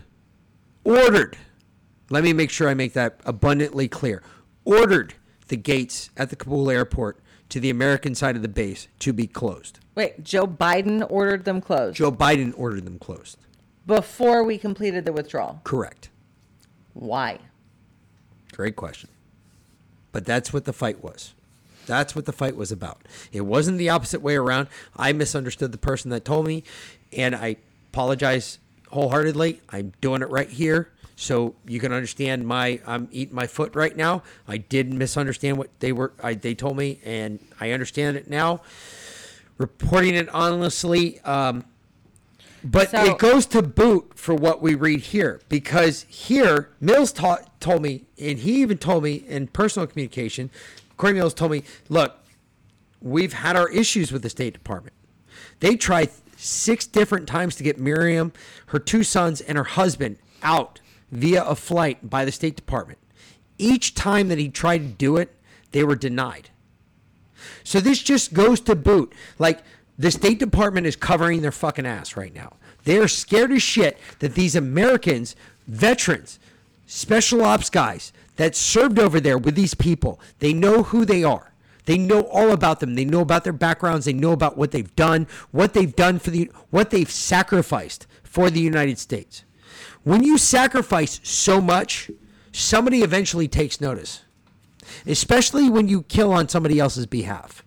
[0.83, 1.38] ordered,
[2.09, 4.23] let me make sure I make that abundantly clear,
[4.65, 5.14] ordered
[5.48, 9.27] the gates at the Kabul airport to the American side of the base to be
[9.27, 9.80] closed.
[9.95, 13.38] Wait, Joe Biden ordered them closed Joe Biden ordered them closed.
[13.85, 15.61] before we completed the withdrawal.
[15.63, 16.09] Correct.
[16.93, 17.39] Why?
[18.53, 19.09] Great question.
[20.11, 21.33] But that's what the fight was.
[21.85, 23.01] That's what the fight was about.
[23.31, 24.67] It wasn't the opposite way around.
[24.95, 26.63] I misunderstood the person that told me,
[27.11, 27.57] and I
[27.91, 29.61] apologize wholeheartedly.
[29.69, 30.91] I'm doing it right here.
[31.15, 34.23] So you can understand my I'm eating my foot right now.
[34.47, 38.61] I didn't misunderstand what they were I, they told me and I understand it now.
[39.57, 41.65] Reporting it honestly, um,
[42.64, 47.59] but So- it goes to boot for what we read here because here Mills taught,
[47.59, 50.49] told me, and he even told me in personal communication.
[50.98, 52.17] Corey Mills told me, "Look,
[53.01, 54.93] we've had our issues with the State Department.
[55.59, 58.33] They tried six different times to get Miriam,
[58.67, 60.80] her two sons, and her husband out
[61.11, 62.99] via a flight by the State Department.
[63.57, 65.35] Each time that he tried to do it,
[65.72, 66.49] they were denied.
[67.63, 69.13] So this just goes to boot.
[69.39, 69.63] Like
[69.97, 72.53] the State Department is covering their fucking ass right now.
[72.83, 75.35] They are scared as shit that these Americans,
[75.67, 76.39] veterans,
[76.85, 81.53] special ops guys that served over there with these people, they know who they are.
[81.85, 82.95] They know all about them.
[82.95, 84.05] They know about their backgrounds.
[84.05, 88.49] They know about what they've done, what they've done for the what they've sacrificed for
[88.49, 89.43] the United States.
[90.03, 92.09] When you sacrifice so much,
[92.51, 94.23] somebody eventually takes notice
[95.06, 97.64] especially when you kill on somebody else's behalf.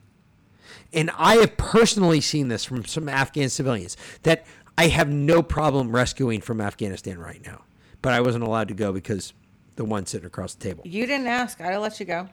[0.93, 4.47] And I have personally seen this from some Afghan civilians that
[4.79, 7.63] I have no problem rescuing from Afghanistan right now.
[8.03, 9.33] But I wasn't allowed to go because
[9.77, 10.83] the one sitting across the table.
[10.87, 11.61] You didn't ask.
[11.61, 12.29] I'd let you go.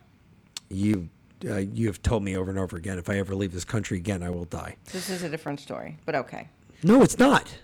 [0.69, 1.09] You
[1.45, 3.97] uh, you have told me over and over again if I ever leave this country
[3.97, 4.77] again, I will die.
[4.91, 6.47] This is a different story, but okay.
[6.83, 7.57] No, it's not.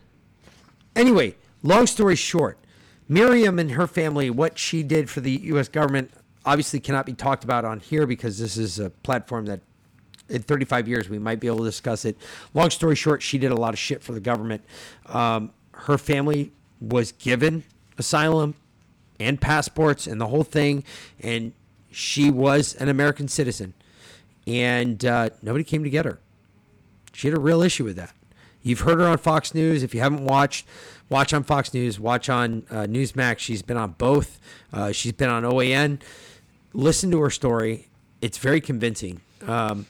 [0.95, 2.57] Anyway, long story short,
[3.07, 5.69] Miriam and her family, what she did for the U.S.
[5.69, 6.11] government,
[6.45, 9.61] obviously cannot be talked about on here because this is a platform that
[10.29, 12.17] in 35 years we might be able to discuss it.
[12.53, 14.63] Long story short, she did a lot of shit for the government.
[15.07, 17.63] Um, her family was given
[17.97, 18.55] asylum
[19.19, 20.83] and passports and the whole thing,
[21.19, 21.53] and
[21.91, 23.73] she was an American citizen,
[24.47, 26.19] and uh, nobody came to get her.
[27.13, 28.13] She had a real issue with that.
[28.61, 29.83] You've heard her on Fox News.
[29.83, 30.67] If you haven't watched,
[31.09, 31.99] watch on Fox News.
[31.99, 33.39] Watch on uh, Newsmax.
[33.39, 34.39] She's been on both.
[34.71, 35.99] Uh, she's been on OAN.
[36.73, 37.87] Listen to her story.
[38.21, 39.21] It's very convincing.
[39.45, 39.87] Um,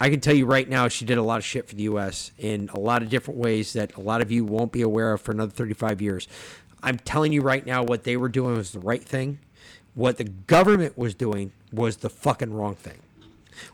[0.00, 2.32] I can tell you right now, she did a lot of shit for the U.S.
[2.38, 5.20] in a lot of different ways that a lot of you won't be aware of
[5.20, 6.26] for another 35 years.
[6.82, 9.40] I'm telling you right now, what they were doing was the right thing.
[9.94, 13.00] What the government was doing was the fucking wrong thing.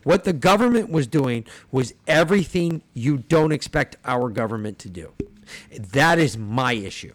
[0.02, 5.12] What the government was doing was everything you don't expect our government to do.
[5.78, 7.14] That is my issue.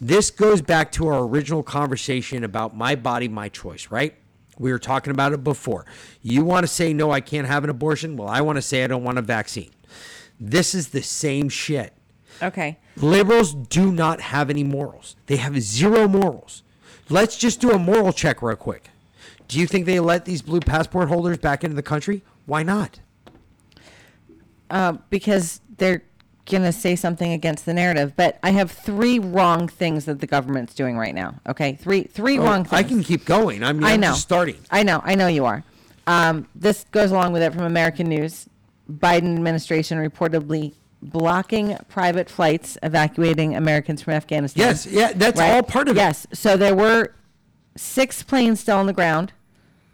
[0.00, 4.14] This goes back to our original conversation about my body, my choice, right?
[4.58, 5.86] We were talking about it before.
[6.22, 8.16] You want to say, no, I can't have an abortion?
[8.16, 9.70] Well, I want to say, I don't want a vaccine.
[10.38, 11.94] This is the same shit.
[12.42, 12.78] Okay.
[12.96, 16.62] Liberals do not have any morals, they have zero morals.
[17.08, 18.88] Let's just do a moral check real quick.
[19.48, 22.22] Do you think they let these blue passport holders back into the country?
[22.46, 23.00] Why not?
[24.70, 26.04] Uh, because they're
[26.50, 28.14] going to say something against the narrative.
[28.16, 31.40] But I have three wrong things that the government's doing right now.
[31.48, 32.72] Okay, three three Oh, wrong things.
[32.74, 33.62] I can keep going.
[33.62, 34.08] I mean, I I'm know.
[34.08, 34.56] just starting.
[34.70, 35.00] I know.
[35.04, 35.64] I know you are.
[36.06, 38.46] Um, this goes along with it from American News.
[38.90, 44.66] Biden administration reportedly blocking private flights evacuating Americans from Afghanistan.
[44.66, 46.00] Yes, yeah, that's all part of it.
[46.00, 46.26] Yes.
[46.32, 47.14] So there were
[47.76, 49.32] six planes still on the ground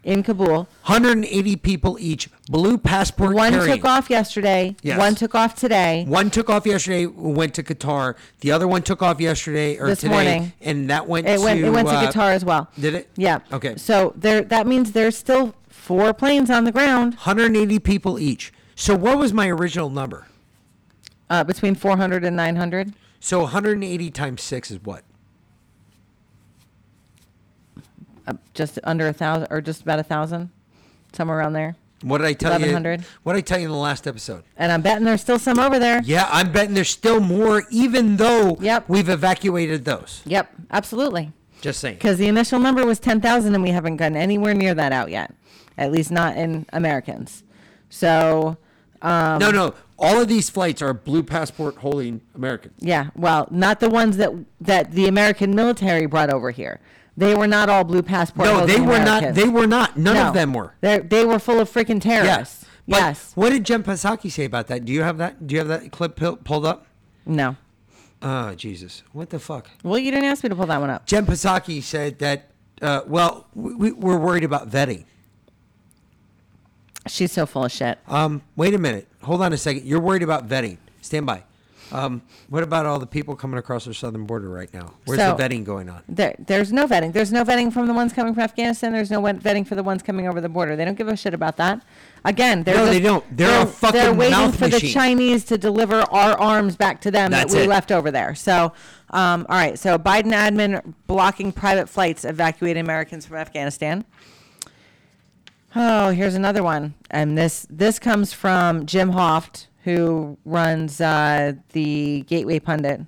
[0.07, 0.67] in Kabul.
[0.85, 3.75] 180 people each, blue passport One carrying.
[3.75, 4.75] took off yesterday.
[4.81, 4.97] Yes.
[4.97, 6.05] One took off today.
[6.07, 8.15] One took off yesterday, went to Qatar.
[8.39, 10.53] The other one took off yesterday or This today, morning.
[10.61, 11.59] and that went It to went.
[11.59, 12.69] It went to uh, Qatar as well.
[12.79, 13.09] Did it?
[13.17, 13.39] Yeah.
[13.51, 13.75] Okay.
[13.75, 14.41] So there.
[14.41, 17.13] That means there's still four planes on the ground.
[17.15, 18.53] 180 people each.
[18.75, 20.27] So what was my original number?
[21.29, 22.93] Uh, between 400 and 900.
[23.19, 25.03] So 180 times six is what?
[28.27, 30.49] Uh, just under a thousand, or just about a thousand,
[31.13, 31.75] somewhere around there.
[32.01, 32.67] What did I tell you?
[32.67, 33.01] 1100.
[33.23, 34.43] What did I tell you in the last episode?
[34.55, 36.01] And I'm betting there's still some over there.
[36.03, 38.87] Yeah, I'm betting there's still more, even though Yep.
[38.87, 40.21] we've evacuated those.
[40.25, 40.51] Yep.
[40.69, 41.31] Absolutely.
[41.61, 41.95] Just saying.
[41.95, 45.33] Because the initial number was 10,000 and we haven't gotten anywhere near that out yet.
[45.75, 47.43] At least not in Americans.
[47.89, 48.57] So.
[49.01, 49.73] Um, no, no.
[49.97, 52.75] All of these flights are blue passport holding Americans.
[52.79, 54.31] Yeah, well, not the ones that
[54.61, 56.79] that the American military brought over here.
[57.17, 58.47] They were not all blue passport.
[58.47, 59.33] No, they were not.
[59.33, 59.97] They were not.
[59.97, 60.27] None No.
[60.27, 60.75] of them were.
[60.81, 62.65] They they were full of freaking terrorists.
[62.87, 63.31] But yes.
[63.35, 64.85] What did Jen Psaki say about that?
[64.85, 65.45] Do you have that?
[65.47, 66.15] Do you have that clip
[66.45, 66.85] pulled up?
[67.25, 67.57] No.
[68.21, 69.03] Oh Jesus!
[69.13, 69.69] What the fuck?
[69.83, 71.05] Well, you didn't ask me to pull that one up.
[71.05, 72.49] Jen Psaki said that.
[72.81, 75.05] Uh, well, we, we- we're worried about vetting.
[77.07, 77.97] She's so full of shit.
[78.07, 79.07] Um, wait a minute.
[79.23, 79.85] Hold on a second.
[79.85, 80.77] You're worried about vetting.
[81.01, 81.43] Stand by.
[81.91, 84.93] Um, what about all the people coming across our southern border right now?
[85.05, 86.01] Where's So- the vetting going on?
[86.09, 87.13] There, there's no vetting.
[87.13, 88.91] There's no vetting from the ones coming from Afghanistan.
[88.91, 90.75] There's no vet- vetting for the ones coming over the border.
[90.75, 91.81] They don't give a shit about that.
[92.25, 93.37] Again, they're No, just- they don't.
[93.37, 94.93] They're a fucking They're waiting mouth for the machine.
[94.93, 97.69] Chinese to deliver our arms back to them That's that we it.
[97.69, 98.35] left over there.
[98.35, 98.73] So,
[99.11, 99.79] um, all right.
[99.79, 104.03] So Biden admin blocking private flights evacuating Americans from Afghanistan.
[105.75, 112.19] Oh, here's another one, and this this comes from Jim Hoft, who runs uh, the
[112.23, 113.05] Gateway Pundit.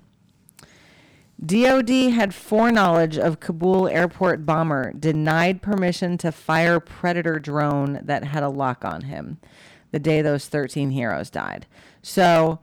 [1.44, 8.42] DOD had foreknowledge of Kabul airport bomber, denied permission to fire Predator drone that had
[8.42, 9.38] a lock on him
[9.90, 11.66] the day those 13 heroes died.
[12.00, 12.60] So,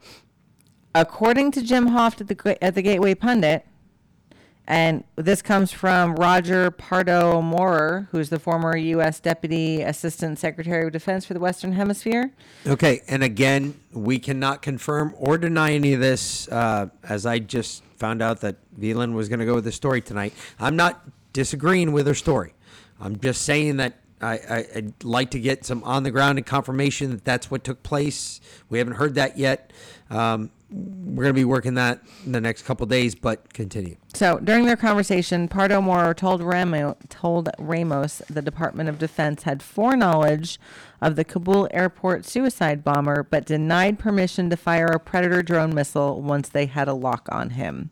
[0.96, 3.68] according to Jim Hoft at the, at the Gateway Pundit,
[4.68, 9.18] and this comes from Roger Pardo Maurer, who's the former U.S.
[9.18, 12.34] Deputy Assistant Secretary of Defense for the Western Hemisphere.
[12.66, 16.48] Okay, and again, we cannot confirm or deny any of this.
[16.48, 19.72] Uh, as I just found out that V Lynn was going to go with the
[19.72, 22.52] story tonight, I'm not disagreeing with her story.
[23.00, 27.10] I'm just saying that I, I, I'd like to get some on the ground confirmation
[27.12, 28.38] that that's what took place.
[28.68, 29.72] We haven't heard that yet.
[30.10, 33.96] Um, we're going to be working that in the next couple days, but continue.
[34.12, 39.62] So during their conversation, Pardo Maurer told, Ramo, told Ramos the Department of Defense had
[39.62, 40.60] foreknowledge
[41.00, 46.20] of the Kabul airport suicide bomber, but denied permission to fire a Predator drone missile
[46.20, 47.90] once they had a lock on him.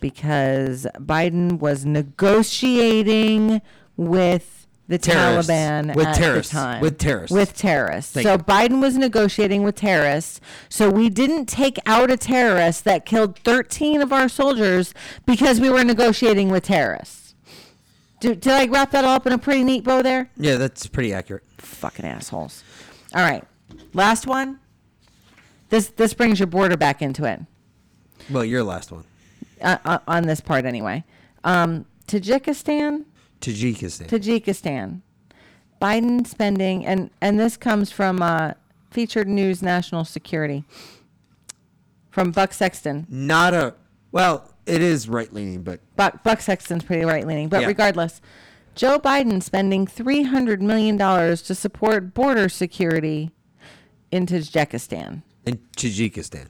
[0.00, 3.60] Because Biden was negotiating
[3.96, 4.61] with
[4.92, 5.50] the Terrorists.
[5.50, 6.52] Taliban With at terrorists.
[6.52, 6.80] the time.
[6.82, 7.34] With terrorists.
[7.34, 8.12] With terrorists.
[8.12, 8.38] Thank so you.
[8.38, 10.38] Biden was negotiating with terrorists.
[10.68, 14.92] So we didn't take out a terrorist that killed 13 of our soldiers
[15.24, 17.34] because we were negotiating with terrorists.
[18.20, 20.30] Did, did I wrap that all up in a pretty neat bow there?
[20.36, 21.42] Yeah, that's pretty accurate.
[21.56, 22.62] Fucking assholes.
[23.14, 23.44] All right.
[23.94, 24.60] Last one.
[25.70, 27.40] This this brings your border back into it.
[28.30, 29.04] Well, your last one.
[29.62, 31.02] Uh, uh, on this part anyway.
[31.44, 33.06] Um, Tajikistan,
[33.42, 34.06] Tajikistan.
[34.08, 35.00] Tajikistan.
[35.80, 38.52] Biden spending and and this comes from uh,
[38.90, 40.64] Featured News National Security
[42.10, 43.06] from Buck Sexton.
[43.08, 43.74] Not a
[44.12, 47.66] well, it is right leaning, but Buck Buck Sexton's pretty right leaning, but Yeah.
[47.66, 48.20] regardless,
[48.74, 53.30] Joe Biden spending three hundred million dollars to support border security
[54.12, 55.22] in Tajikistan.
[55.46, 56.46] in Tajikistan.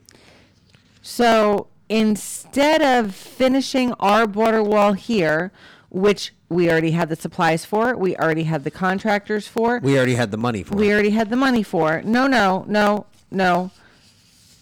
[1.00, 5.52] So instead of finishing our border wall here,
[5.92, 10.14] which we already had the supplies for, we already had the contractors for, We already
[10.14, 10.92] had the money for we it.
[10.94, 12.00] already had the money for.
[12.02, 13.70] No, no, no, no.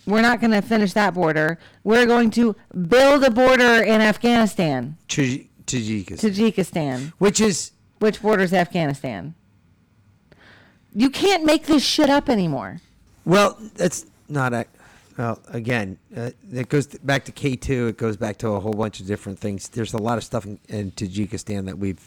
[0.07, 1.59] We're not going to finish that border.
[1.85, 2.57] We're going to
[2.89, 6.19] build a border in Afghanistan, Taj- Tajikistan.
[6.19, 9.35] Tajikistan, Which is which borders Afghanistan.
[10.93, 12.81] You can't make this shit up anymore.
[13.25, 14.65] Well, that's not a.
[15.21, 17.89] Well, again, uh, it goes back to K two.
[17.89, 19.69] It goes back to a whole bunch of different things.
[19.69, 22.01] There's a lot of stuff in, in Tajikistan that we've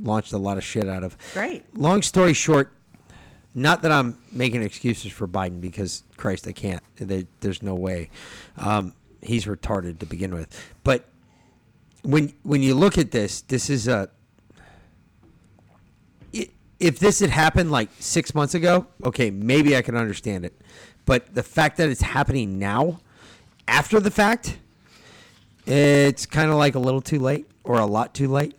[0.00, 1.14] launched a lot of shit out of.
[1.34, 1.62] Great.
[1.76, 2.72] Long story short,
[3.54, 6.82] not that I'm making excuses for Biden because Christ, I can't.
[6.96, 8.08] There, there's no way.
[8.56, 10.48] Um, he's retarded to begin with.
[10.84, 11.04] But
[12.00, 14.08] when when you look at this, this is a.
[16.80, 20.58] If this had happened like six months ago, okay, maybe I can understand it.
[21.06, 23.00] But the fact that it's happening now,
[23.68, 24.58] after the fact,
[25.66, 28.56] it's kind of like a little too late or a lot too late.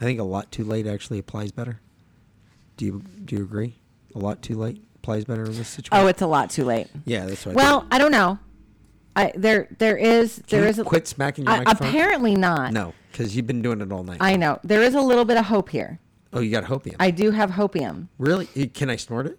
[0.00, 1.80] I think a lot too late actually applies better.
[2.76, 3.76] Do you do you agree?
[4.14, 6.04] A lot too late applies better in this situation.
[6.04, 6.88] Oh, it's a lot too late.
[7.04, 7.54] yeah, that's right.
[7.54, 8.38] Well, I don't know.
[9.14, 11.88] I there there is there is a, quit smacking your I- microphone?
[11.88, 12.72] apparently not.
[12.72, 14.18] no, because you've been doing it all night.
[14.20, 15.98] I know there is a little bit of hope here.
[16.32, 16.96] oh, you got hopium.
[16.98, 18.08] I do have hopium.
[18.18, 18.46] really?
[18.46, 19.38] Can I snort it?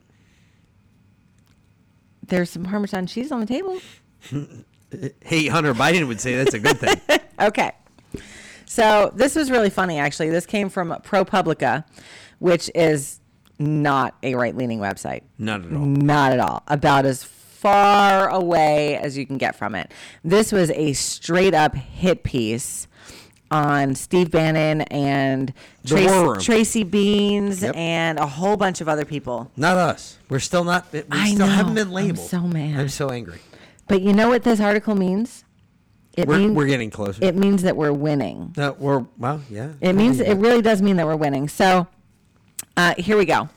[2.27, 3.79] There's some Parmesan cheese on the table.
[5.21, 7.01] Hey, Hunter Biden would say that's a good thing.
[7.39, 7.71] Okay.
[8.67, 10.29] So this was really funny, actually.
[10.29, 11.83] This came from ProPublica,
[12.37, 13.19] which is
[13.57, 15.23] not a right leaning website.
[15.39, 15.85] Not at all.
[15.85, 16.63] Not at all.
[16.67, 19.91] About as far away as you can get from it.
[20.23, 22.87] This was a straight up hit piece
[23.53, 26.41] on Steve Bannon and The War Room.
[26.41, 27.75] Tracy, Beanz Yep.
[27.75, 29.51] and a whole bunch of other people.
[29.55, 30.17] Not us.
[30.29, 30.91] We're still not.
[30.91, 31.83] We I still haven't know.
[31.85, 32.19] been labeled.
[32.19, 32.79] I'm so mad.
[32.79, 33.39] I'm so angry.
[33.87, 35.43] But you know what this article means?
[36.17, 37.23] It We're, means we're getting closer.
[37.23, 38.53] it means that we're winning.
[38.55, 39.73] no, we're well, yeah.
[39.81, 41.47] It means it really does mean that we're winning.
[41.47, 41.87] So
[42.77, 43.49] uh, here we go.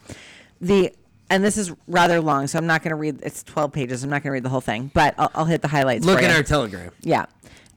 [0.60, 0.92] The
[1.28, 3.20] and this is rather long, so I'm not going to read.
[3.22, 4.04] It's 12 pages.
[4.04, 6.04] I'm not going to read the whole thing, but I'll, I'll hit the highlights.
[6.06, 6.36] Look for at you.
[6.36, 6.92] our telegram.
[7.02, 7.26] Yeah.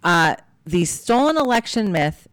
[0.03, 0.35] Uh,
[0.69, 2.27] the stolen election myth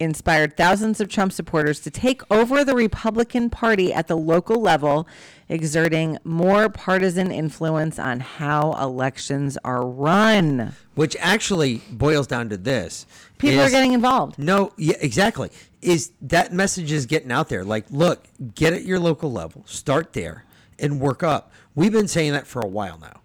[0.00, 5.06] inspired thousands of Trump supporters to take over the Republican Party at the local level,
[5.48, 10.74] exerting more partisan influence on how elections are run.
[10.96, 13.06] Which actually boils down to this:
[13.38, 14.38] People are getting involved.
[14.38, 15.50] No, yeah, exactly.
[15.80, 17.62] Is that message is getting out there?
[17.62, 18.26] Like, look,
[18.56, 20.44] get at your local level, start there,
[20.80, 21.52] and work up.
[21.76, 23.20] We've been saying that for a while now.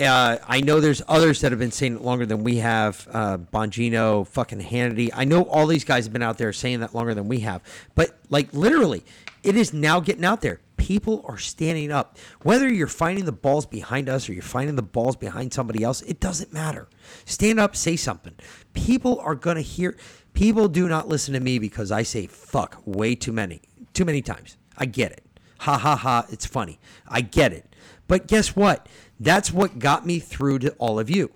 [0.00, 3.08] Uh, I know there's others that have been saying it longer than we have.
[3.10, 5.10] Uh, Bongino, fucking Hannity.
[5.14, 7.62] I know all these guys have been out there saying that longer than we have.
[7.94, 9.04] But like literally,
[9.42, 10.60] it is now getting out there.
[10.76, 12.18] People are standing up.
[12.42, 16.02] Whether you're finding the balls behind us or you're finding the balls behind somebody else,
[16.02, 16.88] it doesn't matter.
[17.24, 18.34] Stand up, say something.
[18.74, 19.96] People are gonna hear.
[20.34, 23.62] People do not listen to me because I say fuck way too many,
[23.94, 24.58] too many times.
[24.76, 25.24] I get it.
[25.60, 26.26] Ha ha ha.
[26.30, 26.78] It's funny.
[27.08, 27.64] I get it.
[28.08, 28.88] But guess what?
[29.18, 31.30] That's what got me through to all of you.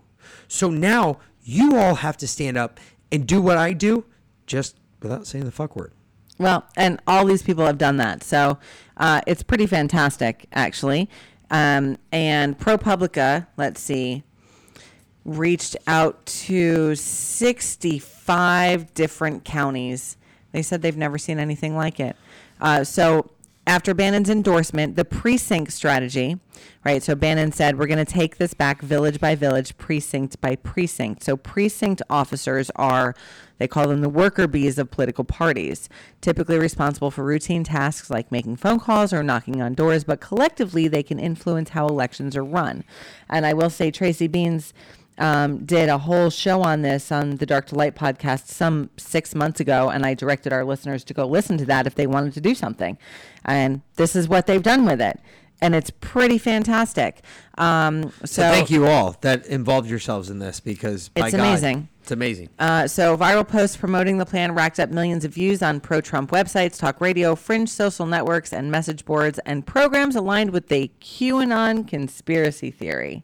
[0.49, 2.78] So now you all have to stand up
[3.10, 4.05] and do what I do,
[4.47, 5.92] just without saying the fuck word.
[6.39, 8.23] Well, and all these people have done that.
[8.23, 8.59] So
[8.97, 11.09] uh, it's pretty fantastic, actually.
[11.50, 14.23] Um, and ProPublica, let's see,
[15.25, 20.17] reached out to 65 different counties.
[20.52, 22.17] They said they've never seen anything like it.
[22.60, 23.31] Uh, so
[23.67, 26.39] after Bannon's endorsement, the precinct strategy,
[26.85, 27.03] right?
[27.03, 31.23] So Bannon said, we're going to take this back village by village, precinct by precinct.
[31.23, 33.15] So precinct officers are,
[33.59, 35.89] they call them the worker bees of political parties,
[36.21, 40.89] typically responsible for routine tasks like making phone calls or knocking on doors, but collectively
[40.89, 42.83] they can influence how elections are run.
[43.29, 44.73] And I will say, Tracy Beanz
[45.19, 49.35] um, did a whole show on this on the Dark to Light podcast some six
[49.35, 52.33] months ago, and I directed our listeners to go listen to that if they wanted
[52.35, 52.97] to do something.
[53.45, 55.21] And this is what they've done with it.
[55.63, 57.21] And it's pretty fantastic.
[57.59, 61.41] Um, so, So thank you all that involved yourselves in this because by It's God,
[61.41, 61.89] amazing.
[62.01, 62.49] It's amazing.
[62.59, 66.79] Uh, so viral posts promoting the plan racked up millions of views on pro-Trump websites,
[66.79, 72.71] talk radio, fringe social networks, and message boards, and programs aligned with the QAnon conspiracy
[72.71, 73.23] theory.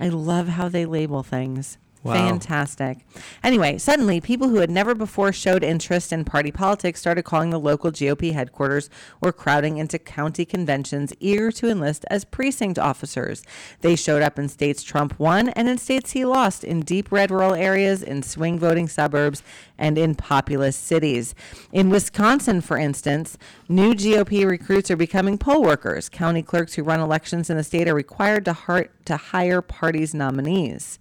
[0.00, 1.78] I love how they label things.
[2.04, 2.14] Wow.
[2.14, 2.98] Fantastic.
[3.42, 7.58] Anyway, suddenly, people who had never before showed interest in party politics started calling the
[7.58, 8.88] local GOP headquarters
[9.20, 13.42] or crowding into county conventions, eager to enlist as precinct officers.
[13.80, 17.30] They showed up in states Trump won and in states he lost, in deep red
[17.30, 19.42] rural areas, in swing voting suburbs,
[19.76, 21.34] and in populous cities.
[21.72, 23.36] In Wisconsin, for instance,
[23.68, 26.08] new GOP recruits are becoming poll workers.
[26.08, 30.14] County clerks who run elections in the state are required to, har- to hire parties'
[30.14, 30.98] nominees.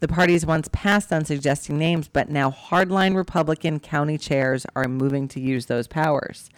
[0.00, 5.26] The parties once passed on suggesting names, but now hardline Republican county chairs are moving
[5.28, 6.50] to use those powers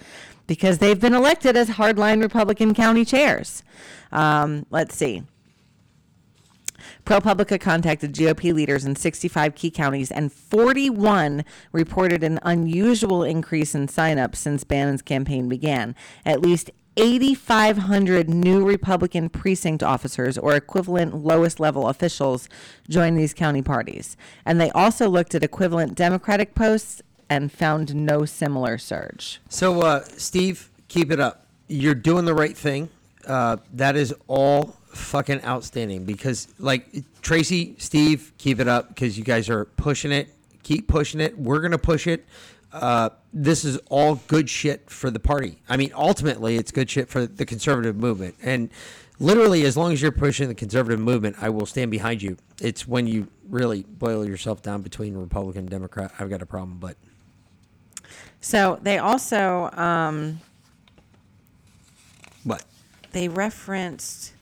[0.49, 3.63] because they've been elected as hardline Republican county chairs.
[4.11, 5.23] Um, let's see.
[7.05, 13.87] ProPublica contacted GOP leaders in 65 key counties, and 41 reported an unusual increase in
[13.87, 15.95] signups since Bannon's campaign began.
[16.27, 22.49] At least 8,500 new Republican precinct officers or equivalent lowest level officials
[22.89, 24.17] joined these county parties.
[24.45, 29.41] And they also looked at equivalent Democratic posts and found no similar surge.
[29.49, 31.47] So, uh, Steve, keep it up.
[31.69, 32.89] You're doing the right thing.
[33.27, 39.23] Uh, that is all fucking outstanding because, like, Tracy, Steve, keep it up because you
[39.23, 40.35] guys are pushing it.
[40.65, 41.39] Keep pushing it.
[41.39, 42.27] We're going to push it.
[42.73, 45.61] Uh, this is all good shit for the party.
[45.69, 48.35] I mean, ultimately, it's good shit for the conservative movement.
[48.43, 48.71] And
[49.19, 52.37] literally, as long as you're pushing the conservative movement, I will stand behind you.
[52.61, 56.79] It's when you really boil yourself down between Republican and Democrat, I've got a problem.
[56.79, 56.97] But
[58.41, 60.41] So they also um,
[62.45, 62.65] what?
[63.13, 64.35] They referenced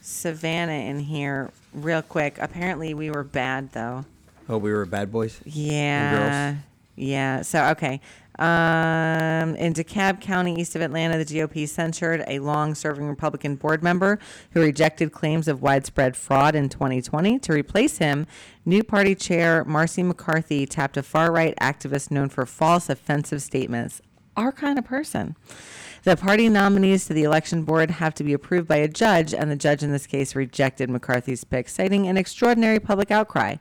[0.00, 2.38] Savannah in here real quick.
[2.38, 4.04] Apparently, we were bad though.
[4.48, 5.40] Oh, we were bad boys.
[5.44, 6.56] Yeah.
[6.96, 7.42] Yeah.
[7.42, 8.00] So, okay.
[8.38, 13.82] Um, in DeKalb County, east of Atlanta, the GOP censured a long serving Republican board
[13.82, 14.18] member
[14.50, 17.38] who rejected claims of widespread fraud in 2020.
[17.38, 18.26] To replace him,
[18.64, 24.00] new party chair Marci McCarthy tapped a far right activist known for false offensive statements.
[24.36, 25.36] Our kind of person.
[26.02, 29.48] The party nominees to the election board have to be approved by a judge, and
[29.48, 33.56] the judge in this case rejected McCarthy's pick, citing an extraordinary public outcry.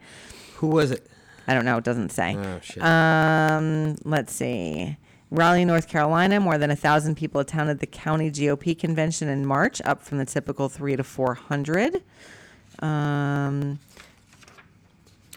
[0.55, 1.07] Who was it?
[1.47, 1.77] I don't know.
[1.77, 2.35] It doesn't say.
[2.37, 2.81] Oh, shit.
[2.83, 4.97] Um, let's see.
[5.29, 9.81] Raleigh, North Carolina, more than a thousand people attended the county GOP convention in March,
[9.83, 12.03] up from the typical three to four hundred.
[12.79, 13.79] Um,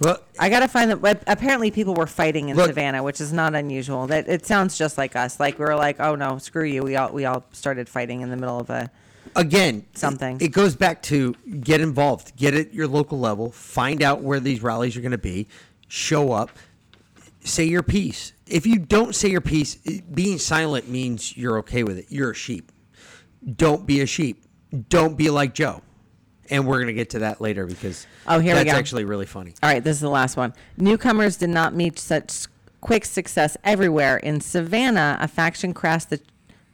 [0.01, 1.23] well, I gotta find that.
[1.27, 4.07] Apparently, people were fighting in Look- Savannah, which is not unusual.
[4.07, 5.41] That it sounds just like us.
[5.41, 8.29] Like we were like, "Oh no, screw you." We all we all started fighting in
[8.29, 8.91] the middle of a
[9.35, 10.37] again something.
[10.43, 14.63] It goes back to get involved, get at your local level, find out where these
[14.63, 15.49] rallies are going to be,
[15.89, 16.51] show up,
[17.41, 18.33] say your piece.
[18.47, 19.77] If you don't say your piece,
[20.13, 22.07] being silent means you're okay with it.
[22.09, 22.71] You're a sheep.
[23.57, 24.45] Don't be a sheep.
[24.89, 25.83] Don't be like Joe.
[26.49, 28.79] And we're going to get to that later because Oh, here we that's go.
[28.79, 29.55] actually really funny.
[29.63, 30.55] All right, this is the last one.
[30.77, 32.47] Newcomers did not meet such
[32.81, 34.17] quick success everywhere.
[34.19, 36.21] In Savannah, a faction crashed the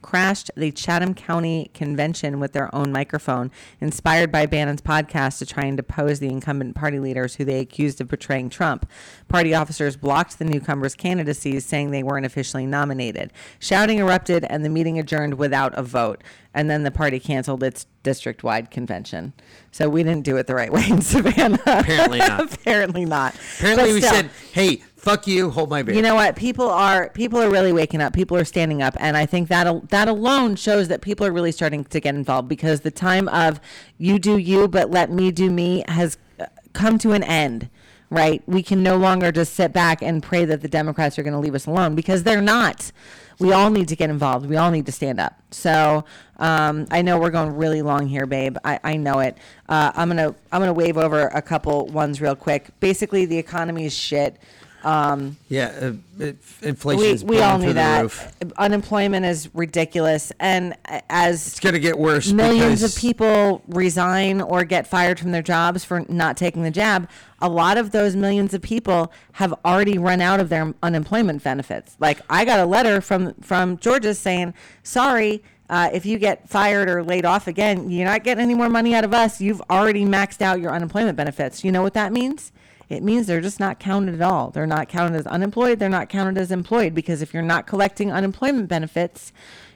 [0.03, 3.49] crashed the Chatham County convention with their own microphone,
[3.81, 7.99] inspired by Bannon's podcast to try and depose the incumbent party leaders who they accused
[7.99, 8.87] of betraying Trump.
[9.27, 13.33] Party officers blocked the newcomers' candidacies, saying they weren't officially nominated.
[13.57, 16.21] Shouting erupted, and the meeting adjourned without a vote.
[16.53, 19.33] And then the party canceled its district-wide convention.
[19.71, 21.57] So we didn't do it the right way in Savannah.
[21.65, 22.53] Apparently not.
[22.53, 23.33] Apparently not.
[23.57, 26.35] Apparently, But we still, said, "Hey, fuck you, hold my beer." you know what?
[26.35, 28.13] People are people are really waking up.
[28.13, 31.51] People are standing up, and I think that that alone shows that people are really
[31.51, 33.59] starting to get involved because the time of
[33.97, 37.69] you do you, but let me do me has uh, come to an end.
[38.09, 38.43] Right?
[38.45, 41.39] We can no longer just sit back and pray that the Democrats are going to
[41.39, 42.91] leave us alone because they're not.
[43.39, 44.45] We all need to get involved.
[44.45, 45.41] We all need to stand up.
[45.51, 46.05] So
[46.37, 48.57] um, I know we're going really long here, babe.
[48.63, 49.37] I, I know it.
[49.67, 52.69] Uh, I'm gonna I'm gonna wave over a couple ones real quick.
[52.79, 54.37] Basically, the economy is shit.
[54.83, 56.31] Um, yeah, uh,
[56.61, 58.11] inflation we, we all knew that
[58.57, 60.75] unemployment is ridiculous and
[61.09, 62.31] as It's going to get worse.
[62.31, 67.09] millions of people resign or get fired from their jobs for not taking the jab
[67.39, 71.95] a lot of those millions of people have already run out of their unemployment benefits
[71.99, 74.53] like i got a letter from from georgia saying
[74.83, 78.69] sorry Uh, if you get fired or laid off again, you're not getting any more
[78.69, 79.39] money out of us.
[79.41, 81.63] You've already maxed out your unemployment benefits.
[81.63, 82.51] You know what that means?
[82.89, 84.49] It means they're just not counted at all.
[84.51, 85.79] They're not counted as unemployed.
[85.79, 89.31] They're not counted as employed because if you're not collecting unemployment benefits,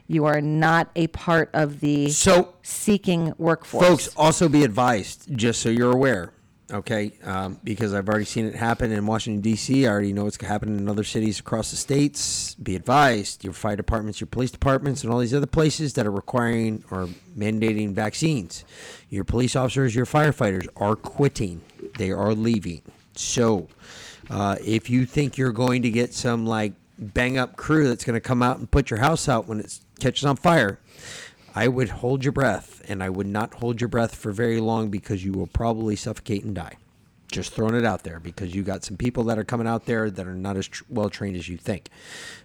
[0.07, 3.85] you are not a part of the So- seeking workforce.
[3.85, 6.31] Folks, also be advised, just so you're aware,
[6.71, 7.11] okay?
[7.23, 9.85] Um, because I've already seen it happen in Washington, D.C.
[9.85, 12.55] I already know it's happening in other cities across the states.
[12.55, 16.11] Be advised, your fire departments, your police departments, and all these other places that are
[16.11, 18.63] requiring or mandating vaccines.
[19.09, 21.61] Your police officers, your firefighters are quitting,
[21.97, 22.81] they are leaving.
[23.17, 23.67] So,
[24.29, 28.15] uh, if you think you're going to get some like bang up crew that's going
[28.15, 30.79] to come out and put your house out when it catches on fire,
[31.55, 34.89] I would hold your breath, and I would not hold your breath for very long
[34.89, 36.77] because you will probably suffocate and die.
[37.29, 40.09] Just throwing it out there because you got some people that are coming out there
[40.09, 41.89] that are not as tr- well trained as you think.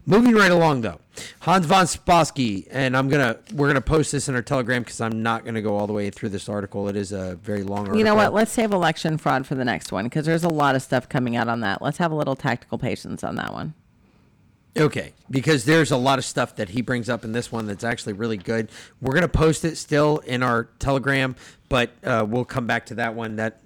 [0.06, 0.98] Moving right along though,
[1.42, 5.22] Hans von Spakovsky, and I'm gonna we're gonna post this in our Telegram because I'm
[5.22, 6.88] not gonna go all the way through this article.
[6.88, 7.98] It is a very long article.
[7.98, 8.34] You know what?
[8.34, 11.36] Let's save election fraud for the next one because there's a lot of stuff coming
[11.36, 11.80] out on that.
[11.80, 13.74] Let's have a little tactical patience on that one.
[14.76, 17.84] Okay, because there's a lot of stuff that he brings up in this one that's
[17.84, 18.70] actually really good.
[19.02, 21.36] We're gonna post it still in our Telegram,
[21.68, 23.36] but uh, we'll come back to that one.
[23.36, 23.60] That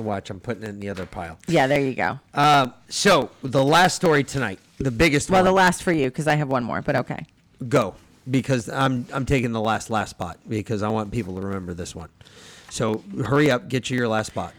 [0.00, 1.38] watch, I'm putting it in the other pile.
[1.48, 2.18] Yeah, there you go.
[2.32, 5.44] Um, so the last story tonight, the biggest Well, one.
[5.44, 7.26] the last for you because I have one more, but okay.
[7.68, 7.94] go
[8.30, 11.94] because I'm I'm taking the last last spot because I want people to remember this
[11.94, 12.08] one.
[12.70, 14.54] So hurry up, get you your last spot.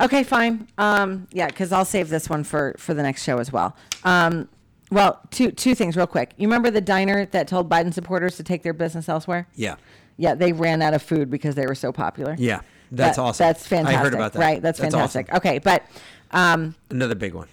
[0.00, 0.66] Okay, fine.
[0.78, 3.76] Um, yeah, because I'll save this one for for the next show as well.
[4.04, 4.48] Um,
[4.90, 6.32] well, two two things real quick.
[6.38, 9.46] You remember the diner that told Biden supporters to take their business elsewhere?
[9.54, 9.76] Yeah,
[10.16, 12.34] Yeah, they ran out of food because they were so popular.
[12.38, 12.60] yeah,
[12.92, 13.44] that's That- awesome.
[13.46, 13.98] That's fantastic.
[13.98, 14.38] I heard about that.
[14.38, 15.32] Right, that's, fantastic.
[15.32, 15.82] Okay, but
[16.30, 17.48] um, Another big one.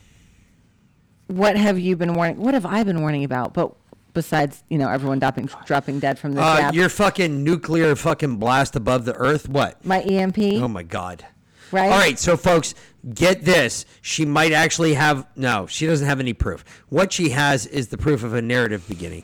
[1.28, 2.38] what have you been warning?
[2.38, 3.54] What have I been warning about?
[3.54, 3.72] But
[4.14, 6.74] besides, you know, everyone dropping dropping dead from the Uh, jab.
[6.74, 9.48] your fucking nuclear fucking blast above the earth.
[9.50, 9.84] What?
[9.86, 10.38] My EMP.
[10.62, 11.26] Oh my god.
[11.72, 11.92] Right.
[11.92, 12.74] All right, so folks,
[13.14, 13.86] get this.
[14.02, 16.66] She might actually have no, she doesn't have any proof.
[16.90, 19.24] What she has is the proof of a narrative beginning.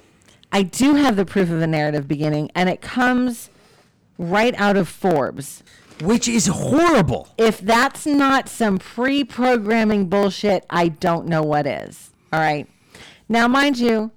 [0.51, 3.49] I do have the proof of a narrative beginning, and it comes
[4.19, 5.63] right out of Forbes.
[6.01, 7.29] Which is horrible.
[7.37, 12.11] If that's not some pre programming bullshit, I don't know what is.
[12.33, 12.67] All right.
[13.29, 14.11] Now, mind you,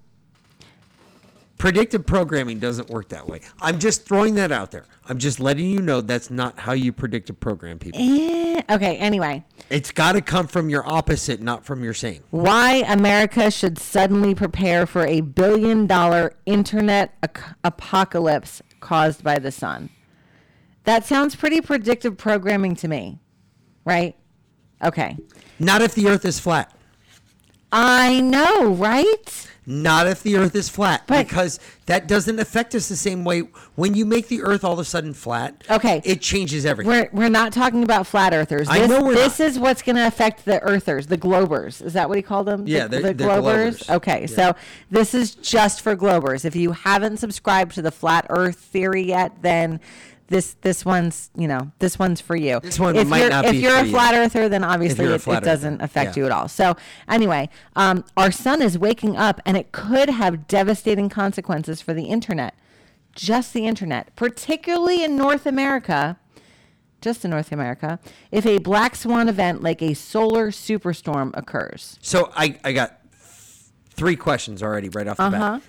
[1.57, 3.40] Predictive programming doesn't work that way.
[3.60, 4.84] I'm just throwing that out there.
[5.08, 8.00] I'm just letting you know that's not how you predictive program people.
[8.00, 12.23] eh, okay, anyway, It's got to come from your opposite, not from your same.
[12.31, 19.50] why America should suddenly prepare for a billion dollar internet ac- apocalypse caused by the
[19.50, 19.90] sun.
[20.89, 23.18] That sounds pretty predictive programming to me,
[23.84, 24.17] right?
[24.83, 25.18] Okay.
[25.58, 26.75] Not if the earth is flat.
[27.70, 29.47] I know, right?
[29.67, 31.07] Not if the earth is flat.
[31.07, 33.41] because that doesn't affect us the same way.
[33.75, 36.00] When you make the earth all of a sudden flat, Okay.
[36.07, 36.91] it changes everything.
[36.91, 38.67] We're, we're not talking about flat earthers.
[38.70, 41.83] I This, know we're this is what's going to affect the earthers, the globers.
[41.84, 42.67] Is that what he called them?
[42.67, 43.81] Yeah, the, they're- the they're globers.
[43.84, 43.94] globers.
[43.97, 44.26] Okay, Yeah.
[44.36, 44.57] so
[44.91, 46.47] this is just for globers.
[46.47, 49.81] If you haven't subscribed to the flat Earth theory yet, then
[50.28, 52.60] this this one's you know this one's for you.
[52.60, 53.90] This one if might you're, not if be you're for a you.
[53.90, 56.20] flat earther, then obviously it, it doesn't affect Yeah.
[56.23, 56.48] you at all.
[56.48, 56.76] So
[57.08, 62.05] anyway, um, our sun is waking up, and it could have devastating consequences for the
[62.05, 62.55] internet,
[63.15, 66.18] just the internet, particularly in North America
[67.00, 68.00] just in North America,
[68.32, 71.97] if a black swan event like a solar superstorm occurs.
[72.02, 72.98] So I, I got
[73.90, 75.40] three questions already right off the Uh bat.
[75.40, 75.60] huh.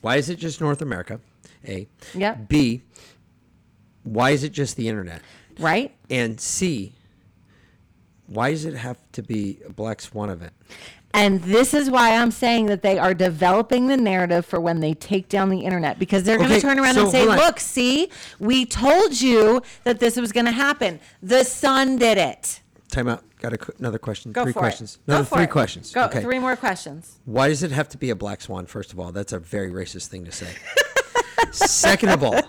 [0.00, 1.20] Why is it just North America?
[1.68, 1.86] A.
[2.14, 2.48] Yep.
[2.48, 2.82] B.
[4.02, 5.22] Why is it just the internet?
[5.58, 5.94] Right.
[6.08, 6.92] And C.
[8.26, 10.52] Why does it have to be a black swan event?
[11.12, 14.94] And this is why I'm saying that they are developing the narrative for when they
[14.94, 18.08] take down the internet because they're going to turn around so and say, look, see,
[18.38, 21.00] we told you that this was going to happen.
[21.20, 22.60] The sun did it.
[22.88, 23.24] Time out.
[23.40, 24.32] Got a, another question.
[24.32, 24.96] Go three for questions.
[24.96, 25.06] it.
[25.06, 25.50] Go Another for three it.
[25.50, 25.92] questions.
[25.92, 26.20] Go, okay.
[26.20, 27.18] Three more questions.
[27.24, 28.66] Why does it have to be a black swan?
[28.66, 30.54] First of all, that's a very racist thing to say.
[31.52, 32.40] Second of all,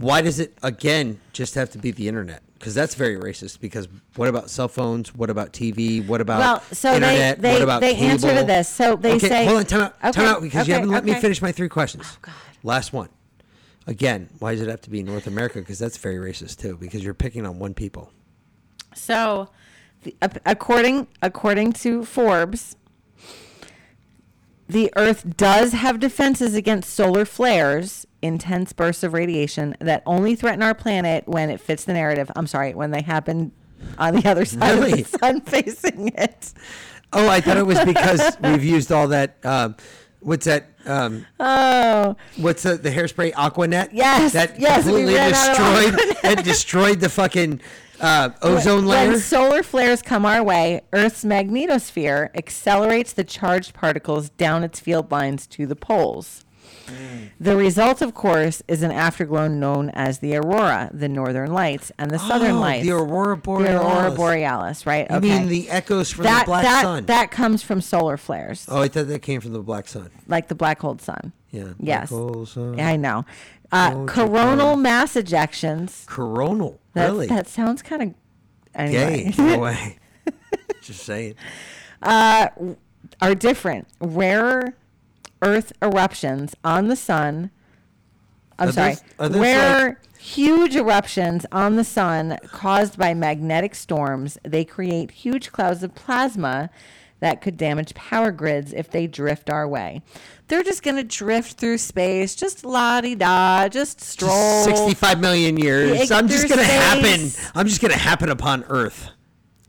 [0.00, 2.42] why does it again just have to be the internet?
[2.58, 3.60] Because that's very racist.
[3.60, 5.14] Because what about cell phones?
[5.14, 6.06] What about TV?
[6.06, 7.40] What about Well, so internet?
[7.40, 8.68] they- what about they answer to this.
[8.68, 11.04] So they okay, say- hold on, time out, time Okay, out, because you haven't let
[11.04, 12.04] me finish my three questions.
[12.06, 12.34] Oh God.
[12.62, 13.08] Last one.
[13.86, 15.58] Again, why does it have to be North America?
[15.58, 16.76] Because that's very racist too.
[16.76, 18.12] Because you're picking on one people.
[18.94, 19.48] So,
[20.02, 20.14] the,
[20.44, 22.76] according according to Forbes,
[24.68, 30.62] the Earth does have defenses against solar flares, intense bursts of radiation that only threaten
[30.62, 32.30] our planet when it fits the narrative.
[32.36, 33.52] I'm sorry, when they happen
[33.98, 35.02] on the other side Really?
[35.02, 36.52] of the sun facing it.
[37.12, 39.74] Oh, I thought it was because we've used all that um,
[40.20, 40.68] What's that?
[40.84, 43.88] Um, Oh, what's the, the hairspray Aquanet?
[43.92, 46.16] Yes, that yes, completely ran out of destroyed.
[46.38, 47.60] it destroyed the fucking
[48.00, 49.08] uh, ozone when, layer.
[49.12, 55.10] When solar flares come our way, Earth's magnetosphere accelerates the charged particles down its field
[55.10, 56.44] lines to the poles.
[57.38, 62.10] The result, of course, is an afterglow known as the aurora, the northern lights, and
[62.10, 62.84] the southern Oh, lights.
[62.86, 63.70] the aurora borealis.
[63.80, 64.86] The aurora borealis.
[64.86, 65.06] right?
[65.10, 67.06] You mean the echoes from the that, black that, sun?
[67.06, 70.10] That comes from solar flares, oh, I thought that came from the black sun.
[70.28, 71.32] like the black hole sun.
[71.50, 71.62] Yeah.
[71.62, 72.10] black Yes.
[72.10, 72.78] hole sun.
[72.78, 73.24] I know.
[73.72, 74.82] Uh, Won't coronal come?
[74.82, 76.04] mass ejections.
[76.06, 76.78] Coronal.
[76.94, 77.26] That, really?
[77.28, 78.14] That sounds kind of.
[78.74, 79.32] Anyway.
[79.32, 79.34] Gay.
[79.42, 79.96] No way.
[80.82, 81.34] Just saying.
[82.02, 82.48] uh,
[83.22, 83.86] are different.
[84.00, 84.74] Rare
[85.42, 87.50] Earth eruptions on the sun.
[88.58, 88.94] I'm Are sorry.
[88.94, 94.36] those- are those Rare like- huge eruptions on the sun caused by magnetic storms.
[94.44, 96.68] They create huge clouds of plasma
[97.20, 100.02] that could damage power grids if they drift our way.
[100.48, 104.64] They're just going to drift through space, just la di da, just stroll.
[104.64, 106.10] 65 million years.
[106.10, 107.28] Yeah, I'm just to happen.
[107.30, 107.50] space.
[107.54, 109.10] I'm just going to happen upon Earth.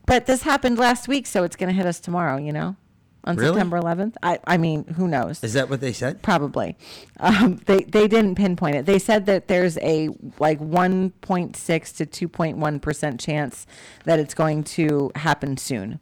[0.06, 2.76] But this happened last week, so it's going to hit us tomorrow, you know?
[3.24, 3.54] On Really?
[3.54, 4.16] September 11th.
[4.24, 5.44] I, I mean, who knows?
[5.44, 6.24] Is that what they said?
[6.24, 6.76] Probably.
[7.20, 8.86] Um, they they didn't pinpoint it.
[8.88, 10.10] They said that there's a
[10.40, 11.54] like 1.6
[11.98, 13.68] to 2.1 percent chance
[14.06, 16.00] that it's going to happen soon.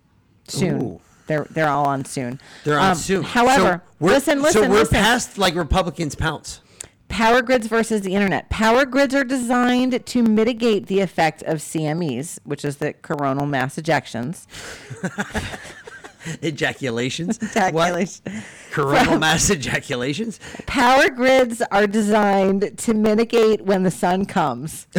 [0.48, 0.81] Soon.
[0.81, 1.01] Ooh.
[1.27, 2.39] They're they're all on soon.
[2.64, 3.23] They're on Um, soon.
[3.23, 4.95] However, so we're, listen, listen, So we're listen.
[4.95, 6.61] past like Republicans pounce.
[7.09, 8.49] Power grids versus the internet.
[8.51, 13.75] Power grids are designed to mitigate the effect of CMEs, which is the coronal mass
[13.77, 14.45] ejections.
[16.41, 17.38] Ejaculations.
[17.41, 18.22] Ejaculation.
[18.33, 18.43] What?
[18.72, 20.39] Coronal mass ejaculations.
[20.67, 24.85] Power grids are designed to mitigate when the sun comes.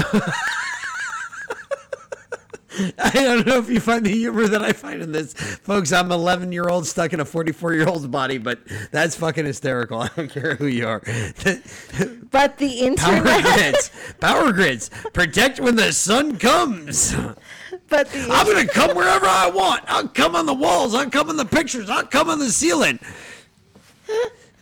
[2.99, 5.93] I don't know if you find the humor that I find in this, folks.
[5.93, 10.01] I'm 11 year old stuck in a 44 year old's body, but that's fucking hysterical.
[10.01, 11.01] I don't care who you are.
[12.31, 13.43] But the Power internet.
[13.55, 13.91] grids,
[14.21, 17.15] power grids, protect when the sun comes.
[17.91, 19.83] But the I'm gonna come wherever I want.
[19.89, 20.95] I'll come on the walls.
[20.95, 21.91] I'll come on the pictures.
[21.91, 22.99] I'll come on the ceiling.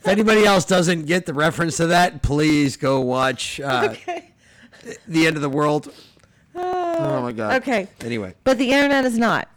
[0.01, 3.95] If anybody else doesn't get the reference to that, please go watch uh,
[5.09, 5.93] the end of the world.
[6.55, 7.61] Oh my god.
[7.63, 7.89] Okay.
[8.03, 9.49] Anyway, But the internet is not.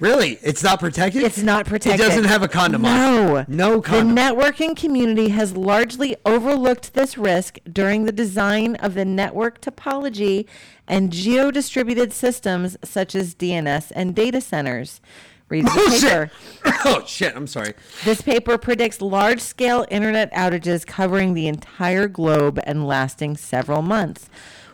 [0.00, 1.22] Really, it's not protected.
[1.22, 2.00] It's not protected.
[2.00, 2.94] It doesn't have a condom on.
[2.96, 3.36] No.
[3.36, 3.48] it.
[3.48, 4.14] No condom.
[4.14, 10.46] The networking community has largely overlooked this risk during the design of the network topology
[10.86, 15.00] and geo-distributed systems such as DNS and data centers.
[15.48, 16.30] Read the Oh, paper.
[16.62, 16.74] shit.
[16.84, 17.34] oh shit!
[17.34, 17.72] I'm sorry.
[18.04, 24.28] This paper predicts large-scale internet outages covering the entire globe and lasting several months.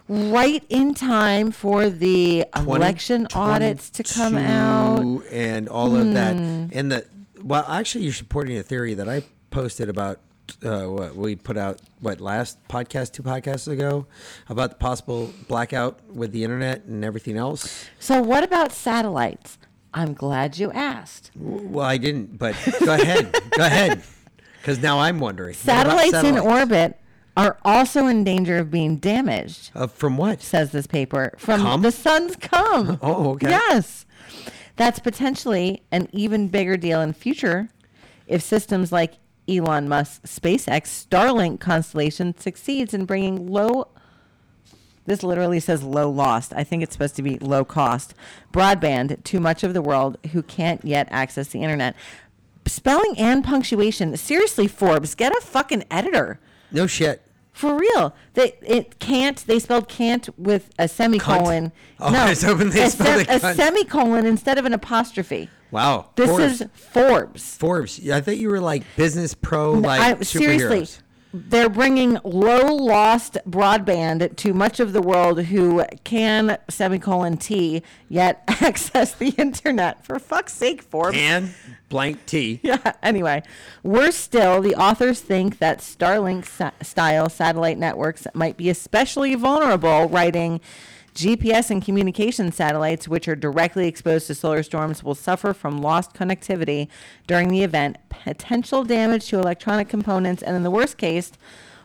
[0.07, 5.23] Right in time for the election audits to come out.
[5.31, 6.37] and all of that.
[6.37, 6.67] Hmm.
[6.73, 7.07] And the
[7.43, 10.21] well, actually, you're supporting a theory that I posted about.
[10.63, 14.07] Uh, what we put out what last podcast two podcasts ago
[14.51, 17.87] about the possible blackout with the internet and everything else.
[17.99, 19.57] So what about satellites?
[19.95, 21.31] I'm glad you asked.
[21.35, 24.03] Well, I didn't, but go ahead, go ahead,
[24.61, 25.55] because now I'm wondering.
[25.55, 26.47] What about Satellites, in satellites?
[26.61, 27.01] orbit
[27.37, 29.71] are also in danger of being damaged.
[29.75, 30.41] Uh, from what?
[30.41, 31.33] Says this paper.
[31.37, 31.83] From Cum?
[31.83, 32.99] the sun's cum.
[33.03, 33.51] Oh, okay.
[33.51, 34.07] Yes.
[34.77, 37.69] That's potentially an even bigger deal in future
[38.27, 39.15] if systems like
[39.49, 43.89] Elon Musk's SpaceX Starlink constellation succeeds in bringing low
[45.07, 46.53] this literally says low lost.
[46.55, 48.15] I think it's supposed to be low cost
[48.53, 51.95] broadband to much of the world who can't yet access the internet.
[52.67, 54.17] Spelling and punctuation.
[54.17, 56.41] Seriously, Forbes, get a fucking editor.
[56.75, 57.23] No shit.
[57.53, 58.15] For real.
[58.35, 61.71] They it can't they spelled can't with a semicolon.
[62.01, 62.19] Oh, no.
[62.19, 65.49] I was hoping they a, spelled it a semicolon instead of an apostrophe.
[65.71, 66.11] Wow.
[66.17, 66.61] This Forbes.
[66.61, 67.57] is Forbes.
[67.57, 68.11] Forbes.
[68.11, 70.27] I thought you were like business pro, like I, superheroes.
[70.27, 71.04] seriously,
[71.37, 78.45] they're bringing low lost broadband to much of the world who can semicolon T yet
[78.49, 80.05] access the internet.
[80.05, 81.17] For fuck's sake, Forbes.
[81.19, 81.53] And
[81.89, 82.61] blank T.
[82.63, 82.93] Yeah.
[83.03, 83.43] Anyway,
[83.83, 90.09] worse still, the authors think that Starlink sa- style satellite networks might be especially vulnerable,
[90.09, 90.61] writing.
[91.15, 96.13] GPS and communication satellites, which are directly exposed to solar storms, will suffer from lost
[96.15, 96.89] connectivity
[97.27, 101.31] during the event, potential damage to electronic components, and in the worst case,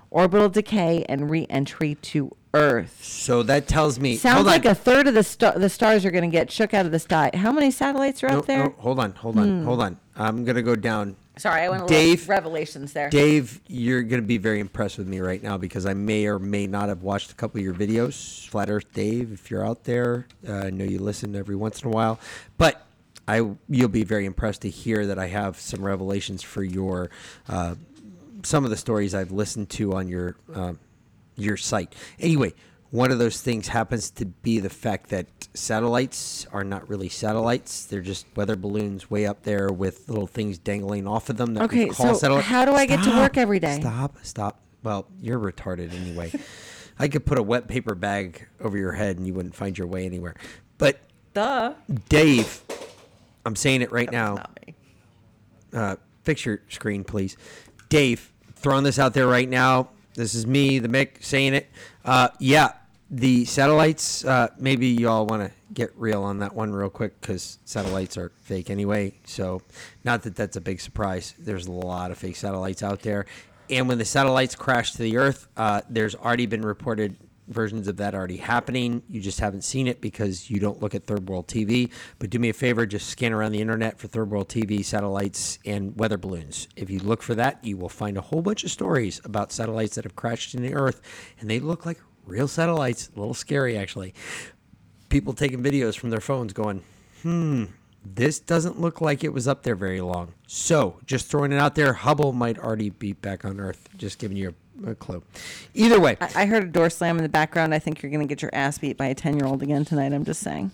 [0.09, 3.03] orbital decay and re entry to Earth.
[3.03, 4.16] So that tells me.
[4.16, 4.51] Sounds hold on.
[4.53, 6.91] like a third of the, sta- the stars are going to get shook out of
[6.91, 7.30] the sky.
[7.35, 8.64] How many satellites are No, out there?
[8.64, 9.66] no, hold on, hold on, Hmm.
[9.66, 9.99] hold on.
[10.16, 11.16] I'm gonna go down.
[11.39, 13.09] Sorry, I went a Dave, little revelations there.
[13.09, 16.67] Dave, you're gonna be very impressed with me right now because I may or may
[16.67, 18.45] not have watched a couple of your videos.
[18.49, 21.87] Flat Earth Dave, if you're out there, uh, I know you listen every once in
[21.87, 22.19] a while,
[22.57, 22.85] but
[23.25, 27.09] I you'll be very impressed to hear that I have some revelations for your
[27.47, 27.75] uh,
[28.43, 30.77] some of the stories I've listened to on your um,
[31.37, 31.95] your site.
[32.19, 32.53] Anyway,
[32.91, 37.85] one of those things happens to be the fact that satellites are not really satellites;
[37.85, 41.53] they're just weather balloons way up there with little things dangling off of them.
[41.53, 43.79] That we Okay, call so satellite- how do I get to work every day?
[43.79, 44.17] Stop!
[44.23, 44.59] Stop!
[44.83, 46.31] Well, you're retarded anyway.
[46.97, 49.87] I could put a wet paper bag over your head and you wouldn't find your
[49.87, 50.35] way anywhere.
[50.77, 50.99] But
[51.33, 51.73] Duh.
[52.09, 52.61] Dave,
[53.45, 54.43] I'm saying it right now.
[55.71, 57.37] Uh, fix your screen, please.
[57.89, 59.89] Dave, throwing this out there right now.
[60.15, 61.69] This is me, the Mick, saying it.
[62.09, 62.71] Uh, yeah,
[63.11, 64.25] the satellites.
[64.25, 68.31] Uh, maybe y'all want to get real on that one real quick because satellites are
[68.41, 69.13] fake anyway.
[69.25, 69.61] So,
[70.03, 71.35] not that that's a big surprise.
[71.38, 73.27] There's a lot of fake satellites out there.
[73.69, 77.15] And when the satellites crash to the Earth, uh, there's already been reported
[77.49, 79.03] versions of that already happening.
[79.09, 81.91] You just haven't seen it because you don't look at third world TV.
[82.19, 85.59] But do me a favor, just scan around the internet for third world TV, satellites,
[85.65, 86.67] and weather balloons.
[86.75, 89.95] If you look for that, you will find a whole bunch of stories about satellites
[89.95, 91.01] that have crashed in the earth,
[91.39, 93.09] and they look like real satellites.
[93.15, 94.13] A little scary, actually.
[95.09, 96.83] People taking videos from their phones going,
[97.23, 97.65] hmm,
[98.05, 100.33] this doesn't look like it was up there very long.
[100.47, 103.89] So, just throwing it out there, Hubble might already be back on Earth.
[103.97, 104.53] Just giving you a,
[104.85, 105.24] a clue.
[105.74, 107.74] Either way, I, I heard a door slam in the background.
[107.74, 109.85] I think you're going to get your ass beat by a 10 year old again
[109.85, 110.14] tonight.
[110.14, 110.72] I'm just saying.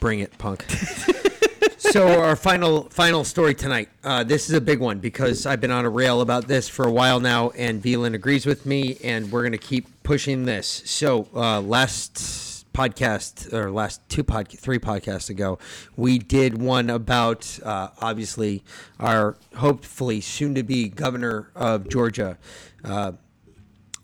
[0.00, 0.64] Bring it, punk.
[1.78, 3.88] so our final final story tonight.
[4.04, 6.86] Uh, this is a big one because I've been on a rail about this for
[6.86, 10.44] a while now, and V Lynn agrees with me, and we're going to keep pushing
[10.44, 10.82] this.
[10.84, 12.47] So uh, last
[12.78, 15.58] podcast or last two pod three podcasts ago,
[15.96, 18.62] we did one about uh, obviously
[19.00, 22.38] our hopefully soon to be governor of Georgia.
[22.84, 23.12] Uh,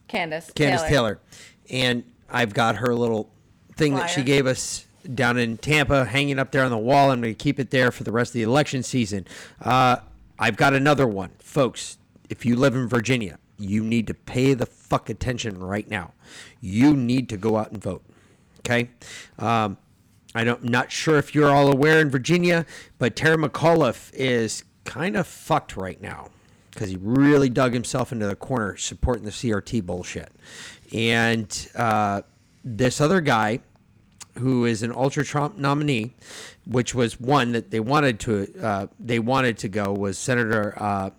[0.08, 0.52] Kandiss.
[0.54, 1.20] Kandiss Taylor.
[1.70, 3.30] And I've got her little
[3.76, 7.10] thing that she gave us down in Tampa hanging up there on the wall.
[7.10, 9.26] I'm going to keep it there for the rest of the election season.
[9.60, 9.98] Uh,
[10.38, 11.30] I've got another one.
[11.38, 16.12] Folks, if you live in Virginia, you need to pay the fuck attention right now.
[16.60, 18.02] You need to go out and vote.
[18.64, 18.90] Okay?
[19.38, 19.76] Um,
[20.34, 22.66] I don't, I'm not sure if you're all aware in Virginia,
[22.98, 26.30] but Terry McAuliffe is kind of fucked right now
[26.70, 30.32] because he really dug himself into the corner supporting the CRT bullshit.
[30.92, 32.22] And uh,
[32.64, 33.60] this other guy,
[34.38, 36.14] who is an ultra Trump nominee,
[36.66, 41.10] which was one that they wanted to uh, they wanted to go was Senator uh,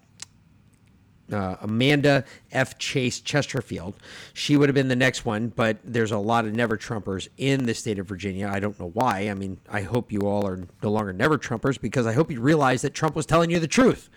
[1.32, 2.78] uh, Amanda F.
[2.78, 3.96] Chase Chesterfield.
[4.34, 7.66] She would have been the next one, but there's a lot of never Trumpers in
[7.66, 8.50] the state of Virginia.
[8.52, 9.30] I don't know why.
[9.30, 12.40] I mean, I hope you all are no longer never Trumpers because I hope you
[12.40, 14.10] realize that Trump was telling you the truth.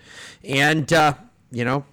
[0.45, 1.15] And, uh,
[1.51, 1.85] you know,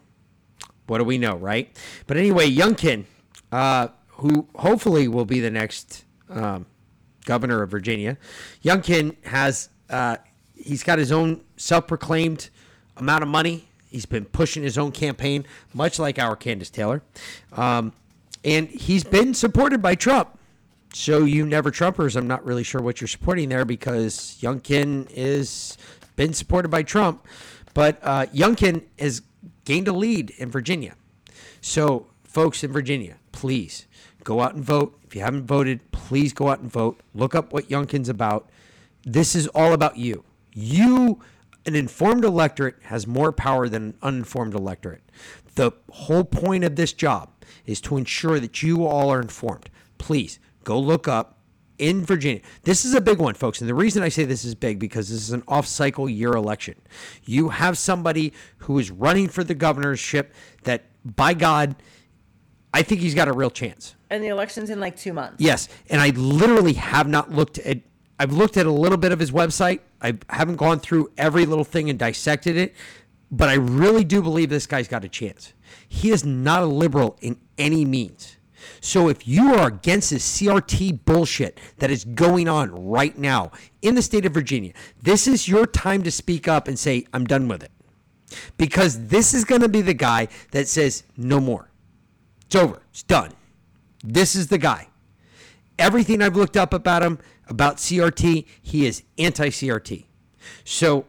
[0.87, 1.75] what do we know, right?
[2.07, 3.05] But anyway, Youngkin,
[3.51, 6.65] uh, who hopefully will be the next um,
[7.25, 8.17] governor of Virginia,
[8.63, 10.17] Youngkin has uh,
[10.53, 12.49] he's got his own self-proclaimed
[12.97, 13.67] amount of money.
[13.95, 17.01] He's been pushing his own campaign, much like our Kandiss Taylor,
[17.53, 17.93] um,
[18.43, 20.37] and he's been supported by Trump.
[20.93, 25.77] So you never Trumpers, I'm not really sure what you're supporting there because Youngkin is
[26.17, 27.25] been supported by Trump,
[27.73, 29.21] but uh, Youngkin has
[29.63, 30.95] gained a lead in Virginia.
[31.61, 33.87] So, folks in Virginia, please
[34.25, 34.99] go out and vote.
[35.05, 36.99] If you haven't voted, please go out and vote.
[37.13, 38.49] Look up what Youngkin's about.
[39.05, 40.25] This is all about you.
[40.53, 41.21] You,
[41.65, 45.03] an informed electorate, has more power than an uninformed electorate.
[45.55, 47.31] The whole point of this job
[47.65, 49.69] is to ensure that you all are informed.
[49.97, 51.39] Please go look up
[51.77, 52.41] in Virginia.
[52.63, 53.61] This is a big one, folks.
[53.61, 56.31] And the reason I say this is big because this is an off cycle year
[56.31, 56.75] election.
[57.23, 61.75] You have somebody who is running for the governorship that, by God,
[62.73, 63.95] I think he's got a real chance.
[64.09, 65.37] And the election's in like two months.
[65.39, 65.69] Yes.
[65.89, 67.79] And I literally have not looked at,
[68.19, 69.79] I've looked at a little bit of his website.
[70.05, 72.75] I haven't gone through every little thing and dissected it,
[73.31, 75.53] but I really do believe this guy's got a chance.
[75.87, 78.37] He is not a liberal in any means.
[78.81, 83.51] So if you are against this CRT bullshit that is going on right now
[83.81, 87.25] in the state of Virginia, this is your time to speak up and say, I'm
[87.25, 87.71] done with it.
[88.57, 91.71] Because this is going to be the guy that says, no more.
[92.45, 92.81] It's over.
[92.91, 93.31] It's done.
[94.03, 94.87] This is the guy.
[95.79, 100.05] Everything I've looked up about him, about CRT, he is anti CRT.
[100.63, 101.05] So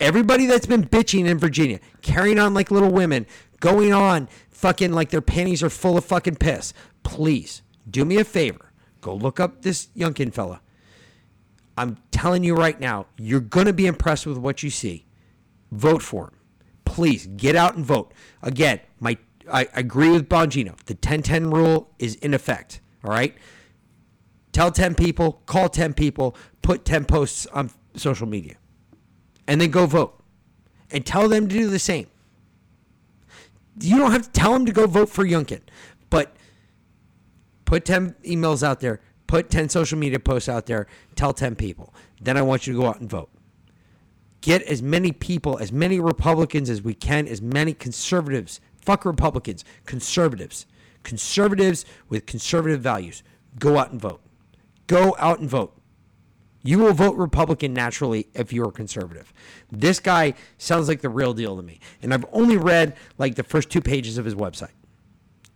[0.00, 3.26] everybody that's been bitching in Virginia, carrying on like little women,
[3.60, 8.24] going on fucking like their panties are full of fucking piss, please do me a
[8.24, 8.72] favor.
[9.00, 10.60] Go look up this Youngkin fella.
[11.76, 15.06] I'm telling you right now, you're going to be impressed with what you see.
[15.72, 16.38] Vote for him.
[16.84, 18.12] Please get out and vote.
[18.42, 19.18] Again, my
[19.52, 20.76] I agree with Bongino.
[20.86, 22.80] The 10-10 rule is in effect.
[23.04, 23.34] All right.
[24.54, 28.54] Tell 10 people, call 10 people, put 10 posts on social media,
[29.48, 30.22] and then go vote.
[30.92, 32.06] And tell them to do the same.
[33.80, 35.60] you don't have to tell them to go vote for Youngkin,
[36.08, 36.36] but
[37.64, 41.92] put 10 emails out there, put 10 social media posts out there, tell 10 people.
[42.20, 43.30] Then I want you to go out and vote.
[44.40, 48.60] Get as many people, as many Republicans as we can, as many conservatives.
[48.76, 50.66] Fuck Republicans, conservatives.
[51.02, 53.24] Conservatives with conservative values.
[53.58, 54.20] Go out and vote.
[54.86, 55.80] Go out and vote.
[56.62, 59.32] You will vote Republican naturally if you're a conservative.
[59.70, 61.78] This guy sounds like the real deal to me.
[62.02, 64.72] And I've only read like the first two pages of his website.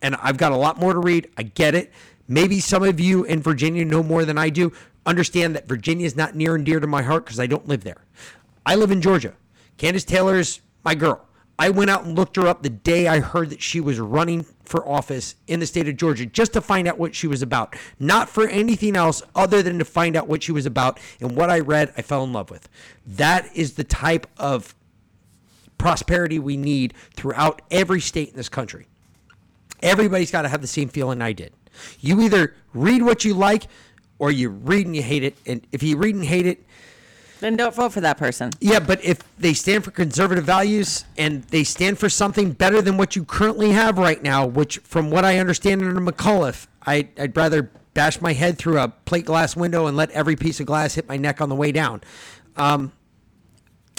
[0.02, 1.31] And I've got a lot more to read.
[1.39, 1.92] I get it.
[2.28, 4.73] Maybe some of you in Virginia know more than I do.
[5.07, 7.84] Understand that Virginia is not near and dear to my heart because I don't live
[7.84, 8.05] there.
[8.66, 9.32] I live in Georgia.
[9.78, 11.24] Kandiss Taylor is my girl.
[11.58, 14.44] I went out and looked her up the day I heard that she was running
[14.68, 17.74] for office in the state of Georgia just to find out what she was about.
[17.98, 21.00] Not for anything else other than to find out what she was about.
[21.20, 22.68] And what I read, I fell in love with.
[23.06, 24.74] That is the type of
[25.78, 28.86] prosperity we need throughout every state in this country.
[29.82, 31.52] Everybody's got to have the same feeling I did.
[32.00, 33.68] You either read what you like
[34.18, 35.36] or you read and you hate it.
[35.47, 36.64] And if you read and hate it,
[37.41, 38.50] Then don't vote for that person.
[38.60, 42.97] yeah, but if they stand for conservative values and they stand for something better than
[42.97, 47.36] what you currently have right now, which from what I understand under McAuliffe, I, I'd
[47.36, 50.94] rather bash my head through a plate glass window and let every piece of glass
[50.94, 52.00] hit my neck on the way down.
[52.57, 52.92] Um,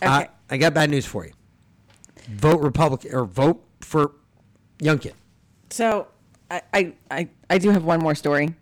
[0.02, 1.34] I, I got bad news for you.
[2.30, 4.12] Vote Republican or vote for
[4.80, 5.14] Youngkin.
[5.70, 6.08] So
[6.52, 8.54] I, I, I, I do have one more story.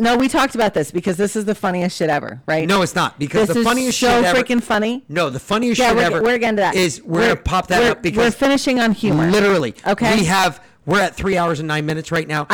[0.00, 2.66] No, we talked about this because this is the funniest shit ever, right?
[2.66, 4.38] No, it's not because This the is funniest so shit ever.
[4.42, 5.04] freaking funny.
[5.08, 6.22] No, the funniest Yeah, shit we're, ever.
[6.22, 6.74] we're getting to that.
[6.74, 9.30] Is we're, gonna pop that up because we're finishing on humor.
[9.30, 9.74] Literally.
[9.86, 10.16] Okay.
[10.16, 12.46] We have we're at three hours and nine minutes right now.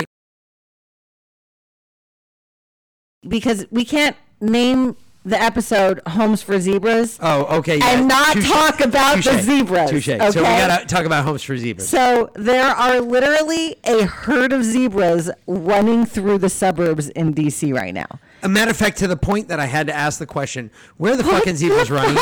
[3.26, 7.78] because we can't name the episode "Holmes for Zebras." Oh, okay.
[7.78, 7.90] yeah.
[7.98, 8.48] and not Touche.
[8.48, 9.42] talk about the Touche.
[9.42, 9.90] zebras.
[9.90, 10.08] Touche.
[10.08, 10.30] Okay?
[10.30, 11.88] So we gotta talk about homes for zebras.
[11.88, 17.92] So there are literally a herd of zebras running through the suburbs in DC right
[17.92, 18.06] now.
[18.42, 21.12] A matter of fact, to the point that I had to ask the question, where
[21.12, 22.16] are the fucking zebras running?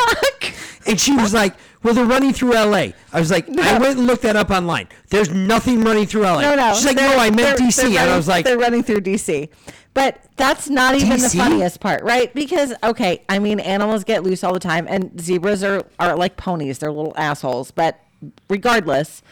[0.87, 2.89] And she was like, well, they're running through LA.
[3.13, 4.89] I was like, I went and looked that up online.
[5.09, 6.43] There's nothing running through LA.
[6.43, 6.75] No, no.
[6.75, 7.85] She's like, no, I meant DC.
[7.85, 9.49] and I was like, they're running through DC.
[9.95, 12.35] But that's not even the funniest part, right?
[12.35, 16.37] Because okay, I mean, animals get loose all the time, and zebras are are like
[16.37, 17.71] ponies; they're little assholes.
[17.71, 18.01] But
[18.49, 19.23] regardless,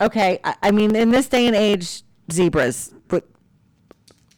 [0.00, 2.94] okay, I, I mean, in this day and age, zebras,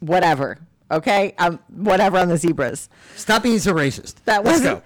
[0.01, 0.59] whatever.
[0.91, 2.89] Okay, um, whatever on the zebras.
[3.17, 4.17] stop being so racist.
[4.25, 4.81] That Let's wasn't.
[4.81, 4.83] go.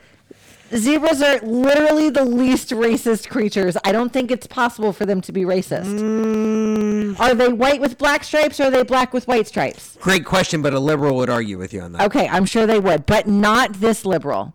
[0.74, 3.76] Zebras are literally the least racist creatures.
[3.84, 5.98] I don't think it's possible for them to be racist.
[5.98, 7.18] Mm.
[7.18, 9.96] Are they white with black stripes or are they black with white stripes?
[10.00, 12.02] Great question, but a liberal would argue with you on that.
[12.02, 14.54] Okay, I'm sure they would, but not this liberal.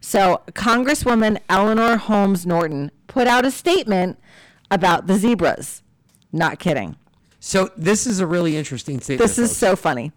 [0.00, 4.18] So, Congresswoman Eleanor Holmes Norton put out a statement
[4.70, 5.82] about the zebras.
[6.32, 6.96] Not kidding.
[7.40, 9.26] So this is a really interesting statement.
[9.26, 9.58] This is folks.
[9.58, 10.12] so funny.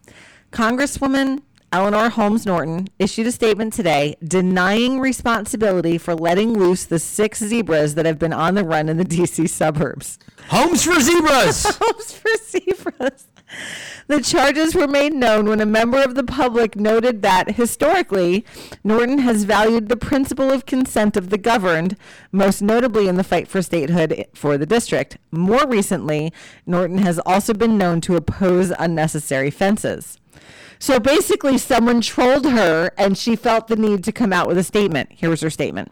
[0.52, 7.44] Congresswoman Eleanor Holmes Norton issued a statement today denying responsibility for letting loose the six
[7.44, 10.18] zebras that have been on the run in the DC suburbs.
[10.48, 11.66] Homes for zebras.
[11.80, 13.28] Homes for zebras.
[14.08, 18.44] The charges were made known when a member of the public noted that historically,
[18.84, 21.96] Norton has valued the principle of consent of the governed,
[22.32, 25.18] most notably in the fight for statehood for the district.
[25.32, 26.34] More recently,
[26.66, 30.18] Norton has also been known to oppose unnecessary fences.
[30.80, 34.64] So basically, someone trolled her and she felt the need to come out with a
[34.64, 35.12] statement.
[35.12, 35.92] Here was her statement.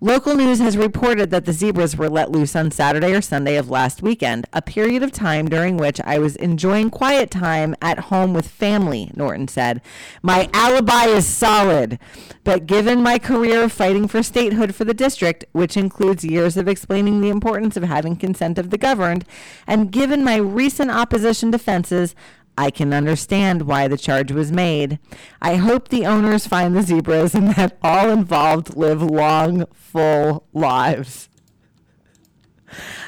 [0.00, 3.70] Local news has reported that the zebras were let loose on Saturday or Sunday of
[3.70, 8.34] last weekend, a period of time during which I was enjoying quiet time at home
[8.34, 9.80] with family, Norton said.
[10.20, 11.98] My alibi is solid,
[12.42, 16.68] but given my career of fighting for statehood for the district, which includes years of
[16.68, 19.24] explaining the importance of having consent of the governed,
[19.66, 22.14] and given my recent opposition to fences,
[22.56, 24.98] I can understand why the charge was made.
[25.42, 31.28] I hope the owners find the zebras and that all involved live long, full lives.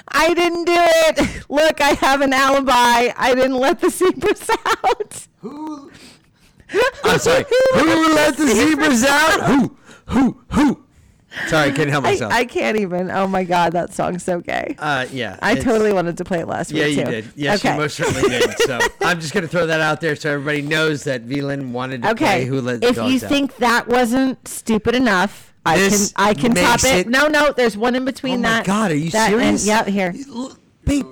[0.08, 1.44] I didn't do it.
[1.48, 3.12] Look, I have an alibi.
[3.16, 4.48] I didn't let the zebras
[4.84, 5.28] out.
[5.40, 5.90] Who?
[7.04, 7.44] I'm sorry.
[7.74, 9.42] Who let the zebras out?
[9.44, 9.76] Who?
[10.06, 10.42] Who?
[10.52, 10.85] Who?
[11.48, 12.32] Sorry, I couldn't help myself.
[12.32, 13.10] I can't even.
[13.10, 14.74] Oh my God, that song's so gay.
[14.78, 15.38] uh, yeah.
[15.42, 17.10] I totally wanted to play it last Yeah, week Yeah, you too.
[17.22, 17.32] did.
[17.36, 17.74] Yes, okay.
[17.74, 18.58] you most certainly did.
[18.60, 22.02] So I'm just gonna throw that out there so everybody knows that V Lynn wanted
[22.02, 22.44] to play Okay.
[22.46, 23.28] Who Let the if Dogs you Out.
[23.30, 27.06] think that wasn't stupid enough, I This can I can top it.
[27.06, 28.68] it- No, no, there's one in between that.
[28.68, 28.78] Oh my.
[28.78, 29.66] God, are you that and- serious?
[29.66, 30.14] yeah, here.
[30.84, 31.06] Babe.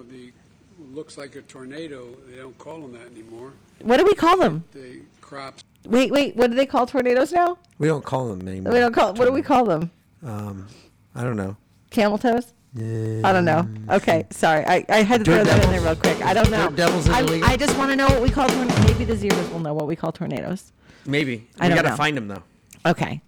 [0.93, 2.07] Looks like a tornado.
[2.31, 3.53] They don't call them that anymore.
[3.83, 4.65] What do we call them?
[4.73, 5.65] They crops.
[5.85, 6.37] Wait, wait.
[6.37, 7.59] What do they call tornadoes now?
[7.79, 8.73] we don't call them anymore.
[8.73, 9.13] We don't call.
[9.15, 9.91] What do we call them?
[10.25, 10.67] Um,
[11.15, 11.57] I don't know.
[11.91, 12.53] Camel toes.
[12.77, 13.69] I don't know.
[13.89, 14.65] Okay, sorry.
[14.67, 16.21] I, I had to throw Dirt that in there real quick.
[16.25, 16.69] I don't know.
[16.71, 17.49] Dirt devils is I, illegal?
[17.49, 18.85] I just want to know what we call tornadoes.
[18.85, 20.73] Maybe the zeros will know what we call tornadoes.
[21.07, 21.47] Maybe.
[21.61, 22.43] I we don't gotta find them though.
[22.87, 23.23] Okay,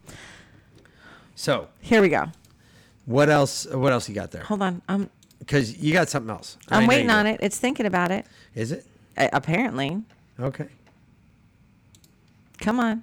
[1.35, 2.27] So here we go.
[3.05, 3.67] what else?
[3.67, 4.43] What else you got there?
[4.43, 4.83] Hold on.
[4.89, 5.09] I'm
[5.39, 6.57] Because you got something else.
[6.69, 7.31] I I'm know waiting you on do.
[7.33, 7.41] it.
[7.43, 8.27] It's thinking about it.
[8.55, 8.85] Is it?
[9.17, 10.03] Uh, apparently.
[10.41, 10.67] Okay.
[12.59, 13.03] Come on.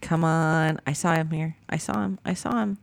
[0.00, 0.80] Come on.
[0.86, 1.56] I saw him here.
[1.68, 2.18] I saw him.
[2.24, 2.78] I saw him.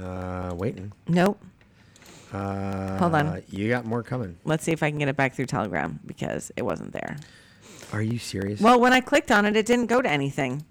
[0.00, 0.92] Uh, waiting.
[1.08, 1.40] Nope.
[2.32, 3.42] Uh, Hold on.
[3.50, 4.36] You got more coming.
[4.44, 7.16] Let's see if I can get it back through Telegram because it wasn't there.
[7.92, 8.60] Are you serious?
[8.60, 10.64] Well, when I clicked on it, it didn't go to anything.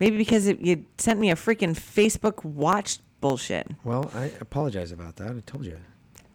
[0.00, 3.70] Maybe because it, you sent me a freaking Facebook watch bullshit.
[3.84, 5.30] Well, I apologize about that.
[5.30, 5.78] I told you.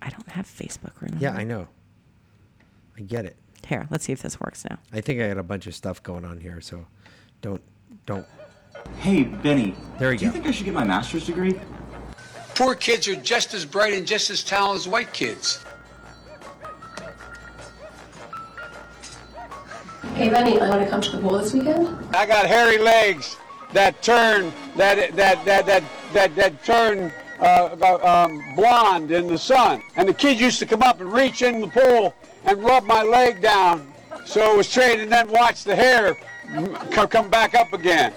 [0.02, 0.94] I don't have Facebook.
[1.02, 1.22] Remember?
[1.22, 1.68] Yeah, I know.
[2.98, 3.36] I get it.
[3.68, 4.78] Here, let's see if this works now.
[4.92, 6.86] I think I got a bunch of stuff going on here, so
[7.42, 7.62] don't
[8.06, 8.26] don't.
[9.00, 9.76] Hey, Benny.
[9.98, 11.60] There we Do you think I should get my master's degree?
[12.56, 15.64] Poor kids are just as bright and just as talented as white kids.
[20.16, 21.88] Hey, Benny, I want to come to the pool this weekend.
[22.14, 23.38] I got hairy legs
[23.74, 29.82] that turn that that that that that that turn uh, um, blonde in the sun.
[29.96, 32.14] And the kids used to come up and reach in the pool
[32.50, 33.94] and rub my leg down
[34.26, 36.18] so it was straight, and then watch the hair
[36.92, 38.14] co- come back up again.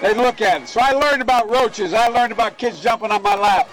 [0.00, 0.68] They look at it.
[0.68, 1.94] So I learned about roaches.
[1.94, 3.68] I learned about kids jumping on my lap,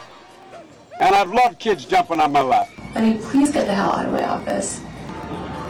[0.99, 2.69] and I've loved kids jumping on my lap.
[2.93, 4.81] Benny, please get the hell out of my office.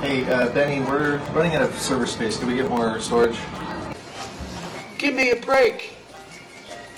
[0.01, 2.37] Hey, uh, Benny, we're running out of server space.
[2.37, 3.37] Can we get more storage?
[4.97, 5.93] Give me a break.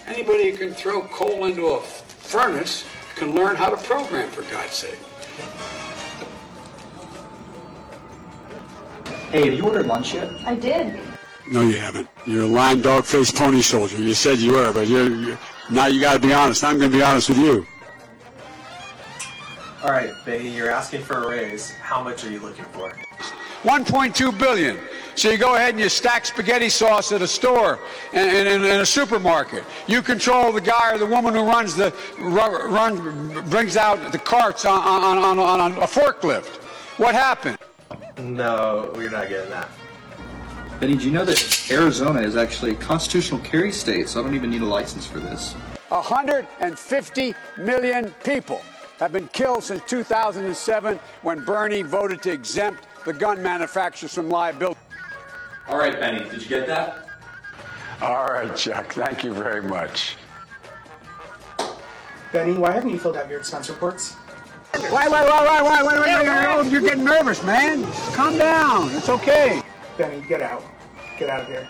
[0.07, 2.85] Anybody who can throw coal into a furnace
[3.15, 4.99] can learn how to program, for God's sake.
[9.31, 10.29] Hey, have you ordered lunch yet?
[10.45, 10.99] I did.
[11.49, 12.09] No, you haven't.
[12.25, 13.95] You're a lying dog-faced pony soldier.
[13.97, 15.37] You said you were, but you're, you
[15.69, 16.65] now you got to be honest.
[16.65, 17.65] I'm going to be honest with you.
[19.83, 21.71] All right, Benny, you're asking for a raise.
[21.71, 22.91] How much are you looking for?
[23.63, 24.77] 1.2 billion.
[25.15, 27.79] So you go ahead and you stack spaghetti sauce at a store
[28.11, 29.63] and in, in, a supermarket.
[29.87, 34.19] You control the guy or the woman who runs the run, run brings out the
[34.19, 36.57] carts on, on, on, on, on a forklift.
[36.97, 37.57] What happened?
[38.17, 39.69] No, we're not getting that.
[40.79, 44.35] Benny, do you know that Arizona is actually a constitutional carry state, so I don't
[44.35, 45.53] even need a license for this?
[45.89, 48.61] 150 million people
[48.99, 54.79] have been killed since 2007 when Bernie voted to exempt the gun manufacturers from liability.
[55.67, 57.07] All right, Benny, did you get that?
[58.01, 58.93] All right, Chuck.
[58.93, 60.17] Thank you very much.
[62.31, 64.15] Benny, why haven't you filled out your expense reports?
[64.73, 67.85] Why, why, why, why, why, why, why, why, You're getting nervous, man.
[68.13, 68.89] Calm down.
[68.91, 69.61] It's okay.
[69.97, 70.63] Benny, get out.
[71.17, 71.67] Get out of here.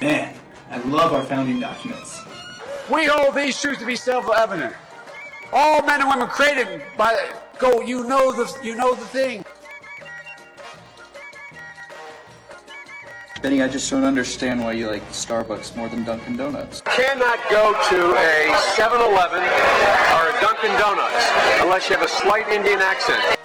[0.00, 0.34] Man,
[0.70, 2.22] I love our founding documents.
[2.90, 4.74] We hold these truths to be self-evident.
[5.52, 7.80] All men and women created by go.
[7.82, 9.44] You know the you know the thing.
[13.40, 16.80] Benny, I just don't understand why you like Starbucks more than Dunkin' Donuts.
[16.80, 21.24] cannot go to a 7-Eleven or a Dunkin' Donuts
[21.60, 23.38] unless you have a slight Indian accent.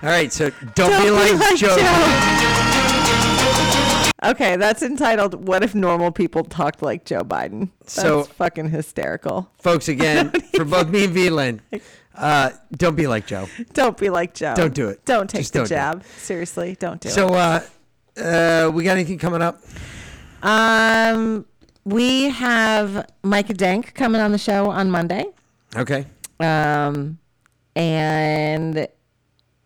[0.00, 2.57] All right, so don't, be like, Joe.
[4.24, 9.50] Okay, that's entitled "What if normal people talked like Joe Biden?" That's So- fucking hysterical.
[9.60, 11.60] Folks, again, for both me and V Lynn,
[12.16, 13.48] uh, don't be like Joe.
[13.74, 14.54] Don't be like Joe.
[14.56, 15.04] Don't do it.
[15.04, 16.04] Don't take Just the don't do jab.
[16.18, 17.34] Seriously, don't do So, it.
[17.36, 17.60] uh,
[18.20, 19.60] uh, we got anything coming up?
[20.42, 21.46] Um,
[21.84, 25.26] we have Micah Dank coming on the show on Monday.
[25.76, 26.06] Okay.
[26.40, 27.18] Um,
[27.76, 28.88] and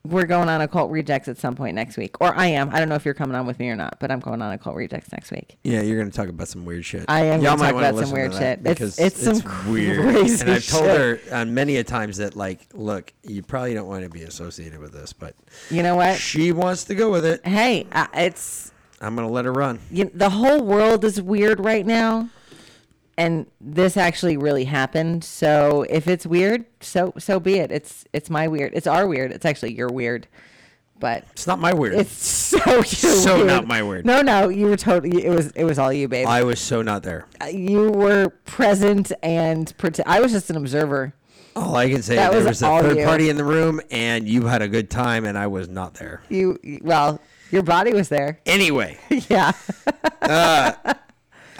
[0.05, 2.71] we're going on occult rejects at some point next week, or I am.
[2.75, 4.53] I don't know if you're coming on with me or not, but I'm going on
[4.53, 5.59] occult rejects next week.
[5.63, 7.05] Yeah, you're going to talk about some weird shit.
[7.09, 8.59] I am Y'all gonna might talk about some to weird shit.
[8.67, 10.01] It's- because it's some weird.
[10.01, 11.21] crazy and I've told shit.
[11.29, 14.81] her on many a times that, like, look, you probably don't want to be associated
[14.81, 15.35] with this, but
[15.71, 16.19] You know what?
[16.19, 17.47] she wants to go with it.
[17.47, 19.79] Hey, uh, it's I'm going to let her run.
[19.91, 22.29] you, the whole world is weird right now,
[23.19, 25.25] and this actually really happened.
[25.25, 27.71] So if it's weird, so so be it.
[27.71, 28.73] It's it's my weird.
[28.75, 29.33] It's our weird.
[29.33, 30.27] It's actually your weird.
[30.99, 31.95] But it's not my weird.
[31.95, 33.47] It's so So weird.
[33.49, 34.07] not my weird.
[34.07, 35.25] No, no, you were totally.
[35.25, 36.29] It was it was all you, babe.
[36.29, 37.27] I was so not there.
[37.53, 41.13] you were present and prote- I was just an observer.
[41.57, 43.05] All I can say That there was was a third you.
[43.05, 46.23] party in the room, and you had a good time, and I was not there.
[46.31, 48.41] You well, your body was there.
[48.47, 48.97] Anyway,
[49.29, 49.53] yeah.
[50.23, 50.73] uh,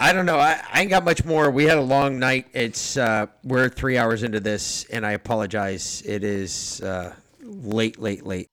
[0.03, 0.37] I don't know.
[0.37, 1.49] I, I ain't got much more.
[1.49, 2.47] We had a long night.
[2.51, 6.03] It's uh, we're three hours into this, and I apologize.
[6.05, 8.49] It is uh, late, late, late.